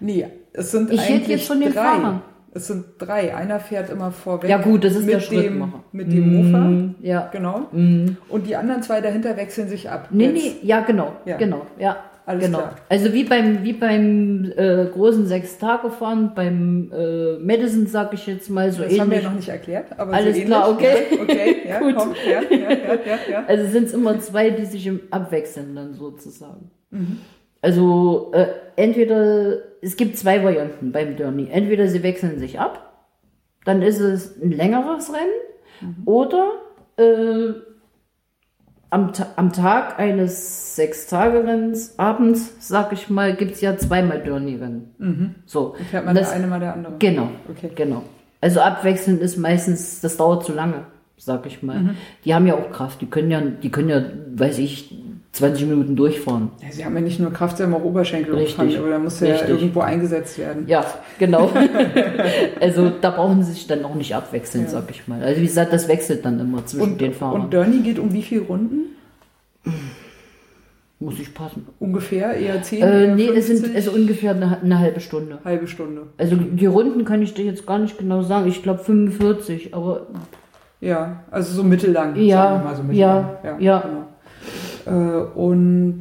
Nee, 0.00 0.26
es 0.52 0.70
sind 0.72 0.90
Ich 0.92 1.00
eigentlich 1.00 1.28
jetzt 1.28 1.46
von 1.46 1.60
den 1.60 1.72
drei. 1.72 1.82
Fahrern. 1.82 2.22
Es 2.56 2.66
sind 2.68 2.84
drei. 2.98 3.34
Einer 3.36 3.60
fährt 3.60 3.90
immer 3.90 4.10
vorweg. 4.10 4.48
Ja, 4.50 4.58
gut, 4.58 4.82
das 4.84 4.92
ist 4.94 5.04
mit 5.04 5.10
der 5.10 5.18
dem, 5.18 5.24
Schrittmacher. 5.24 5.84
Mit 5.92 6.10
dem 6.12 6.34
Mofa. 6.34 6.58
Mm, 6.64 6.94
ja. 7.02 7.28
Genau. 7.30 7.66
Und 7.72 8.46
die 8.46 8.56
anderen 8.56 8.82
zwei 8.82 9.00
dahinter 9.00 9.36
wechseln 9.36 9.68
sich 9.68 9.90
ab. 9.90 10.08
Nee, 10.10 10.24
Jetzt. 10.26 10.34
nee, 10.34 10.52
ja, 10.62 10.80
genau, 10.80 11.12
Ja. 11.26 11.36
genau, 11.36 11.66
ja. 11.78 11.96
Alles 12.28 12.46
genau. 12.46 12.58
klar. 12.58 12.74
Also 12.88 13.12
wie 13.12 13.22
beim 13.22 13.62
wie 13.62 13.72
beim 13.72 14.50
äh, 14.56 14.86
großen 14.86 15.26
sechs 15.26 15.58
Tage 15.58 15.90
fahren 15.90 16.32
beim 16.34 16.90
äh, 16.92 17.38
Madison 17.38 17.86
sag 17.86 18.12
ich 18.14 18.26
jetzt 18.26 18.50
mal 18.50 18.72
so 18.72 18.78
Das 18.82 18.86
ähnlich. 18.90 19.00
haben 19.00 19.10
wir 19.12 19.22
noch 19.22 19.34
nicht 19.34 19.48
erklärt, 19.48 19.96
aber 19.96 20.12
Alles 20.12 20.36
so 20.36 20.42
klar, 20.42 20.70
okay. 20.72 20.96
Ja, 21.12 21.22
okay, 21.22 21.56
ja, 21.68 21.78
Gut. 21.78 21.94
komm, 21.96 22.14
ja, 22.28 22.40
ja, 22.56 22.70
ja, 22.72 23.18
ja. 23.30 23.44
Also 23.46 23.70
sind 23.70 23.84
es 23.84 23.94
immer 23.94 24.18
zwei, 24.18 24.50
die 24.50 24.64
sich 24.64 24.84
im 24.88 25.02
abwechseln 25.12 25.76
dann 25.76 25.94
sozusagen. 25.94 26.72
Mhm. 26.90 27.18
Also 27.66 28.30
äh, 28.32 28.46
entweder, 28.76 29.56
es 29.82 29.96
gibt 29.96 30.16
zwei 30.16 30.44
Varianten 30.44 30.92
beim 30.92 31.16
Journey. 31.16 31.48
Entweder 31.50 31.88
sie 31.88 32.04
wechseln 32.04 32.38
sich 32.38 32.60
ab, 32.60 32.92
dann 33.64 33.82
ist 33.82 33.98
es 33.98 34.40
ein 34.40 34.52
längeres 34.52 35.12
Rennen, 35.12 35.32
Mhm. 35.82 36.02
oder 36.06 36.52
äh, 36.96 37.52
am, 38.88 39.12
am 39.34 39.52
Tag 39.52 39.98
eines 39.98 40.76
Sechs-Tage-Rennens, 40.76 41.98
abends, 41.98 42.54
sag 42.60 42.92
ich 42.92 43.10
mal, 43.10 43.34
gibt's 43.34 43.60
ja 43.60 43.76
zweimal 43.76 44.24
Journey-Rennen. 44.26 45.34
So. 45.44 45.74
Dann 45.76 45.86
fährt 45.86 46.04
man 46.06 46.14
Das- 46.14 46.28
der 46.28 46.36
eine 46.38 46.46
mal 46.46 46.60
der 46.60 46.72
andere. 46.72 46.94
Genau, 47.00 47.28
Okay. 47.50 47.70
genau. 47.74 48.04
Also 48.40 48.60
abwechselnd 48.60 49.20
ist 49.20 49.36
meistens, 49.36 50.00
das 50.00 50.16
dauert 50.16 50.44
zu 50.44 50.54
lange, 50.54 50.86
sag 51.18 51.44
ich 51.46 51.62
mal. 51.64 51.80
Mhm. 51.80 51.90
Die 52.24 52.32
haben 52.34 52.46
ja 52.46 52.54
auch 52.54 52.70
Kraft, 52.70 53.00
die 53.02 53.06
können 53.06 53.30
ja, 53.30 53.40
die 53.40 53.70
können 53.70 53.88
ja, 53.90 54.02
weiß 54.36 54.58
ich, 54.60 54.94
20 55.36 55.66
Minuten 55.68 55.96
durchfahren. 55.96 56.50
Ja, 56.62 56.72
sie 56.72 56.84
haben 56.84 56.94
ja 56.94 57.00
nicht 57.02 57.20
nur 57.20 57.32
Kraft, 57.32 57.56
sie 57.58 57.62
haben 57.62 57.74
auch 57.74 57.84
Oberschenkel 57.84 58.34
Richtig. 58.34 58.78
aber 58.78 58.90
da 58.90 58.98
muss 58.98 59.20
ja 59.20 59.28
Richtig. 59.28 59.50
irgendwo 59.50 59.80
eingesetzt 59.80 60.38
werden. 60.38 60.64
Ja, 60.66 60.84
genau. 61.18 61.50
also 62.60 62.90
da 63.00 63.10
brauchen 63.10 63.42
sie 63.42 63.52
sich 63.52 63.66
dann 63.66 63.84
auch 63.84 63.94
nicht 63.94 64.14
abwechseln, 64.14 64.66
sag 64.68 64.90
ich 64.90 65.06
mal. 65.08 65.22
Also 65.22 65.40
wie 65.40 65.46
gesagt, 65.46 65.72
das 65.72 65.88
wechselt 65.88 66.24
dann 66.24 66.40
immer 66.40 66.64
zwischen 66.66 66.92
Und, 66.92 67.00
den 67.00 67.12
Fahrern. 67.12 67.42
und 67.42 67.52
Dörni 67.54 67.78
geht 67.78 67.98
um 67.98 68.12
wie 68.12 68.22
viele 68.22 68.42
Runden? 68.42 68.96
Muss 70.98 71.20
ich 71.20 71.34
passen. 71.34 71.66
Ungefähr? 71.78 72.32
Eher 72.32 72.62
10? 72.62 72.82
Äh, 72.82 73.14
nee, 73.14 73.28
es 73.28 73.48
sind 73.48 73.58
50? 73.58 73.76
also 73.76 73.90
ungefähr 73.90 74.30
eine, 74.30 74.60
eine 74.62 74.78
halbe 74.78 75.00
Stunde. 75.00 75.38
halbe 75.44 75.68
Stunde. 75.68 76.02
Also 76.16 76.36
die 76.36 76.64
Runden 76.66 77.04
kann 77.04 77.20
ich 77.20 77.34
dir 77.34 77.44
jetzt 77.44 77.66
gar 77.66 77.78
nicht 77.78 77.98
genau 77.98 78.22
sagen. 78.22 78.48
Ich 78.48 78.62
glaube 78.62 78.82
45, 78.82 79.74
aber 79.74 80.06
Ja, 80.80 81.24
also 81.30 81.52
so 81.54 81.62
mittellang. 81.62 82.16
Ja, 82.16 82.36
sagen 82.44 82.60
wir 82.60 82.64
mal 82.70 82.76
so 82.76 82.82
mittellang. 82.82 83.28
ja, 83.44 83.58
ja. 83.58 83.78
Genau. 83.80 84.04
Äh, 84.86 84.90
und 84.90 86.00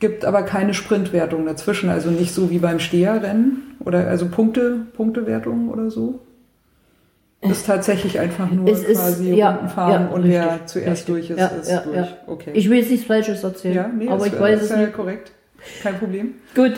gibt 0.00 0.24
aber 0.24 0.42
keine 0.42 0.74
Sprintwertung 0.74 1.46
dazwischen, 1.46 1.88
also 1.90 2.10
nicht 2.10 2.32
so 2.32 2.50
wie 2.50 2.58
beim 2.58 2.78
Steherrennen 2.78 3.76
oder 3.84 4.06
also 4.08 4.26
Punkte, 4.28 4.86
Punktewertung 4.96 5.68
oder 5.70 5.90
so. 5.90 6.20
Ist 7.40 7.66
tatsächlich 7.66 8.18
einfach 8.18 8.50
nur 8.50 8.68
Es 8.68 8.82
ist- 8.82 8.98
quasi 9.00 9.32
ja, 9.34 9.50
Runden 9.52 9.68
fahren 9.68 9.90
ja, 9.92 10.08
und 10.08 10.22
richtig, 10.24 10.40
wer 10.42 10.66
zuerst 10.66 11.08
richtig. 11.08 11.28
durch 11.28 11.30
ist, 11.30 11.38
Ja, 11.38 11.46
ist 11.46 11.70
ja, 11.70 11.80
durch. 11.82 11.96
ja. 11.96 12.08
Okay. 12.26 12.50
ich 12.54 12.68
will 12.68 12.78
jetzt 12.78 12.90
nichts 12.90 13.06
Falsches 13.06 13.44
erzählen. 13.44 13.74
ja, 13.76 13.88
nee, 13.96 14.08
aber 14.08 14.26
ist, 14.26 14.32
ich 14.34 14.40
weiß 14.40 14.58
ist 14.58 14.64
es 14.64 14.70
ja 14.70 14.76
nicht. 14.78 14.92
korrekt. 14.94 15.30
Kein 15.82 15.98
Problem. 15.98 16.34
Gut. 16.56 16.72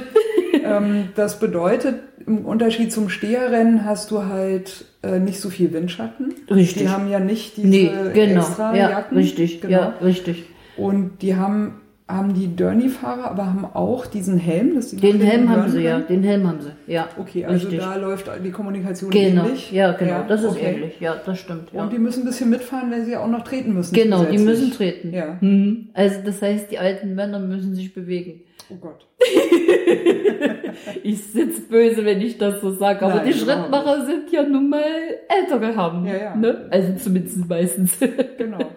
ähm, 0.63 1.09
das 1.17 1.39
bedeutet, 1.41 1.97
im 2.27 2.45
Unterschied 2.45 2.93
zum 2.93 3.09
Steherrennen 3.09 3.87
hast 3.87 4.11
du 4.11 4.25
halt 4.27 4.85
äh, 5.03 5.19
nicht 5.19 5.41
so 5.41 5.49
viel 5.49 5.73
Windschatten. 5.73 6.35
Richtig. 6.51 6.83
Die 6.83 6.89
haben 6.91 7.09
ja 7.11 7.21
nicht 7.21 7.57
diese 7.57 7.67
Nee, 7.69 7.91
genau. 8.13 8.41
extra 8.41 8.75
Ja, 8.77 8.91
Jacken. 8.91 9.17
richtig. 9.17 9.63
Genau. 9.63 9.73
Ja, 9.73 9.95
richtig. 10.03 10.45
Und 10.81 11.23
die 11.23 11.37
haben, 11.37 11.81
haben 12.09 12.35
die 12.35 12.55
Durney-Fahrer, 12.57 13.31
aber 13.31 13.47
haben 13.47 13.65
auch 13.65 14.07
diesen 14.07 14.39
Helm. 14.39 14.75
Das 14.75 14.91
sieht 14.91 15.03
Den 15.03 15.21
Helm 15.21 15.49
haben 15.49 15.71
sie 15.71 15.81
ja. 15.83 15.99
Durney-Helm. 15.99 16.23
Den 16.23 16.29
Helm 16.29 16.49
haben 16.49 16.61
sie. 16.61 16.93
Ja. 16.93 17.09
Okay, 17.19 17.45
also 17.45 17.69
richtig. 17.69 17.81
da 17.81 17.97
läuft 17.97 18.31
die 18.45 18.51
Kommunikation 18.51 19.11
Genau. 19.11 19.45
ähnlich. 19.45 19.71
Ja, 19.73 19.93
genau. 19.93 20.25
das 20.27 20.43
ist 20.43 20.51
okay. 20.51 20.75
ähnlich. 20.75 21.01
Ja, 21.01 21.17
das 21.25 21.39
stimmt. 21.39 21.73
Ja. 21.73 21.83
Und 21.83 21.93
die 21.93 21.99
müssen 21.99 22.23
ein 22.23 22.27
bisschen 22.27 22.51
mitfahren, 22.51 22.91
wenn 22.91 23.05
sie 23.05 23.17
auch 23.17 23.29
noch 23.29 23.45
treten 23.45 23.75
müssen. 23.75 23.95
Genau, 23.95 24.25
die 24.25 24.39
müssen 24.39 24.73
treten. 24.73 25.13
Ja. 25.13 25.37
Mhm. 25.41 25.89
Also 25.95 26.17
das 26.25 26.43
heißt, 26.43 26.71
die 26.71 26.79
alten 26.79 27.15
Männer 27.15 27.39
müssen 27.39 27.75
sich 27.75 27.95
bewegen. 27.95 28.43
Oh 28.71 28.77
Gott. 28.77 29.07
Ich 31.03 31.23
sitz 31.25 31.61
böse, 31.69 32.05
wenn 32.05 32.21
ich 32.21 32.39
das 32.39 32.61
so 32.61 32.71
sage, 32.71 33.05
aber 33.05 33.17
Nein, 33.17 33.27
die 33.27 33.33
Schrittmacher 33.33 34.07
sind 34.07 34.31
ja 34.31 34.43
nun 34.43 34.69
mal 34.71 34.83
älter 35.29 35.77
haben. 35.77 36.07
Ja, 36.07 36.17
ja. 36.17 36.37
Ne? 36.37 36.69
Also 36.71 36.95
zumindest 36.97 37.49
meistens. 37.49 37.99
Genau. 38.39 38.59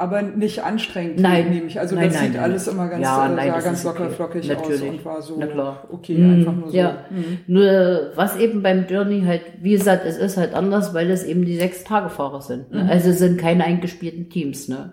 Aber 0.00 0.22
nicht 0.22 0.62
anstrengend, 0.62 1.18
Nein. 1.18 1.50
nehme 1.50 1.66
ich. 1.66 1.80
Also 1.80 1.96
Nein, 1.96 2.04
das 2.10 2.14
nein, 2.20 2.30
sieht 2.32 2.40
alles 2.40 2.68
immer 2.68 2.86
ganz, 2.88 3.02
Ja, 3.02 3.26
äh, 3.26 3.34
nein, 3.34 3.48
sah 3.48 3.54
das 3.56 3.64
ganz 3.64 3.84
locker 3.84 4.04
okay. 4.04 4.14
flockig 4.14 4.48
Natürlich. 4.48 4.80
aus 4.82 4.88
und 4.88 5.04
war 5.04 5.22
so 5.22 5.36
Na 5.40 5.46
klar. 5.48 5.88
okay, 5.90 6.16
Mhm, 6.16 6.34
einfach 6.34 6.52
nur 6.54 6.70
so. 6.70 6.76
Ja. 6.76 7.04
Mhm. 7.10 7.38
Nur 7.48 8.12
was 8.14 8.36
eben 8.36 8.62
beim 8.62 8.86
Journey 8.86 9.22
halt, 9.26 9.42
wie 9.60 9.72
gesagt, 9.72 10.06
es 10.06 10.16
ist 10.16 10.36
halt 10.36 10.54
anders, 10.54 10.94
weil 10.94 11.10
es 11.10 11.24
eben 11.24 11.44
die 11.44 11.56
sechs 11.56 11.82
Tage-Fahrer 11.82 12.40
sind. 12.42 12.70
Ne? 12.70 12.86
Also 12.88 13.10
es 13.10 13.18
sind 13.18 13.40
keine 13.40 13.64
eingespielten 13.64 14.30
Teams. 14.30 14.68
Ne? 14.68 14.92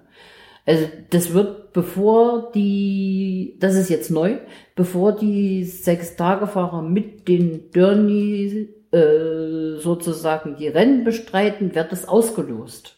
Also 0.66 0.86
das 1.12 1.34
wird, 1.34 1.72
bevor 1.74 2.51
die, 2.56 3.58
das 3.60 3.76
ist 3.76 3.89
jetzt 3.89 4.10
neu, 4.10 4.38
bevor 4.76 5.16
die 5.16 5.66
sechs 5.66 6.16
Tage-Fahrer 6.16 6.82
mit 6.82 7.28
den 7.28 7.70
Journey 7.76 8.70
äh, 8.91 9.78
sozusagen 9.78 10.56
die 10.56 10.68
Rennen 10.68 11.03
bestreiten, 11.03 11.76
wird 11.76 11.93
es 11.93 12.08
ausgelost. 12.08 12.95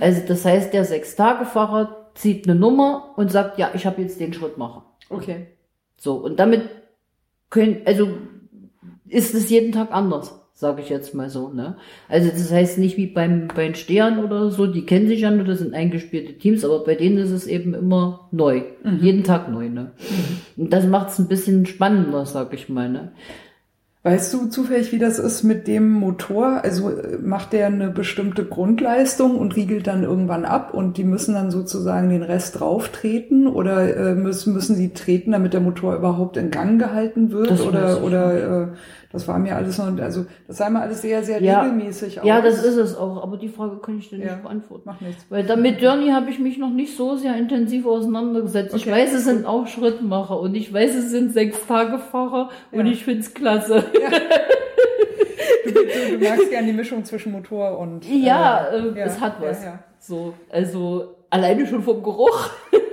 Also 0.00 0.22
das 0.26 0.44
heißt, 0.44 0.72
der 0.72 0.84
Sechs-Tage-Fahrer 0.84 2.10
zieht 2.14 2.48
eine 2.48 2.58
Nummer 2.58 3.14
und 3.16 3.30
sagt, 3.30 3.58
ja, 3.58 3.70
ich 3.74 3.86
habe 3.86 4.02
jetzt 4.02 4.20
den 4.20 4.32
Schritt 4.32 4.58
machen. 4.58 4.82
Okay. 5.08 5.48
So, 5.96 6.14
und 6.14 6.38
damit 6.38 6.62
können, 7.50 7.82
also 7.84 8.08
ist 9.08 9.34
es 9.34 9.50
jeden 9.50 9.72
Tag 9.72 9.92
anders, 9.92 10.40
sage 10.54 10.82
ich 10.82 10.88
jetzt 10.88 11.14
mal 11.14 11.28
so. 11.28 11.50
Ne? 11.50 11.76
Also 12.08 12.30
das 12.30 12.50
heißt 12.50 12.78
nicht 12.78 12.96
wie 12.96 13.06
beim 13.06 13.48
bei 13.48 13.64
den 13.64 13.74
Stehern 13.74 14.24
oder 14.24 14.50
so, 14.50 14.66
die 14.66 14.86
kennen 14.86 15.08
sich 15.08 15.20
ja 15.20 15.30
nur, 15.30 15.44
das 15.44 15.58
sind 15.58 15.74
eingespielte 15.74 16.38
Teams, 16.38 16.64
aber 16.64 16.84
bei 16.84 16.94
denen 16.94 17.18
ist 17.18 17.32
es 17.32 17.46
eben 17.46 17.74
immer 17.74 18.28
neu, 18.30 18.62
jeden 19.00 19.24
Tag 19.24 19.50
neu. 19.50 19.68
Ne? 19.68 19.92
Und 20.56 20.72
das 20.72 20.86
macht 20.86 21.10
es 21.10 21.18
ein 21.18 21.28
bisschen 21.28 21.66
spannender, 21.66 22.24
sag 22.24 22.54
ich 22.54 22.68
mal. 22.68 22.88
Ne? 22.88 23.12
Weißt 24.02 24.32
du 24.32 24.46
zufällig, 24.46 24.92
wie 24.92 24.98
das 24.98 25.18
ist 25.18 25.42
mit 25.42 25.66
dem 25.66 25.90
Motor? 25.90 26.64
Also 26.64 26.88
äh, 26.88 27.18
macht 27.18 27.52
der 27.52 27.66
eine 27.66 27.90
bestimmte 27.90 28.46
Grundleistung 28.46 29.36
und 29.36 29.56
riegelt 29.56 29.86
dann 29.86 30.04
irgendwann 30.04 30.46
ab 30.46 30.72
und 30.72 30.96
die 30.96 31.04
müssen 31.04 31.34
dann 31.34 31.50
sozusagen 31.50 32.08
den 32.08 32.22
Rest 32.22 32.60
drauftreten 32.60 33.46
oder 33.46 33.94
äh, 33.94 34.14
müssen, 34.14 34.54
müssen 34.54 34.74
sie 34.74 34.94
treten, 34.94 35.32
damit 35.32 35.52
der 35.52 35.60
Motor 35.60 35.96
überhaupt 35.96 36.38
in 36.38 36.50
Gang 36.50 36.80
gehalten 36.80 37.30
wird? 37.30 37.50
Das 37.50 37.60
oder 37.60 38.02
oder 38.02 38.62
äh, 38.62 38.68
das 39.12 39.26
war 39.26 39.38
mir 39.38 39.56
alles 39.56 39.76
noch, 39.78 39.86
also 39.98 40.26
das 40.46 40.58
sah 40.58 40.70
mir 40.70 40.80
alles 40.80 41.02
sehr, 41.02 41.22
sehr 41.24 41.42
Ja. 41.42 41.62
regelmäßig 41.62 42.20
aus. 42.20 42.26
Ja, 42.26 42.40
das 42.40 42.62
ist 42.64 42.76
es 42.76 42.96
auch, 42.96 43.22
aber 43.22 43.36
die 43.36 43.48
Frage 43.48 43.78
kann 43.78 43.98
ich 43.98 44.08
dir 44.08 44.18
nicht 44.18 44.28
Ja. 44.28 44.36
beantworten. 44.36 44.82
Macht 44.86 45.02
nichts. 45.02 45.26
Weil 45.28 45.44
damit 45.44 45.80
Journey 45.82 46.10
habe 46.10 46.30
ich 46.30 46.38
mich 46.38 46.58
noch 46.58 46.70
nicht 46.70 46.96
so 46.96 47.16
sehr 47.16 47.36
intensiv 47.36 47.86
auseinandergesetzt. 47.86 48.74
Ich 48.74 48.82
Okay. 48.82 48.92
weiß, 48.92 49.12
es 49.14 49.24
sind 49.24 49.46
auch 49.46 49.66
Schrittmacher 49.66 50.38
und 50.38 50.54
ich 50.54 50.72
weiß, 50.72 50.94
es 50.94 51.10
sind 51.10 51.32
Sechs-Tage-Fahrer 51.32 52.50
und 52.72 52.86
Ja. 52.86 52.92
ich 52.92 53.04
find's 53.04 53.34
klasse. 53.34 53.84
Du, 55.64 55.72
du, 55.72 56.18
du 56.18 56.24
magst 56.28 56.50
gerne 56.50 56.66
die 56.68 56.72
Mischung 56.72 57.04
zwischen 57.04 57.32
Motor 57.32 57.78
und. 57.78 58.04
Ja, 58.06 58.66
äh, 58.72 58.78
äh, 58.78 59.00
es 59.02 59.20
hat 59.20 59.40
was. 59.40 59.62
Ja, 59.62 59.70
ja. 59.72 59.78
So, 59.98 60.32
also 60.50 61.16
alleine 61.28 61.66
schon 61.66 61.82
vom 61.82 62.02
Geruch. 62.02 62.48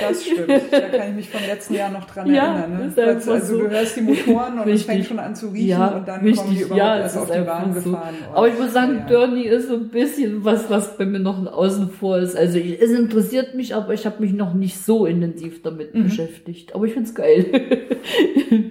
Das 0.00 0.24
stimmt. 0.24 0.48
Da 0.70 0.80
kann 0.80 1.08
ich 1.10 1.14
mich 1.16 1.30
vom 1.30 1.40
letzten 1.46 1.74
Jahr 1.74 1.90
noch 1.90 2.04
dran 2.04 2.32
Ja, 2.32 2.58
erinnern. 2.58 2.92
Ne? 2.96 3.02
einfach 3.02 3.32
Also, 3.32 3.56
so. 3.56 3.62
du 3.62 3.70
hörst 3.70 3.96
die 3.96 4.00
Motoren 4.02 4.58
und 4.58 4.68
es 4.68 4.82
fängt 4.82 5.04
schon 5.06 5.18
an 5.18 5.34
zu 5.34 5.48
riechen 5.48 5.68
Ja, 5.68 5.88
und 5.88 6.06
dann 6.08 6.20
richtig. 6.20 6.36
kommen 6.44 6.54
die 6.56 6.62
überhaupt 6.62 6.78
Ja, 6.78 6.98
erst 6.98 7.18
auf 7.18 7.30
die 7.30 7.40
Bahn 7.40 7.74
so. 7.74 7.90
gefahren. 7.90 8.14
Oh, 8.32 8.36
Aber 8.36 8.48
ich 8.48 8.58
muss 8.58 8.72
sagen, 8.72 8.96
ja. 8.98 9.06
Dirty 9.26 9.42
ist 9.48 9.68
so 9.68 9.74
ein 9.74 9.88
bisschen 9.88 10.44
was, 10.44 10.68
was 10.70 10.96
bei 10.98 11.06
mir 11.06 11.20
noch 11.20 11.44
außen 11.46 11.90
vor 11.90 12.18
ist. 12.18 12.36
Also 12.36 12.58
es 12.58 12.90
interessiert 12.90 13.54
mich, 13.54 13.74
aber 13.74 13.94
ich 13.94 14.06
habe 14.06 14.20
mich 14.22 14.32
noch 14.32 14.54
nicht 14.54 14.84
so 14.84 15.06
intensiv 15.06 15.62
damit 15.62 15.94
Mhm. 15.94 16.04
beschäftigt. 16.04 16.74
Aber 16.74 16.84
ich 16.86 16.92
find's 16.92 17.14
geil. 17.14 17.46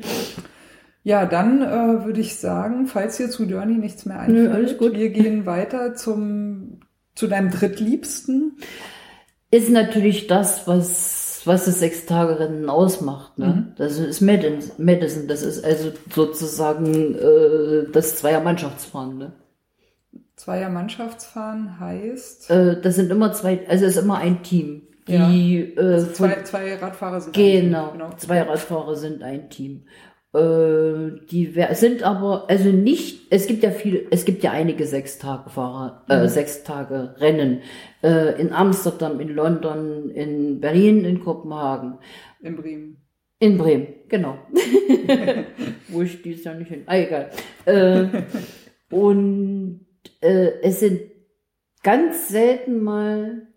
Ja, 1.07 1.27
dann 1.27 1.61
äh, 1.61 2.03
würde 2.05 2.19
ich 2.19 2.35
sagen, 2.37 2.87
falls 2.87 3.17
dir 3.17 3.29
zu 3.29 3.45
Dirty 3.45 3.73
nichts 3.73 4.07
mehr 4.07 4.19
einfällt, 4.21 4.81
Nö, 4.81 4.93
wir 4.97 5.09
gehen 5.11 5.45
weiter 5.45 5.93
zum 5.93 6.79
zu 7.13 7.27
deinem 7.27 7.51
drittliebsten. 7.51 8.57
Ist 9.55 9.69
natürlich 9.69 10.27
das, 10.27 10.67
was, 10.67 11.41
was 11.45 11.65
das 11.65 11.79
Sechstagerennen 11.79 12.69
ausmacht. 12.69 13.37
Ne? 13.37 13.47
Mhm. 13.47 13.73
Das 13.77 13.97
ist 13.97 14.21
Madison. 14.21 15.27
Das 15.27 15.41
ist 15.41 15.63
also 15.63 15.91
sozusagen 16.13 17.15
äh, 17.15 17.91
das 17.91 18.17
Zweier-Mannschaftsfahren. 18.17 19.17
Ne? 19.17 19.33
Zweier 20.35 20.69
Mannschaftsfahren 20.69 21.79
heißt 21.79 22.49
Äh, 22.49 22.81
das 22.81 22.95
sind 22.95 23.09
immer 23.09 23.31
zwei, 23.33 23.65
also 23.67 23.85
es 23.85 23.95
ist 23.95 24.03
immer 24.03 24.17
ein 24.17 24.43
Team. 24.43 24.81
Ja. 25.07 25.29
Die 25.29 25.75
äh, 25.75 25.99
von, 25.99 26.29
zwei, 26.31 26.43
zwei 26.43 26.75
Radfahrer 26.75 27.21
sind 27.21 27.35
genau, 27.35 27.91
genau. 27.91 28.09
zwei 28.17 28.41
Radfahrer 28.41 28.95
sind 28.95 29.21
ein 29.23 29.49
Team. 29.49 29.85
Äh, 30.35 31.25
die 31.31 31.53
sind 31.73 32.03
aber, 32.03 32.49
also 32.49 32.69
nicht, 32.69 33.27
es 33.31 33.47
gibt 33.47 33.63
ja 33.63 33.71
viel, 33.71 34.07
es 34.11 34.25
gibt 34.25 34.43
ja 34.43 34.51
einige 34.51 34.85
Sechstagefahrer, 34.85 36.03
Mhm. 36.07 36.13
äh, 36.13 36.27
Sechstage-Rennen. 36.27 37.61
Äh, 38.03 38.39
in 38.41 38.51
Amsterdam, 38.51 39.19
in 39.21 39.29
London, 39.29 40.09
in 40.09 40.59
Berlin, 40.59 41.05
in 41.05 41.21
Kopenhagen. 41.23 41.99
in 42.41 42.55
Bremen. 42.55 42.97
In 43.39 43.57
Bremen, 43.57 43.87
genau. 44.07 44.37
Wo 45.89 46.01
ich 46.01 46.21
dieses 46.21 46.43
Jahr 46.43 46.55
nicht 46.55 46.69
hin. 46.69 46.83
Ah, 46.85 46.97
egal. 46.97 47.29
Äh, 47.65 48.05
und 48.93 49.85
äh, 50.21 50.51
es 50.61 50.79
sind 50.81 51.01
ganz 51.83 52.29
selten 52.29 52.81
mal 52.83 53.47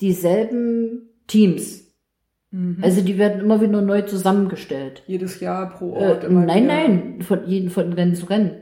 dieselben 0.00 1.10
Teams. 1.26 1.83
Mhm. 2.54 2.78
Also 2.82 3.00
die 3.00 3.18
werden 3.18 3.40
immer 3.40 3.60
wieder 3.60 3.80
neu 3.82 4.02
zusammengestellt. 4.02 5.02
Jedes 5.08 5.40
Jahr 5.40 5.70
pro 5.70 5.96
Äh, 5.96 6.10
Ort 6.10 6.24
immer 6.24 6.44
nein, 6.44 6.64
wieder. 6.64 6.74
nein, 6.74 7.22
von 7.22 7.46
jeden 7.46 7.68
von 7.70 7.92
Rennen 7.92 8.14
zu 8.14 8.26
Rennen. 8.26 8.52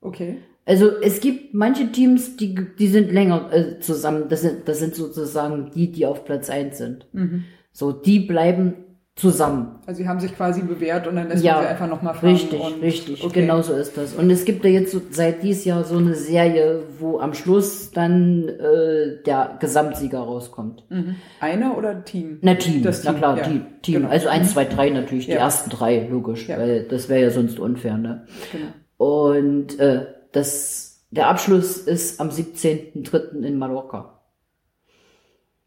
Okay. 0.00 0.36
Also 0.64 0.90
es 1.02 1.20
gibt 1.20 1.52
manche 1.52 1.90
Teams, 1.90 2.36
die, 2.36 2.54
die 2.78 2.86
sind 2.86 3.12
länger 3.12 3.52
äh, 3.52 3.80
zusammen. 3.80 4.26
Das 4.28 4.42
sind, 4.42 4.68
das 4.68 4.78
sind 4.78 4.94
sozusagen 4.94 5.72
die, 5.74 5.90
die 5.90 6.06
auf 6.06 6.24
Platz 6.24 6.50
eins 6.50 6.78
sind. 6.78 7.08
Mhm. 7.12 7.44
So, 7.72 7.90
die 7.90 8.20
bleiben 8.20 8.74
zusammen. 9.14 9.78
Also 9.86 10.02
sie 10.02 10.08
haben 10.08 10.20
sich 10.20 10.34
quasi 10.34 10.62
bewährt 10.62 11.06
und 11.06 11.16
dann 11.16 11.28
lässt 11.28 11.44
Ja, 11.44 11.54
man 11.56 11.62
sie 11.64 11.68
einfach 11.68 11.86
nochmal 11.88 12.14
fahren. 12.14 12.30
Richtig, 12.30 12.60
und, 12.60 12.80
richtig, 12.82 13.22
okay. 13.22 13.42
genau 13.42 13.60
so 13.60 13.74
ist 13.74 13.96
das. 13.98 14.14
Und 14.14 14.30
es 14.30 14.46
gibt 14.46 14.64
ja 14.64 14.70
jetzt 14.70 14.96
seit 15.14 15.42
dieses 15.42 15.66
Jahr 15.66 15.84
so 15.84 15.98
eine 15.98 16.14
Serie, 16.14 16.82
wo 16.98 17.18
am 17.20 17.34
Schluss 17.34 17.90
dann 17.90 18.48
äh, 18.48 19.22
der 19.26 19.58
Gesamtsieger 19.60 20.20
rauskommt. 20.20 20.84
Mhm. 20.88 21.16
Einer 21.40 21.76
oder 21.76 22.04
Team? 22.04 22.38
Na 22.40 22.54
Team, 22.54 22.82
Das 22.82 23.04
na 23.04 23.10
Team, 23.10 23.18
klar, 23.18 23.36
ja. 23.36 23.44
Team. 23.44 23.66
Team. 23.82 23.94
Genau. 23.96 24.08
Also 24.08 24.28
eins, 24.28 24.52
zwei, 24.52 24.64
drei 24.64 24.88
natürlich, 24.88 25.26
die 25.26 25.32
Ja. 25.32 25.38
ersten 25.40 25.68
drei, 25.68 26.08
logisch, 26.10 26.48
weil 26.48 26.84
das 26.84 27.10
wäre 27.10 27.20
ja 27.20 27.30
sonst 27.30 27.58
unfair, 27.60 27.98
ne? 27.98 28.26
Genau. 28.50 28.66
Und 28.96 29.78
äh, 29.78 30.06
das, 30.32 31.04
der 31.10 31.28
Abschluss 31.28 31.76
ist 31.76 32.18
am 32.18 32.30
17.03. 32.30 33.42
in 33.42 33.58
Mallorca. 33.58 34.20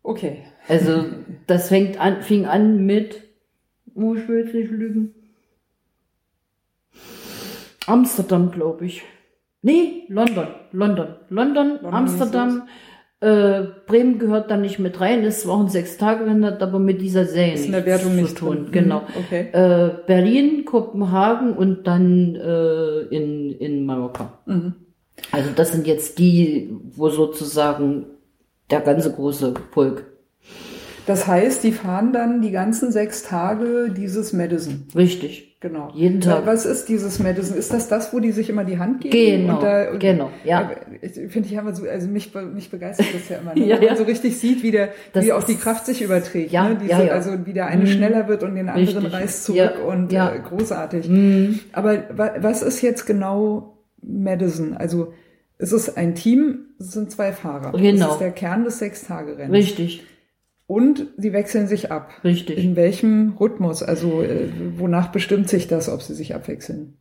Okay. 0.02 0.40
Also 0.68 1.06
das 1.48 1.68
fängt 1.68 2.00
an, 2.00 2.22
fing 2.24 2.46
an 2.48 2.86
mit, 2.86 3.22
oh, 3.96 4.14
ich 4.14 4.28
will 4.28 4.40
jetzt 4.44 4.54
nicht 4.54 4.72
lügen. 4.72 5.14
Amsterdam, 7.88 8.52
glaube 8.52 8.86
ich. 8.86 9.04
Nee, 9.62 10.04
London, 10.10 10.48
London, 10.72 11.08
London, 11.30 11.68
London 11.82 11.94
Amsterdam. 11.94 12.64
Äh, 13.22 13.64
Bremen 13.88 14.20
gehört 14.20 14.52
da 14.52 14.58
nicht 14.58 14.78
mit 14.78 15.00
rein, 15.00 15.24
ist 15.24 15.42
zwar 15.42 15.56
auch 15.56 15.62
ein 15.62 15.70
sechs 15.70 15.98
tage 15.98 16.30
hat 16.46 16.62
aber 16.62 16.80
mit 16.80 17.02
dieser 17.02 17.26
Serie 17.26 17.54
Ist 17.54 17.70
nichts 17.70 17.86
Wertung 17.86 18.26
zu 18.28 18.36
tun. 18.36 18.56
drin. 18.66 18.72
Genau. 18.72 19.00
Mhm, 19.00 19.06
Okay. 19.26 19.48
Äh, 19.54 19.90
Berlin, 20.06 20.66
Kopenhagen 20.66 21.54
und 21.54 21.88
dann 21.88 22.36
äh, 22.36 23.00
in, 23.16 23.52
in 23.54 23.86
Mallorca. 23.86 24.40
Mhm. 24.46 24.74
Also 25.32 25.50
das 25.56 25.72
sind 25.72 25.88
jetzt 25.88 26.20
die, 26.20 26.70
wo 26.96 27.10
sozusagen 27.10 28.06
der 28.70 28.82
ganze 28.82 29.12
große 29.14 29.54
Pulk. 29.72 30.06
Das 31.06 31.28
heißt, 31.28 31.64
die 31.64 31.72
fahren 31.72 32.14
dann 32.14 32.42
die 32.42 32.52
ganzen 32.52 32.92
sechs 32.92 33.24
Tage 33.24 33.90
dieses 33.96 34.34
Madison. 34.34 34.88
Richtig. 34.96 35.52
Genau. 35.62 35.90
Jeden 35.96 36.22
Tag. 36.22 36.46
Was 36.46 36.66
ist 36.66 36.90
dieses 36.90 37.18
Madison? 37.20 37.58
Ist 37.58 37.74
das 37.74 37.88
das, 37.88 38.14
wo 38.14 38.20
die 38.20 38.32
sich 38.32 38.50
immer 38.50 38.66
die 38.66 38.78
Hand 38.78 39.02
geben? 39.02 39.14
Genau, 39.48 39.56
Und 39.56 39.64
da, 39.64 39.90
und, 39.92 40.00
genau, 40.00 40.30
ja. 40.44 40.60
Aber 40.60 40.76
Ich 41.02 41.14
finde, 41.32 41.50
ich 41.50 41.58
habe 41.58 41.74
so, 41.74 41.88
also 41.88 42.08
mich, 42.08 42.32
mich 42.54 42.70
begeistert 42.70 43.08
das 43.14 43.30
ja 43.30 43.38
immer, 43.38 43.56
ne? 43.56 43.66
Ja, 43.66 43.80
wenn 43.82 43.88
man 43.88 43.98
so 43.98 44.04
richtig 44.04 44.38
sieht, 44.38 44.62
wie 44.62 44.70
der, 44.72 44.90
Das 45.14 45.26
wie 45.26 45.32
auch 45.34 45.44
die 45.44 45.56
Kraft 45.56 45.88
sich 45.88 46.04
überträgt, 46.04 46.52
Ja, 46.52 46.70
ne? 46.70 46.78
Diese, 46.80 46.92
ja, 46.92 47.04
ja. 47.06 47.14
Also 47.14 47.32
wie 47.46 47.54
der 47.54 47.66
eine 47.68 47.84
Mhm. 47.84 47.88
schneller 47.88 48.28
wird 48.28 48.44
und 48.44 48.54
den 48.56 48.70
anderen 48.70 48.98
Richtig. 49.06 49.14
reißt 49.14 49.44
zurück 49.46 49.58
Ja, 49.58 49.72
und 49.86 50.12
ja. 50.12 50.34
Äh, 50.36 50.40
großartig. 50.40 51.10
Mhm. 51.10 51.60
Aber 51.72 52.04
wa 52.16 52.32
was 52.42 52.62
ist 52.62 52.82
jetzt 52.84 53.06
genau 53.08 53.80
Madison? 54.04 54.76
Also 54.78 55.14
es 55.58 55.72
ist 55.72 55.98
ein 55.98 56.14
Team, 56.14 56.60
es 56.80 56.92
sind 56.92 57.10
zwei 57.12 57.32
Fahrer. 57.32 57.72
Genau. 57.72 58.06
Das 58.06 58.14
ist 58.16 58.22
der 58.22 58.32
Kern 58.32 58.66
des 58.66 58.78
Sechstagerennens. 58.80 59.52
Richtig, 59.56 60.04
Und 60.68 61.08
sie 61.18 61.32
wechseln 61.34 61.68
sich 61.68 61.92
ab. 61.92 62.10
richtig. 62.24 62.58
In 62.64 62.76
welchem 62.76 63.36
Rhythmus? 63.40 63.84
Also 63.84 64.22
äh, 64.24 64.50
wonach 64.78 65.12
bestimmt 65.12 65.48
sich 65.50 65.68
das, 65.68 65.90
ob 65.90 66.02
sie 66.02 66.16
sich 66.16 66.34
abwechseln? 66.34 66.98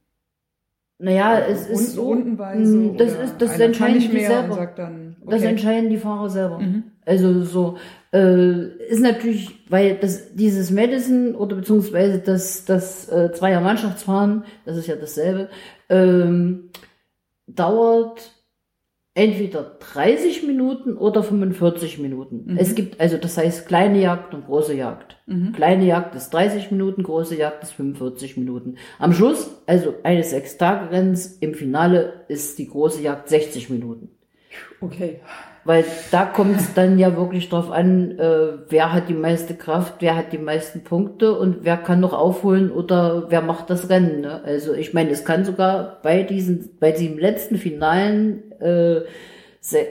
Naja, 0.99 1.41
es 1.41 1.63
ist 1.67 1.71
Runden- 1.71 1.91
so. 1.91 2.03
rundenweise. 2.05 2.77
mh, 2.77 2.97
Das 2.99 3.13
ist, 3.19 3.35
das 3.39 3.59
entscheiden 3.59 4.01
die 4.01 4.25
selber. 4.25 4.73
Dann, 4.77 5.17
Das 5.27 5.41
okay. 5.41 5.47
entscheiden 5.49 5.91
die 5.91 5.97
Fahrer 5.97 6.31
selber. 6.31 6.59
Mhm. 6.61 6.85
Also 7.07 7.43
so 7.43 7.77
äh, 8.13 8.69
ist 8.89 9.01
natürlich, 9.01 9.65
weil 9.71 9.97
das 9.97 10.35
dieses 10.35 10.71
Madison 10.71 11.35
oder 11.35 11.57
beziehungsweise 11.57 12.19
das 12.21 12.65
das 12.65 13.09
äh, 13.11 13.33
Zweier 13.33 13.61
Mannschaftsfahren, 13.61 14.45
das 14.67 14.77
ist 14.77 14.87
ja 14.87 14.97
dasselbe, 14.97 15.49
ähm, 15.89 16.71
dauert 17.47 18.31
entweder 19.15 19.63
30 19.93 20.45
Minuten 20.45 20.97
oder 20.97 21.23
45 21.23 21.99
Minuten. 21.99 22.45
Mhm. 22.47 22.59
Es 22.59 22.75
gibt 22.75 23.01
also 23.01 23.17
das 23.17 23.39
heißt 23.39 23.67
kleine 23.67 24.01
Jagd 24.01 24.35
und 24.35 24.47
große 24.47 24.75
Jagd. 24.75 25.17
Mhm. 25.27 25.53
Kleine 25.53 25.85
Jagd 25.85 26.17
ist 26.17 26.31
30 26.31 26.73
Minuten, 26.73 27.05
große 27.05 27.37
Jagd 27.37 27.63
ist 27.63 27.73
45 27.73 28.37
Minuten. 28.37 28.75
Am 28.99 29.13
Schluss, 29.13 29.63
also 29.67 29.95
eines 30.03 30.31
Sechstagerenns 30.31 31.39
im 31.39 31.55
Finale, 31.55 32.25
ist 32.29 32.59
die 32.59 32.69
große 32.69 33.03
Jagd 33.03 33.29
60 33.29 33.71
Minuten. 33.71 34.09
Okay. 34.81 35.21
Weil 35.65 35.85
da 36.11 36.27
kommt 36.27 36.57
es 36.61 36.75
dann 36.75 36.99
ja 36.99 37.17
wirklich 37.17 37.49
drauf 37.49 37.71
an, 37.71 38.19
äh, 38.19 38.59
wer 38.69 38.93
hat 38.93 39.09
die 39.09 39.15
meiste 39.15 39.55
Kraft, 39.55 39.95
wer 40.01 40.15
hat 40.15 40.33
die 40.33 40.39
meisten 40.39 40.85
Punkte 40.85 41.39
und 41.39 41.59
wer 41.63 41.79
kann 41.79 42.01
noch 42.01 42.13
aufholen 42.13 42.71
oder 42.71 43.31
wer 43.31 43.41
macht 43.41 43.71
das 43.71 43.89
Rennen. 43.89 44.21
Ne? 44.21 44.43
Also 44.45 44.75
ich 44.75 44.93
meine, 44.93 45.11
es 45.11 45.25
kann 45.25 45.47
sogar 45.47 46.01
bei 46.03 46.23
diesen, 46.23 46.77
bei 46.79 46.93
diesem 46.93 47.19
letzten 47.19 47.57
finalen, 47.57 48.43
äh, 48.61 49.03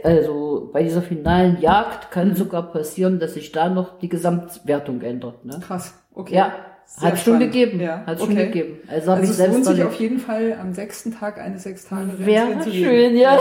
also 0.03 0.69
bei 0.71 0.83
dieser 0.83 1.01
finalen 1.01 1.59
Jagd 1.59 2.11
kann 2.11 2.35
sogar 2.35 2.71
passieren, 2.71 3.19
dass 3.19 3.33
sich 3.33 3.51
da 3.51 3.69
noch 3.69 3.97
die 3.99 4.09
Gesamtwertung 4.09 5.01
ändert. 5.01 5.43
Ne? 5.45 5.59
Krass. 5.65 5.95
Okay. 6.13 6.35
Ja, 6.35 6.53
Hat 7.01 7.17
schon 7.17 7.39
gegeben. 7.39 7.79
Ja, 7.79 8.03
Hat 8.05 8.19
schon 8.19 8.33
okay. 8.33 8.45
gegeben. 8.47 8.79
Also 8.87 9.11
habe 9.11 9.21
Also 9.21 9.23
ich 9.23 9.29
es 9.31 9.37
selbst 9.37 9.53
lohnt 9.53 9.65
sich 9.65 9.83
auf 9.83 9.95
jeden 9.95 10.19
Fall 10.19 10.57
am 10.61 10.73
sechsten 10.73 11.17
Tag 11.17 11.39
eines 11.39 11.63
sechs 11.63 11.87
Tage 11.87 12.11
Wäre 12.19 12.59
zu 12.59 12.71
schön, 12.71 13.17
ja. 13.17 13.39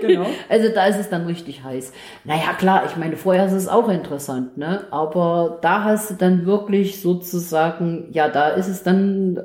Genau. 0.00 0.26
Also 0.48 0.68
da 0.72 0.86
ist 0.86 1.00
es 1.00 1.08
dann 1.08 1.26
richtig 1.26 1.64
heiß. 1.64 1.92
Naja, 2.24 2.52
klar, 2.56 2.84
ich 2.86 2.96
meine, 2.96 3.16
vorher 3.16 3.46
ist 3.46 3.52
es 3.52 3.66
auch 3.66 3.88
interessant, 3.88 4.56
ne? 4.56 4.84
Aber 4.92 5.58
da 5.62 5.82
hast 5.82 6.10
du 6.10 6.14
dann 6.14 6.46
wirklich 6.46 7.00
sozusagen, 7.00 8.08
ja, 8.12 8.28
da 8.28 8.50
ist 8.50 8.68
es 8.68 8.84
dann 8.84 9.38
äh, 9.38 9.42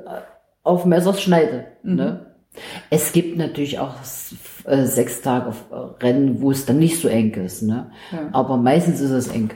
auf 0.62 0.84
Messers 0.84 1.20
Schneide, 1.20 1.64
Mhm. 1.82 1.94
ne? 1.96 2.26
Es 2.90 3.12
gibt 3.12 3.36
natürlich 3.38 3.78
auch 3.78 3.94
äh, 4.70 4.86
sechs 4.86 5.20
Tage 5.22 5.52
äh, 5.70 6.04
Rennen, 6.04 6.40
wo 6.40 6.50
es 6.50 6.64
dann 6.66 6.78
nicht 6.78 7.00
so 7.00 7.08
eng 7.08 7.32
ist, 7.34 7.62
ne? 7.62 7.90
Ja. 8.12 8.18
Aber 8.32 8.56
meistens 8.56 9.00
ist 9.00 9.10
es 9.10 9.28
eng. 9.28 9.50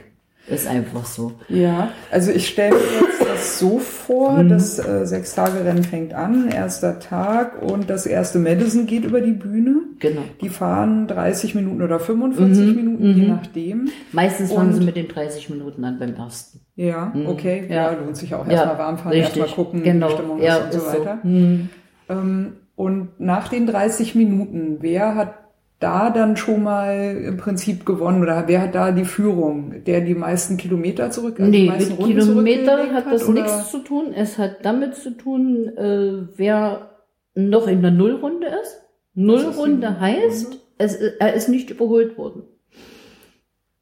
Ist 0.47 0.67
einfach 0.67 1.05
so. 1.05 1.31
Ja, 1.49 1.89
also 2.11 2.31
ich 2.31 2.47
stelle 2.47 2.75
mir 2.75 2.81
jetzt 3.07 3.19
das 3.27 3.57
so 3.57 3.79
vor, 3.79 4.33
Mhm. 4.43 4.49
das 4.49 4.77
äh, 4.77 5.03
Sechs-Tage-Rennen 5.07 5.83
fängt 5.83 6.13
an, 6.13 6.49
erster 6.49 6.99
Tag 6.99 7.63
und 7.63 7.89
das 7.89 8.05
erste 8.05 8.37
Madison 8.37 8.85
geht 8.85 9.05
über 9.05 9.21
die 9.21 9.31
Bühne. 9.31 9.77
Genau. 9.97 10.21
Die 10.41 10.49
fahren 10.49 11.07
30 11.07 11.55
Minuten 11.55 11.81
oder 11.81 11.99
45 11.99 12.75
Minuten, 12.75 13.15
je 13.17 13.27
nachdem. 13.27 13.89
Meistens 14.11 14.53
fangen 14.53 14.69
Und- 14.69 14.75
sie 14.75 14.85
mit 14.85 14.95
den 14.95 15.07
30 15.07 15.49
Minuten 15.49 15.83
an 15.83 15.97
beim 15.97 16.13
ersten. 16.13 16.59
Ja, 16.75 17.11
okay. 17.25 17.65
Ja, 17.67 17.91
Ja. 17.91 17.99
lohnt 17.99 18.15
sich 18.15 18.35
auch 18.35 18.47
erstmal 18.47 18.77
warm 18.77 18.99
fahren, 18.99 19.13
erstmal 19.13 19.47
gucken, 19.47 19.81
genau. 19.81 20.11
Stimmung 20.11 20.39
ja, 20.43 20.57
ist 20.57 20.75
und 20.75 20.81
so 20.81 20.87
weiter. 20.89 21.17
So. 21.23 21.27
Hm. 21.29 21.69
Ähm, 22.07 22.53
und 22.75 23.19
nach 23.19 23.47
den 23.47 23.67
30 23.67 24.15
Minuten, 24.15 24.77
wer 24.81 25.15
hat 25.15 25.33
da 25.79 26.09
dann 26.09 26.37
schon 26.37 26.63
mal 26.63 27.17
im 27.25 27.37
Prinzip 27.37 27.85
gewonnen 27.85 28.21
oder 28.23 28.43
wer 28.47 28.61
hat 28.61 28.75
da 28.75 28.91
die 28.91 29.05
Führung? 29.05 29.83
Der 29.85 30.01
die 30.01 30.15
meisten 30.15 30.57
Kilometer 30.57 31.11
zurück, 31.11 31.39
also 31.39 31.51
die 31.51 31.63
Nee, 31.63 31.67
meisten 31.67 31.91
mit 31.91 31.99
Runden 31.99 32.19
Kilometer 32.19 32.93
hat 32.93 33.05
das 33.11 33.27
oder? 33.27 33.41
nichts 33.41 33.71
zu 33.71 33.79
tun. 33.79 34.13
Es 34.13 34.37
hat 34.37 34.63
damit 34.63 34.95
zu 34.95 35.11
tun, 35.11 35.67
äh, 35.77 36.27
wer 36.37 36.91
noch 37.35 37.67
in 37.67 37.81
der 37.81 37.91
Nullrunde 37.91 38.47
ist. 38.47 38.81
Nullrunde 39.13 39.87
eine 39.87 39.99
heißt, 39.99 40.45
Runde? 40.45 40.57
es, 40.77 40.95
er 40.95 41.33
ist 41.33 41.49
nicht 41.49 41.69
überholt 41.69 42.17
worden. 42.17 42.43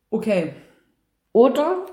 Okay, 0.10 0.54
Oder 1.32 1.86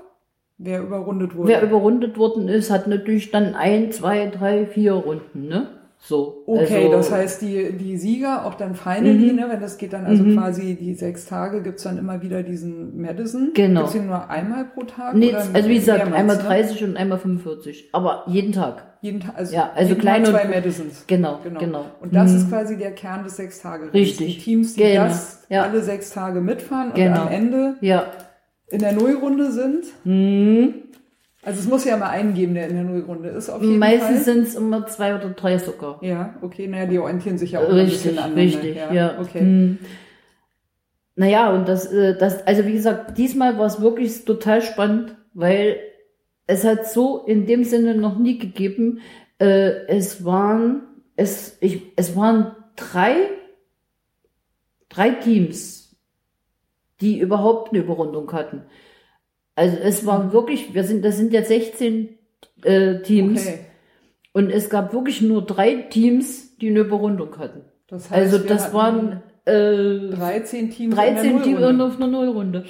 wer 0.57 0.81
überrundet 0.83 1.35
wurde. 1.35 1.49
wer 1.49 1.63
überrundet 1.63 2.17
worden 2.17 2.47
ist, 2.47 2.69
hat 2.69 2.85
natürlich 2.87 3.31
dann 3.31 3.55
ein, 3.55 3.91
zwei, 3.91 4.27
drei, 4.27 4.65
vier 4.67 4.93
Runden, 4.93 5.47
ne? 5.47 5.67
So. 6.03 6.43
Okay, 6.47 6.85
also, 6.85 6.91
das 6.97 7.11
heißt, 7.11 7.41
die, 7.43 7.73
die 7.73 7.95
Sieger, 7.95 8.45
auch 8.45 8.55
dann 8.55 8.73
Finally, 8.73 9.29
Mhm. 9.31 9.35
ne, 9.35 9.45
wenn 9.49 9.61
das 9.61 9.77
geht 9.77 9.93
dann 9.93 10.05
also 10.07 10.23
Mhm. 10.23 10.35
quasi 10.35 10.73
die 10.75 10.95
sechs 10.95 11.25
Tage, 11.25 11.61
gibt's 11.61 11.83
dann 11.83 11.99
immer 11.99 12.23
wieder 12.23 12.41
diesen 12.41 12.99
Madison. 12.99 13.51
Genau. 13.53 13.81
Gibt's 13.81 13.93
den 13.93 14.07
nur 14.07 14.27
einmal 14.27 14.65
pro 14.65 14.81
Tag? 14.81 15.13
Nee, 15.15 15.31
also 15.33 15.69
wie 15.69 15.75
gesagt, 15.75 16.11
einmal 16.11 16.37
ne? 16.37 16.41
30 16.43 16.83
und 16.83 16.97
einmal 16.97 17.19
45. 17.19 17.89
Aber 17.91 18.23
jeden 18.25 18.51
Tag. 18.51 18.97
Jeden 19.01 19.19
Tag, 19.19 19.33
also, 19.37 19.53
Ja, 19.55 19.71
also 19.75 19.89
jeden 19.89 20.01
kleine 20.01 20.25
Tag 20.25 20.33
und- 20.33 20.41
zwei 20.41 20.55
Madisons. 20.55 21.03
Genau, 21.05 21.39
genau. 21.43 21.85
Und 22.01 22.15
das 22.15 22.31
Mhm. 22.31 22.37
ist 22.37 22.49
quasi 22.49 22.77
der 22.77 22.91
Kern 22.93 23.23
des 23.23 23.37
sechs 23.37 23.61
Tage. 23.61 23.93
Richtig. 23.93 24.37
Die 24.37 24.41
Teams, 24.43 24.73
die 24.73 24.81
Genau. 24.81 25.03
das 25.03 25.43
Ja. 25.49 25.63
alle 25.63 25.81
sechs 25.83 26.09
Tage 26.09 26.41
mitfahren 26.41 26.93
Genau. 26.95 27.21
und 27.21 27.27
am 27.27 27.31
Ende 27.33 27.75
Ja. 27.81 28.05
in 28.69 28.79
der 28.79 28.93
Nullrunde 28.93 29.51
sind. 29.51 29.85
Hm. 30.03 30.73
Also 31.43 31.59
es 31.59 31.67
muss 31.67 31.85
ja 31.85 31.97
mal 31.97 32.09
einen 32.09 32.35
geben, 32.35 32.53
der 32.53 32.67
in 32.67 32.75
der 32.75 32.83
Nullrunde 32.83 33.29
ist, 33.29 33.49
auf 33.49 33.61
jeden 33.63 33.79
Meistens 33.79 34.25
sind 34.25 34.43
es 34.43 34.55
immer 34.55 34.85
zwei 34.85 35.15
oder 35.15 35.29
drei 35.29 35.57
sogar. 35.57 35.97
Ja, 36.03 36.35
okay, 36.41 36.67
naja, 36.67 36.85
die 36.85 36.99
orientieren 36.99 37.39
sich 37.39 37.53
ja 37.53 37.61
auch 37.61 37.69
ein 37.69 37.85
bisschen 37.85 38.17
Richtig, 38.17 38.19
aneinander. 38.19 38.41
richtig, 38.41 38.75
ja. 38.75 39.19
Okay. 39.19 39.39
Hm. 39.39 39.79
Naja, 41.15 41.51
und 41.51 41.67
das, 41.67 41.91
äh, 41.91 42.15
das, 42.15 42.45
also 42.45 42.65
wie 42.65 42.73
gesagt, 42.73 43.17
diesmal 43.17 43.57
war 43.57 43.65
es 43.65 43.81
wirklich 43.81 44.23
total 44.23 44.61
spannend, 44.61 45.15
weil 45.33 45.79
es 46.45 46.63
hat 46.63 46.87
so 46.87 47.25
in 47.25 47.45
dem 47.47 47.63
Sinne 47.63 47.95
noch 47.95 48.17
nie 48.17 48.37
gegeben. 48.37 48.99
Äh, 49.39 49.87
es 49.87 50.23
waren, 50.23 50.83
es, 51.15 51.57
ich, 51.59 51.81
es 51.95 52.15
waren 52.15 52.55
drei, 52.75 53.15
drei 54.89 55.09
Teams, 55.09 55.95
die 57.01 57.19
überhaupt 57.19 57.71
eine 57.71 57.83
Überrundung 57.83 58.31
hatten. 58.31 58.61
Also 59.61 59.77
es 59.77 60.05
war 60.07 60.33
wirklich, 60.33 60.73
wir 60.73 60.83
sind, 60.83 61.05
das 61.05 61.17
sind 61.17 61.33
jetzt 61.33 61.49
16 61.49 62.09
äh, 62.63 63.01
Teams. 63.03 63.45
Okay. 63.45 63.59
Und 64.33 64.49
es 64.49 64.71
gab 64.71 64.91
wirklich 64.91 65.21
nur 65.21 65.45
drei 65.45 65.75
Teams, 65.75 66.57
die 66.57 66.69
eine 66.69 66.79
Überrundung 66.79 67.37
hatten. 67.37 67.61
Das 67.87 68.09
heißt, 68.09 68.33
Also 68.33 68.47
das 68.47 68.73
waren 68.73 69.21
äh, 69.45 70.09
13 70.15 70.71
Teams 70.71 70.95
13 70.95 71.37
in 71.37 71.43
Teams 71.43 71.59
der 71.59 71.69
und 71.69 71.77
Nullrunde. 71.77 71.85
auf 71.85 71.95
einer 71.97 72.07
Nullrunde. 72.07 72.65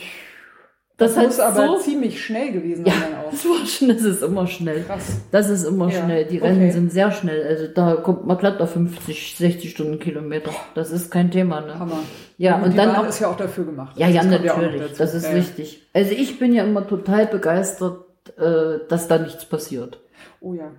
Das, 1.02 1.16
Das, 1.16 1.26
muss 1.26 1.40
hat 1.40 1.58
aber 1.58 1.68
so, 1.68 1.78
ziemlich 1.80 2.24
schnell 2.24 2.52
gewesen 2.52 2.86
ja, 2.86 2.94
sein 2.94 3.16
auch. 3.26 3.32
das 3.32 3.46
war 3.46 3.66
schon, 3.66 3.88
das 3.90 4.02
ist 4.04 4.22
immer 4.24 4.48
schnell. 4.48 4.84
Krass. 4.84 5.18
Das 5.32 5.50
ist 5.50 5.64
immer 5.64 5.90
Ja, 5.90 6.04
schnell. 6.04 6.26
Die 6.26 6.38
okay. 6.42 6.48
Rennen 6.52 6.72
sind 6.72 6.92
sehr 6.92 7.12
schnell. 7.12 7.46
Also 7.48 7.68
da 7.68 7.96
kommt 7.96 8.26
man 8.28 8.38
glatt 8.38 8.62
auf 8.62 8.72
50, 8.74 9.36
60 9.38 9.72
Stundenkilometer. 9.72 10.52
Das 10.76 10.92
ist 10.92 11.10
kein 11.12 11.32
Thema, 11.32 11.62
ne? 11.62 11.78
Hammer. 11.80 12.00
Ja, 12.38 12.56
und, 12.58 12.64
und 12.64 12.72
die 12.74 12.78
dann 12.78 12.94
Bahn 12.94 13.06
auch- 13.06 13.10
ist 13.10 13.20
ja 13.20 13.30
auch 13.30 13.38
dafür 13.38 13.66
gemacht. 13.66 13.98
Ja, 13.98 14.08
ja, 14.08 14.24
natürlich. 14.24 14.82
dazu. 14.82 14.96
das 14.98 15.14
ist 15.14 15.24
ja, 15.24 15.30
ja. 15.32 15.36
richtig. 15.38 15.82
Also 15.94 16.12
ich 16.12 16.40
bin 16.40 16.54
ja 16.54 16.64
immer 16.64 16.88
total 16.88 17.28
begeistert, 17.28 18.06
äh, 18.38 18.80
dass 18.88 19.08
da 19.08 19.18
nichts 19.18 19.46
passiert. 19.46 20.00
Oh 20.40 20.54
ja. 20.54 20.72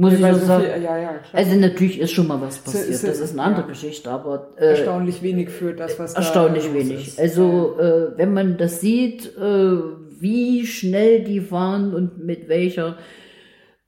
Muss 0.00 0.14
ich 0.14 0.22
Weil 0.22 0.34
so 0.34 0.40
so 0.40 0.46
sagen. 0.46 0.64
viel, 0.64 0.82
ja, 0.82 0.96
ja. 0.98 1.10
Also 1.34 1.56
natürlich 1.56 2.00
ist 2.00 2.12
schon 2.12 2.26
mal 2.26 2.40
was 2.40 2.56
ist- 2.56 2.64
passiert. 2.64 2.88
Das 2.88 3.20
ist 3.20 3.32
eine 3.32 3.38
ja. 3.42 3.44
andere 3.44 3.66
Geschichte, 3.66 4.10
aber 4.10 4.54
äh, 4.56 4.70
erstaunlich 4.70 5.22
wenig 5.22 5.50
für 5.50 5.74
das, 5.74 5.98
was 5.98 6.14
da 6.14 6.20
erstaunlich 6.20 6.64
los 6.64 6.74
wenig. 6.74 7.08
Ist. 7.08 7.20
Also 7.20 7.78
äh, 7.78 8.16
wenn 8.16 8.32
man 8.32 8.56
das 8.56 8.80
sieht, 8.80 9.36
äh, 9.36 9.76
wie 10.18 10.66
schnell 10.66 11.22
die 11.24 11.40
fahren 11.40 11.92
und 11.92 12.24
mit 12.24 12.48
welcher 12.48 12.96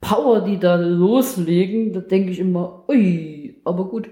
Power 0.01 0.41
die 0.41 0.59
da 0.59 0.75
loslegen, 0.75 1.93
da 1.93 2.01
denke 2.01 2.31
ich 2.31 2.39
immer, 2.39 2.85
ui, 2.87 3.59
aber 3.63 3.85
gut. 3.89 4.09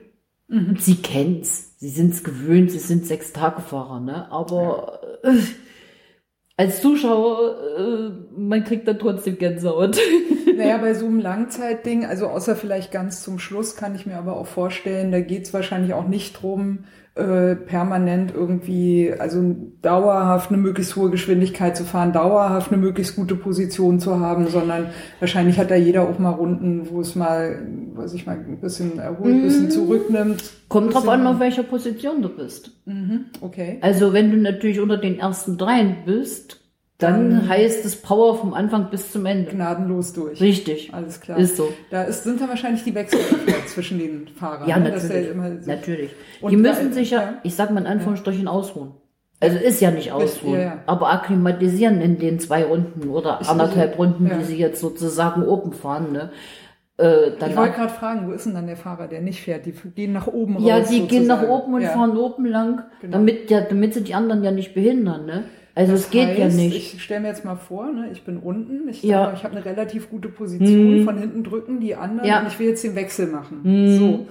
Mhm. 0.48 0.78
Sie 0.80 0.96
kennt's, 0.96 1.76
sie 1.80 1.90
sind's 1.90 2.24
gewöhnt, 2.24 2.72
sie 2.72 2.80
sind 2.80 3.06
sechs 3.06 3.32
Tage 3.32 3.62
Fahrer, 3.62 4.00
ne? 4.00 4.32
Aber 4.32 5.02
äh, 5.24 5.34
als 6.62 6.80
Zuschauer, 6.80 7.56
äh, 7.76 8.40
man 8.40 8.64
kriegt 8.64 8.88
dann 8.88 9.00
trotzdem 9.00 9.38
Gänsehaut. 9.38 9.98
Naja, 10.54 10.78
bei 10.78 10.94
so 10.94 11.06
einem 11.06 11.20
Langzeitding, 11.20 12.06
also 12.06 12.28
außer 12.28 12.58
vielleicht 12.58 12.92
ganz 12.92 13.24
zum 13.24 13.40
Schluss, 13.40 13.78
kann 13.78 13.96
ich 13.96 14.06
mir 14.06 14.18
aber 14.18 14.36
auch 14.36 14.46
vorstellen, 14.46 15.12
da 15.12 15.22
geht's 15.22 15.54
wahrscheinlich 15.54 15.94
auch 15.94 16.08
nicht 16.08 16.34
drum, 16.34 16.80
äh, 17.16 17.56
permanent 17.56 18.34
irgendwie, 18.34 19.14
also 19.18 19.54
dauerhaft 19.82 20.50
eine 20.50 20.58
möglichst 20.58 20.96
hohe 20.96 21.10
Geschwindigkeit 21.10 21.76
zu 21.76 21.84
fahren, 21.84 22.14
dauerhaft 22.14 22.72
eine 22.72 22.82
möglichst 22.82 23.18
gute 23.18 23.36
Position 23.36 24.00
zu 24.00 24.22
haben, 24.22 24.48
sondern 24.48 24.88
wahrscheinlich 25.20 25.60
hat 25.60 25.72
da 25.72 25.76
jeder 25.76 26.04
auch 26.04 26.20
mal 26.20 26.30
Runden, 26.30 26.90
wo 26.90 27.02
es 27.02 27.16
mal, 27.16 27.68
weiß 27.96 28.14
ich 28.14 28.26
mal, 28.26 28.38
ein 28.38 28.62
bisschen 28.62 28.98
erholt, 28.98 29.34
ein 29.34 29.42
bisschen 29.42 29.72
zurücknimmt. 29.72 30.42
Kommt 30.70 30.94
drauf 30.94 31.10
an, 31.10 31.28
auf 31.28 31.42
welcher 31.42 31.64
Position 31.64 32.22
du 32.22 32.30
bist. 32.30 32.72
Mhm, 32.86 33.26
okay. 33.42 33.80
Also 33.82 34.14
wenn 34.14 34.32
du 34.32 34.38
natürlich 34.38 34.80
unter 34.80 34.98
den 34.98 35.20
ersten 35.20 35.58
dreien 35.58 35.98
bist, 36.06 36.61
dann 37.02 37.48
heißt 37.50 37.84
es 37.86 37.96
Power 37.96 38.38
vom 38.38 38.54
Anfang 38.54 38.90
bis 38.90 39.12
zum 39.12 39.26
Ende. 39.26 39.52
Gnadenlos 39.52 40.14
durch. 40.14 40.40
Richtig. 40.42 40.94
Alles 40.94 41.20
klar. 41.20 41.38
Ist 41.38 41.58
so. 41.58 41.72
Da 41.90 42.04
ist, 42.04 42.24
sind 42.24 42.40
dann 42.42 42.50
wahrscheinlich 42.50 42.84
die 42.84 42.94
Wechsel 42.96 43.20
zwischen 43.68 44.00
den 44.00 44.28
Fahrern. 44.30 44.68
Ja, 44.70 44.78
ne? 44.80 44.90
Natürlich. 44.90 45.30
immer 45.30 45.58
sich- 45.58 45.68
natürlich. 45.68 46.12
Die 46.42 46.56
da- 46.56 46.58
müssen 46.62 46.94
sich 46.94 47.12
ja, 47.12 47.22
ja. 47.22 47.34
ich 47.44 47.56
sag 47.56 47.72
mal 47.72 47.82
in 47.82 47.88
Anführungsstrichen, 47.88 48.48
ausruhen. 48.48 48.92
Also 49.40 49.58
ist 49.58 49.82
ja 49.82 49.90
nicht 49.90 50.12
ausruhen, 50.12 50.54
ja, 50.54 50.60
ja. 50.62 50.78
aber 50.86 51.12
akklimatisieren 51.12 52.00
in 52.00 52.20
den 52.20 52.40
zwei 52.40 52.64
Runden 52.64 53.10
oder 53.10 53.40
Ich- 53.42 53.50
anderthalb 53.50 53.98
Runden, 53.98 54.28
ja. 54.28 54.38
die 54.38 54.44
sie 54.44 54.58
jetzt 54.58 54.80
sozusagen 54.80 55.44
oben 55.44 55.74
fahren. 55.74 56.12
Ne? 56.12 56.30
Äh, 57.00 57.30
Ich 57.50 57.56
wollte 57.58 57.74
gerade 57.74 57.90
fragen, 57.92 58.28
wo 58.28 58.32
ist 58.34 58.46
denn 58.46 58.54
dann 58.54 58.68
der 58.68 58.78
Fahrer, 58.78 59.08
der 59.08 59.22
nicht 59.22 59.42
fährt? 59.42 59.66
Die 59.66 59.72
gehen 59.72 60.14
nach 60.14 60.28
oben 60.28 60.58
raus. 60.58 60.64
ja, 60.68 60.80
die 60.82 61.08
gehen 61.08 61.26
nach 61.26 61.40
sozusagen. 61.40 61.64
oben 61.64 61.74
und 61.74 61.82
Ja. 61.82 61.90
fahren 61.90 62.16
oben 62.16 62.46
lang, 62.46 62.84
Genau. 63.02 63.14
damit, 63.14 63.50
ja, 63.50 63.62
damit 63.62 63.96
sie 63.96 64.04
die 64.04 64.14
anderen 64.14 64.44
ja 64.44 64.52
nicht 64.52 64.76
behindern. 64.76 65.26
Ne? 65.26 65.44
Also 65.74 65.94
Das 65.94 66.02
es 66.02 66.10
geht 66.10 66.38
ja 66.38 66.46
heißt, 66.46 66.58
nicht. 66.58 66.76
Ich 66.96 67.02
stelle 67.04 67.22
mir 67.22 67.28
jetzt 67.30 67.46
mal 67.46 67.56
vor, 67.56 67.92
ne, 67.92 68.10
ich 68.12 68.24
bin 68.24 68.38
unten, 68.38 68.90
ich, 68.90 69.04
Ja. 69.04 69.32
ich 69.34 69.44
habe 69.44 69.56
eine 69.56 69.64
relativ 69.66 70.10
gute 70.10 70.28
Position, 70.30 71.00
Mhm. 71.00 71.04
von 71.06 71.18
hinten 71.18 71.44
drücken 71.44 71.80
die 71.80 71.96
anderen 71.96 72.28
Ja. 72.30 72.42
und 72.42 72.48
ich 72.48 72.60
will 72.60 72.68
jetzt 72.68 72.84
den 72.84 72.96
Wechsel 72.96 73.28
machen. 73.28 73.62
Mhm. 73.64 73.98
So, 73.98 74.26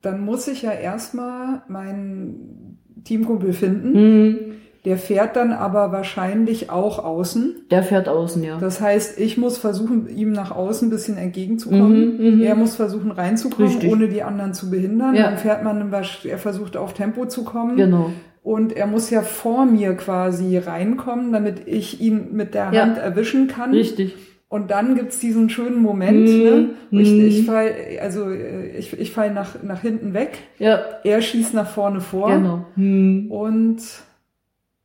dann 0.00 0.24
muss 0.24 0.48
ich 0.48 0.62
ja 0.62 0.72
erstmal 0.72 1.62
meinen 1.68 2.78
Teamkumpel 3.04 3.52
finden. 3.52 3.94
Hm, 3.94 4.38
Der 4.84 4.96
fährt 4.96 5.36
dann 5.36 5.52
aber 5.52 5.92
wahrscheinlich 5.92 6.68
auch 6.70 6.98
außen. 6.98 7.54
der 7.70 7.84
fährt 7.84 8.08
außen, 8.08 8.42
ja. 8.42 8.58
Das 8.58 8.80
heißt, 8.80 9.16
ich 9.20 9.38
muss 9.38 9.56
versuchen, 9.58 10.08
ihm 10.08 10.32
nach 10.32 10.50
außen 10.50 10.88
ein 10.88 10.90
bisschen 10.90 11.16
entgegenzukommen. 11.18 12.16
Mhm, 12.16 12.34
mhm. 12.38 12.42
Er 12.42 12.56
muss 12.56 12.74
versuchen 12.74 13.12
reinzukommen, 13.12 13.68
Richtig. 13.70 13.92
ohne 13.92 14.08
die 14.08 14.24
anderen 14.24 14.54
zu 14.54 14.70
behindern. 14.70 15.14
Ja. 15.14 15.24
Dann 15.24 15.38
fährt 15.38 15.62
man, 15.62 15.92
er 15.92 16.38
versucht 16.38 16.76
auf 16.76 16.94
Tempo 16.94 17.26
zu 17.26 17.44
kommen. 17.44 17.76
Genau. 17.76 18.10
Und 18.42 18.76
er 18.76 18.86
muss 18.88 19.10
ja 19.10 19.22
vor 19.22 19.64
mir 19.66 19.94
quasi 19.94 20.58
reinkommen, 20.58 21.32
damit 21.32 21.62
ich 21.66 22.00
ihn 22.00 22.28
mit 22.32 22.54
der 22.54 22.72
Ja. 22.72 22.82
Hand 22.82 22.98
erwischen 22.98 23.46
kann. 23.46 23.70
Richtig. 23.72 24.16
Und 24.48 24.70
dann 24.70 24.96
gibt's 24.96 25.18
diesen 25.18 25.48
schönen 25.48 25.80
Moment, 25.80 26.28
Mhm. 26.28 26.42
ne? 26.42 26.70
wo 26.90 26.98
ich, 26.98 27.10
Mhm. 27.12 27.26
ich 27.26 27.46
fall, 27.46 27.72
also 28.02 28.28
äh, 28.30 28.66
ich, 28.76 28.98
ich 28.98 29.12
fall 29.12 29.32
nach, 29.32 29.62
nach 29.62 29.80
hinten 29.80 30.12
weg, 30.12 30.38
Ja, 30.58 30.80
er 31.04 31.22
schießt 31.22 31.54
nach 31.54 31.70
vorne 31.70 32.00
vor 32.00 32.30
genau. 32.30 32.66
Hm. 32.74 33.30
und 33.30 33.78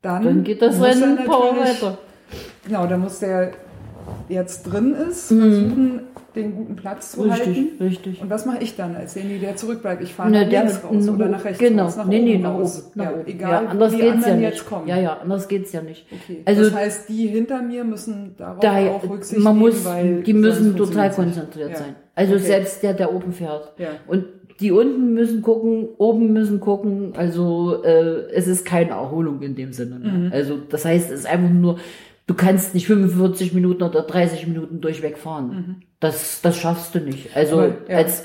dann, 0.01 0.23
Dann 0.23 0.43
geht 0.43 0.61
das 0.61 0.81
Rennen 0.81 1.17
Power 1.25 1.57
weiter. 1.57 1.97
Genau, 2.65 2.85
da 2.87 2.95
muss 2.97 3.19
der 3.19 3.51
jetzt 4.29 4.63
drin 4.63 4.93
ist, 4.93 5.27
versuchen, 5.27 6.01
den 6.38 6.55
guten 6.55 6.75
Platz 6.75 7.11
zu. 7.11 7.23
Richtig, 7.23 7.47
halten. 7.47 7.67
richtig. 7.83 8.21
Und 8.21 8.29
was 8.29 8.45
mache 8.45 8.59
ich 8.63 8.75
dann 8.75 8.95
als 8.95 9.13
derjenige, 9.13 9.41
der 9.47 9.55
zurückbleibt? 9.55 10.01
Ich 10.03 10.13
fahre 10.13 10.29
nach 10.31 10.47
links 10.47 10.81
raus 10.83 11.09
oder 11.09 11.27
nach 11.27 11.43
rechts 11.43 11.59
genau. 11.59 11.83
raus, 11.85 11.97
nach 11.97 12.05
nee, 12.07 12.17
oben 12.19 12.25
nee, 12.25 12.38
nach 12.38 12.53
raus. 12.53 12.91
oben. 12.95 13.01
Ja, 13.03 13.11
oben. 13.11 13.27
Egal, 13.27 13.51
ja, 13.51 13.69
anders 13.69 13.93
wo 13.93 13.97
die 13.97 14.01
geht's 14.03 14.15
anderen 14.15 14.39
ja 14.41 14.47
jetzt 14.47 14.53
nicht. 14.55 14.65
kommen. 14.69 14.88
Ja, 14.88 14.97
ja, 14.97 15.17
anders 15.17 15.47
geht's 15.47 15.71
ja 15.73 15.81
nicht. 15.81 16.05
Okay. 16.11 16.41
Also 16.45 16.63
das 16.63 16.73
heißt, 16.75 17.09
die 17.09 17.27
hinter 17.27 17.61
mir 17.61 17.83
müssen 17.83 18.35
darauf 18.38 18.59
da, 18.59 18.77
auch 18.89 19.09
Rücksicht 19.09 19.41
man 19.41 19.57
nehmen, 19.57 19.67
muss, 19.69 19.85
weil 19.85 20.21
die 20.23 20.33
müssen 20.33 20.75
total 20.77 21.11
konzentriert 21.11 21.71
Ja. 21.71 21.75
sein. 21.77 21.95
Also 22.15 22.35
Okay. 22.35 22.43
selbst 22.43 22.83
der, 22.83 22.93
der 22.93 23.13
oben 23.13 23.31
fährt. 23.33 23.73
Ja. 23.77 23.89
Und 24.07 24.25
die 24.59 24.71
unten 24.71 25.13
müssen 25.13 25.43
gucken, 25.43 25.88
oben 25.99 26.33
müssen 26.33 26.59
gucken. 26.59 27.13
Also 27.15 27.83
äh, 27.83 28.31
es 28.33 28.47
ist 28.47 28.65
keine 28.65 28.89
Erholung 28.89 29.41
in 29.43 29.53
dem 29.55 29.71
Sinne. 29.71 29.99
Ne? 29.99 30.09
Mhm. 30.09 30.29
Also 30.33 30.57
das 30.69 30.83
heißt, 30.83 31.11
es 31.11 31.19
ist 31.19 31.25
einfach 31.27 31.49
nur, 31.51 31.77
du 32.28 32.34
kannst 32.34 32.73
nicht 32.73 32.88
45 32.88 33.53
Minuten 33.53 33.84
oder 33.84 34.03
30 34.03 34.47
Minuten 34.47 34.82
durchweg 34.82 35.17
fahren. 35.17 35.82
Das, 35.99 36.41
das 36.41 36.57
schaffst 36.57 36.93
du 36.93 36.99
nicht. 36.99 37.36
Also 37.36 37.61
Mhm. 37.61 37.73
Ja. 37.89 37.97
als 37.97 38.23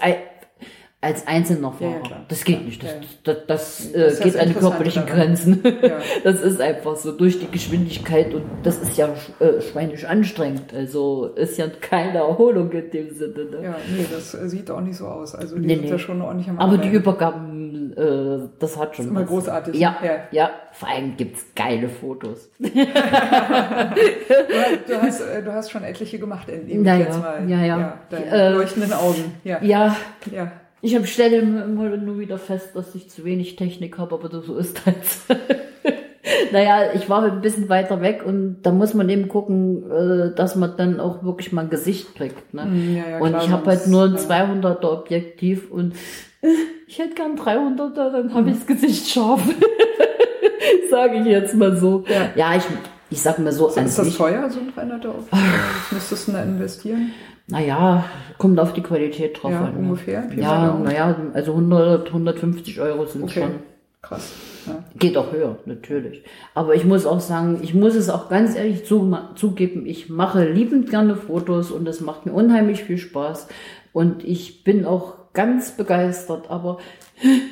Als 1.04 1.26
einzelner 1.26 1.74
Ja, 1.80 1.86
ja, 1.86 1.92
Fahrer. 1.94 2.02
klar. 2.04 2.20
das 2.28 2.44
geht 2.44 2.64
nicht. 2.64 2.80
Das, 2.80 2.90
Ja, 2.92 2.96
ja. 2.96 3.02
das, 3.24 3.36
das, 3.46 3.46
Das 3.48 3.92
äh, 3.92 4.04
das 4.04 4.20
geht 4.20 4.36
an 4.38 4.48
die 4.48 4.54
körperlichen 4.54 5.02
daran. 5.04 5.18
Grenzen. 5.20 5.60
Ja. 5.82 5.98
Das 6.24 6.40
ist 6.40 6.60
einfach 6.60 6.94
so 6.94 7.10
durch 7.10 7.40
die 7.40 7.50
Geschwindigkeit 7.50 8.32
und 8.32 8.44
das 8.62 8.78
ist 8.78 8.96
ja 8.96 9.08
äh, 9.40 9.60
schweinisch 9.60 10.04
anstrengend. 10.04 10.72
Also 10.72 11.26
ist 11.34 11.58
ja 11.58 11.66
keine 11.80 12.18
Erholung 12.18 12.70
in 12.70 12.88
dem 12.92 13.10
Sinne. 13.12 13.34
Ne? 13.50 13.58
Ja, 13.64 13.74
nee, 13.96 14.06
das 14.12 14.30
sieht 14.30 14.70
auch 14.70 14.80
nicht 14.80 14.96
so 14.96 15.06
aus. 15.08 15.34
Also 15.34 15.56
die 15.56 15.66
Nee, 15.66 15.74
sind 15.74 15.84
nee. 15.86 15.90
ja 15.90 15.98
schon 15.98 16.22
ordentlich 16.22 16.48
am 16.48 16.58
Aber 16.60 16.76
die 16.78 16.82
Arbeiten. 16.88 16.96
Übergaben, 16.96 17.92
äh, 17.96 18.48
das 18.60 18.78
hat 18.78 18.94
schon. 18.94 19.06
Ist 19.06 19.10
immer 19.10 19.22
was. 19.22 19.28
großartig. 19.28 19.74
Ja, 19.74 19.96
Ja. 20.04 20.10
ja, 20.30 20.50
Vor 20.72 20.88
allem 20.88 21.16
gibt's 21.16 21.44
geile 21.56 21.88
Fotos. 21.88 22.48
Du, 24.86 25.00
hast, 25.00 25.20
äh, 25.20 25.42
du 25.42 25.52
hast 25.52 25.70
schon 25.70 25.82
etliche 25.84 26.18
gemacht, 26.18 26.46
ich 26.48 26.74
Naja, 26.76 27.04
jetzt 27.06 27.20
mal. 27.20 27.48
ja, 27.48 27.64
ja. 27.64 27.98
deine 28.10 28.26
Äh, 28.26 28.48
leuchtenden 28.50 28.92
Augen. 28.92 29.34
Ja. 29.44 29.58
Ja, 29.62 29.96
ja. 30.30 30.52
Ich 30.82 31.12
stelle 31.12 31.38
immer 31.38 31.96
nur 31.96 32.18
wieder 32.18 32.38
fest, 32.38 32.70
dass 32.74 32.94
ich 32.94 33.08
zu 33.08 33.24
wenig 33.24 33.56
Technik 33.56 33.98
habe, 33.98 34.14
aber 34.16 34.42
so 34.42 34.56
ist 34.56 34.82
das. 34.84 35.26
naja, 36.52 36.92
ich 36.94 37.08
war 37.08 37.22
ein 37.22 37.40
bisschen 37.40 37.68
weiter 37.68 38.00
weg 38.00 38.22
und 38.26 38.62
da 38.62 38.72
muss 38.72 38.92
man 38.92 39.08
eben 39.08 39.28
gucken, 39.28 39.90
äh, 39.90 40.34
dass 40.34 40.56
man 40.56 40.76
dann 40.76 40.98
auch 40.98 41.22
wirklich 41.22 41.52
mal 41.52 41.62
ein 41.62 41.70
Gesicht 41.70 42.14
kriegt. 42.16 42.52
Ne? 42.52 42.64
Mm, 42.64 42.96
ja, 42.96 43.08
ja, 43.10 43.18
und 43.18 43.30
klar, 43.30 43.44
ich 43.44 43.50
habe 43.50 43.66
halt 43.66 43.86
nur 43.86 44.04
ein 44.04 44.14
ja. 44.14 44.20
200er 44.20 44.84
Objektiv 44.84 45.70
und 45.70 45.94
äh, 46.42 46.48
ich 46.88 46.98
hätte 46.98 47.14
gern 47.14 47.38
300er, 47.38 48.10
dann 48.10 48.34
habe 48.34 48.50
ich 48.50 48.56
das 48.56 48.66
Gesicht 48.66 49.08
scharf. 49.08 49.42
Sage 50.90 51.18
ich 51.18 51.26
jetzt 51.26 51.54
mal 51.54 51.76
so. 51.76 52.04
Ja. 52.08 52.30
Ja, 52.34 52.56
ich, 52.56 52.64
ich 53.08 53.22
sag 53.22 53.38
mal 53.38 53.52
so, 53.52 53.68
an 53.68 53.86
Ist 53.86 53.98
das 53.98 54.06
sich, 54.06 54.16
teuer, 54.16 54.50
so 54.50 54.58
ein 54.58 54.72
300er 54.90 55.08
auf? 55.08 55.24
Was 55.30 55.92
müsstest 55.92 56.28
du 56.28 56.32
da 56.32 56.42
investieren? 56.42 57.12
Naja, 57.48 58.04
kommt 58.38 58.58
auf 58.60 58.72
die 58.72 58.82
Qualität 58.82 59.42
drauf 59.42 59.52
Ja, 59.52 59.64
an. 59.64 59.76
ungefähr. 59.76 60.24
Ja, 60.36 60.78
naja, 60.82 61.16
also 61.34 61.52
100, 61.52 62.08
150 62.12 62.80
Euro 62.80 63.04
sind 63.06 63.24
Okay. 63.24 63.40
schon. 63.42 63.50
Krass. 64.00 64.32
Ja. 64.66 64.82
Geht 64.98 65.16
auch 65.16 65.32
höher, 65.32 65.56
natürlich. 65.64 66.24
Aber 66.54 66.74
ich 66.74 66.84
muss 66.84 67.06
auch 67.06 67.20
sagen, 67.20 67.60
ich 67.62 67.72
muss 67.74 67.94
es 67.94 68.08
auch 68.10 68.28
ganz 68.28 68.56
ehrlich 68.56 68.84
zu, 68.84 69.16
zugeben, 69.36 69.86
ich 69.86 70.08
mache 70.08 70.44
liebend 70.48 70.90
gerne 70.90 71.14
Fotos 71.14 71.70
und 71.70 71.86
es 71.86 72.00
macht 72.00 72.26
mir 72.26 72.32
unheimlich 72.32 72.82
viel 72.84 72.98
Spaß. 72.98 73.46
Und 73.92 74.24
ich 74.24 74.64
bin 74.64 74.86
auch 74.86 75.14
ganz 75.34 75.72
begeistert, 75.76 76.50
aber 76.50 76.78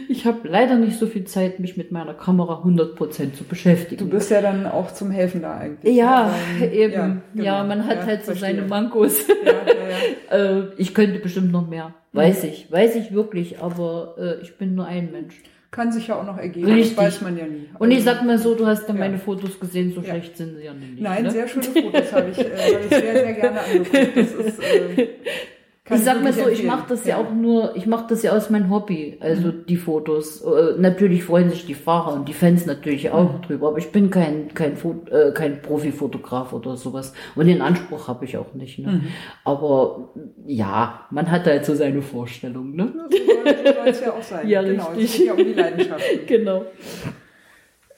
ich 0.09 0.27
habe 0.27 0.49
leider 0.49 0.77
nicht 0.77 0.99
so 0.99 1.07
viel 1.07 1.25
Zeit, 1.25 1.61
mich 1.61 1.77
mit 1.77 1.93
meiner 1.93 2.15
Kamera 2.15 2.63
100% 2.65 3.35
zu 3.35 3.45
beschäftigen. 3.45 3.99
Du 4.05 4.09
bist 4.11 4.31
ja 4.31 4.41
dann 4.43 4.67
auch 4.67 4.93
zum 4.93 5.11
Helfen 5.11 5.43
da 5.43 5.57
eigentlich. 5.57 5.95
ja? 5.97 6.35
Weil- 6.59 6.73
eben. 6.75 7.23
Ja, 7.35 7.61
genau. 7.63 7.69
man 7.69 7.87
hat 7.87 7.99
Ja, 7.99 8.07
halt 8.07 8.21
so 8.21 8.33
verstehe. 8.33 8.57
seine 8.57 8.67
Mankos. 8.67 9.27
Ja, 9.29 9.53
ja, 9.53 10.39
ja. 10.39 10.59
äh, 10.61 10.63
ich 10.77 10.95
könnte 10.95 11.19
bestimmt 11.21 11.53
noch 11.53 11.67
mehr. 11.69 11.95
Weiß 12.13 12.43
ich, 12.45 12.71
weiß 12.73 12.97
ich 12.97 13.13
wirklich, 13.13 13.61
aber 13.61 14.17
äh, 14.19 14.43
ich 14.43 14.57
bin 14.57 14.75
nur 14.75 14.87
ein 14.87 15.13
Mensch. 15.13 15.37
Kann 15.71 15.93
sich 15.93 16.09
ja 16.09 16.17
auch 16.21 16.27
noch 16.27 16.37
ergeben. 16.37 16.67
Richtig. 16.67 16.97
Das 16.97 17.05
weiß 17.05 17.21
man 17.21 17.39
ja 17.39 17.45
nie. 17.47 17.69
Und 17.79 17.93
ich 17.93 17.99
Also- 17.99 18.11
sag 18.11 18.25
mal 18.25 18.39
so, 18.39 18.57
du 18.57 18.67
hast 18.67 18.89
ja 18.89 18.95
Ja. 18.95 18.99
meine 19.01 19.19
Fotos 19.19 19.61
gesehen, 19.61 19.93
so 19.95 20.01
Ja. 20.01 20.09
schlecht 20.09 20.37
sind 20.37 20.57
sie 20.57 20.65
ja 20.65 20.73
nicht. 20.75 21.01
Nein, 21.01 21.23
ne? 21.23 21.31
sehr 21.31 21.47
schöne 21.47 21.65
Fotos 21.67 22.13
habe 22.13 22.31
ich, 22.33 22.39
äh, 22.41 22.45
habe 22.45 22.85
ich 22.85 22.89
sehr, 22.89 23.13
sehr 23.13 23.33
gerne 23.35 23.61
angeguckt. 23.61 24.17
Das 24.17 24.33
ist, 24.33 24.59
äh, 24.61 25.07
ich 25.91 26.01
sag 26.01 26.23
mal 26.23 26.33
so, 26.33 26.49
ich 26.49 26.65
mache 26.65 26.85
das 26.89 27.05
ja. 27.07 27.17
auch 27.17 27.33
nur, 27.33 27.77
ich 27.77 27.87
mache 27.87 28.07
das 28.09 28.23
ja 28.23 28.33
aus 28.33 28.51
meinem 28.51 28.71
Hobby, 28.71 29.19
also 29.21 29.51
die 29.51 29.77
Fotos. 29.77 30.43
Äh, 30.43 30.79
natürlich 30.79 31.25
freuen 31.25 31.51
sich 31.51 31.67
die 31.67 31.75
Fahrer 31.75 32.15
und 32.15 32.29
die 32.29 32.33
Fans 32.33 32.67
natürlich 32.67 33.11
auch 33.11 33.41
drüber, 33.41 33.69
aber 33.69 33.79
ich 33.79 33.93
bin 33.93 34.11
kein 34.11 34.55
kein, 34.55 34.77
Fot 34.77 35.09
äh, 35.11 35.33
kein 35.33 35.63
Profifotograf 35.63 36.53
oder 36.53 36.77
sowas 36.77 37.13
und 37.35 37.47
den 37.47 37.63
Anspruch 37.63 38.09
habe 38.09 38.25
ich 38.25 38.37
auch 38.37 38.55
nicht. 38.55 38.79
Ne? 38.79 39.03
Aber 39.45 40.13
ja, 40.47 41.07
man 41.11 41.31
hat 41.31 41.47
halt 41.47 41.65
so 41.65 41.75
seine 41.75 42.03
Vorstellung, 42.03 42.75
ne? 42.75 42.93
Soll 43.11 43.55
so 43.65 43.81
soll 43.81 43.89
es 43.89 44.01
ja 44.01 44.13
auch 44.13 44.23
sein. 44.23 44.41
Ja, 44.49 44.63
genau, 44.63 44.89
richtig. 44.89 45.05
Es 45.05 45.17
geht 45.17 45.27
ja 45.27 45.33
um 45.33 45.39
die 45.39 45.53
Leidenschaften. 45.53 46.19
genau. 46.27 46.65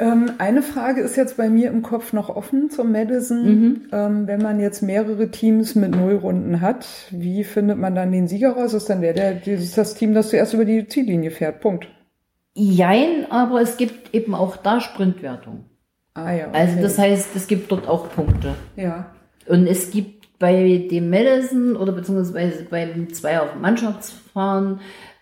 Ähm, 0.03 0.33
eine 0.39 0.63
Frage 0.63 1.01
ist 1.01 1.15
jetzt 1.15 1.37
bei 1.37 1.49
mir 1.49 1.71
im 1.71 1.83
Kopf 1.83 2.13
noch 2.13 2.29
offen 2.29 2.71
zum 2.71 2.91
Madison. 2.91 3.45
Mhm. 3.45 3.81
Ähm, 3.93 4.27
wenn 4.27 4.43
man 4.43 4.59
jetzt 4.59 4.83
mehrere 4.83 5.31
Teams 5.31 5.77
mit 5.77 5.95
Nullrunden 5.95 6.61
hat, 6.61 6.87
wie 7.13 7.45
findet 7.45 7.79
man 7.79 7.95
dann 7.95 8.11
den 8.11 8.27
Sieger 8.27 8.55
raus? 8.55 8.75
Ist 8.75 8.91
dann 8.91 9.01
der, 9.01 9.13
der 9.13 9.35
dieses 9.35 9.77
das 9.77 9.95
Team, 9.95 10.13
das 10.13 10.31
zuerst 10.31 10.55
über 10.55 10.65
die 10.65 10.89
Ziellinie 10.89 11.31
fährt? 11.31 11.61
Punkt. 11.61 11.87
Jein, 12.55 13.31
aber 13.31 13.61
es 13.61 13.77
gibt 13.77 14.13
eben 14.13 14.35
auch 14.35 14.57
da 14.57 14.81
Sprintwertung. 14.81 15.67
Ah 16.15 16.33
ja. 16.33 16.49
Okay. 16.49 16.59
Also 16.59 16.83
das 16.83 16.99
heißt, 16.99 17.37
es 17.37 17.47
gibt 17.47 17.71
dort 17.71 17.87
auch 17.87 18.11
Punkte. 18.11 18.57
ja. 18.75 19.07
Und 19.47 19.67
es 19.67 19.91
gibt 19.91 20.39
bei 20.39 20.87
dem 20.89 21.11
Madison 21.11 21.77
oder 21.77 21.93
beziehungsweise 21.93 22.65
beim 22.65 23.13
Zweier 23.13 23.43
auf 23.43 23.55
Mannschaftsfahren 23.61 24.81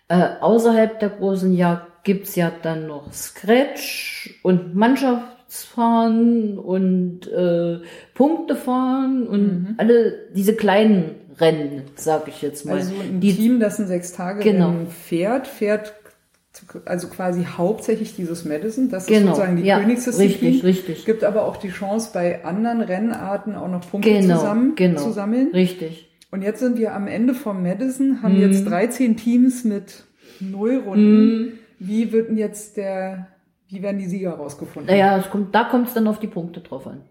äh, 0.08 0.28
außerhalb 0.40 1.00
der 1.00 1.08
großen 1.08 1.54
Jagd 1.54 1.89
gibt's 2.04 2.34
ja 2.36 2.50
dann 2.62 2.86
noch 2.86 3.12
Scratch 3.12 4.38
und 4.42 4.74
Mannschaftsfahren 4.74 6.58
und 6.58 7.26
äh, 7.28 7.78
Punktefahren 8.14 9.26
und 9.26 9.74
alle 9.78 10.14
diese 10.34 10.54
kleinen 10.54 11.14
Rennen, 11.38 11.82
sag 11.96 12.28
ich 12.28 12.42
jetzt 12.42 12.66
mal. 12.66 12.76
Also 12.76 12.92
ein 13.00 13.20
die, 13.20 13.34
Team, 13.34 13.60
das 13.60 13.78
ein 13.78 13.86
sechs 13.86 14.12
Tage 14.12 14.42
Genau. 14.42 14.74
fährt, 14.88 15.46
fährt 15.46 15.94
also 16.84 17.08
quasi 17.08 17.44
hauptsächlich 17.56 18.16
dieses 18.16 18.44
Madison. 18.44 18.90
Das 18.90 19.04
ist 19.04 19.08
Genau, 19.08 19.28
sozusagen 19.34 19.56
die 19.56 19.62
ja, 19.62 19.78
Königsdisziplin. 19.80 20.50
richtig, 20.52 20.64
richtig. 20.64 21.04
Gibt 21.06 21.24
aber 21.24 21.44
auch 21.46 21.56
die 21.56 21.70
Chance, 21.70 22.10
bei 22.12 22.44
anderen 22.44 22.80
Rennarten 22.82 23.54
auch 23.54 23.68
noch 23.68 23.88
Punkte 23.88 24.10
genau, 24.10 24.36
zusammen 24.36 24.74
genau, 24.74 25.00
zu 25.00 25.12
sammeln. 25.12 25.48
Richtig. 25.52 26.08
Und 26.32 26.42
jetzt 26.42 26.60
sind 26.60 26.76
wir 26.78 26.94
am 26.94 27.06
Ende 27.06 27.34
vom 27.34 27.62
Madison, 27.62 28.22
haben 28.22 28.34
Mhm. 28.36 28.42
jetzt 28.42 28.64
13 28.66 29.16
Teams 29.16 29.64
mit 29.64 30.04
null 30.40 30.82
Runden. 30.84 31.59
Wie 31.80 32.12
wird 32.12 32.28
denn 32.28 32.36
jetzt 32.36 32.76
der, 32.76 33.28
wie 33.68 33.82
werden 33.82 33.98
die 33.98 34.06
Sieger 34.06 34.34
rausgefunden? 34.34 34.94
Naja, 34.94 35.18
kommt, 35.30 35.54
da 35.54 35.64
kommt 35.64 35.88
es 35.88 35.94
dann 35.94 36.06
auf 36.06 36.20
die 36.20 36.26
Punkte 36.26 36.60
drauf 36.60 36.86
an. 36.86 37.02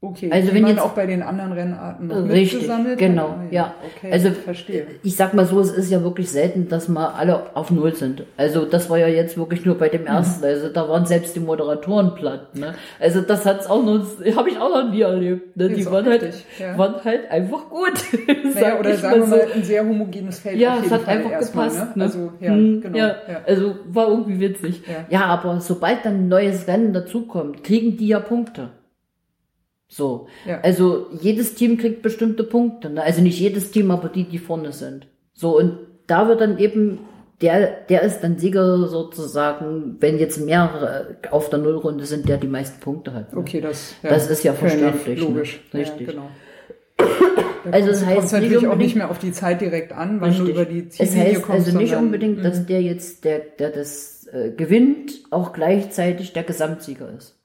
Okay, 0.00 0.30
Also 0.30 0.54
wenn 0.54 0.62
man 0.62 0.70
jetzt- 0.76 0.80
auch 0.80 0.90
bei 0.92 1.06
den 1.06 1.24
anderen 1.24 1.50
Rennarten 1.50 2.06
noch 2.06 2.28
Richtig, 2.28 2.70
genau, 2.98 3.30
hat? 3.30 3.50
Ja. 3.50 3.74
Okay, 3.96 4.12
Also 4.12 4.30
verstehe. 4.30 4.86
ich 5.02 5.16
sag 5.16 5.34
mal 5.34 5.44
so, 5.44 5.58
es 5.58 5.72
ist 5.72 5.90
ja 5.90 6.04
wirklich 6.04 6.30
selten, 6.30 6.68
dass 6.68 6.88
mal 6.88 7.08
alle 7.18 7.56
auf 7.56 7.72
Null 7.72 7.92
sind. 7.96 8.22
Also 8.36 8.64
das 8.64 8.88
war 8.90 8.98
ja 8.98 9.08
jetzt 9.08 9.36
wirklich 9.36 9.66
nur 9.66 9.76
bei 9.76 9.88
dem 9.88 10.02
Mhm. 10.02 10.06
ersten. 10.06 10.44
Also 10.44 10.68
da 10.68 10.88
waren 10.88 11.04
selbst 11.04 11.34
die 11.34 11.40
Moderatoren 11.40 12.14
platt. 12.14 12.54
Ne? 12.54 12.74
Also 13.00 13.22
das 13.22 13.44
hat's 13.44 13.66
auch 13.66 13.82
noch, 13.82 14.06
habe 14.36 14.48
ich 14.50 14.56
auch 14.58 14.70
noch 14.72 14.88
nie 14.88 15.00
erlebt. 15.00 15.56
Ne? 15.56 15.68
Die 15.70 15.84
waren 15.86 16.06
halt, 16.06 16.32
ja. 16.60 16.78
waren 16.78 16.94
halt 17.04 17.28
einfach 17.28 17.68
gut. 17.68 17.94
Naja, 18.28 18.52
sag 18.54 18.78
oder 18.80 18.90
ich 18.90 19.00
sagen 19.00 19.16
wir 19.20 19.26
so. 19.26 19.36
mal 19.36 19.46
ein 19.52 19.64
sehr 19.64 19.84
homogenes 19.84 20.38
Feld. 20.38 20.58
Ja, 20.58 20.74
auf 20.78 20.86
es 20.86 20.92
hat 20.92 21.00
Fall 21.02 21.16
einfach 21.16 21.38
gepasst. 21.40 21.76
Ne? 21.76 21.92
Ne? 21.96 22.02
Also, 22.04 22.32
ja, 22.40 22.52
Hm, 22.52 22.80
genau. 22.82 22.96
ja, 22.98 23.06
Ja. 23.08 23.40
Also 23.44 23.74
war 23.88 24.06
irgendwie 24.08 24.38
witzig. 24.38 24.82
Ja. 24.86 25.18
Ja. 25.18 25.26
aber 25.26 25.60
sobald 25.60 26.04
dann 26.04 26.14
ein 26.14 26.28
neues 26.28 26.68
Rennen 26.68 26.92
dazukommt, 26.92 27.64
kriegen 27.64 27.96
die 27.96 28.06
ja 28.06 28.20
Punkte. 28.20 28.68
So. 29.88 30.28
Ja. 30.46 30.60
Also 30.60 31.06
jedes 31.20 31.54
Team 31.54 31.78
kriegt 31.78 32.02
bestimmte 32.02 32.44
Punkte. 32.44 32.90
Ne? 32.90 33.02
Also 33.02 33.22
nicht 33.22 33.40
jedes 33.40 33.70
Team, 33.70 33.90
aber 33.90 34.08
die, 34.08 34.24
die 34.24 34.38
vorne 34.38 34.72
sind. 34.72 35.06
So, 35.34 35.56
und 35.58 35.78
da 36.06 36.28
wird 36.28 36.40
dann 36.40 36.58
eben, 36.58 36.98
der, 37.40 37.68
der 37.88 38.02
ist 38.02 38.20
dann 38.20 38.38
Sieger 38.38 38.86
sozusagen, 38.88 39.96
wenn 40.00 40.18
jetzt 40.18 40.38
mehrere 40.38 41.16
auf 41.30 41.48
der 41.50 41.58
Nullrunde 41.60 42.04
sind, 42.04 42.28
der 42.28 42.36
die 42.36 42.48
meisten 42.48 42.80
Punkte 42.80 43.14
hat. 43.14 43.32
Ne? 43.32 43.38
Okay, 43.38 43.60
das, 43.60 43.94
ja, 44.02 44.10
Das 44.10 44.28
ist 44.28 44.42
ja 44.44 44.52
verständlich, 44.52 45.20
ne? 45.20 45.24
Logisch. 45.26 45.60
Richtig. 45.72 46.06
Ja, 46.08 46.12
genau. 46.12 46.28
Also 47.70 47.90
es 47.90 48.00
es 48.00 48.06
heißt 48.06 48.32
natürlich 48.32 48.66
auch 48.66 48.76
nicht 48.76 48.96
mehr 48.96 49.10
auf 49.10 49.18
die 49.18 49.32
Zeit 49.32 49.60
direkt 49.60 49.92
an, 49.92 50.20
wann 50.20 50.36
du 50.36 50.46
über 50.46 50.64
die 50.64 50.86
es 50.88 50.96
Ziellinie 50.96 51.24
heißt 51.34 51.42
kommst. 51.42 51.66
also 51.66 51.78
nicht 51.78 51.88
sondern- 51.90 52.06
unbedingt, 52.06 52.44
dass 52.44 52.66
der 52.66 52.82
jetzt, 52.82 53.24
der, 53.24 53.38
der 53.40 53.70
das 53.70 54.26
äh, 54.32 54.50
gewinnt, 54.50 55.12
auch 55.30 55.52
gleichzeitig 55.52 56.32
der 56.32 56.42
Gesamtsieger 56.44 57.08
ist. 57.16 57.37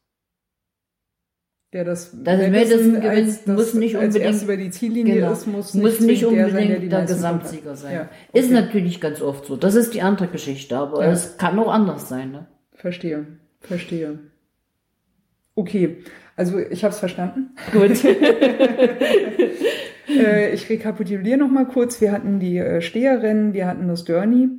Der 1.73 1.83
das, 1.83 2.15
Das 2.23 2.39
Madison 2.51 3.01
gewinnt, 3.01 3.27
das 3.45 3.47
muss 3.47 3.73
nicht 3.73 3.95
unbedingt- 3.95 4.23
erst 4.25 4.43
über 4.43 4.55
die 4.57 4.69
Ziellinie 4.69 5.15
Genau. 5.15 5.31
ist, 5.31 5.47
muss 5.47 5.73
Muss 5.73 5.99
nicht, 5.99 6.01
nicht 6.07 6.19
zwingend 6.21 6.37
der, 6.37 6.45
unbedingt 6.47 6.71
sein, 6.71 6.89
der, 6.89 6.99
der 6.99 7.07
Gesamtsieger 7.07 7.75
sein. 7.75 7.93
Ja, 7.93 8.09
Ist 8.31 8.45
okay. 8.51 8.53
natürlich 8.61 9.01
ganz 9.01 9.21
oft 9.21 9.45
so. 9.45 9.55
Das 9.57 9.75
ist 9.75 9.93
die 9.93 10.01
andere 10.01 10.27
Geschichte, 10.27 10.77
aber 10.77 11.03
Ja. 11.03 11.11
es 11.11 11.37
kann 11.37 11.57
auch 11.59 11.71
anders 11.71 12.07
sein. 12.09 12.31
Ne? 12.31 12.45
Verstehe, 12.73 13.25
verstehe. 13.61 14.19
Okay, 15.55 15.97
Also 16.35 16.57
ich 16.57 16.83
habe 16.83 16.93
es 16.93 16.99
verstanden. 16.99 17.51
Gut. 17.71 17.91
Äh, 20.09 20.53
ich 20.53 20.69
rekapituliere 20.69 21.37
noch 21.37 21.49
mal 21.49 21.65
kurz. 21.65 22.01
Wir 22.01 22.11
hatten 22.11 22.39
die 22.39 22.57
äh, 22.57 22.81
Steherrennen, 22.81 23.53
wir 23.53 23.65
hatten 23.67 23.87
das 23.87 24.05
Journey, 24.05 24.43
äh, 24.43 24.49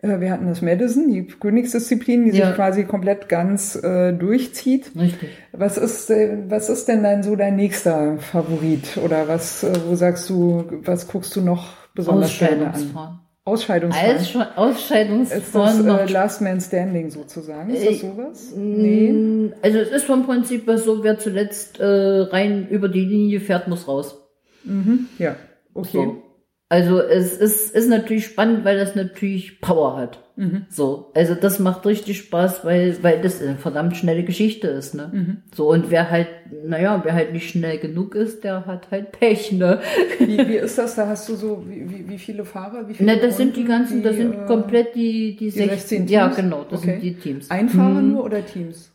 wir 0.00 0.30
hatten 0.30 0.46
das 0.46 0.62
Madison, 0.62 1.08
die 1.12 1.26
Königsdisziplin, 1.26 2.24
die 2.30 2.36
Ja. 2.38 2.46
sich 2.48 2.54
quasi 2.54 2.84
komplett 2.84 3.28
ganz 3.28 3.74
äh, 3.76 4.12
durchzieht. 4.12 4.92
Richtig. 4.98 5.30
Was 5.52 5.76
ist, 5.76 6.10
äh, 6.10 6.38
was 6.48 6.68
ist 6.68 6.86
denn 6.88 7.02
dann 7.02 7.22
so 7.22 7.34
dein 7.36 7.56
nächster 7.56 8.18
Favorit? 8.18 8.96
Oder 9.04 9.26
was, 9.28 9.64
äh, 9.64 9.72
wo 9.88 9.94
sagst 9.96 10.30
du, 10.30 10.64
was 10.84 11.08
guckst 11.08 11.34
du 11.34 11.40
noch 11.40 11.68
besonders 11.94 12.38
gerne 12.38 12.66
an? 12.66 12.70
Ausscheidungsfahren. 12.74 13.18
Ausscheidungsfahren. 13.44 14.10
Als 14.12 14.22
Ist 14.22 14.34
das 14.36 14.56
Ausscheidungsfahren 14.56 15.88
äh, 16.08 16.12
Last 16.12 16.42
Man 16.42 16.60
Standing 16.60 17.10
sozusagen? 17.10 17.70
Ist 17.70 17.82
Äh, 17.82 17.86
das 17.92 18.00
sowas? 18.00 18.52
Nee. 18.56 19.50
Also 19.62 19.78
es 19.78 19.88
ist 19.88 20.04
vom 20.04 20.26
Prinzip 20.26 20.66
her 20.68 20.78
so, 20.78 21.02
wer 21.02 21.18
zuletzt 21.18 21.80
äh, 21.80 21.84
rein 21.86 22.68
über 22.68 22.88
die 22.88 23.00
Linie 23.04 23.40
fährt, 23.40 23.66
muss 23.66 23.88
raus. 23.88 24.16
Mhm. 24.64 25.06
Ja. 25.18 25.36
Okay. 25.74 25.88
So. 26.04 26.22
Also 26.70 27.00
es 27.00 27.32
ist, 27.38 27.74
ist 27.74 27.88
natürlich 27.88 28.26
spannend, 28.26 28.64
weil 28.64 28.76
das 28.76 28.94
natürlich 28.94 29.60
Power 29.62 29.96
hat. 29.96 30.18
Mhm. 30.36 30.66
So, 30.68 31.10
also 31.14 31.34
das 31.34 31.58
macht 31.58 31.86
richtig 31.86 32.18
Spaß, 32.18 32.62
weil, 32.64 33.02
weil 33.02 33.22
das 33.22 33.40
eine 33.40 33.56
verdammt 33.56 33.96
schnelle 33.96 34.22
Geschichte 34.22 34.68
ist, 34.68 34.94
ne? 34.94 35.10
Mhm. 35.12 35.36
So, 35.54 35.70
und 35.70 35.90
wer 35.90 36.10
halt, 36.10 36.28
naja, 36.64 37.00
wer 37.04 37.14
halt 37.14 37.32
nicht 37.32 37.48
schnell 37.50 37.78
genug 37.78 38.14
ist, 38.14 38.44
der 38.44 38.66
hat 38.66 38.90
halt 38.90 39.12
Pech, 39.12 39.50
ne? 39.52 39.80
Wie, 40.18 40.36
wie 40.46 40.56
ist 40.56 40.76
das? 40.76 40.94
Da 40.94 41.08
hast 41.08 41.26
du 41.30 41.36
so, 41.36 41.64
wie, 41.66 41.88
wie, 41.90 42.08
wie 42.08 42.18
viele 42.18 42.44
Fahrer? 42.44 42.86
Wie 42.86 42.94
viele 42.94 43.14
Na, 43.14 43.20
das 43.20 43.38
sind 43.38 43.56
die 43.56 43.64
ganzen, 43.64 44.02
das 44.02 44.12
die, 44.12 44.22
sind 44.22 44.34
äh, 44.34 44.44
komplett 44.46 44.94
die, 44.94 45.36
die, 45.36 45.50
16 45.50 46.00
Teams? 46.00 46.10
Ja, 46.10 46.28
genau, 46.28 46.64
das 46.64 46.80
Okay. 46.80 46.90
sind 46.90 47.02
die 47.02 47.14
Teams. 47.14 47.50
Ein 47.50 47.70
Fahrer 47.70 48.02
Mhm. 48.02 48.12
nur 48.12 48.24
oder 48.24 48.44
Teams? 48.44 48.92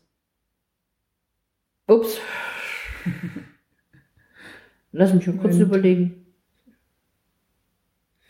Ups. 1.88 2.20
Lass 4.92 5.12
mich 5.14 5.26
mal 5.26 5.34
kurz 5.38 5.54
Moment. 5.56 5.68
überlegen. 5.70 6.23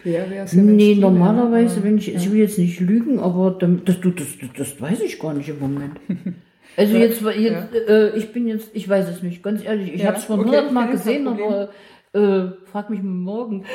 Wer 0.04 0.30
wäre 0.30 0.46
es 0.46 0.54
ja, 0.54 0.62
Nee, 0.62 0.96
normalerweise, 0.96 1.84
wenn 1.84 1.98
ich, 1.98 2.08
Ja. 2.08 2.16
ich 2.18 2.32
will 2.32 2.40
jetzt 2.40 2.58
nicht 2.60 2.80
lügen, 2.80 3.20
aber 3.20 3.52
das, 3.52 3.70
das, 3.86 3.98
das, 4.02 4.28
das 4.58 4.82
weiß 4.82 5.02
ich 5.02 5.20
gar 5.20 5.34
nicht 5.34 5.50
im 5.50 5.60
Moment. 5.60 5.94
Also 6.76 6.96
Ja, 6.96 7.02
jetzt, 7.02 7.22
jetzt 7.22 7.76
äh, 7.88 8.18
ich 8.18 8.34
bin 8.34 8.48
jetzt, 8.48 8.72
ich 8.74 8.90
weiß 8.90 9.08
es 9.08 9.22
nicht, 9.22 9.44
ganz 9.44 9.64
ehrlich. 9.64 9.94
Ich 9.94 10.02
Ja, 10.02 10.08
habe 10.08 10.18
es 10.18 10.26
schon 10.26 10.40
okay, 10.40 10.46
hundertmal 10.50 10.86
kein 10.86 10.94
gesehen, 10.94 11.28
aber 11.28 11.70
äh, 12.14 12.52
frag 12.72 12.90
mich 12.90 13.02
morgen. 13.04 13.66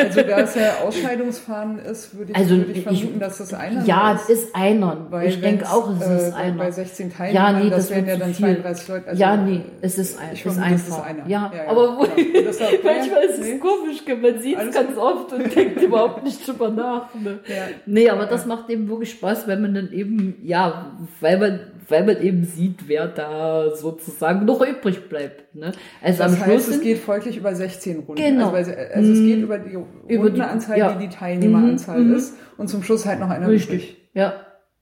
Also 0.00 0.22
da 0.22 0.40
es 0.40 0.54
ja 0.54 0.72
Ausscheidungsfahren 0.86 1.78
ist, 1.78 2.16
würde 2.16 2.32
ich, 2.32 2.36
Also, 2.36 2.56
würde 2.56 2.70
ich 2.72 2.78
ich- 2.78 2.82
vermuten, 2.84 3.20
dass 3.20 3.38
das 3.38 3.52
einer 3.54 3.84
Ja, 3.84 4.12
ist. 4.14 4.28
es 4.30 4.44
ist 4.44 4.56
einer. 4.56 5.06
Weil 5.10 5.28
ich 5.28 5.40
denke 5.40 5.66
auch, 5.70 5.90
es 6.00 6.06
äh, 6.06 6.16
ist 6.16 6.30
bei- 6.32 6.36
einer. 6.38 6.56
Bei 6.56 6.70
16 6.70 7.12
Teilnehmern, 7.12 7.54
Ja, 7.54 7.60
nee, 7.62 7.70
das, 7.70 7.88
das 7.88 7.90
wären 7.90 8.06
ja 8.06 8.16
dann 8.16 8.34
zu 8.34 8.42
viel. 8.42 8.54
32 8.62 8.88
Leute. 8.88 9.06
Also, 9.08 9.20
ja, 9.20 9.36
nee, 9.36 9.56
äh, 9.56 9.60
es 9.82 9.98
ist, 9.98 10.18
ein, 10.18 10.28
ich 10.32 10.44
ist 10.44 10.54
vermute, 10.54 10.74
es 10.74 10.88
ist 10.88 10.92
einfach. 10.94 11.06
einer. 11.06 11.28
Ja, 11.28 11.50
Ja, 11.54 11.64
ja, 11.64 11.70
aber 11.70 11.96
wo, 11.98 12.00
manchmal 12.84 13.22
ist 13.24 13.38
es 13.38 13.46
nee. 13.46 13.58
komisch, 13.58 14.02
man 14.22 14.40
sieht 14.42 14.58
es 14.58 14.74
ganz 14.74 14.96
oft 14.96 15.32
und 15.32 15.54
denkt 15.54 15.82
überhaupt 15.82 16.24
nicht 16.24 16.46
drüber 16.48 16.70
nach. 16.70 17.14
Ne? 17.14 17.38
Ja. 17.46 17.54
Nee, 17.86 18.08
aber 18.08 18.26
das 18.26 18.46
macht 18.46 18.70
eben 18.70 18.88
wirklich 18.88 19.10
Spaß, 19.12 19.46
wenn 19.46 19.60
man 19.62 19.74
dann 19.74 19.92
eben, 19.92 20.36
ja, 20.42 20.96
weil 21.20 21.38
man, 21.38 21.60
weil 21.90 22.04
man 22.06 22.20
eben 22.22 22.44
sieht, 22.44 22.88
wer 22.88 23.06
da 23.08 23.74
sozusagen 23.74 24.44
noch 24.46 24.60
übrig 24.66 25.08
bleibt. 25.08 25.54
Ne? 25.54 25.72
Also 26.02 26.22
Das 26.22 26.32
am 26.32 26.36
Schluss 26.38 26.46
heißt, 26.48 26.68
es 26.68 26.74
sind, 26.74 26.82
geht 26.84 26.98
folglich 26.98 27.36
über 27.36 27.54
16 27.54 27.98
Runden. 28.00 28.22
Genau. 28.22 28.50
Also, 28.50 28.72
also 28.72 29.12
es 29.12 29.18
Mhm. 29.18 29.26
geht 29.26 29.38
über 29.42 29.58
die 29.58 29.70
Über 29.72 29.84
die- 30.08 30.16
Rundenanzahl, 30.16 30.78
ja. 30.78 30.92
die 30.92 31.06
die 31.08 31.14
Teilnehmeranzahl 31.14 31.98
Mhm, 32.00 32.08
mhm. 32.10 32.14
ist. 32.16 32.36
Und 32.56 32.68
zum 32.68 32.82
Schluss 32.82 33.06
halt 33.06 33.20
noch 33.20 33.30
einer 33.30 33.48
richtig. 33.48 33.68
übrig. 33.90 33.96
Ja, 34.14 34.34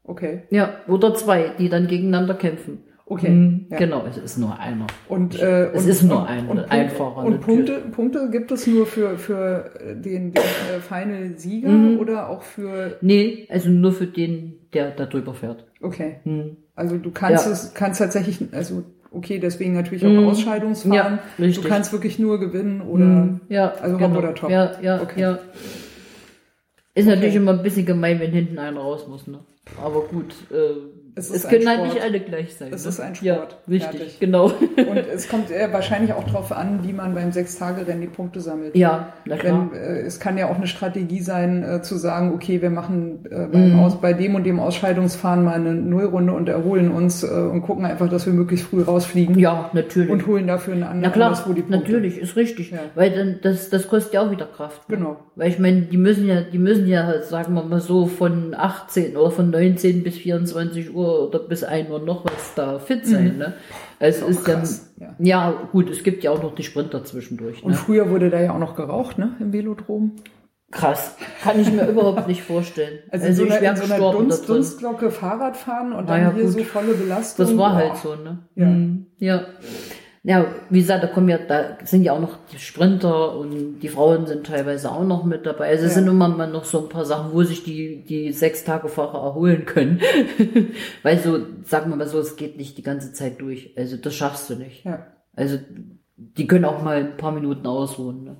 Okay. 0.05 0.43
ja, 0.51 0.75
oder 0.89 1.15
zwei, 1.15 1.51
die 1.59 1.69
dann 1.69 1.87
gegeneinander 1.87 2.35
kämpfen. 2.35 2.85
Okay. 3.11 3.31
Mhm, 3.31 3.67
Ja. 3.71 3.79
Genau, 3.79 4.05
es 4.07 4.19
ist 4.19 4.37
nur 4.37 4.59
einer. 4.59 4.87
Und, 5.09 5.41
äh, 5.41 5.71
Es 5.73 5.85
und, 5.85 5.89
ist 5.91 6.03
nur 6.03 6.21
und, 6.21 6.27
ein- 6.27 6.41
und 6.49 6.57
Punkte, 6.59 6.71
einfacher, 6.71 7.17
Und 7.25 7.41
natürlich. 7.41 7.47
Punkte, 7.67 7.91
Punkte 7.91 8.29
gibt 8.31 8.53
es 8.53 8.67
nur 8.67 8.85
für, 8.87 9.17
für 9.17 9.71
den, 9.95 10.33
den 10.33 10.35
äh, 10.37 10.81
Final-Sieger 10.87 11.69
Mhm. 11.71 11.99
oder 12.01 12.29
auch 12.29 12.43
für. 12.43 12.97
Nee, 13.01 13.47
also 13.51 13.71
nur 13.71 13.93
für 13.93 14.07
den, 14.07 14.69
der 14.75 14.91
da 14.91 15.07
drüber 15.07 15.33
fährt. 15.33 15.65
Okay. 15.81 16.17
Mhm. 16.25 16.57
Also 16.79 16.97
du 16.97 17.11
kannst 17.11 17.45
Ja. 17.47 17.53
es, 17.53 17.75
kannst 17.75 17.99
tatsächlich, 18.01 18.39
also 18.53 18.85
okay, 19.11 19.41
deswegen 19.41 19.73
natürlich 19.75 20.07
auch 20.07 20.11
Mhm. 20.11 20.29
Ausscheidungsfahren. 20.29 20.95
Ja, 20.95 21.19
richtig. 21.45 21.65
Du 21.65 21.69
kannst 21.69 21.93
wirklich 21.93 22.19
nur 22.21 22.39
gewinnen 22.39 22.81
oder. 22.83 23.05
Mhm. 23.05 23.41
Ja, 23.49 23.73
also 23.83 23.95
Hop 23.95 24.01
genau. 24.01 24.19
oder 24.19 24.35
Top. 24.35 24.49
Ja, 24.51 24.73
ja, 24.81 25.03
Okay. 25.03 25.21
ja. 25.21 25.39
Ist 26.95 27.07
natürlich 27.07 27.31
Okay. 27.31 27.37
immer 27.37 27.53
ein 27.53 27.63
bisschen 27.63 27.85
gemein, 27.85 28.21
wenn 28.21 28.31
hinten 28.31 28.59
einer 28.59 28.81
raus 28.81 29.07
muss, 29.09 29.27
ne? 29.27 29.41
Aber 29.83 30.03
gut, 30.03 30.33
äh, 30.51 30.98
Es 31.19 31.31
es, 31.31 31.49
können 31.49 31.69
halt 31.69 31.83
nicht 31.85 32.01
alle 32.03 32.21
gleich 32.21 32.55
sein. 32.55 32.69
Es 32.73 32.85
ne? 32.85 32.91
ist 32.91 33.01
ein 33.01 33.13
Ja, 33.23 33.35
Sport. 33.35 33.57
richtig, 33.69 33.91
Fertig. 33.99 34.21
genau. 34.21 34.45
Und 34.47 35.05
es 35.13 35.29
kommt 35.31 35.51
äh, 35.51 35.73
wahrscheinlich 35.73 36.13
auch 36.13 36.25
darauf 36.25 36.53
an, 36.53 36.81
wie 36.83 36.93
man 36.93 37.15
beim 37.15 37.33
Sechstagerennen 37.33 38.01
die 38.01 38.07
Punkte 38.09 38.41
sammelt. 38.41 38.75
ja, 38.77 39.13
na 39.25 39.37
klar. 39.37 39.69
Wenn, 39.73 39.81
äh, 39.81 40.01
es 40.01 40.21
kann 40.21 40.39
ja 40.39 40.49
auch 40.49 40.57
eine 40.57 40.67
Strategie 40.67 41.21
sein, 41.21 41.63
äh, 41.63 41.83
zu 41.83 41.97
sagen, 41.97 42.33
okay, 42.35 42.63
wir 42.63 42.71
machen 42.71 43.25
äh, 43.31 43.47
beim 43.47 43.69
Mhm. 43.73 43.81
Aus, 43.81 44.01
bei 44.01 44.13
dem 44.13 44.35
und 44.35 44.45
dem 44.45 44.61
Ausscheidungsfahren 44.61 45.45
mal 45.45 45.55
eine 45.55 45.75
Nullrunde 45.75 46.33
und 46.33 46.49
erholen 46.49 46.91
uns 46.91 47.23
äh, 47.23 47.27
und 47.27 47.63
gucken 47.63 47.85
einfach, 47.85 48.09
dass 48.09 48.25
wir 48.27 48.33
möglichst 48.33 48.67
früh 48.67 48.83
rausfliegen 48.83 49.39
ja, 49.39 49.71
natürlich. 49.73 50.09
und 50.11 50.27
holen 50.27 50.47
dafür 50.47 50.75
einen 50.75 50.85
anderen 50.85 51.01
na 51.03 51.11
klar, 51.11 51.29
anderswo 51.29 51.53
die 51.53 51.63
Punkte. 51.63 51.79
natürlich, 51.79 52.19
ist 52.19 52.37
richtig. 52.37 52.71
Ja. 52.71 52.79
Weil 52.95 53.11
dann, 53.11 53.39
das, 53.43 53.69
das 53.71 53.89
kostet 53.89 54.15
ja 54.15 54.23
auch 54.23 54.31
wieder 54.31 54.47
Kraft. 54.47 54.89
Ne? 54.89 54.97
Genau. 54.97 55.17
Weil 55.37 55.49
ich 55.51 55.59
meine, 55.59 55.83
die 55.83 55.97
müssen 55.97 56.27
ja, 56.27 56.41
die 56.41 56.59
müssen 56.59 56.87
ja, 56.87 57.23
sagen 57.23 57.55
wir 57.55 57.63
mal 57.65 57.81
so, 57.81 58.07
von 58.07 58.55
18 58.57 59.17
oder 59.17 59.31
von 59.31 59.51
19 59.51 60.03
bis 60.03 60.17
24 60.17 60.95
Uhr 60.95 61.08
oder 61.11 61.39
bis 61.41 61.65
1 61.65 61.91
Uhr 61.91 61.99
noch 62.01 62.25
was 62.25 62.55
da 62.55 62.79
fit 62.79 63.07
sein, 63.07 63.39
ne? 63.39 63.55
Es 63.99 64.23
Auch 64.23 64.29
ist 64.29 64.47
ja, 64.47 64.55
krass, 64.55 64.95
ja. 64.99 65.15
ja, 65.19 65.69
gut, 65.73 65.91
es 65.91 66.03
gibt 66.05 66.23
ja 66.25 66.31
auch 66.31 66.43
noch 66.43 66.55
die 66.55 66.63
Sprinter 66.63 67.05
zwischendurch, 67.05 67.63
Und 67.65 67.73
ne? 67.73 67.77
früher 67.77 68.11
wurde 68.11 68.31
da 68.31 68.41
ja 68.41 68.53
auch 68.55 68.59
noch 68.59 68.77
geraucht, 68.77 69.19
ne, 69.19 69.33
im 69.41 69.53
Velodrom. 69.53 70.17
Krass. 70.71 71.17
Kann 71.43 71.59
ich 71.61 71.73
mir 71.73 71.87
überhaupt 71.89 72.29
nicht 72.29 72.43
vorstellen. 72.43 72.99
Also, 73.11 73.27
in 73.27 73.35
so 73.35 73.45
ich 73.47 73.53
einer, 73.55 73.71
in 73.71 73.77
so 73.77 73.95
einer 73.95 74.13
Dunst. 74.13 74.49
Dunstglocke 74.49 75.11
Fahrrad 75.11 75.57
fahren 75.57 75.93
und 75.95 76.11
dann 76.11 76.21
Naja, 76.23 76.35
hier 76.35 76.45
gut. 76.45 76.53
so 76.53 76.65
volle 76.65 76.93
Belastung. 76.93 77.47
Das 77.47 77.57
war 77.57 77.75
halt 77.75 77.97
so, 77.97 78.15
ne? 78.17 78.47
Ja. 78.55 78.67
Mhm. 78.67 79.07
Ja. 79.17 79.47
Ja, 80.29 80.45
wie 80.69 80.81
gesagt, 80.81 81.03
da 81.03 81.07
kommen 81.07 81.31
ja, 81.31 81.39
da 81.39 81.79
sind 81.85 82.03
ja 82.03 82.13
auch 82.13 82.21
noch 82.21 82.37
die 82.53 82.59
Sprinter 82.59 83.35
und 83.35 83.81
die 83.81 83.89
Frauen 83.89 84.27
sind 84.27 84.47
teilweise 84.47 84.93
auch 84.93 85.07
noch 85.07 85.25
mit 85.25 85.47
dabei. 85.47 85.69
Also 85.69 85.87
es 85.87 85.93
Ja. 85.93 86.01
sind 86.03 86.09
immer 86.09 86.29
mal 86.29 86.51
noch 86.51 86.67
so 86.67 86.83
ein 86.83 86.91
paar 86.91 87.07
Sachen, 87.07 87.33
wo 87.33 87.43
sich 87.45 87.65
die, 87.65 88.05
die 88.05 88.33
sechs 88.33 88.63
Tage 88.63 88.91
Fahrer 88.91 89.23
erholen 89.25 89.65
können. 89.65 90.03
Weil 91.03 91.19
so, 91.19 91.39
sagen 91.65 91.91
wir 91.91 91.97
mal 91.97 92.07
so, 92.07 92.19
es 92.19 92.37
geht 92.37 92.59
nicht 92.59 92.77
die 92.77 92.83
ganze 92.83 93.15
Zeit 93.15 93.41
durch. 93.41 93.73
Also 93.79 93.97
das 93.97 94.15
schaffst 94.15 94.51
du 94.51 94.57
nicht. 94.57 94.85
Ja. 94.85 95.07
Also 95.35 95.61
die 96.19 96.47
können 96.47 96.67
auch 96.67 96.83
mal 96.83 96.97
ein 96.97 97.17
paar 97.17 97.33
Minuten 97.33 97.67
ausruhen. 97.67 98.25
Ne? 98.25 98.37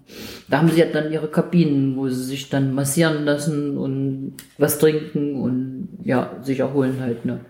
Da 0.51 0.59
haben 0.59 0.69
sie 0.69 0.81
ja 0.81 0.87
dann 0.93 1.11
ihre 1.11 1.29
Kabinen, 1.29 1.97
wo 1.97 2.07
sie 2.11 2.23
sich 2.23 2.51
dann 2.51 2.75
massieren 2.75 3.25
lassen 3.25 3.79
und 3.79 4.35
was 4.59 4.79
trinken 4.79 5.41
und 5.41 5.89
ja, 6.05 6.33
sich 6.43 6.59
erholen 6.61 7.01
halt. 7.01 7.25
Ne? 7.25 7.41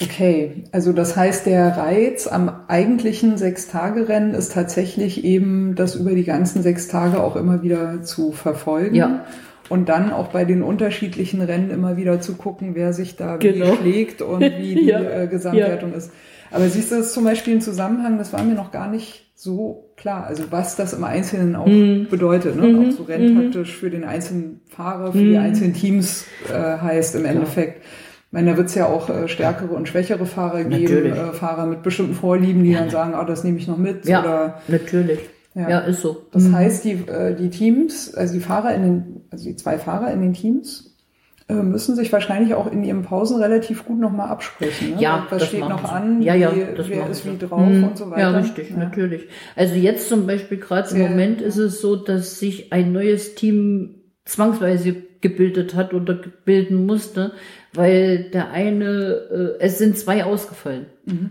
Okay, 0.00 0.64
also 0.72 0.92
das 0.92 1.16
heißt, 1.16 1.46
der 1.46 1.76
Reiz 1.78 2.26
am 2.26 2.50
eigentlichen 2.68 3.38
Sechstagerennen 3.38 4.34
ist 4.34 4.52
tatsächlich 4.52 5.24
eben, 5.24 5.74
das 5.74 5.94
über 5.94 6.10
die 6.10 6.24
ganzen 6.24 6.62
sechs 6.62 6.86
Tage 6.88 7.22
auch 7.22 7.34
immer 7.34 7.62
wieder 7.62 8.02
zu 8.02 8.32
verfolgen. 8.32 8.94
Ja. 8.94 9.24
Und 9.70 9.88
dann 9.88 10.12
auch 10.12 10.28
bei 10.28 10.44
den 10.44 10.62
unterschiedlichen 10.62 11.40
Rennen 11.40 11.70
immer 11.70 11.96
wieder 11.96 12.20
zu 12.20 12.34
gucken, 12.34 12.74
wer 12.74 12.92
sich 12.92 13.16
da 13.16 13.36
Genau. 13.38 13.72
wie 13.72 13.76
schlägt 13.76 14.20
und 14.22 14.40
wie 14.58 14.74
die 14.74 14.84
Ja. 14.86 15.00
äh, 15.00 15.26
Gesamtwertung 15.28 15.94
ist. 15.94 16.12
Aber 16.50 16.68
siehst 16.68 16.92
du, 16.92 16.96
das 16.96 17.06
ist 17.06 17.14
zum 17.14 17.24
Beispiel 17.24 17.54
ein 17.54 17.60
Zusammenhang, 17.62 18.18
das 18.18 18.32
war 18.34 18.42
mir 18.44 18.54
noch 18.54 18.70
gar 18.70 18.88
nicht 18.90 19.24
so 19.34 19.90
klar. 19.96 20.24
Also 20.26 20.44
was 20.50 20.76
das 20.76 20.92
im 20.92 21.04
Einzelnen 21.04 21.56
auch 21.56 21.66
Mhm. 21.66 22.06
bedeutet, 22.10 22.54
ne? 22.56 22.66
Mhm. 22.68 22.88
auch 22.88 22.92
so 22.92 23.02
renntaktisch 23.04 23.74
für 23.74 23.90
den 23.90 24.04
einzelnen 24.04 24.60
Fahrer, 24.68 25.10
für 25.12 25.18
die 25.18 25.24
Mhm. 25.30 25.38
einzelnen 25.38 25.74
Teams 25.74 26.26
äh, 26.52 26.54
heißt 26.78 27.16
im 27.16 27.24
Endeffekt. 27.24 27.82
Ich 28.28 28.32
meine, 28.32 28.50
da 28.50 28.56
wird 28.56 28.66
es 28.68 28.74
ja 28.74 28.86
auch 28.86 29.08
äh, 29.08 29.28
stärkere 29.28 29.72
und 29.74 29.88
schwächere 29.88 30.26
Fahrer 30.26 30.64
geben, 30.64 31.12
äh, 31.12 31.32
Fahrer 31.32 31.66
mit 31.66 31.82
bestimmten 31.82 32.14
Vorlieben, 32.14 32.64
die 32.64 32.74
dann 32.74 32.90
sagen, 32.90 33.14
ah, 33.14 33.24
das 33.24 33.44
nehme 33.44 33.58
ich 33.58 33.68
noch 33.68 33.78
mit. 33.78 34.04
Ja, 34.06 34.20
Oder 34.20 34.60
natürlich. 34.68 35.20
Ja. 35.54 35.70
Ja, 35.70 35.78
ist 35.80 36.02
so. 36.02 36.26
das 36.32 36.42
Mhm. 36.44 36.54
heißt, 36.54 36.84
die, 36.84 36.92
äh, 37.08 37.34
die 37.34 37.48
Teams, 37.50 38.14
also 38.14 38.34
die 38.34 38.40
Fahrer 38.40 38.74
in 38.74 38.82
den, 38.82 39.20
also 39.30 39.44
die 39.44 39.56
zwei 39.56 39.78
Fahrer 39.78 40.12
in 40.12 40.20
den 40.20 40.34
Teams, 40.34 40.92
äh, 41.48 41.54
müssen 41.54 41.94
sich 41.96 42.12
wahrscheinlich 42.12 42.52
auch 42.54 42.70
in 42.70 42.82
ihren 42.84 43.02
Pausen 43.02 43.40
relativ 43.40 43.86
gut 43.86 43.98
nochmal 44.00 44.28
absprechen. 44.28 44.96
Ne? 44.96 45.00
Ja, 45.00 45.26
was 45.30 45.38
das 45.38 45.48
steht 45.48 45.60
noch 45.60 45.86
sie. 45.86 45.94
an, 45.94 46.20
Ja, 46.20 46.34
ja, 46.34 46.54
wie, 46.54 46.76
das 46.76 46.88
wer 46.90 47.08
ist 47.08 47.22
sie. 47.22 47.30
wie 47.32 47.38
drauf 47.46 47.60
Mhm. 47.66 47.84
und 47.84 47.96
so 47.96 48.10
weiter. 48.10 48.20
Ja, 48.20 48.30
richtig, 48.32 48.70
Ja. 48.70 48.76
natürlich. 48.76 49.28
Also 49.54 49.76
jetzt 49.76 50.08
zum 50.10 50.26
Beispiel 50.26 50.58
gerade 50.58 50.90
im 50.94 51.02
Moment 51.02 51.40
ist 51.40 51.56
es 51.56 51.80
so, 51.80 51.94
dass 51.96 52.38
sich 52.40 52.72
ein 52.72 52.92
neues 52.92 53.34
Team 53.36 53.94
zwangsweise 54.26 54.94
gebildet 55.28 55.74
hat 55.74 55.92
oder 55.94 56.18
bilden 56.44 56.86
musste, 56.86 57.32
weil 57.72 58.30
der 58.32 58.50
eine, 58.50 59.54
äh, 59.58 59.64
es 59.64 59.78
sind 59.78 59.98
zwei 59.98 60.24
ausgefallen. 60.24 60.86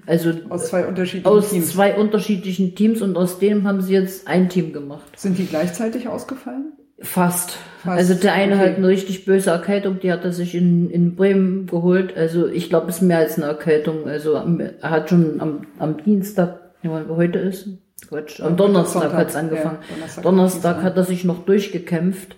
Also 0.05 0.29
Mhm. 0.29 0.39
Aus 0.51 0.67
zwei 0.69 0.85
unterschiedlichen 0.85 1.27
aus 1.37 1.49
Teams. 1.49 1.69
zwei 1.69 1.95
unterschiedlichen 1.95 2.75
Teams 2.75 3.01
und 3.01 3.17
aus 3.17 3.39
dem 3.39 3.67
haben 3.67 3.81
sie 3.81 3.93
jetzt 3.93 4.27
ein 4.27 4.47
Team 4.49 4.71
gemacht. 4.73 5.17
Sind 5.17 5.37
die 5.37 5.45
gleichzeitig 5.45 6.07
ausgefallen? 6.07 6.73
Fast. 6.99 7.57
Fast, 7.83 7.97
Also 7.99 8.13
der 8.13 8.33
eine 8.33 8.55
okay. 8.55 8.69
hat 8.69 8.77
eine 8.77 8.87
richtig 8.87 9.25
böse 9.25 9.49
Erkältung, 9.49 9.99
die 9.99 10.11
hat 10.13 10.23
er 10.23 10.31
sich 10.31 10.55
in, 10.55 10.89
in 10.89 11.15
Bremen 11.15 11.65
geholt. 11.67 12.15
Also 12.15 12.47
ich 12.47 12.69
glaube, 12.69 12.89
es 12.89 12.97
ist 12.97 13.01
mehr 13.01 13.17
als 13.17 13.35
eine 13.37 13.47
Erkältung. 13.47 14.07
Also 14.07 14.33
er 14.35 14.89
hat 14.89 15.09
schon 15.09 15.41
am, 15.41 15.67
am 15.77 15.97
Dienstag, 16.05 16.59
heute 16.83 17.39
ist, 17.39 17.67
Quatsch, 18.07 18.39
am 18.41 18.55
Donnerstag 18.55 19.11
hat 19.13 19.29
es 19.29 19.35
angefangen. 19.35 19.79
ja, 19.81 19.95
Donnerstag 19.95 20.23
Donnerstag 20.23 20.83
hat 20.83 20.95
er 20.97 21.03
sich 21.03 21.25
noch 21.25 21.45
durchgekämpft. 21.45 22.35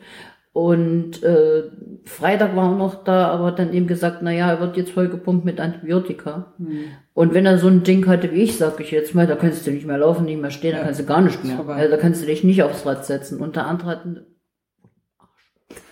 Und 0.58 1.22
äh, 1.22 1.66
Freitag 2.05 2.55
war 2.55 2.72
er 2.72 2.78
noch 2.80 3.03
da, 3.03 3.28
aber 3.28 3.45
hat 3.45 3.60
dann 3.60 3.74
eben 3.74 3.86
gesagt, 3.86 4.24
na 4.24 4.32
ja, 4.32 4.49
er 4.49 4.60
wird 4.60 4.76
jetzt 4.76 4.89
voll 4.89 5.08
gepumpt 5.08 5.45
mit 5.45 5.60
Antibiotika. 5.60 6.55
Hm. 6.58 6.80
Und 7.14 7.36
wenn 7.36 7.45
er 7.45 7.60
so 7.60 7.68
ein 7.68 7.84
Ding 7.84 8.08
hatte 8.08 8.32
wie 8.32 8.41
ich, 8.41 8.58
sag 8.58 8.80
ich 8.80 8.89
jetzt 8.89 9.14
mal, 9.14 9.28
da 9.28 9.36
kannst 9.36 9.68
du 9.68 9.72
nicht 9.72 9.86
mehr 9.86 9.99
laufen, 9.99 10.26
nicht 10.26 10.41
mehr 10.41 10.49
stehen, 10.49 10.72
da 10.72 10.80
Ja, 10.80 10.84
kannst 10.86 10.99
du 10.99 11.05
gar 11.05 11.22
nicht 11.22 11.43
mehr. 11.43 11.60
Also 11.70 11.91
da 11.91 11.97
kannst 11.97 12.24
du 12.24 12.26
dich 12.26 12.43
nicht 12.43 12.64
aufs 12.64 12.88
Rad 12.88 13.05
setzen. 13.05 13.39
Und 13.39 13.55
der 13.55 13.68
andere 13.68 13.88
hat 13.89 14.03
einen 14.05 14.26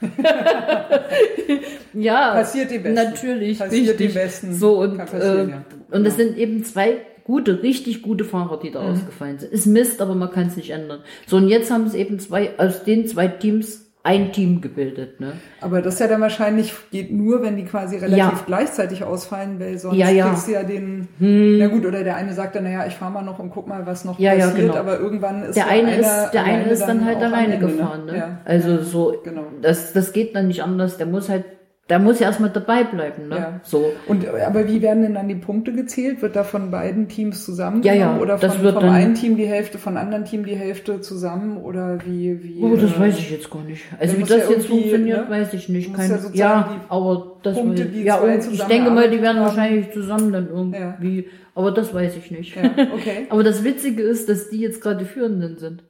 ja, 1.94 2.32
Passiert 2.34 2.72
die 2.72 2.80
Besten. 2.80 2.94
natürlich, 2.96 3.60
Passiert 3.60 4.00
die. 4.00 4.08
Besten. 4.08 4.54
So 4.54 4.80
und 4.82 4.98
Kann 4.98 5.06
passieren, 5.08 5.50
äh, 5.50 5.52
ja. 5.52 5.66
und 5.92 6.06
es 6.08 6.16
sind 6.18 6.38
eben 6.38 6.64
zwei 6.64 7.02
gute, 7.24 7.62
richtig 7.62 8.02
gute 8.02 8.24
Fahrer, 8.24 8.60
die 8.60 8.72
da 8.72 8.82
Mhm. 8.82 8.92
ausgefallen 8.94 9.38
sind. 9.40 9.52
Ist 9.52 9.68
Mist, 9.68 10.02
aber 10.02 10.16
man 10.16 10.32
kann 10.32 10.48
es 10.48 10.58
nicht 10.58 10.72
ändern. 10.72 11.02
So 11.28 11.38
und 11.38 11.50
jetzt 11.50 11.70
haben 11.72 11.86
es 11.86 11.94
eben 11.94 12.18
zwei 12.20 12.58
aus 12.58 12.84
den 12.84 13.08
zwei 13.08 13.28
Teams 13.28 13.85
ein 14.06 14.32
Team 14.32 14.62
gebildet, 14.62 15.20
ne? 15.20 15.34
Aber 15.62 15.82
das 15.82 15.98
ja 16.00 16.08
dann 16.08 16.22
wahrscheinlich 16.22 16.72
geht 16.92 17.12
nur, 17.12 17.42
wenn 17.42 17.58
die 17.58 17.66
quasi 17.66 17.96
relativ 17.98 18.18
Ja. 18.18 18.44
gleichzeitig 18.46 19.04
ausfallen, 19.04 19.60
weil 19.60 19.78
sonst 19.80 19.98
Ja, 19.98 20.10
ja. 20.12 20.28
kriegst 20.30 20.48
du 20.48 20.52
ja 20.52 20.64
den, 20.64 21.08
na 21.20 21.68
gut, 21.68 21.86
oder 21.86 22.04
der 22.04 22.16
eine 22.16 22.32
sagt 22.34 22.56
dann, 22.56 22.66
naja, 22.66 22.86
ich 22.88 22.94
fahr 22.94 23.10
mal 23.10 23.24
noch 23.24 23.40
und 23.40 23.50
guck 23.50 23.68
mal, 23.68 23.86
was 23.88 24.06
noch 24.06 24.20
Ja, 24.20 24.34
ja, 24.34 24.46
passiert, 24.48 24.68
genau. 24.68 24.76
aber 24.80 25.00
irgendwann 25.00 25.44
ist 25.44 25.56
Der 25.56 25.64
ja 25.66 25.70
eine 25.72 25.96
ist, 25.96 26.30
der 26.34 26.44
eine 26.44 26.64
ist 26.70 26.82
dann 26.86 27.04
halt 27.04 27.18
auch 27.18 27.22
am 27.24 27.34
alleine 27.34 27.56
Ende, 27.56 27.66
gefahren, 27.68 28.06
ne? 28.06 28.16
Ja. 28.18 28.38
Also 28.46 28.82
so, 28.84 29.16
Genau. 29.24 29.46
das, 29.62 29.92
das 29.94 30.14
geht 30.14 30.36
dann 30.36 30.48
nicht 30.48 30.62
anders. 30.62 30.98
Der 30.98 31.08
muss 31.08 31.28
halt, 31.28 31.46
der 31.90 32.00
muss 32.00 32.20
ja 32.20 32.28
erstmal 32.28 32.50
dabei 32.50 32.84
bleiben, 32.84 33.28
ne? 33.28 33.36
Ja. 33.36 33.60
So. 33.64 33.92
Und 34.08 34.28
aber 34.28 34.68
wie 34.68 34.82
werden 34.82 35.04
denn 35.04 35.14
dann 35.14 35.28
die 35.28 35.36
Punkte 35.36 35.72
gezählt? 35.72 36.24
Wird 36.24 36.36
da 36.36 36.44
von 36.44 36.72
beiden 36.72 37.10
Teams 37.10 37.46
zusammengenommen 37.46 38.00
Ja, 38.02 38.14
ja, 38.14 38.20
oder 38.20 38.38
das 38.38 38.56
von, 38.56 38.64
wird 38.64 38.76
vom 38.76 38.90
einen 38.90 39.14
Team 39.14 39.38
die 39.38 39.46
Hälfte, 39.46 39.78
von 39.78 39.96
anderen 39.96 40.26
Team 40.26 40.46
die 40.46 40.56
Hälfte 40.56 41.02
zusammen 41.02 41.58
oder 41.58 42.00
wie 42.04 42.44
wie? 42.44 42.64
Oh, 42.64 42.76
das 42.76 42.96
äh, 42.96 43.00
weiß 43.00 43.20
ich 43.20 43.30
jetzt 43.30 43.52
gar 43.52 43.62
nicht. 43.64 43.84
Also 44.00 44.18
wie 44.18 44.22
das 44.22 44.30
ja 44.30 44.50
jetzt 44.50 44.66
funktioniert, 44.66 45.30
ne? 45.30 45.30
weiß 45.30 45.54
ich 45.54 45.70
nicht. 45.70 45.94
Keine, 45.94 46.20
ja 46.34 46.46
ja, 46.56 46.82
aber 46.90 47.38
das 47.44 47.56
Punkte, 47.56 47.86
weiß 47.86 47.94
ich. 47.94 48.04
Ja, 48.04 48.18
und 48.18 48.52
ich 48.52 48.64
denke 48.64 48.90
mal, 48.90 49.10
die 49.10 49.22
werden 49.22 49.42
wahrscheinlich 49.42 49.92
zusammen 49.92 50.34
dann 50.34 50.50
irgendwie. 50.50 51.30
Aber 51.54 51.72
das 51.72 51.94
weiß 51.94 52.18
ich 52.18 52.32
nicht. 52.32 52.58
Okay. 52.58 53.28
aber 53.30 53.44
das 53.44 53.64
Witzige 53.64 54.02
ist, 54.02 54.28
dass 54.28 54.50
die 54.50 54.60
jetzt 54.60 54.82
gerade 54.82 54.98
die 54.98 55.06
Führenden 55.06 55.58
sind. 55.58 55.84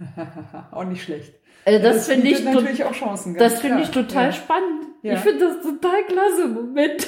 auch 0.72 0.84
nicht 0.84 1.02
schlecht. 1.02 1.34
Also 1.64 1.82
das, 1.82 2.08
finde 2.08 2.28
ich, 2.28 2.44
natürlich 2.44 2.84
auch 2.84 2.92
Chancen. 2.92 3.36
das 3.36 3.60
finde 3.60 3.82
ich 3.82 3.90
total 3.90 4.32
spannend. 4.32 4.87
Ja. 5.02 5.14
Ich 5.14 5.20
finde 5.20 5.46
das 5.46 5.62
total 5.62 6.04
klasse 6.08 6.44
im 6.44 6.54
Moment. 6.54 7.06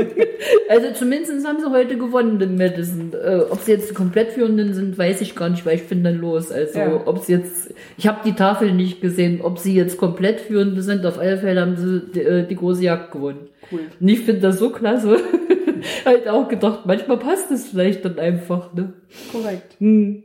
also 0.68 0.92
zumindest 0.92 1.46
haben 1.46 1.58
sie 1.58 1.70
heute 1.70 1.98
gewonnen 1.98 2.40
in 2.40 2.56
Madison. 2.56 3.12
Äh, 3.12 3.40
ob 3.50 3.60
sie 3.60 3.72
jetzt 3.72 3.90
die 3.90 3.94
komplett 3.94 4.32
Führenden 4.32 4.74
sind, 4.74 4.96
weiß 4.96 5.20
ich 5.22 5.34
gar 5.34 5.48
nicht, 5.48 5.66
weil 5.66 5.76
ich 5.76 5.86
bin 5.88 6.04
dann 6.04 6.18
los. 6.18 6.52
Also 6.52 6.78
Ja. 6.78 7.02
ob 7.04 7.18
sie 7.18 7.32
jetzt, 7.32 7.74
ich 7.98 8.06
habe 8.06 8.20
die 8.24 8.34
Tafel 8.34 8.72
nicht 8.72 9.00
gesehen, 9.00 9.40
ob 9.42 9.58
sie 9.58 9.74
jetzt 9.74 9.98
komplett 9.98 10.40
Führende 10.40 10.82
sind. 10.82 11.04
Auf 11.04 11.18
alle 11.18 11.38
Fälle 11.38 11.60
haben 11.60 11.76
sie 11.76 12.00
die, 12.14 12.20
äh, 12.20 12.46
die 12.46 12.56
große 12.56 12.84
Jagd 12.84 13.10
gewonnen. 13.10 13.48
Cool. 13.72 13.80
Und 14.00 14.08
ich 14.08 14.20
finde 14.20 14.42
das 14.42 14.58
so 14.60 14.70
klasse. 14.70 15.18
halt 16.04 16.28
auch 16.28 16.48
gedacht, 16.48 16.80
manchmal 16.86 17.18
passt 17.18 17.50
es 17.50 17.68
vielleicht 17.68 18.04
dann 18.04 18.18
einfach. 18.20 18.72
Ne? 18.72 18.92
Korrekt. 19.32 19.76
Hm. 19.80 20.22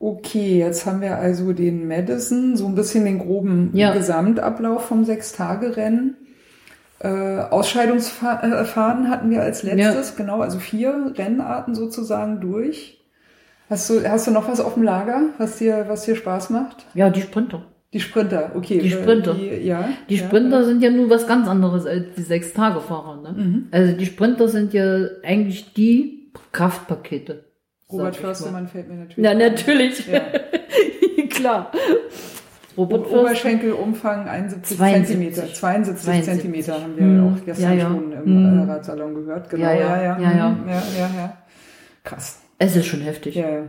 Okay, 0.00 0.58
jetzt 0.58 0.86
haben 0.86 1.00
wir 1.00 1.16
also 1.16 1.52
den 1.52 1.88
Madison, 1.88 2.56
so 2.56 2.66
ein 2.66 2.76
bisschen 2.76 3.04
den 3.04 3.18
groben 3.18 3.70
Ja. 3.74 3.92
Gesamtablauf 3.92 4.86
vom 4.86 5.04
Sechstagerennen. 5.04 6.16
Äh, 7.00 7.08
Ausscheidungsfahren 7.50 9.10
hatten 9.10 9.30
wir 9.30 9.42
als 9.42 9.62
letztes, 9.62 10.16
genau, 10.16 10.40
also 10.40 10.58
vier 10.58 11.12
Rennarten 11.16 11.74
sozusagen 11.74 12.40
durch. 12.40 13.00
Hast 13.68 13.90
du, 13.90 14.08
hast 14.08 14.26
du 14.26 14.30
noch 14.30 14.48
was 14.48 14.60
auf 14.60 14.74
dem 14.74 14.82
Lager, 14.82 15.22
was 15.38 15.58
dir, 15.58 15.84
was 15.88 16.04
dir 16.04 16.16
Spaß 16.16 16.50
macht? 16.50 16.86
Ja, 16.94 17.10
die 17.10 17.20
Sprinter. 17.20 17.64
Die 17.92 18.00
Sprinter, 18.00 18.52
okay. 18.54 18.78
Die 18.78 18.88
äh, 18.88 19.02
Sprinter. 19.02 19.34
Die, 19.34 19.66
ja. 19.66 19.88
Die 20.08 20.16
ja, 20.16 20.26
Sprinter 20.26 20.64
sind 20.64 20.82
ja 20.82 20.90
nur 20.90 21.10
was 21.10 21.26
ganz 21.26 21.48
anderes 21.48 21.86
als 21.86 22.04
die 22.16 22.22
Sechs-Tage-Fahrer. 22.22 23.22
Ne? 23.22 23.42
Mhm. 23.42 23.68
Also 23.70 23.96
die 23.96 24.06
Sprinter 24.06 24.48
sind 24.48 24.72
ja 24.74 25.06
eigentlich 25.22 25.72
die 25.74 26.30
Kraftpakete. 26.52 27.47
Robert. 27.90 28.16
Förstemann 28.16 28.68
fällt 28.68 28.88
mir 28.88 28.96
natürlich. 28.96 29.16
Na, 29.18 29.34
natürlich. 29.34 30.06
Ja. 30.06 30.20
Klar. 31.30 31.72
Robert 32.76 33.00
O- 33.00 33.04
Förster. 33.04 33.20
Oberschenkelumfang 33.20 34.28
71 34.28 34.76
72. 34.78 35.06
Zentimeter. 35.08 35.54
72, 35.54 36.04
72. 36.04 36.24
Zentimeter 36.34 36.82
haben 36.82 36.96
wir 36.96 37.04
Hm, 37.04 37.34
auch 37.36 37.44
gestern 37.44 37.64
ja, 37.70 37.72
ja. 37.74 37.88
schon 37.88 38.12
im 38.12 38.24
Hm. 38.24 38.68
äh, 38.68 38.72
Radsalon 38.72 39.14
gehört. 39.14 39.50
Genau, 39.50 39.64
Ja, 39.64 39.72
ja, 39.74 40.02
ja, 40.02 40.18
ja. 40.20 40.56
ja, 40.66 41.10
ja. 41.16 41.38
Krass. 42.04 42.40
Es 42.58 42.76
ist 42.76 42.86
schon 42.86 43.00
heftig. 43.00 43.34
Ja, 43.36 43.48
ja. 43.48 43.62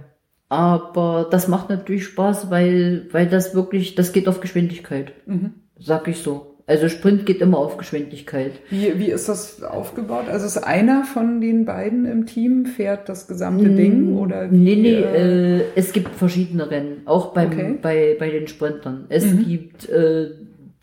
Aber 0.50 1.28
das 1.30 1.48
macht 1.48 1.70
natürlich 1.70 2.06
Spaß, 2.06 2.50
weil, 2.50 3.08
weil 3.12 3.28
das 3.28 3.54
wirklich, 3.56 3.96
das 3.96 4.14
geht 4.14 4.28
auf 4.28 4.42
Geschwindigkeit. 4.42 5.14
Mhm. 5.28 5.54
Sag 5.80 6.08
ich 6.08 6.18
so. 6.24 6.49
Also 6.70 6.88
Sprint 6.88 7.26
geht 7.26 7.42
immer 7.42 7.58
auf 7.58 7.78
Geschwindigkeit. 7.78 8.52
Wie, 8.70 8.98
wie 9.00 9.10
ist 9.12 9.28
das 9.28 9.62
aufgebaut? 9.64 10.26
Also 10.30 10.46
ist 10.46 10.58
einer 10.60 11.04
von 11.04 11.42
den 11.42 11.66
beiden 11.66 12.06
im 12.06 12.26
Team 12.28 12.66
fährt 12.68 13.10
das 13.10 13.28
gesamte 13.28 13.70
Ding 13.72 14.16
oder 14.18 14.52
wie? 14.52 14.56
Nee, 14.56 14.76
nee, 14.76 14.94
äh, 15.02 15.58
äh, 15.58 15.64
es 15.76 15.92
gibt 15.94 16.16
verschiedene 16.16 16.70
Rennen, 16.70 17.02
auch 17.06 17.34
beim, 17.34 17.50
Okay. 17.52 17.78
bei, 17.82 18.16
bei 18.20 18.30
den 18.30 18.48
Sprintern. 18.48 19.06
Es 19.10 19.26
Mhm. 19.26 19.46
gibt 19.48 19.90
äh, 19.90 20.30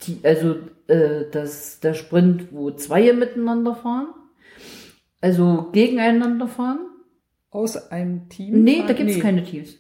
die, 0.03 0.19
also 0.25 0.57
äh, 0.89 1.25
das, 1.31 1.79
der 1.81 1.95
Sprint, 1.95 2.49
wo 2.51 2.71
zwei 2.73 3.13
miteinander 3.13 3.75
fahren, 3.77 4.09
also 5.21 5.69
gegeneinander 5.73 6.49
fahren. 6.49 6.81
aus 7.51 7.91
einem 7.91 8.29
Team? 8.29 8.65
Nee, 8.65 8.83
Ah, 8.83 8.87
da 8.89 8.93
gibt's 8.93 9.19
keine 9.21 9.43
Teams. 9.43 9.77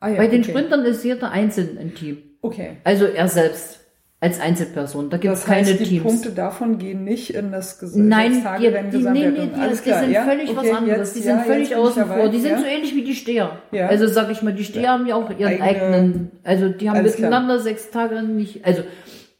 Ah, 0.00 0.08
ja, 0.08 0.16
bei 0.16 0.28
den 0.28 0.40
okay. 0.42 0.50
Sprintern 0.50 0.84
ist 0.84 1.04
jeder 1.04 1.30
einzeln 1.30 1.76
ein 1.78 1.94
Team. 1.94 2.18
Okay. 2.40 2.76
Also 2.84 3.04
er 3.04 3.28
selbst 3.28 3.80
als 4.20 4.40
Einzelperson. 4.40 5.10
Da 5.10 5.16
Das 5.18 5.46
heißt, 5.46 5.68
keine 5.68 5.78
die 5.78 5.84
Teams. 5.84 6.02
Punkte 6.02 6.30
davon 6.30 6.78
gehen 6.78 7.04
nicht 7.04 7.30
in 7.34 7.52
das 7.52 7.78
Ges 7.78 7.94
Nein, 7.94 8.44
die, 8.58 8.64
die, 8.90 8.98
nee, 9.04 9.28
nee, 9.28 9.48
die, 9.54 9.60
Alles 9.60 9.82
die 9.82 9.90
klar, 9.90 10.00
sind 10.00 10.10
ja? 10.10 10.24
völlig 10.24 10.50
okay, 10.50 10.58
was 10.68 10.76
anderes. 10.76 10.98
Jetzt, 10.98 11.16
die 11.16 11.28
ja, 11.28 11.34
sind 11.36 11.46
völlig 11.46 11.68
bin 11.68 11.78
ich 11.78 11.84
außen 11.84 12.06
vor. 12.06 12.16
dabei, 12.16 12.28
Die 12.28 12.40
sind 12.40 12.50
ja? 12.50 12.58
so 12.58 12.64
ähnlich 12.64 12.94
wie 12.96 13.04
die 13.04 13.14
Steher. 13.14 13.58
Ja. 13.70 13.86
Also 13.86 14.08
sag 14.08 14.28
ich 14.32 14.42
mal, 14.42 14.52
die 14.52 14.64
Steher 14.64 14.90
haben 14.90 15.06
ja 15.06 15.14
auch 15.14 15.30
ihren 15.30 15.60
Eigene- 15.62 15.62
eigenen, 15.62 16.30
also 16.42 16.68
die 16.68 16.90
haben 16.90 16.96
Alles 16.96 17.14
klar. 17.14 17.30
miteinander 17.30 17.60
sechs 17.60 17.90
Tage 17.90 18.22
nicht, 18.22 18.64
also 18.64 18.82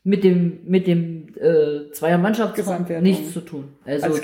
mit 0.04 0.24
dem 0.24 0.60
mit 0.64 0.86
dem 0.86 1.28
äh, 1.36 1.90
zweier 1.92 2.18
Mannschaftsfahren 2.18 2.84
Gesamtwertung. 2.86 3.02
nichts 3.02 3.32
zu 3.32 3.40
tun. 3.40 3.64
Also 3.84 4.18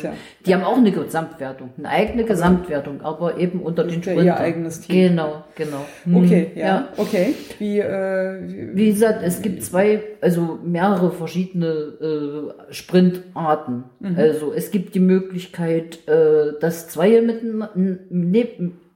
die 0.46 0.54
haben 0.54 0.64
auch 0.64 0.76
eine 0.78 0.90
Gesamtwertung, 0.92 1.70
eine 1.76 1.88
eigene 1.88 2.24
Gesamtwertung, 2.24 3.02
aber 3.02 3.38
eben 3.38 3.60
unter 3.60 3.82
den 3.84 3.90
ist 4.00 4.06
ja 4.06 4.12
Sprintern. 4.12 4.26
ihr 4.26 4.36
eigenes 4.38 4.80
Team. 4.80 5.08
Genau, 5.08 5.44
genau. 5.54 5.84
Hm, 6.04 6.16
Okay, 6.16 6.50
ja, 6.54 6.88
okay. 6.96 7.34
Wie, 7.58 7.80
äh, 7.80 8.40
wie, 8.48 8.76
Wie 8.76 8.86
gesagt, 8.90 9.20
es 9.22 9.42
gibt 9.42 9.62
zwei, 9.62 10.00
also 10.20 10.58
mehrere 10.64 11.10
verschiedene 11.12 11.66
äh, 11.66 12.72
Sprintarten. 12.72 13.84
Mhm. 14.00 14.14
Also 14.16 14.52
es 14.54 14.70
gibt 14.70 14.94
die 14.94 15.00
Möglichkeit, 15.00 16.06
äh, 16.08 16.58
dass 16.60 16.88
zwei 16.88 17.20
miteinander, 17.20 17.70
ne, 17.74 18.48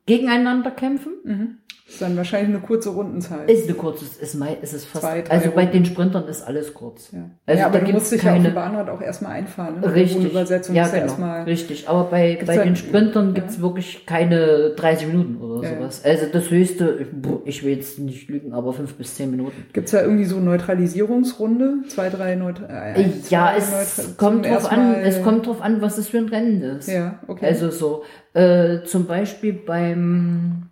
gegeneinander 0.07 0.71
kämpfen. 0.71 1.59
Ist 1.89 2.03
dann 2.03 2.17
wahrscheinlich 2.19 2.51
eine 2.55 2.65
kurze 2.67 2.91
Rundenzeit. 2.91 3.51
Ist 3.51 3.65
eine 3.65 3.75
kurze, 3.75 4.05
ist, 4.21 4.35
mei- 4.35 4.59
ist 4.61 4.75
es 4.75 4.85
fast. 4.85 5.03
Zwei, 5.05 5.25
also 5.29 5.51
bei 5.53 5.63
Runden. 5.63 5.73
den 5.73 5.85
Sprintern 5.87 6.29
ist 6.29 6.43
alles 6.43 6.75
kurz. 6.75 7.11
ja. 7.13 7.31
Also 7.47 7.61
ja, 7.61 7.67
aber 7.67 7.79
da 7.79 7.87
du 7.87 7.93
musst 7.93 8.13
dich 8.13 8.23
ja 8.23 8.31
auf 8.33 8.37
keine- 8.37 8.51
dem 8.51 8.55
Bahnrad 8.55 8.91
auch 8.91 9.01
erstmal 9.01 9.33
einfahren. 9.33 9.81
Ne? 9.81 9.95
Richtig. 9.95 10.19
Ohne 10.21 10.29
Übersetzung 10.29 10.75
ja, 10.77 10.83
ist 10.85 10.89
ja 10.93 10.99
genau. 10.99 11.07
erstmal. 11.11 11.43
Richtig. 11.45 11.89
Aber 11.89 12.05
bei, 12.05 12.39
bei 12.47 12.59
den 12.59 12.77
Sprintern 12.77 13.29
ja. 13.29 13.33
gibt's 13.35 13.61
wirklich 13.63 14.05
keine 14.05 14.71
30 14.77 15.07
Minuten 15.09 15.37
oder 15.41 15.67
Ja, 15.67 15.77
sowas. 15.77 16.05
Also 16.05 16.27
das 16.31 16.51
höchste, 16.51 17.07
ich 17.47 17.65
will 17.65 17.77
jetzt 17.77 17.99
nicht 17.99 18.29
lügen, 18.29 18.53
aber 18.53 18.73
fünf 18.75 18.95
bis 18.95 19.15
zehn 19.15 19.31
Minuten. 19.31 19.57
Gibt's 19.73 19.93
da 19.93 20.03
irgendwie 20.03 20.25
so 20.27 20.39
Neutralisierungsrunde? 20.41 21.85
Zwei, 21.89 22.11
drei 22.11 22.35
Neutra 22.35 22.67
äh, 22.67 22.95
ein, 23.05 23.13
Ja, 23.31 23.55
zwei 23.57 23.57
es 23.57 23.99
Neutra- 23.99 24.17
kommt 24.19 24.47
drauf 24.47 24.71
an, 24.71 24.95
es 24.97 25.23
kommt 25.23 25.47
drauf 25.47 25.63
an, 25.63 25.81
was 25.81 25.99
es 25.99 26.09
für 26.09 26.19
ein 26.19 26.29
Rennen 26.29 26.61
ist. 26.63 26.89
Ja, 26.89 27.19
okay. 27.29 27.47
Also 27.47 27.71
so, 27.71 28.03
äh, 28.35 28.83
zum 28.85 29.07
Beispiel 29.07 29.53
beim, 29.55 30.65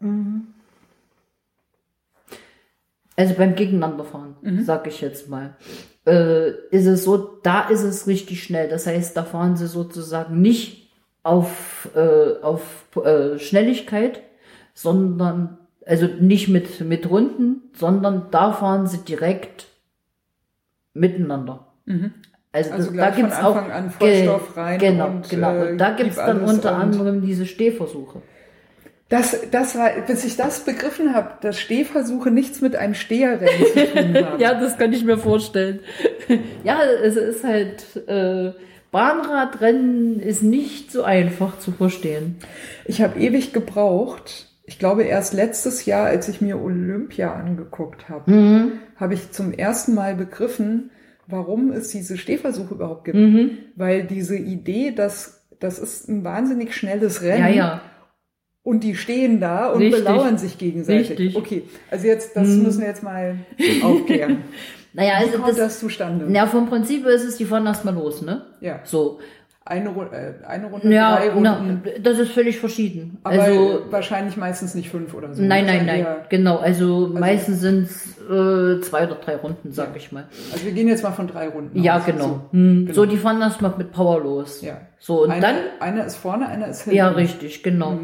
Mhm. 0.00 0.46
also 3.16 3.34
beim 3.34 3.54
Gegeneinanderfahren, 3.56 4.36
Mhm. 4.42 4.62
sag 4.62 4.86
ich 4.86 5.00
jetzt 5.00 5.28
mal, 5.28 5.56
äh, 6.06 6.50
ist 6.70 6.86
es 6.86 7.02
so, 7.04 7.16
da 7.42 7.68
ist 7.68 7.82
es 7.82 8.06
richtig 8.06 8.42
schnell. 8.44 8.68
Das 8.68 8.86
heißt, 8.86 9.16
da 9.16 9.24
fahren 9.24 9.56
sie 9.56 9.66
sozusagen 9.66 10.40
nicht 10.40 10.88
auf, 11.24 11.88
äh, 11.96 12.40
auf 12.42 12.86
äh, 13.04 13.38
Schnelligkeit, 13.40 14.22
sondern, 14.72 15.58
also 15.84 16.06
nicht 16.06 16.48
mit, 16.48 16.80
mit 16.80 17.10
Runden, 17.10 17.62
sondern 17.74 18.26
da 18.30 18.52
fahren 18.52 18.86
sie 18.86 18.98
direkt 18.98 19.66
miteinander. 20.94 21.66
Mhm. 21.86 22.12
Also, 22.52 22.70
Also 22.72 22.90
das- 22.92 22.96
da 22.96 23.10
gibt's 23.10 23.36
von 23.36 23.44
auch 23.46 23.56
an 23.56 23.90
Vollstoff 23.90 24.56
rein 24.56 24.78
Genau, 24.78 25.06
und, 25.08 25.28
genau. 25.28 25.52
äh, 25.54 25.70
Und 25.72 25.78
da 25.78 25.90
gibt's 25.90 26.16
gib 26.16 26.24
dann 26.24 26.42
unter 26.44 26.76
anderem 26.76 27.20
diese 27.20 27.46
Stehversuche. 27.46 28.22
Das, 29.10 29.34
das 29.50 29.74
war, 29.74 29.90
bis 30.06 30.24
ich 30.24 30.36
das 30.36 30.60
begriffen 30.60 31.14
habe, 31.14 31.30
dass 31.40 31.58
Stehversuche 31.58 32.30
nichts 32.30 32.60
mit 32.60 32.76
einem 32.76 32.92
Steherrennen 32.94 33.66
zu 33.72 33.86
tun 33.86 34.14
haben. 34.26 34.40
Ja, 34.40 34.60
das 34.60 34.76
kann 34.76 34.92
ich 34.92 35.02
mir 35.04 35.16
vorstellen. 35.16 35.80
ja, 36.64 36.80
es 37.02 37.16
ist 37.16 37.42
halt, 37.42 37.84
äh, 38.06 38.52
Bahnradrennen 38.90 40.20
ist 40.20 40.42
nicht 40.42 40.92
so 40.92 41.02
einfach 41.04 41.58
zu 41.58 41.72
verstehen. 41.72 42.36
Ich 42.84 43.00
habe 43.02 43.18
ewig 43.18 43.52
gebraucht. 43.52 44.46
Ich 44.64 44.78
glaube, 44.78 45.04
erst 45.04 45.32
letztes 45.32 45.86
Jahr, 45.86 46.06
als 46.06 46.28
ich 46.28 46.40
mir 46.42 46.60
Olympia 46.60 47.32
angeguckt 47.32 48.08
habe, 48.10 48.30
Mhm. 48.30 48.72
habe 48.96 49.14
ich 49.14 49.30
zum 49.32 49.52
ersten 49.52 49.94
Mal 49.94 50.14
begriffen, 50.14 50.90
warum 51.26 51.72
es 51.72 51.88
diese 51.88 52.18
Stehversuche 52.18 52.74
überhaupt 52.74 53.04
gibt. 53.06 53.16
Mhm. 53.16 53.50
Weil 53.76 54.04
diese 54.04 54.36
Idee, 54.36 54.90
dass 54.92 55.42
das 55.60 55.78
ist 55.78 56.08
ein 56.08 56.24
wahnsinnig 56.24 56.74
schnelles 56.76 57.22
Rennen 57.22 57.40
Ja, 57.44 57.48
ja. 57.48 57.80
Und 58.62 58.84
die 58.84 58.94
stehen 58.96 59.40
da 59.40 59.68
und 59.70 59.80
Richtig. 59.82 60.04
belauern 60.04 60.36
sich 60.38 60.58
gegenseitig. 60.58 61.10
Richtig. 61.10 61.36
Okay, 61.36 61.62
also 61.90 62.06
jetzt, 62.06 62.36
das 62.36 62.48
müssen 62.48 62.80
wir 62.80 62.88
jetzt 62.88 63.02
mal 63.02 63.36
aufklären. 63.82 64.44
Naja, 64.94 65.12
Wie 65.20 65.24
also 65.26 65.32
kommt 65.36 65.48
das, 65.50 65.56
das 65.58 65.80
zustande? 65.80 66.26
ja, 66.34 66.46
vom 66.46 66.66
Prinzip 66.66 67.04
ist 67.06 67.22
es, 67.22 67.36
die 67.36 67.44
fahren 67.44 67.66
erstmal 67.66 67.94
los, 67.94 68.22
ne? 68.22 68.46
Ja, 68.60 68.80
So. 68.84 69.20
Eine, 69.68 69.90
äh, 69.90 70.46
eine 70.46 70.66
Runde, 70.66 70.92
Ja, 70.92 71.16
drei 71.16 71.30
na, 71.40 71.56
Runden. 71.58 71.82
das 72.02 72.18
ist 72.18 72.32
völlig 72.32 72.58
verschieden. 72.58 73.18
aber 73.22 73.42
also, 73.42 73.80
wahrscheinlich 73.90 74.36
meistens 74.36 74.74
nicht 74.74 74.88
fünf 74.90 75.14
oder 75.14 75.34
so. 75.34 75.42
nein, 75.42 75.66
nein, 75.66 75.88
Also 75.88 76.02
nein, 76.02 76.16
genau. 76.30 76.56
Also, 76.56 77.10
meistens 77.12 77.60
sind 77.60 77.84
es 77.84 78.16
äh, 78.28 78.80
zwei 78.80 79.04
oder 79.06 79.16
drei 79.16 79.36
Runden, 79.36 79.70
sag 79.72 79.94
ich 79.96 80.10
mal. 80.10 80.24
Also 80.52 80.64
wir 80.64 80.72
gehen 80.72 80.88
jetzt 80.88 81.02
mal 81.02 81.12
von 81.12 81.26
drei 81.28 81.48
Runden 81.48 81.80
Ja, 81.82 81.98
aus. 81.98 82.06
genau. 82.06 82.24
So. 82.24 82.40
Hm. 82.52 82.86
genau. 82.86 82.92
So, 82.94 83.06
die 83.06 83.16
fahren 83.18 83.40
erstmal 83.40 83.74
mit 83.76 83.92
Power 83.92 84.20
los. 84.22 84.62
Ja. 84.62 84.80
So, 85.00 85.22
und 85.24 85.30
einer, 85.30 85.40
dann, 85.42 85.56
einer 85.80 86.04
ist 86.06 86.16
vorne, 86.16 86.48
einer 86.48 86.68
ist 86.68 86.82
hinten. 86.82 86.96
ja, 86.96 87.08
richtig, 87.10 87.62
genau. 87.62 87.98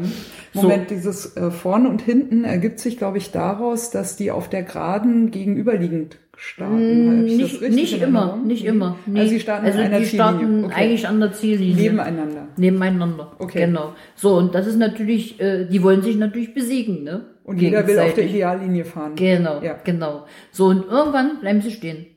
So, 0.53 0.61
Moment, 0.61 0.89
dieses 0.89 1.35
äh, 1.35 1.51
vorne 1.51 1.89
und 1.89 2.01
hinten 2.01 2.45
ergibt 2.45 2.79
sich, 2.79 2.97
glaube 2.97 3.17
ich, 3.17 3.31
daraus, 3.31 3.89
dass 3.91 4.15
die 4.15 4.31
auf 4.31 4.49
der 4.49 4.63
Geraden 4.63 5.29
gegenüberliegend 5.31 6.17
starten. 6.37 7.21
Das 7.21 7.25
nicht, 7.25 7.61
richtig 7.61 7.75
nicht 7.75 8.01
immer, 8.01 8.37
nicht 8.37 8.65
immer. 8.65 8.97
Nee. 9.05 9.19
Also 9.21 9.31
sie 9.31 9.39
starten 9.39 9.65
also 9.65 9.79
die 9.79 10.05
starten. 10.05 10.65
Okay. 10.65 10.73
eigentlich 10.75 11.07
an 11.07 11.19
der 11.19 11.31
Ziellinie. 11.33 11.75
Nebeneinander. 11.91 12.47
Nebeneinander. 12.57 13.31
Okay. 13.39 13.65
Genau. 13.65 13.93
So, 14.15 14.35
und 14.37 14.53
das 14.55 14.67
ist 14.67 14.77
natürlich, 14.77 15.39
äh, 15.39 15.65
die 15.65 15.81
wollen 15.83 16.01
sich 16.01 16.17
natürlich 16.17 16.53
besiegen, 16.53 17.03
ne? 17.03 17.25
Und 17.43 17.61
jeder 17.61 17.85
will 17.87 17.99
auf 17.99 18.13
der. 18.13 18.25
Ideallinie 18.25 18.85
fahren. 18.85 19.15
Genau, 19.15 19.61
Ja. 19.61 19.77
genau. 19.83 20.25
So, 20.51 20.65
und 20.67 20.87
irgendwann 20.89 21.39
bleiben 21.41 21.61
sie 21.61 21.71
stehen. 21.71 22.07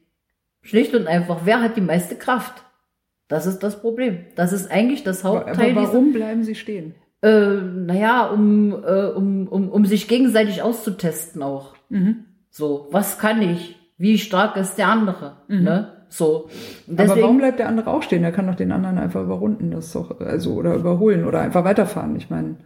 Schlicht 0.62 0.94
und 0.94 1.06
einfach, 1.06 1.40
wer 1.44 1.60
hat 1.60 1.76
die 1.76 1.80
meiste 1.82 2.14
Kraft? 2.16 2.62
Das 3.28 3.46
ist 3.46 3.58
das 3.60 3.80
Problem. 3.80 4.20
Das 4.36 4.52
ist 4.52 4.70
eigentlich 4.70 5.04
das 5.04 5.22
Hauptteil 5.24 5.72
aber 5.72 5.80
dieser, 5.80 5.92
warum 5.92 6.12
bleiben 6.12 6.42
sie 6.42 6.54
stehen? 6.54 6.94
äh, 7.22 7.56
naja, 7.56 8.26
um, 8.26 8.72
äh, 8.72 9.06
um, 9.06 9.48
um, 9.48 9.68
um 9.68 9.84
sich 9.84 10.08
gegenseitig 10.08 10.62
auszutesten 10.62 11.42
auch. 11.42 11.74
Mhm. 11.88 12.24
So, 12.50 12.88
was 12.90 13.18
kann 13.18 13.42
ich? 13.42 13.77
Wie 13.99 14.16
stark 14.18 14.57
ist 14.57 14.76
der 14.78 14.88
andere? 14.88 15.38
Ne? 15.49 15.92
So. 16.09 16.49
Mhm. 16.86 16.94
aber 16.94 17.03
deswegen, 17.03 17.22
warum 17.22 17.38
bleibt 17.38 17.59
der 17.59 17.68
andere 17.68 17.90
auch 17.90 18.03
stehen? 18.03 18.22
Der 18.22 18.32
kann 18.32 18.46
doch 18.46 18.55
den 18.55 18.72
anderen 18.72 18.96
einfach 18.96 19.22
überrunden, 19.22 19.70
das 19.70 19.92
doch, 19.92 20.20
also, 20.20 20.55
oder 20.55 20.74
überholen 20.74 21.24
oder 21.26 21.40
einfach 21.40 21.64
weiterfahren. 21.64 22.16
Ich 22.16 22.30
meine, 22.30 22.57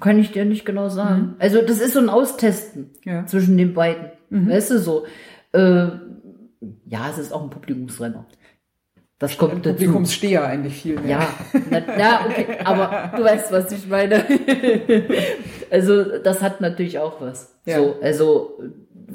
kann 0.00 0.18
ich 0.18 0.32
dir 0.32 0.44
nicht 0.44 0.64
genau 0.64 0.88
sagen. 0.88 1.34
Also, 1.38 1.62
das 1.62 1.80
ist 1.80 1.94
so 1.94 2.00
ein 2.00 2.08
Austesten 2.10 2.90
Mhm. 3.04 3.10
Ja. 3.10 3.22
Mhm. 3.22 3.26
zwischen 3.28 3.56
den 3.56 3.72
beiden. 3.74 4.10
Weißt 4.30 4.70
du 4.70 4.78
so? 4.78 5.04
Äh, 5.52 5.88
ja, 6.86 7.08
es 7.10 7.18
ist 7.18 7.32
auch 7.32 7.42
ein 7.42 7.50
Publikumsrenner. 7.50 8.26
Das 9.18 9.38
kommt 9.38 9.64
dazu. 9.64 9.76
Publikumssteher 9.76 10.44
eigentlich 10.44 10.74
viel 10.82 10.98
mehr. 10.98 11.20
Ja, 11.20 11.28
na, 11.70 11.80
na, 11.98 12.26
okay, 12.26 12.46
aber 12.64 13.12
du 13.16 13.22
weißt, 13.22 13.52
was 13.52 13.70
ich 13.70 13.86
meine. 13.88 14.24
also, 15.70 16.18
das 16.18 16.42
hat 16.42 16.60
natürlich 16.60 16.98
auch 16.98 17.20
was. 17.20 17.54
Ja. 17.64 17.78
So, 17.78 17.96
also, 18.02 18.58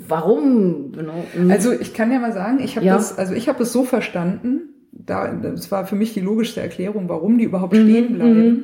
warum? 0.07 0.91
Genau. 0.93 1.23
Also 1.49 1.71
ich 1.71 1.93
kann 1.93 2.11
ja 2.11 2.19
mal 2.19 2.33
sagen, 2.33 2.59
ich 2.63 2.75
habe 2.75 2.85
Ja. 2.85 2.95
das, 2.95 3.17
also 3.17 3.33
ich 3.33 3.47
habe 3.49 3.63
es 3.63 3.71
so 3.71 3.83
verstanden, 3.83 4.61
da, 4.91 5.27
das 5.31 5.71
war 5.71 5.85
für 5.85 5.95
mich 5.95 6.13
die 6.13 6.21
logischste 6.21 6.61
Erklärung, 6.61 7.07
warum 7.09 7.37
die 7.37 7.43
überhaupt 7.45 7.73
Mhm, 7.73 7.81
stehen 7.89 8.13
bleiben. 8.15 8.63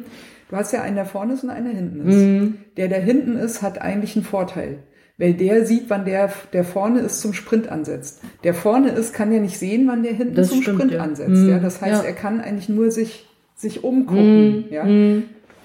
Du 0.49 0.55
hast 0.57 0.71
ja 0.71 0.81
einen, 0.81 0.95
der 0.95 1.05
vorne 1.05 1.33
ist 1.33 1.43
und 1.43 1.49
einen, 1.49 1.65
der 1.65 1.75
hinten 1.75 2.07
ist. 2.09 2.15
Mhm. 2.15 2.53
Der, 2.77 2.87
der 2.87 2.99
hinten 3.01 3.35
ist, 3.35 3.61
hat 3.61 3.81
eigentlich 3.81 4.15
einen 4.15 4.25
Vorteil. 4.25 4.79
Weil 5.17 5.35
der 5.35 5.65
sieht, 5.65 5.89
wann 5.89 6.05
der, 6.05 6.31
der 6.53 6.63
vorne 6.63 6.99
ist, 7.01 7.21
zum 7.21 7.33
Sprint 7.33 7.69
ansetzt. 7.69 8.21
Der 8.43 8.53
vorne 8.55 8.89
ist, 8.89 9.13
kann 9.13 9.31
ja 9.31 9.39
nicht 9.39 9.57
sehen, 9.59 9.87
wann 9.87 10.01
der 10.03 10.13
hinten 10.13 10.35
Das 10.35 10.49
zum 10.49 10.61
stimmt, 10.63 10.77
Sprint 10.79 10.93
ja. 10.93 11.01
ansetzt. 11.01 11.29
Mhm, 11.29 11.49
Ja, 11.49 11.59
das 11.59 11.81
heißt, 11.81 12.03
ja. 12.03 12.07
er 12.09 12.13
kann 12.15 12.41
eigentlich 12.41 12.67
nur 12.69 12.89
sich, 12.91 13.27
sich 13.55 13.83
umgucken. 13.83 14.47
Mhm, 14.57 14.63
Ja. 14.71 14.85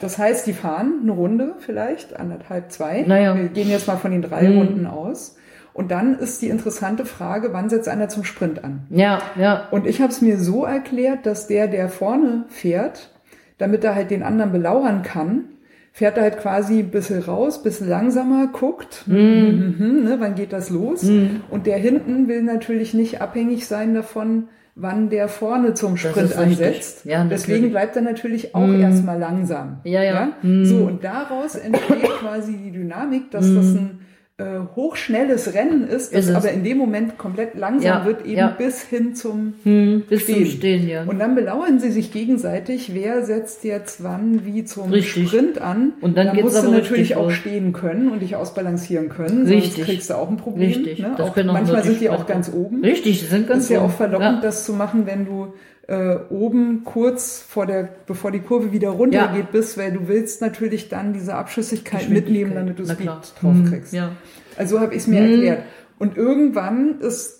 Das 0.00 0.16
heißt, 0.18 0.46
die 0.46 0.52
fahren 0.52 1.00
eine 1.02 1.12
Runde 1.12 1.54
vielleicht, 1.60 2.14
anderthalb, 2.14 2.70
zwei. 2.70 3.02
Naja. 3.06 3.34
Wir 3.36 3.48
gehen 3.48 3.68
jetzt 3.70 3.88
mal 3.88 3.96
von 3.96 4.10
den 4.12 4.22
drei 4.22 4.48
Runden 4.48 4.86
aus. 4.86 5.36
Und 5.78 5.92
dann 5.92 6.18
ist 6.18 6.42
die 6.42 6.48
interessante 6.48 7.04
Frage, 7.04 7.52
wann 7.52 7.68
setzt 7.68 7.88
einer 7.88 8.08
zum 8.08 8.24
Sprint 8.24 8.64
an? 8.64 8.80
Ja, 8.90 9.22
ja. 9.38 9.68
Und 9.70 9.86
ich 9.86 10.00
habe 10.00 10.10
es 10.10 10.20
mir 10.20 10.36
so 10.36 10.64
erklärt, 10.64 11.24
dass 11.24 11.46
der, 11.46 11.68
der 11.68 11.88
vorne 11.88 12.46
fährt, 12.48 13.10
damit 13.58 13.84
er 13.84 13.94
halt 13.94 14.10
den 14.10 14.24
anderen 14.24 14.50
belauern 14.50 15.02
kann, 15.02 15.44
fährt 15.92 16.16
er 16.16 16.24
halt 16.24 16.40
quasi 16.40 16.80
ein 16.80 16.90
bisschen 16.90 17.22
raus, 17.22 17.58
ein 17.58 17.62
bisschen 17.62 17.88
langsamer, 17.88 18.48
guckt, 18.48 19.04
mhm, 19.06 20.02
ne, 20.02 20.16
wann 20.18 20.34
geht 20.34 20.52
das 20.52 20.68
los? 20.70 21.08
Und 21.48 21.66
der 21.68 21.76
hinten 21.76 22.26
will 22.26 22.42
natürlich 22.42 22.92
nicht 22.92 23.22
abhängig 23.22 23.68
sein 23.68 23.94
davon, 23.94 24.48
wann 24.74 25.10
der 25.10 25.28
vorne 25.28 25.74
zum 25.74 25.96
Sprint 25.96 26.36
ansetzt. 26.36 27.04
Ja, 27.04 27.22
Deswegen 27.22 27.70
bleibt 27.70 27.94
er 27.94 28.02
natürlich 28.02 28.52
auch 28.52 28.66
erstmal 28.66 29.20
langsam. 29.20 29.78
Ja, 29.84 30.02
ja. 30.02 30.32
Mhm. 30.42 30.64
So, 30.64 30.78
und 30.78 31.04
daraus 31.04 31.54
entsteht 31.54 32.02
quasi 32.18 32.56
die 32.56 32.72
Dynamik, 32.72 33.30
dass 33.30 33.46
das 33.54 33.66
ein 33.76 34.00
äh, 34.40 34.44
hochschnelles 34.76 35.52
Rennen 35.52 35.88
ist, 35.88 36.14
das 36.14 36.26
Ist 36.26 36.34
aber 36.34 36.52
in 36.52 36.62
dem 36.62 36.78
Moment 36.78 37.18
komplett 37.18 37.56
langsam 37.56 37.82
Ja, 38.00 38.04
wird, 38.06 38.24
eben 38.24 38.36
ja. 38.38 38.46
bis 38.56 38.82
hin 38.82 39.16
zum 39.16 39.54
Hm, 39.64 40.04
bis 40.08 40.22
Stehen. 40.22 40.36
zum 40.36 40.46
Stehen, 40.46 40.88
ja. 40.88 41.02
und 41.02 41.18
dann 41.18 41.34
belauern 41.34 41.80
sie 41.80 41.90
sich 41.90 42.12
gegenseitig, 42.12 42.94
wer 42.94 43.24
setzt 43.24 43.64
jetzt 43.64 44.04
wann 44.04 44.46
wie 44.46 44.64
zum 44.64 44.92
Richtig. 44.92 45.26
Sprint 45.28 45.60
an. 45.60 45.94
Und 46.00 46.16
dann 46.16 46.28
da 46.28 46.32
geht's 46.34 46.44
musst 46.44 46.64
du 46.64 46.70
natürlich 46.70 47.16
auch 47.16 47.32
stehen 47.32 47.72
können 47.72 48.10
und 48.10 48.22
dich 48.22 48.36
ausbalancieren 48.36 49.08
können. 49.08 49.46
Richtig. 49.48 49.72
Sonst 49.74 49.86
kriegst 49.86 50.10
du 50.10 50.14
auch 50.14 50.30
ein 50.30 50.36
Problem. 50.36 50.68
Richtig. 50.68 51.00
Ne? 51.00 51.16
Auch, 51.18 51.34
manchmal 51.34 51.82
sind 51.82 52.00
die 52.00 52.08
auch 52.08 52.26
ganz 52.26 52.52
oben. 52.54 52.84
Richtig, 52.84 53.18
die 53.20 53.26
sind 53.26 53.42
Das 53.42 53.48
ganz 53.48 53.64
ist 53.64 53.70
ja 53.70 53.80
auch 53.80 53.90
verlockend, 53.90 54.44
das 54.44 54.64
zu 54.64 54.72
machen, 54.72 55.04
wenn 55.06 55.26
du 55.26 55.52
äh, 55.88 56.16
oben 56.30 56.82
kurz 56.84 57.40
vor 57.40 57.66
der, 57.66 57.88
bevor 58.06 58.30
die 58.30 58.40
Kurve 58.40 58.72
wieder 58.72 58.90
runtergeht 58.90 59.38
Ja. 59.46 59.48
bist, 59.50 59.76
weil 59.78 59.90
du 59.92 60.06
willst 60.06 60.40
natürlich 60.42 60.88
dann 60.88 61.12
diese 61.14 61.34
Abschüssigkeit 61.34 62.08
mitnehmen, 62.10 62.54
damit 62.54 62.78
du 62.78 62.84
klar. 62.84 63.22
drauf 63.40 63.54
Hm, 63.54 63.64
kriegst. 63.70 63.92
ja. 63.92 64.12
Also 64.56 64.80
habe 64.80 64.94
ich 64.94 65.00
es 65.02 65.06
mir 65.06 65.20
Hm. 65.22 65.30
erklärt. 65.32 65.62
Und 65.98 66.16
irgendwann 66.16 67.00
ist, 67.00 67.37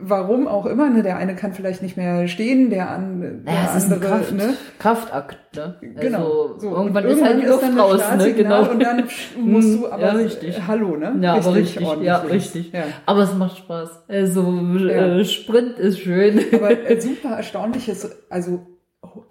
warum 0.00 0.48
auch 0.48 0.66
immer, 0.66 0.88
ne, 0.90 1.02
der 1.02 1.16
eine 1.16 1.36
kann 1.36 1.52
vielleicht 1.52 1.82
nicht 1.82 1.96
mehr 1.96 2.26
stehen, 2.28 2.70
der, 2.70 2.90
an, 2.90 3.42
der 3.44 3.52
ein 3.52 3.82
andere, 3.82 4.00
Kraft, 4.00 4.32
ne? 4.32 4.54
Kraftakt, 4.78 5.56
ne? 5.56 5.76
Genau. 6.00 6.18
Also, 6.54 6.58
So, 6.58 6.70
irgendwann 6.74 7.04
ist 7.04 7.22
halt 7.22 7.42
die 7.42 7.46
Luft 7.46 7.64
raus, 7.78 7.98
ne? 7.98 8.04
Startsignal 8.04 8.62
Genau. 8.62 8.72
Und 8.72 8.82
dann 8.82 9.04
musst 9.38 9.74
du 9.78 9.90
aber, 9.90 10.02
Ja, 10.02 10.12
richtig. 10.12 10.56
äh, 10.58 10.60
hallo, 10.66 10.96
ne? 10.96 11.16
Ja, 11.20 11.34
aber 11.34 11.54
richtig, 11.54 11.86
ordentlich 11.86 12.06
ja, 12.06 12.18
richtig. 12.18 12.72
Ja. 12.72 12.84
Aber 13.06 13.22
es 13.22 13.34
macht 13.34 13.58
Spaß. 13.58 14.04
Also, 14.08 14.42
Ja. 14.78 15.18
äh, 15.18 15.24
Sprint 15.24 15.78
ist 15.78 16.00
schön. 16.00 16.40
Aber 16.52 16.70
äh, 16.70 17.00
super 17.00 17.36
erstaunliches, 17.36 18.10
also 18.30 18.66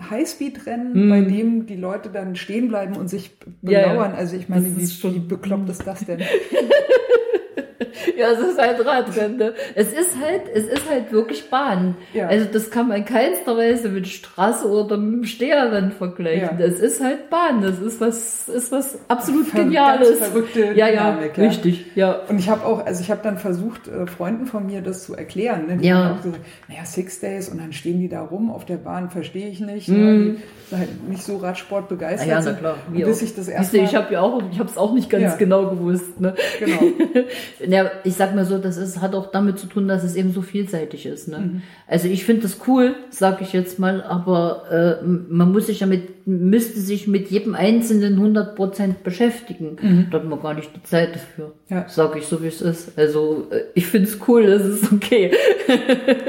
Highspeed-Rennen, 0.09 0.93
Hm. 0.93 1.09
bei 1.09 1.21
dem 1.21 1.65
die 1.65 1.75
Leute 1.75 2.09
dann 2.09 2.35
stehen 2.35 2.67
bleiben 2.69 2.95
und 2.95 3.09
sich 3.09 3.31
Ja, 3.61 3.71
ja. 3.81 3.89
belauern. 3.89 4.13
Also 4.15 4.35
ich 4.35 4.49
meine, 4.49 4.65
wie, 4.65 4.87
wie 4.87 5.19
bekloppt 5.19 5.69
ist 5.69 5.85
das 5.85 6.05
denn? 6.05 6.19
Ja, 8.17 8.31
es 8.31 8.39
ist 8.39 8.57
halt 8.59 8.85
Radrennen. 8.85 9.37
Ne? 9.37 9.53
Es 9.75 9.93
ist 9.93 10.17
halt, 10.21 10.41
es 10.53 10.65
ist 10.65 10.89
halt 10.89 11.11
wirklich 11.13 11.49
Bahn. 11.49 11.95
Ja. 12.13 12.27
Also 12.27 12.47
das 12.51 12.69
kann 12.69 12.89
man 12.89 12.97
in 12.97 13.05
keinster 13.05 13.55
Weise 13.55 13.87
mit 13.87 14.07
Straße 14.09 14.67
oder 14.67 14.97
mit 14.97 15.13
dem 15.13 15.23
Steherrennen 15.25 15.91
vergleichen. 15.93 16.59
Ja. 16.59 16.67
Das 16.67 16.79
ist 16.79 17.01
halt 17.01 17.29
Bahn. 17.29 17.61
Das 17.61 17.79
ist 17.79 18.01
was, 18.01 18.49
ist 18.49 18.71
was 18.73 18.99
absolut 19.07 19.47
Ver- 19.47 19.59
Geniales. 19.63 20.17
verrückte 20.17 20.73
ja, 20.73 20.87
ja, 20.89 21.11
Dynamik, 21.11 21.37
ja. 21.37 21.43
richtig, 21.45 21.85
ja. 21.95 22.19
Und 22.27 22.39
ich 22.39 22.49
habe 22.49 22.65
auch, 22.65 22.85
also 22.85 23.01
ich 23.01 23.09
habe 23.09 23.21
dann 23.23 23.37
versucht, 23.37 23.87
äh, 23.87 24.05
Freunden 24.05 24.47
von 24.47 24.65
mir 24.65 24.81
das 24.81 25.05
zu 25.05 25.15
erklären. 25.15 25.67
Ne? 25.67 25.77
Die 25.77 25.87
Ja. 25.87 26.03
haben 26.09 26.17
auch 26.17 26.21
gesagt, 26.23 26.41
naja, 26.67 26.83
Six 26.85 27.21
Days 27.21 27.47
und 27.47 27.59
dann 27.61 27.71
stehen 27.71 27.99
die 28.01 28.09
da 28.09 28.21
rum 28.21 28.51
auf 28.51 28.65
der 28.65 28.77
Bahn, 28.77 29.09
verstehe 29.09 29.47
ich 29.47 29.61
nicht. 29.61 29.68
Mhm. 29.87 29.95
Ne? 29.95 30.35
Die 30.69 30.75
sind 30.75 30.79
halt 30.79 31.09
nicht 31.09 31.23
so 31.23 31.37
Radsport 31.37 31.89
begeistert 31.89 32.27
ja, 32.27 32.41
sind. 32.43 32.59
klar, 32.59 32.77
bis 32.93 33.17
auch. 33.17 33.21
ich 33.23 33.35
das 33.35 33.47
erste 33.47 33.77
Mal, 33.77 33.85
ich 33.85 33.95
habe 33.95 34.13
ja 34.13 34.21
auch, 34.21 34.39
ich 34.51 34.59
habe 34.59 34.69
es 34.69 34.77
auch 34.77 34.93
nicht 34.93 35.09
ganz 35.09 35.23
Ja. 35.23 35.35
genau 35.35 35.67
gewusst. 35.69 36.19
Ne? 36.21 36.35
genau, 36.59 36.79
Ja, 37.67 37.89
ich 38.03 38.13
sag 38.13 38.35
mal 38.35 38.45
so, 38.45 38.59
das 38.59 38.77
ist, 38.77 39.01
hat 39.01 39.15
auch 39.15 39.31
damit 39.31 39.57
zu 39.57 39.65
tun, 39.67 39.87
dass 39.87 40.03
es 40.03 40.15
eben 40.15 40.31
so 40.31 40.41
vielseitig 40.43 41.05
ist. 41.07 41.27
Ne? 41.27 41.37
Mhm. 41.39 41.61
Also 41.87 42.07
ich 42.07 42.23
finde 42.23 42.43
das 42.43 42.57
cool, 42.67 42.95
sag 43.09 43.41
ich 43.41 43.51
jetzt 43.53 43.79
mal, 43.79 44.03
aber 44.03 44.99
äh, 45.01 45.03
man 45.03 45.51
muss 45.51 45.65
sich 45.67 45.79
ja 45.79 45.87
mit, 45.87 46.18
müsste 46.29 46.79
sich 46.79 47.07
mit 47.07 47.29
jedem 47.29 47.55
einzelnen 47.55 48.19
100% 48.19 48.95
beschäftigen. 49.03 50.07
Da 50.11 50.17
hat 50.17 50.25
man 50.25 50.41
gar 50.41 50.53
nicht 50.53 50.75
die 50.75 50.83
Zeit 50.83 51.15
dafür. 51.15 51.53
Ja. 51.69 51.85
Sag 51.87 52.15
ich 52.15 52.25
so, 52.25 52.43
wie 52.43 52.47
es 52.47 52.61
ist. 52.61 52.97
Also 52.97 53.47
äh, 53.51 53.63
ich 53.73 53.87
finde 53.87 54.07
es 54.07 54.19
cool, 54.27 54.43
es 54.43 54.65
ist 54.65 54.91
okay. 54.91 55.31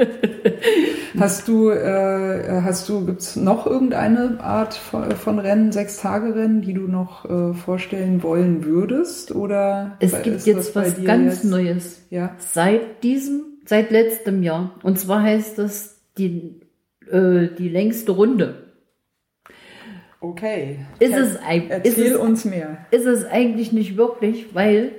Hast 1.19 1.47
du, 1.47 1.69
äh, 1.69 2.61
hast 2.63 2.87
du, 2.87 3.05
gibt's 3.05 3.35
noch 3.35 3.67
irgendeine 3.67 4.39
Art 4.39 4.73
von, 4.73 5.11
von 5.11 5.39
Rennen, 5.39 5.71
Sechs-Tage-Rennen, 5.71 6.61
die 6.61 6.73
du 6.73 6.87
noch 6.87 7.25
äh, 7.25 7.53
vorstellen 7.53 8.23
wollen 8.23 8.63
würdest? 8.63 9.35
Oder 9.35 9.97
Es 9.99 10.21
gibt 10.23 10.45
jetzt 10.45 10.75
was 10.75 11.03
ganz 11.03 11.43
jetzt? 11.43 11.45
Neues. 11.45 12.01
Ja. 12.09 12.35
Seit 12.39 13.03
diesem, 13.03 13.43
seit 13.65 13.91
letztem 13.91 14.41
Jahr. 14.41 14.71
Und 14.83 14.99
zwar 14.99 15.21
heißt 15.21 15.57
das 15.57 15.99
die, 16.17 16.61
äh, 17.09 17.49
die 17.57 17.69
längste 17.69 18.13
Runde. 18.13 18.70
Okay. 20.21 20.79
Ist 20.99 21.15
es, 21.15 21.35
ein, 21.37 21.63
ist, 21.63 21.85
Erzähl 21.85 22.11
es, 22.13 22.17
uns 22.17 22.45
mehr. 22.45 22.85
ist 22.91 23.05
es 23.05 23.25
eigentlich 23.25 23.71
nicht 23.73 23.97
wirklich, 23.97 24.53
weil 24.53 24.91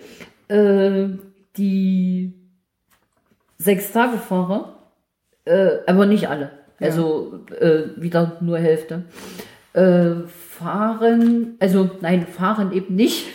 äh, 0.49 1.09
die 1.57 2.35
Sechs-Tage-Fahrer, 3.59 4.91
äh, 5.45 5.77
aber 5.87 6.07
nicht 6.07 6.29
alle, 6.29 6.51
Ja. 6.81 6.87
also 6.89 7.41
äh, 7.61 7.85
wieder 7.97 8.39
nur 8.41 8.59
Hälfte, 8.59 9.05
äh, 9.75 10.27
fahren, 10.27 11.55
also 11.61 11.89
nein, 12.01 12.27
fahren 12.27 12.73
eben 12.73 12.97
nicht, 12.97 13.27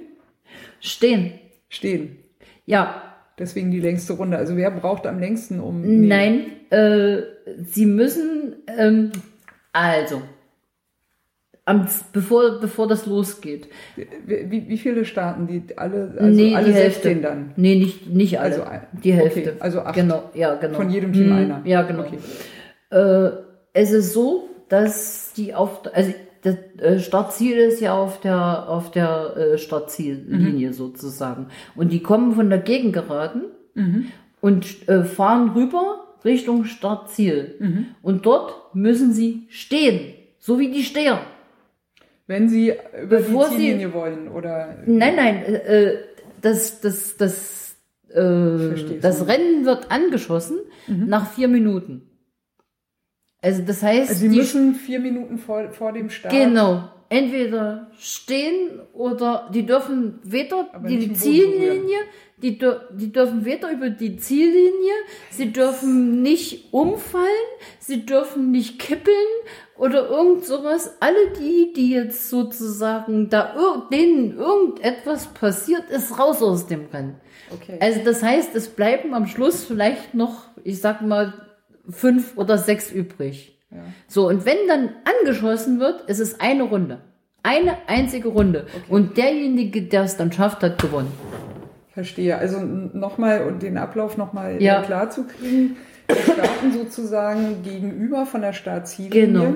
stehen. 0.80 1.32
Stehen. 1.68 2.18
Ja, 2.64 3.02
Deswegen 3.38 3.70
die 3.70 3.80
längste 3.80 4.14
Runde. 4.14 4.38
Also 4.38 4.56
wer 4.56 4.70
braucht 4.70 5.06
am 5.06 5.18
längsten 5.18 5.60
um. 5.60 5.82
Nein, 6.08 6.46
äh, 6.70 7.18
sie 7.66 7.84
müssen, 7.84 8.56
ähm, 8.66 9.12
also, 9.74 10.22
am, 11.66 11.86
bevor, 12.12 12.60
bevor 12.60 12.86
das 12.86 13.06
losgeht. 13.06 13.68
Wie, 14.24 14.68
wie, 14.68 14.78
viele 14.78 15.04
starten 15.04 15.48
die? 15.48 15.76
Alle, 15.76 16.14
also 16.16 16.42
nee, 16.42 16.54
alle 16.54 16.68
die 16.68 16.72
Hälfte. 16.72 17.02
16 17.02 17.22
dann. 17.22 17.52
Nee, 17.56 17.74
nicht, 17.74 18.08
nicht 18.08 18.38
alle. 18.38 18.66
Also 18.66 18.86
die 19.02 19.12
Hälfte. 19.12 19.40
okay, 19.40 19.52
also 19.58 19.80
acht. 19.80 19.94
Genau, 19.94 20.30
ja, 20.32 20.54
genau. 20.54 20.76
Von 20.76 20.90
jedem 20.90 21.12
Team 21.12 21.26
Hm, 21.26 21.32
einer. 21.32 21.62
Ja, 21.64 21.82
genau. 21.82 22.04
Okay. 22.04 22.18
Äh, 22.90 23.30
es 23.72 23.90
ist 23.90 24.12
so, 24.12 24.48
dass 24.68 25.32
die 25.36 25.54
auf, 25.54 25.82
also 25.92 26.14
das 26.42 26.54
äh, 26.78 27.00
Startziel 27.00 27.56
ist 27.56 27.80
ja 27.80 27.94
auf 27.94 28.20
der 28.20 28.68
auf 28.68 28.92
der 28.92 29.36
äh, 29.36 29.58
Startziellinie 29.58 30.72
sozusagen 30.72 31.48
und 31.74 31.90
die 31.90 32.00
kommen 32.00 32.34
von 32.34 32.48
der 32.48 32.60
Gegengeraden 32.60 33.46
und 34.40 34.88
äh, 34.88 35.02
fahren 35.02 35.50
rüber 35.50 36.04
Richtung 36.24 36.64
Startziel 36.64 37.90
und 38.02 38.24
dort 38.24 38.74
müssen 38.74 39.12
sie 39.12 39.46
stehen, 39.48 40.14
so 40.38 40.60
wie 40.60 40.70
die 40.70 40.84
Steher. 40.84 41.20
Wenn 42.26 42.48
sie 42.48 42.72
über 43.02 43.18
Bevor 43.18 43.48
die 43.48 43.54
sie- 43.56 43.60
Ziellinie 43.62 43.94
wollen 43.94 44.28
oder. 44.28 44.76
Nein, 44.86 45.14
nein, 45.16 45.36
äh, 45.44 45.84
äh, 45.92 45.98
das, 46.42 46.80
das, 46.80 47.16
das, 47.16 47.76
äh, 48.10 48.98
das. 49.00 49.26
Rennen 49.28 49.64
wird 49.64 49.90
angeschossen 49.90 50.58
nach 50.88 51.30
vier 51.32 51.48
Minuten. 51.48 52.02
Also 53.42 53.62
das 53.62 53.82
heißt, 53.82 54.08
Also 54.10 54.20
sie 54.22 54.28
die 54.30 54.36
müssen 54.38 54.74
vier 54.74 54.98
Minuten 54.98 55.38
vor, 55.38 55.70
vor 55.70 55.92
dem 55.92 56.10
Start. 56.10 56.32
genau 56.34 56.88
entweder 57.08 57.88
stehen 57.98 58.80
oder 58.92 59.48
die 59.54 59.64
dürfen 59.64 60.18
weder 60.24 60.68
Aber 60.72 60.88
die 60.88 61.12
Ziellinie, 61.12 61.98
die, 62.38 62.58
die 62.58 63.12
dürfen 63.12 63.44
weder 63.44 63.70
über 63.70 63.90
die 63.90 64.16
Ziellinie, 64.16 64.92
sie 65.30 65.52
dürfen 65.52 66.22
nicht 66.22 66.72
umfallen, 66.72 67.24
sie 67.78 68.04
dürfen 68.04 68.50
nicht 68.50 68.80
kippeln 68.80 69.14
oder 69.78 70.08
irgend 70.08 70.44
sowas. 70.44 70.96
Alle 71.00 71.30
die, 71.38 71.72
die 71.74 71.90
jetzt 71.90 72.30
sozusagen 72.30 73.28
da 73.28 73.54
ir 73.54 73.82
denen 73.92 74.36
irgendetwas 74.36 75.26
passiert, 75.28 75.90
ist 75.90 76.18
raus 76.18 76.42
aus 76.42 76.66
dem 76.66 76.86
Rennen. 76.92 77.16
Okay. 77.52 77.78
Also 77.80 78.00
das 78.04 78.22
heißt, 78.22 78.54
es 78.54 78.68
bleiben 78.68 79.14
am 79.14 79.26
Schluss 79.26 79.64
vielleicht 79.64 80.14
noch, 80.14 80.44
ich 80.64 80.80
sag 80.80 81.02
mal, 81.02 81.32
fünf 81.88 82.36
oder 82.36 82.58
sechs 82.58 82.90
übrig. 82.90 83.52
So, 84.08 84.28
und 84.28 84.46
wenn 84.46 84.56
dann 84.68 84.90
angeschossen 85.04 85.80
wird, 85.80 86.08
ist 86.08 86.20
es 86.20 86.40
eine 86.40 86.62
Runde. 86.62 87.00
Eine 87.42 87.76
einzige 87.88 88.28
Runde. 88.28 88.66
Und 88.88 89.16
derjenige, 89.18 89.82
der 89.82 90.02
es 90.04 90.16
dann 90.16 90.32
schafft, 90.32 90.62
hat 90.62 90.80
gewonnen. 90.80 91.12
Verstehe. 91.92 92.36
Also 92.36 92.60
nochmal 92.60 93.42
und 93.46 93.62
den 93.62 93.78
Ablauf 93.78 94.16
nochmal 94.16 94.60
Ja. 94.62 94.82
klar 94.82 95.10
zu 95.10 95.24
kriegen. 95.24 95.76
Wir 96.08 96.16
starten 96.34 96.72
sozusagen 96.72 97.62
gegenüber 97.62 98.26
von 98.26 98.40
der 98.42 98.52
Startziellinie. 98.52 99.26
Genau. 99.26 99.54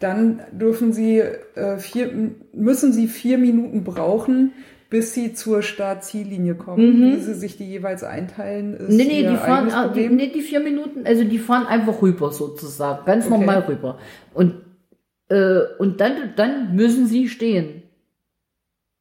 Dann 0.00 0.40
dürfen 0.52 0.92
Sie 0.92 1.18
äh, 1.18 1.78
vier, 1.78 2.10
müssen 2.52 2.92
Sie 2.92 3.08
vier 3.08 3.36
Minuten 3.38 3.82
brauchen, 3.84 4.52
bis 4.90 5.12
Sie 5.12 5.34
zur 5.34 5.62
Startziellinie 5.62 6.54
kommen. 6.54 7.02
Wie 7.02 7.20
Sie 7.20 7.34
sich 7.34 7.56
die 7.56 7.68
jeweils 7.68 8.04
einteilen, 8.04 8.74
ist 8.74 8.90
Mhm. 8.90 8.96
Nee, 8.96 9.04
nee, 9.04 9.28
die 9.28 9.36
fahren, 9.36 9.70
ah, 9.72 9.88
die, 9.88 10.08
nee, 10.08 10.28
die 10.28 10.40
vier 10.40 10.60
Minuten, 10.60 11.04
also 11.04 11.24
die 11.24 11.38
fahren 11.38 11.66
einfach 11.66 12.00
rüber 12.00 12.30
sozusagen, 12.32 13.04
ganz 13.04 13.26
Okay. 13.26 13.34
normal 13.34 13.60
rüber. 13.68 13.98
Und, 14.34 14.54
äh, 15.30 15.60
und 15.78 16.00
dann, 16.00 16.32
dann 16.36 16.74
müssen 16.76 17.06
sie 17.06 17.28
stehen. 17.28 17.82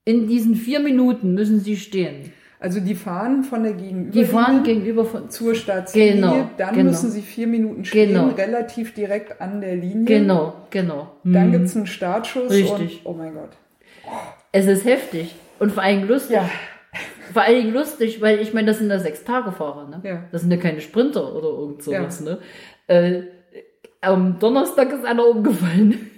In 0.03 0.27
diesen 0.27 0.55
vier 0.55 0.79
Minuten 0.79 1.33
müssen 1.33 1.59
sie 1.59 1.77
stehen. 1.77 2.31
Also 2.59 2.79
die 2.79 2.95
fahren 2.95 3.43
von 3.43 3.61
der 3.63 3.73
Gegenüber 3.73 4.11
Die 4.11 4.25
fahren 4.25 4.63
gegenüber 4.63 5.05
von, 5.05 5.29
zur 5.29 5.53
Startziellinie, 5.53 6.15
Genau, 6.31 6.49
dann 6.57 6.73
genau. 6.73 6.89
müssen 6.89 7.11
Sie 7.11 7.21
vier 7.21 7.45
Minuten 7.47 7.85
stehen, 7.85 8.09
Genau. 8.09 8.29
relativ 8.29 8.93
direkt 8.95 9.39
an 9.41 9.61
der 9.61 9.75
Linie. 9.75 10.05
genau, 10.05 10.53
genau. 10.71 11.11
Dann 11.23 11.45
Hm. 11.45 11.51
gibt's 11.51 11.75
einen 11.75 11.85
Startschuss 11.85 12.51
Richtig. 12.51 13.05
und 13.05 13.11
oh 13.11 13.15
mein 13.17 13.33
Gott. 13.35 13.51
Es 14.51 14.65
ist 14.65 14.85
heftig 14.85 15.35
und 15.59 15.71
vor 15.71 15.83
allem 15.83 16.07
lustig. 16.07 16.37
Ja. 16.37 16.49
Vor 17.33 17.43
allen 17.43 17.61
Dingen 17.61 17.73
lustig, 17.73 18.21
weil 18.21 18.39
ich 18.39 18.53
meine, 18.53 18.67
das 18.67 18.79
sind 18.79 18.89
ja 18.89 18.97
sechs 18.99 19.23
Tage 19.23 19.51
Fahrer, 19.51 19.87
ne? 19.89 20.01
Ja. 20.03 20.23
Das 20.31 20.41
sind 20.41 20.49
ja 20.49 20.57
keine 20.57 20.81
Sprinter 20.81 21.35
oder 21.35 21.49
irgend 21.49 21.83
sowas, 21.83 22.21
ne? 22.21 22.39
Äh, 22.87 23.23
am 24.01 24.39
Donnerstag 24.39 24.91
ist 24.93 25.05
einer 25.05 25.27
umgefallen. 25.27 26.09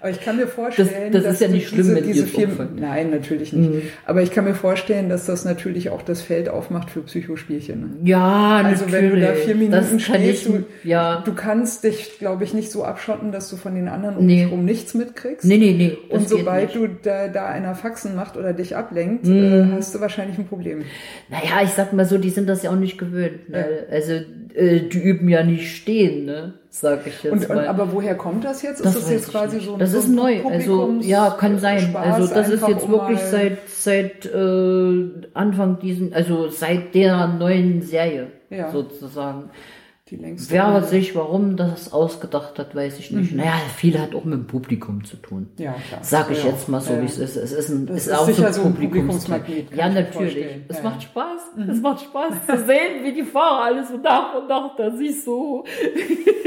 Aber 0.00 0.10
ich 0.10 0.20
kann 0.20 0.36
mir 0.36 0.46
vorstellen, 0.46 0.88
Das- 1.12 1.22
das 1.22 1.24
dass 1.24 1.34
ist 1.34 1.40
ja 1.40 1.48
nicht 1.48 1.68
schlimm, 1.68 1.82
diese, 1.82 1.94
wenn 1.96 2.04
diese 2.04 2.24
umfallen. 2.46 2.68
Nein, 2.78 3.10
natürlich 3.10 3.52
nicht. 3.52 3.70
Mhm. 3.72 3.82
Aber 4.04 4.22
ich 4.22 4.30
kann 4.30 4.44
mir 4.44 4.54
vorstellen, 4.54 5.08
dass 5.08 5.26
das 5.26 5.44
natürlich 5.44 5.90
auch 5.90 6.02
das 6.02 6.22
Feld 6.22 6.48
aufmacht 6.48 6.90
für 6.90 7.00
Psychospielchen. 7.02 7.80
Ne? 7.80 7.88
Ja, 8.08 8.62
Also 8.64 8.84
natürlich. 8.84 9.12
wenn 9.12 9.20
du 9.20 9.26
da 9.26 9.32
vier 9.34 9.54
Minuten 9.54 10.00
stehst, 10.00 10.46
ich, 10.46 10.52
du, 10.52 10.64
ja. 10.84 11.22
du 11.24 11.34
kannst 11.34 11.84
dich, 11.84 12.18
glaube 12.18 12.44
ich, 12.44 12.54
nicht 12.54 12.70
so 12.70 12.84
abschotten, 12.84 13.32
dass 13.32 13.48
du 13.50 13.56
von 13.56 13.74
den 13.74 13.88
anderen 13.88 14.16
um 14.16 14.26
Nee. 14.26 14.34
dich 14.34 14.44
herum 14.44 14.64
nichts 14.64 14.94
mitkriegst. 14.94 15.44
Nee, 15.44 15.58
nee, 15.58 15.72
nee. 15.72 15.96
Und 16.10 16.28
sobald. 16.28 16.74
Mhm. 16.74 16.78
du 16.80 16.88
da, 17.02 17.28
da 17.28 17.46
einer 17.46 17.74
Faxen 17.74 18.14
macht 18.16 18.36
oder 18.36 18.52
dich 18.52 18.76
ablenkt, 18.76 19.26
äh, 19.26 19.64
hast 19.72 19.94
du 19.94 20.00
wahrscheinlich 20.00 20.38
ein 20.38 20.46
Problem. 20.46 20.82
Naja, 21.30 21.62
ich 21.64 21.70
sag 21.70 21.92
mal 21.92 22.04
so, 22.04 22.18
die 22.18 22.30
sind 22.30 22.48
das 22.48 22.62
ja 22.62 22.70
auch 22.70 22.76
nicht 22.76 22.98
gewöhnt. 22.98 23.48
Ne? 23.48 23.64
Also, 23.90 24.20
äh, 24.56 24.80
die 24.80 24.98
üben 24.98 25.28
ja 25.28 25.42
nicht 25.44 25.76
stehen, 25.76 26.24
ne? 26.24 26.54
Sag 26.70 27.06
ich 27.06 27.22
jetzt 27.22 27.32
Und, 27.32 27.48
und, 27.48 27.56
mal. 27.56 27.66
aber 27.68 27.92
woher 27.92 28.14
kommt 28.16 28.44
das 28.44 28.62
jetzt? 28.62 28.84
Das 28.84 28.94
ist 28.96 29.04
das 29.04 29.10
jetzt 29.10 29.30
quasi 29.30 29.56
nicht. 29.56 29.64
so 29.66 29.74
ein 29.74 29.78
Das 29.78 29.94
ist 29.94 30.08
neu. 30.08 30.42
Also 30.44 30.72
Publikums- 30.86 31.06
ja, 31.06 31.30
kann 31.38 31.58
sein. 31.58 31.78
Spaß, 31.80 32.14
also 32.14 32.34
das 32.34 32.48
ist 32.50 32.68
jetzt 32.68 32.88
wirklich 32.88 33.18
seit 33.20 33.58
seit 33.68 34.26
äh, 34.26 35.04
Anfang 35.34 35.78
diesen, 35.80 36.12
also 36.12 36.48
seit 36.48 36.94
der 36.94 37.28
neuen 37.28 37.80
Serie 37.82 38.26
Ja. 38.50 38.70
sozusagen. 38.70 39.50
Die 40.08 40.16
längste 40.16 40.54
Wer 40.54 40.82
sich 40.84 41.16
warum 41.16 41.56
das 41.56 41.92
ausgedacht 41.92 42.58
hat, 42.60 42.76
weiß 42.76 42.98
ich 43.00 43.10
nicht. 43.10 43.34
Naja, 43.34 43.54
viel 43.76 43.98
hat 43.98 44.14
auch 44.14 44.24
mit 44.24 44.34
dem 44.34 44.46
Publikum 44.46 45.04
zu 45.04 45.16
tun. 45.16 45.48
Ja, 45.58 45.74
klar. 45.88 46.00
Sag 46.02 46.30
ich 46.30 46.44
Ja, 46.44 46.50
jetzt 46.50 46.68
mal 46.68 46.80
so, 46.80 47.00
wie 47.00 47.06
es 47.06 47.18
ist. 47.18 47.36
Es 47.36 47.50
ist, 47.52 47.70
ein, 47.70 47.86
Das 47.86 47.96
ist 47.96 48.06
ist 48.06 48.12
auch 48.14 48.24
sicher 48.26 48.52
so 48.52 48.62
ein 48.62 48.74
Publikumsmagnet. 48.74 49.74
Ja, 49.74 49.88
natürlich. 49.88 50.46
Es 50.68 50.76
Ja, 50.78 50.82
macht. 50.84 51.02
Spaß. 51.02 51.40
Es 51.70 51.80
macht 51.80 52.04
Spaß 52.04 52.34
zu 52.46 52.56
sehen, 52.66 53.02
wie 53.02 53.12
die 53.14 53.24
Fahrer 53.24 53.64
alles 53.64 53.88
so 53.88 53.96
nach 53.96 54.34
und 54.36 54.48
nach 54.48 54.76
da 54.76 54.92
sich 54.92 55.24
so 55.24 55.64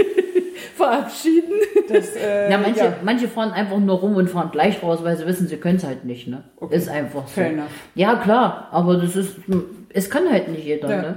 verabschieden. 0.76 1.54
Das, 1.90 2.16
äh, 2.16 2.50
Ja, 2.52 2.58
manche, 2.58 2.80
ja. 2.80 2.94
manche 3.04 3.28
fahren 3.28 3.52
einfach 3.52 3.78
nur 3.80 3.98
rum 3.98 4.16
und 4.16 4.30
fahren 4.30 4.50
gleich 4.52 4.82
raus, 4.82 5.00
weil 5.04 5.18
sie 5.18 5.26
wissen, 5.26 5.48
sie 5.48 5.58
können 5.58 5.78
es 5.78 5.84
halt 5.84 6.06
nicht, 6.06 6.28
ne? 6.28 6.44
Okay. 6.58 6.76
Ist 6.76 6.90
einfach 6.90 7.28
so. 7.28 7.34
Fair 7.34 7.52
enough. 7.52 7.66
Ja, 7.96 8.16
klar, 8.16 8.70
aber 8.72 8.96
das 8.98 9.16
ist, 9.16 9.36
es 9.90 10.10
kann 10.10 10.30
halt 10.32 10.48
nicht 10.48 10.64
jeder, 10.66 10.90
Ja, 10.90 11.02
ne? 11.02 11.16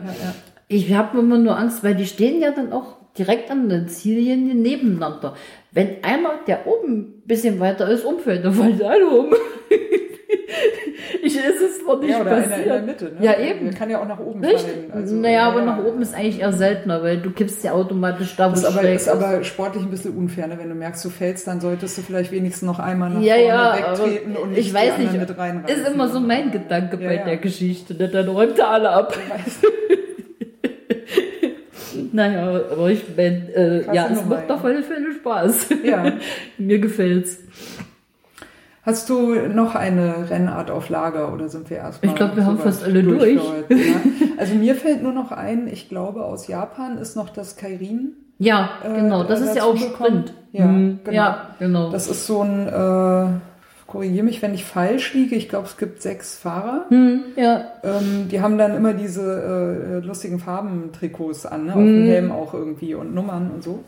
Ich 0.73 0.93
habe 0.94 1.19
immer 1.19 1.39
nur 1.39 1.57
Angst, 1.59 1.85
weil 1.85 1.94
die 1.94 2.07
stehen 2.07 2.40
ja 2.40 2.51
dann 2.51 2.73
auch 2.73 2.97
direkt 3.19 3.51
an 3.51 3.69
der 3.69 3.86
Ziellinie 3.89 4.55
nebeneinander. 4.55 5.35
Wenn 5.70 6.03
einer, 6.03 6.31
der 6.47 6.66
oben 6.66 6.93
ein 7.19 7.23
bisschen 7.27 7.61
weiter 7.61 7.89
ist, 7.90 8.05
umfällt, 8.05 8.44
dann 8.44 8.55
fallen 8.55 8.81
alle 8.82 9.07
um. 9.07 9.27
ich, 11.23 11.36
es 11.36 11.61
ist 11.61 11.86
noch 11.86 12.01
nicht 12.01 12.11
Ja, 12.11 12.20
oder 12.23 12.31
passiert. 12.31 12.53
einer 12.53 12.62
in 12.62 12.69
der 12.69 12.82
Mitte. 12.82 13.05
Ne? 13.05 13.12
Ja, 13.20 13.39
eben. 13.39 13.66
Der 13.66 13.74
kann 13.74 13.90
ja 13.90 14.01
auch 14.01 14.09
nach 14.09 14.19
oben 14.19 14.40
Nicht? 14.40 14.61
fallen. 14.61 14.90
Also, 14.93 15.15
naja, 15.16 15.49
aber 15.49 15.61
ja. 15.61 15.66
nach 15.66 15.85
oben 15.85 16.01
ist 16.01 16.15
eigentlich 16.15 16.40
eher 16.40 16.53
seltener, 16.55 17.03
weil 17.03 17.19
du 17.19 17.31
kippst 17.31 17.62
ja 17.65 17.73
automatisch 17.73 18.35
da, 18.36 18.47
wo 18.47 18.51
Das 18.55 18.62
es 18.62 18.69
ist 18.70 18.77
aber, 18.78 18.89
ist 18.90 19.09
aber 19.09 19.44
sportlich 19.44 19.82
ein 19.85 19.90
bisschen 19.90 20.16
unfair. 20.16 20.47
Ne? 20.47 20.57
Wenn 20.59 20.69
du 20.70 20.74
merkst, 20.74 21.05
du 21.05 21.11
fällst, 21.11 21.47
dann 21.47 21.61
solltest 21.61 21.99
du 21.99 22.03
vielleicht 22.03 22.32
wenigstens 22.32 22.66
noch 22.66 22.78
einmal 22.78 23.11
nach 23.11 23.20
Ja, 23.20 23.35
vorne 23.35 23.47
ja, 23.49 23.77
wegtreten 23.77 24.36
und 24.36 24.51
nicht 24.53 24.61
ich 24.69 24.73
weiß 24.74 24.97
nicht, 24.99 25.12
mit 25.12 25.36
reinreißen. 25.39 25.82
ist 25.82 25.89
immer 25.93 26.09
so 26.09 26.19
mein 26.20 26.51
Gedanke 26.51 26.99
Ja, 26.99 27.09
bei 27.09 27.16
der 27.19 27.36
Geschichte, 27.36 27.94
ne? 27.94 28.09
dann 28.09 28.28
räumt 28.28 28.59
er 28.59 28.70
alle 28.70 28.90
ab. 28.90 29.16
naja, 32.12 32.60
aber 32.70 32.90
ich 32.90 33.02
meine, 33.16 33.48
äh, 33.55 33.94
ja, 33.94 34.09
es 34.10 34.24
macht 34.24 34.51
auf 34.51 34.64
alle 34.64 34.82
Fälle 34.82 35.12
Spaß. 35.12 35.66
Ja. 35.84 36.12
Mir 36.59 36.78
gefällt's. 36.78 37.39
Hast 38.84 39.09
du 39.10 39.34
noch 39.48 39.76
eine 39.76 40.28
Rennart 40.28 40.70
auf 40.70 40.89
Lager 40.89 41.32
oder 41.32 41.48
sind 41.48 41.70
wir 41.70 41.76
erstmal? 41.76 42.10
Ich 42.10 42.16
glaub, 42.16 42.34
wir 42.34 42.44
haben 42.44 42.59
fast 42.59 42.82
alle 42.84 43.02
durch. 43.02 43.40
Ja? 43.68 43.76
Also 44.39 44.55
mir 44.56 44.74
fällt 44.74 45.05
nur 45.05 45.12
noch 45.12 45.30
ein, 45.30 45.68
ich 45.68 45.89
glaube 45.89 46.24
aus 46.24 46.48
Japan 46.48 46.98
ist 46.98 47.14
noch 47.14 47.28
das 47.30 47.55
Kairin. 47.56 48.14
Ja, 48.39 48.70
äh, 48.82 48.93
genau. 49.01 49.22
Das 49.22 49.40
ist 49.40 49.55
ja 49.55 49.62
auch 49.62 49.74
dazugekommen. 49.74 50.26
Sprint. 50.26 50.34
Ja, 50.51 50.66
Mhm. 50.66 50.98
genau. 51.05 51.16
Ja, 51.16 51.47
genau. 51.60 51.90
Das 51.93 52.09
ist 52.09 52.26
so 52.26 52.40
ein, 52.43 52.66
äh, 52.66 53.26
korrigiere 53.93 54.24
mich, 54.24 54.40
wenn 54.40 54.55
ich 54.55 54.64
falsch 54.64 55.12
liege, 55.12 55.36
ich 55.36 55.48
glaube 55.51 55.66
es 55.66 55.77
gibt 55.77 56.01
sechs 56.01 56.36
Fahrer. 56.39 56.86
Hm, 56.89 57.20
ja, 57.36 57.66
Ähm, 57.85 58.28
die 58.31 58.40
haben 58.40 58.56
dann 58.56 58.74
immer 58.74 58.94
diese 58.94 60.01
äh, 60.02 60.06
lustigen 60.06 60.39
Farbentrikots 60.39 61.44
an, 61.44 61.66
ne? 61.66 61.73
auf 61.74 61.78
Mhm. 61.81 61.86
dem 61.86 62.06
Helm 62.06 62.32
auch 62.32 62.55
irgendwie 62.55 62.94
und 62.94 63.14
Nummern 63.14 63.51
und 63.55 63.62
so. 63.62 63.85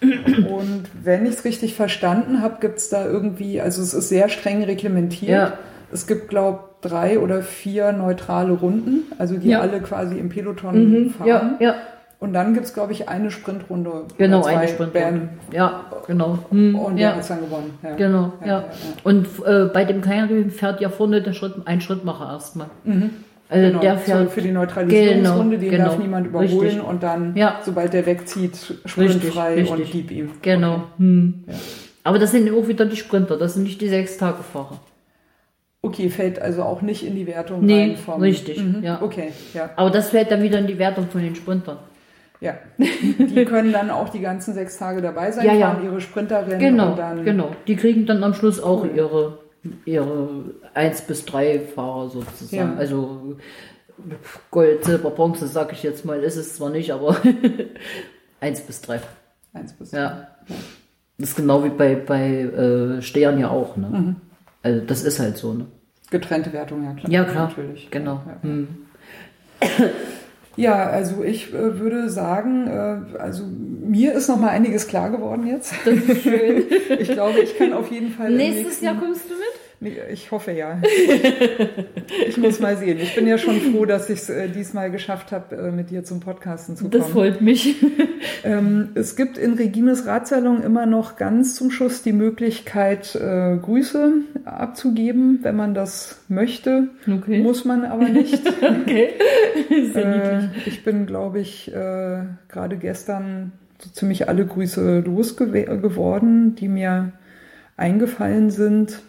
Und 0.02 0.84
wenn 1.02 1.24
ich 1.24 1.34
es 1.34 1.44
richtig 1.44 1.74
verstanden 1.74 2.42
habe, 2.42 2.56
gibt 2.60 2.78
es 2.78 2.88
da 2.90 3.06
irgendwie, 3.06 3.60
also 3.60 3.80
es 3.80 3.94
ist 3.94 4.08
sehr 4.08 4.28
streng 4.28 4.62
reglementiert. 4.64 5.30
Ja. 5.30 5.52
Es 5.92 6.06
gibt, 6.06 6.28
glaube 6.28 6.60
drei 6.82 7.18
oder 7.18 7.40
vier 7.42 7.92
neutrale 7.92 8.52
Runden, 8.52 9.04
also 9.18 9.36
die 9.38 9.48
Ja. 9.50 9.60
alle 9.60 9.80
quasi 9.80 10.18
im 10.18 10.28
Peloton 10.28 11.04
mhm. 11.04 11.10
fahren. 11.10 11.26
ja, 11.28 11.56
ja. 11.60 11.74
Und 12.20 12.32
dann 12.32 12.54
gibt 12.54 12.66
es, 12.66 12.72
glaube 12.74 12.92
ich, 12.92 13.08
eine 13.08 13.30
Sprintrunde. 13.30 14.04
Genau, 14.16 14.44
eine 14.44 14.66
Sprintrunde. 14.68 14.98
Bam. 14.98 15.28
Ja, 15.52 15.84
genau. 16.06 16.38
Hm, 16.50 16.74
Und 16.74 16.96
ja. 16.96 17.08
der 17.10 17.16
hat 17.18 17.30
dann 17.30 17.40
gewonnen. 17.40 17.78
Ja. 17.82 17.94
Genau, 17.96 18.32
ja. 18.40 18.46
Ja. 18.46 18.64
Und 19.02 19.26
äh, 19.44 19.64
bei 19.66 19.84
dem 19.84 20.00
Kairin 20.00 20.50
fährt 20.50 20.80
ja 20.80 20.88
vorne 20.88 21.20
der 21.20 21.32
Schritt, 21.34 21.54
ein 21.66 21.80
Schrittmacher 21.80 22.26
erstmal. 22.32 22.68
Also 23.50 23.66
Genau, 23.68 23.80
der 23.80 23.94
so 23.98 24.00
fährt 24.04 24.30
für 24.30 24.40
die 24.40 24.52
Neutralisierungsrunde, 24.52 25.58
Genau, 25.58 25.70
den 25.70 25.78
darf 25.80 25.90
genau. 25.92 26.02
niemand 26.02 26.26
überholen 26.28 26.60
Richtig. 26.60 26.82
und 26.82 27.02
dann, 27.02 27.36
Ja. 27.36 27.60
sobald 27.62 27.92
der 27.92 28.06
wegzieht, 28.06 28.56
sprintfrei 28.86 29.66
und 29.66 29.82
gib 29.92 30.10
ihm. 30.10 30.30
Genau. 30.40 30.74
Okay. 30.74 30.82
Hm. 30.98 31.44
Ja. 31.46 31.54
Aber 32.04 32.18
das 32.18 32.30
sind 32.32 32.50
auch 32.50 32.68
wieder 32.68 32.86
die 32.86 32.96
Sprinter, 32.96 33.36
das 33.36 33.54
sind 33.54 33.64
nicht 33.64 33.80
die 33.82 33.88
Sechs-Tage-Fahrer. 33.88 34.78
Okay, 35.82 36.08
fällt 36.08 36.40
also 36.40 36.62
auch 36.62 36.80
nicht 36.80 37.06
in 37.06 37.14
die 37.14 37.26
Wertung 37.26 37.64
Nee, 37.64 37.80
rein 37.90 37.96
vom. 37.96 38.20
richtig, 38.22 38.58
Mhm. 38.62 38.82
ja. 38.82 39.02
Okay, 39.02 39.32
ja. 39.52 39.68
Aber 39.76 39.90
das 39.90 40.08
fällt 40.08 40.30
dann 40.30 40.42
wieder 40.42 40.58
in 40.58 40.66
die 40.66 40.78
Wertung 40.78 41.08
von 41.08 41.20
den 41.20 41.34
Sprintern. 41.34 41.76
Ja. 42.44 42.54
Die 42.78 43.44
können 43.44 43.72
dann 43.72 43.90
auch 43.90 44.08
die 44.08 44.20
ganzen 44.20 44.54
sechs 44.54 44.76
Tage 44.78 45.00
dabei 45.02 45.30
sein, 45.32 45.46
Ja, 45.46 45.52
ja. 45.54 45.70
fahren 45.72 45.84
ihre 45.84 46.00
Sprinterrennen 46.00 46.58
Genau, 46.60 46.90
und 46.90 46.98
dann. 46.98 47.24
genau. 47.24 47.50
Die 47.66 47.76
kriegen 47.76 48.06
dann 48.06 48.22
am 48.22 48.34
Schluss 48.34 48.60
auch 48.62 48.82
Cool. 48.84 48.90
ihre, 48.94 49.38
ihre 49.84 50.28
1 50.74 51.02
bis 51.02 51.24
3 51.24 51.60
Fahrer 51.74 52.10
sozusagen. 52.10 52.72
Ja. 52.72 52.76
Also 52.78 53.36
Gold, 54.50 54.84
Silber, 54.84 55.10
Bronze, 55.10 55.46
sag 55.46 55.72
ich 55.72 55.82
jetzt 55.82 56.04
mal, 56.04 56.22
ist 56.22 56.36
es 56.36 56.56
zwar 56.56 56.70
nicht, 56.70 56.92
aber 56.92 57.16
1 58.40 58.60
bis 58.62 58.80
3. 58.82 59.00
Eins 59.52 59.72
bis 59.72 59.92
Ja. 59.92 60.28
Das 61.16 61.28
ist 61.30 61.36
genau 61.36 61.62
wie 61.62 61.68
bei, 61.68 61.94
bei 61.94 62.40
äh, 62.40 63.02
Stehern 63.02 63.38
ja 63.38 63.48
auch. 63.50 63.76
Ne? 63.76 63.86
Mhm. 63.88 64.16
Also 64.64 64.80
das 64.84 65.04
ist 65.04 65.20
halt 65.20 65.36
so. 65.36 65.52
Ne? 65.54 65.66
Getrennte 66.10 66.52
Wertung, 66.52 66.82
ja 66.84 66.92
klar. 66.94 67.10
Ja, 67.12 67.24
klar. 67.24 67.48
Natürlich. 67.48 67.88
Genau. 67.90 68.20
Ja, 68.26 68.32
ja. 68.32 68.42
Hm. 68.42 68.68
Ja, 70.56 70.84
also 70.86 71.22
ich 71.24 71.52
äh, 71.52 71.78
würde 71.80 72.08
sagen, 72.10 72.66
äh, 72.68 73.18
also 73.18 73.44
mir 73.86 74.12
ist 74.14 74.28
noch 74.28 74.38
mal 74.38 74.48
einiges 74.50 74.86
klar 74.86 75.10
geworden 75.10 75.46
jetzt. 75.46 75.74
Das 75.84 75.94
ist 75.94 76.22
schön. 76.22 76.64
Ich 77.00 77.10
glaube, 77.10 77.40
ich 77.40 77.56
kann 77.58 77.72
auf 77.72 77.90
jeden 77.90 78.10
Fall. 78.10 78.30
Nächstes 78.30 78.64
nächsten- 78.64 78.84
Jahr 78.84 78.94
kommst 78.96 79.24
du 79.28 79.34
mit? 79.34 79.63
Ich 80.12 80.30
hoffe 80.30 80.52
ja. 80.52 80.80
Ich 82.26 82.36
muss 82.36 82.60
mal 82.60 82.76
sehen. 82.76 82.98
Ich 83.00 83.14
bin 83.14 83.26
ja 83.26 83.38
schon 83.38 83.60
froh, 83.60 83.84
dass 83.84 84.08
ich 84.10 84.20
es 84.20 84.30
äh, 84.30 84.48
diesmal 84.48 84.90
geschafft 84.90 85.32
habe, 85.32 85.56
äh, 85.56 85.70
mit 85.70 85.90
dir 85.90 86.04
zum 86.04 86.20
Podcasten 86.20 86.76
zu 86.76 86.84
kommen. 86.84 87.00
Das 87.00 87.10
freut 87.10 87.40
mich. 87.40 87.76
Ähm, 88.42 88.90
es 88.94 89.16
gibt 89.16 89.38
in 89.38 89.54
Regines 89.54 90.06
Ratsalon 90.06 90.62
immer 90.62 90.84
noch 90.84 91.16
ganz 91.16 91.54
zum 91.54 91.70
Schluss 91.70 92.02
die 92.02 92.12
Möglichkeit, 92.12 93.14
äh, 93.14 93.56
Grüße 93.56 94.12
abzugeben, 94.44 95.38
wenn 95.42 95.56
man 95.56 95.72
das 95.72 96.22
möchte. 96.28 96.88
Okay. 97.10 97.42
Muss 97.42 97.64
man 97.64 97.84
aber 97.84 98.08
nicht. 98.08 98.42
Okay. 98.62 99.10
Sehr 99.92 100.50
ich 100.66 100.84
bin, 100.84 101.06
glaube 101.06 101.40
ich, 101.40 101.70
gerade 101.72 102.76
gestern 102.76 103.52
so 103.78 103.90
ziemlich 103.90 104.28
alle 104.28 104.44
Grüße 104.46 105.00
losgeworden, 105.00 106.54
die 106.54 106.68
mir 106.68 107.12
eingefallen 107.76 108.50
sind. 108.50 109.00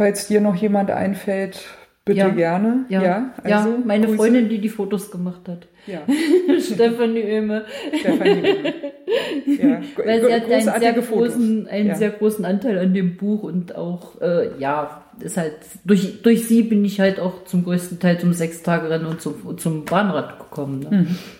Falls 0.00 0.28
dir 0.28 0.40
noch 0.40 0.56
jemand 0.56 0.90
einfällt, 0.90 1.60
bitte 2.06 2.20
Ja. 2.20 2.28
gerne. 2.30 2.86
Ja, 2.88 3.02
ja, 3.02 3.34
also 3.44 3.76
meine 3.84 4.06
Grüße. 4.06 4.16
Freundin, 4.16 4.48
die 4.48 4.58
die 4.58 4.70
Fotos 4.70 5.10
gemacht 5.10 5.42
hat. 5.46 5.68
Ja, 5.86 6.00
Stefanie 6.58 7.22
Oehme. 7.22 7.66
Stefanie. 7.98 8.42
ja, 9.60 9.80
Weil 10.02 10.24
sie 10.24 10.32
hat 10.32 10.50
einen 10.50 10.80
sehr, 10.80 10.94
Fotos. 11.02 11.34
großen, 11.34 11.66
einen 11.68 11.88
Ja. 11.88 11.94
sehr 11.96 12.10
großen 12.12 12.46
Anteil 12.46 12.78
an 12.78 12.94
dem 12.94 13.18
Buch 13.18 13.42
und 13.42 13.74
auch, 13.76 14.18
äh, 14.22 14.58
ja, 14.58 15.02
ist 15.20 15.36
halt, 15.36 15.56
durch, 15.84 16.22
durch 16.22 16.46
sie 16.48 16.62
bin 16.62 16.82
ich 16.82 16.98
halt 16.98 17.20
auch 17.20 17.44
zum 17.44 17.62
größten 17.64 17.98
Teil 18.00 18.18
zum 18.18 18.32
Sechstagerennen 18.32 19.06
und 19.06 19.20
zum, 19.20 19.58
zum 19.58 19.84
Bahnrad 19.84 20.38
gekommen. 20.38 20.80
Ne? 20.80 20.90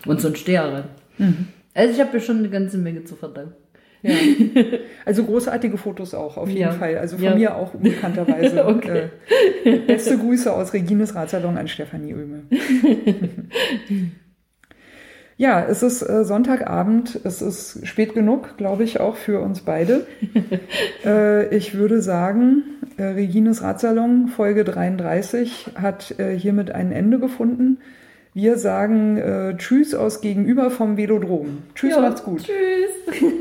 Mhm. 0.05 0.11
Und 0.11 0.21
zum 0.21 0.35
Steherrennen. 0.35 0.91
Also 1.73 1.95
ich 1.95 2.01
habe 2.01 2.13
mir 2.13 2.21
schon 2.21 2.41
eine 2.41 2.51
ganze 2.51 2.77
Menge 2.77 3.05
zu 3.05 3.17
verdanken. 3.17 3.55
Ja. 4.03 4.15
Also 5.07 5.25
großartige 5.25 5.77
Fotos 5.79 6.15
auch, 6.15 6.37
auf 6.37 6.49
jeden 6.49 6.61
Ja. 6.61 6.71
Fall. 6.73 6.97
Also 6.99 7.17
von 7.17 7.25
Ja. 7.25 7.35
mir 7.35 7.57
auch 7.57 7.75
unbekannterweise. 7.75 8.65
Okay. 8.67 9.09
äh, 9.65 9.79
beste 9.79 10.17
Grüße 10.19 10.53
aus 10.53 10.73
Regines 10.73 11.15
Ratsalon 11.15 11.57
an 11.59 11.67
Stefanie 11.69 12.15
Oehme. 12.15 12.43
ja, 15.37 15.65
es 15.69 15.83
ist 15.83 16.03
äh, 16.03 16.25
Sonntagabend. 16.25 17.19
Es 17.25 17.41
ist 17.43 17.87
spät 17.87 18.15
genug, 18.15 18.57
glaube 18.59 18.85
ich, 18.85 19.01
auch 19.01 19.17
für 19.17 19.41
uns 19.41 19.63
beide. 19.63 20.07
äh, 21.05 21.55
ich 21.57 21.75
würde 21.75 22.03
sagen, 22.03 22.63
äh, 22.99 23.05
Regines 23.05 23.63
Ratsalon, 23.63 24.29
Folge 24.29 24.65
33, 24.65 25.71
hat 25.77 26.15
äh, 26.19 26.37
hiermit 26.39 26.71
ein 26.71 26.93
Ende 26.93 27.19
gefunden. 27.19 27.79
Wir 28.33 28.59
sagen 28.59 29.17
äh, 29.17 29.57
Tschüss 29.57 29.95
aus 29.95 30.21
Gegenüber 30.21 30.71
vom 30.71 30.97
Velodrom. 30.97 31.65
Tschüss, 31.75 31.91
Ja, 31.91 32.01
macht's 32.01 32.23
gut. 32.23 32.45
Tschüss. 32.45 33.21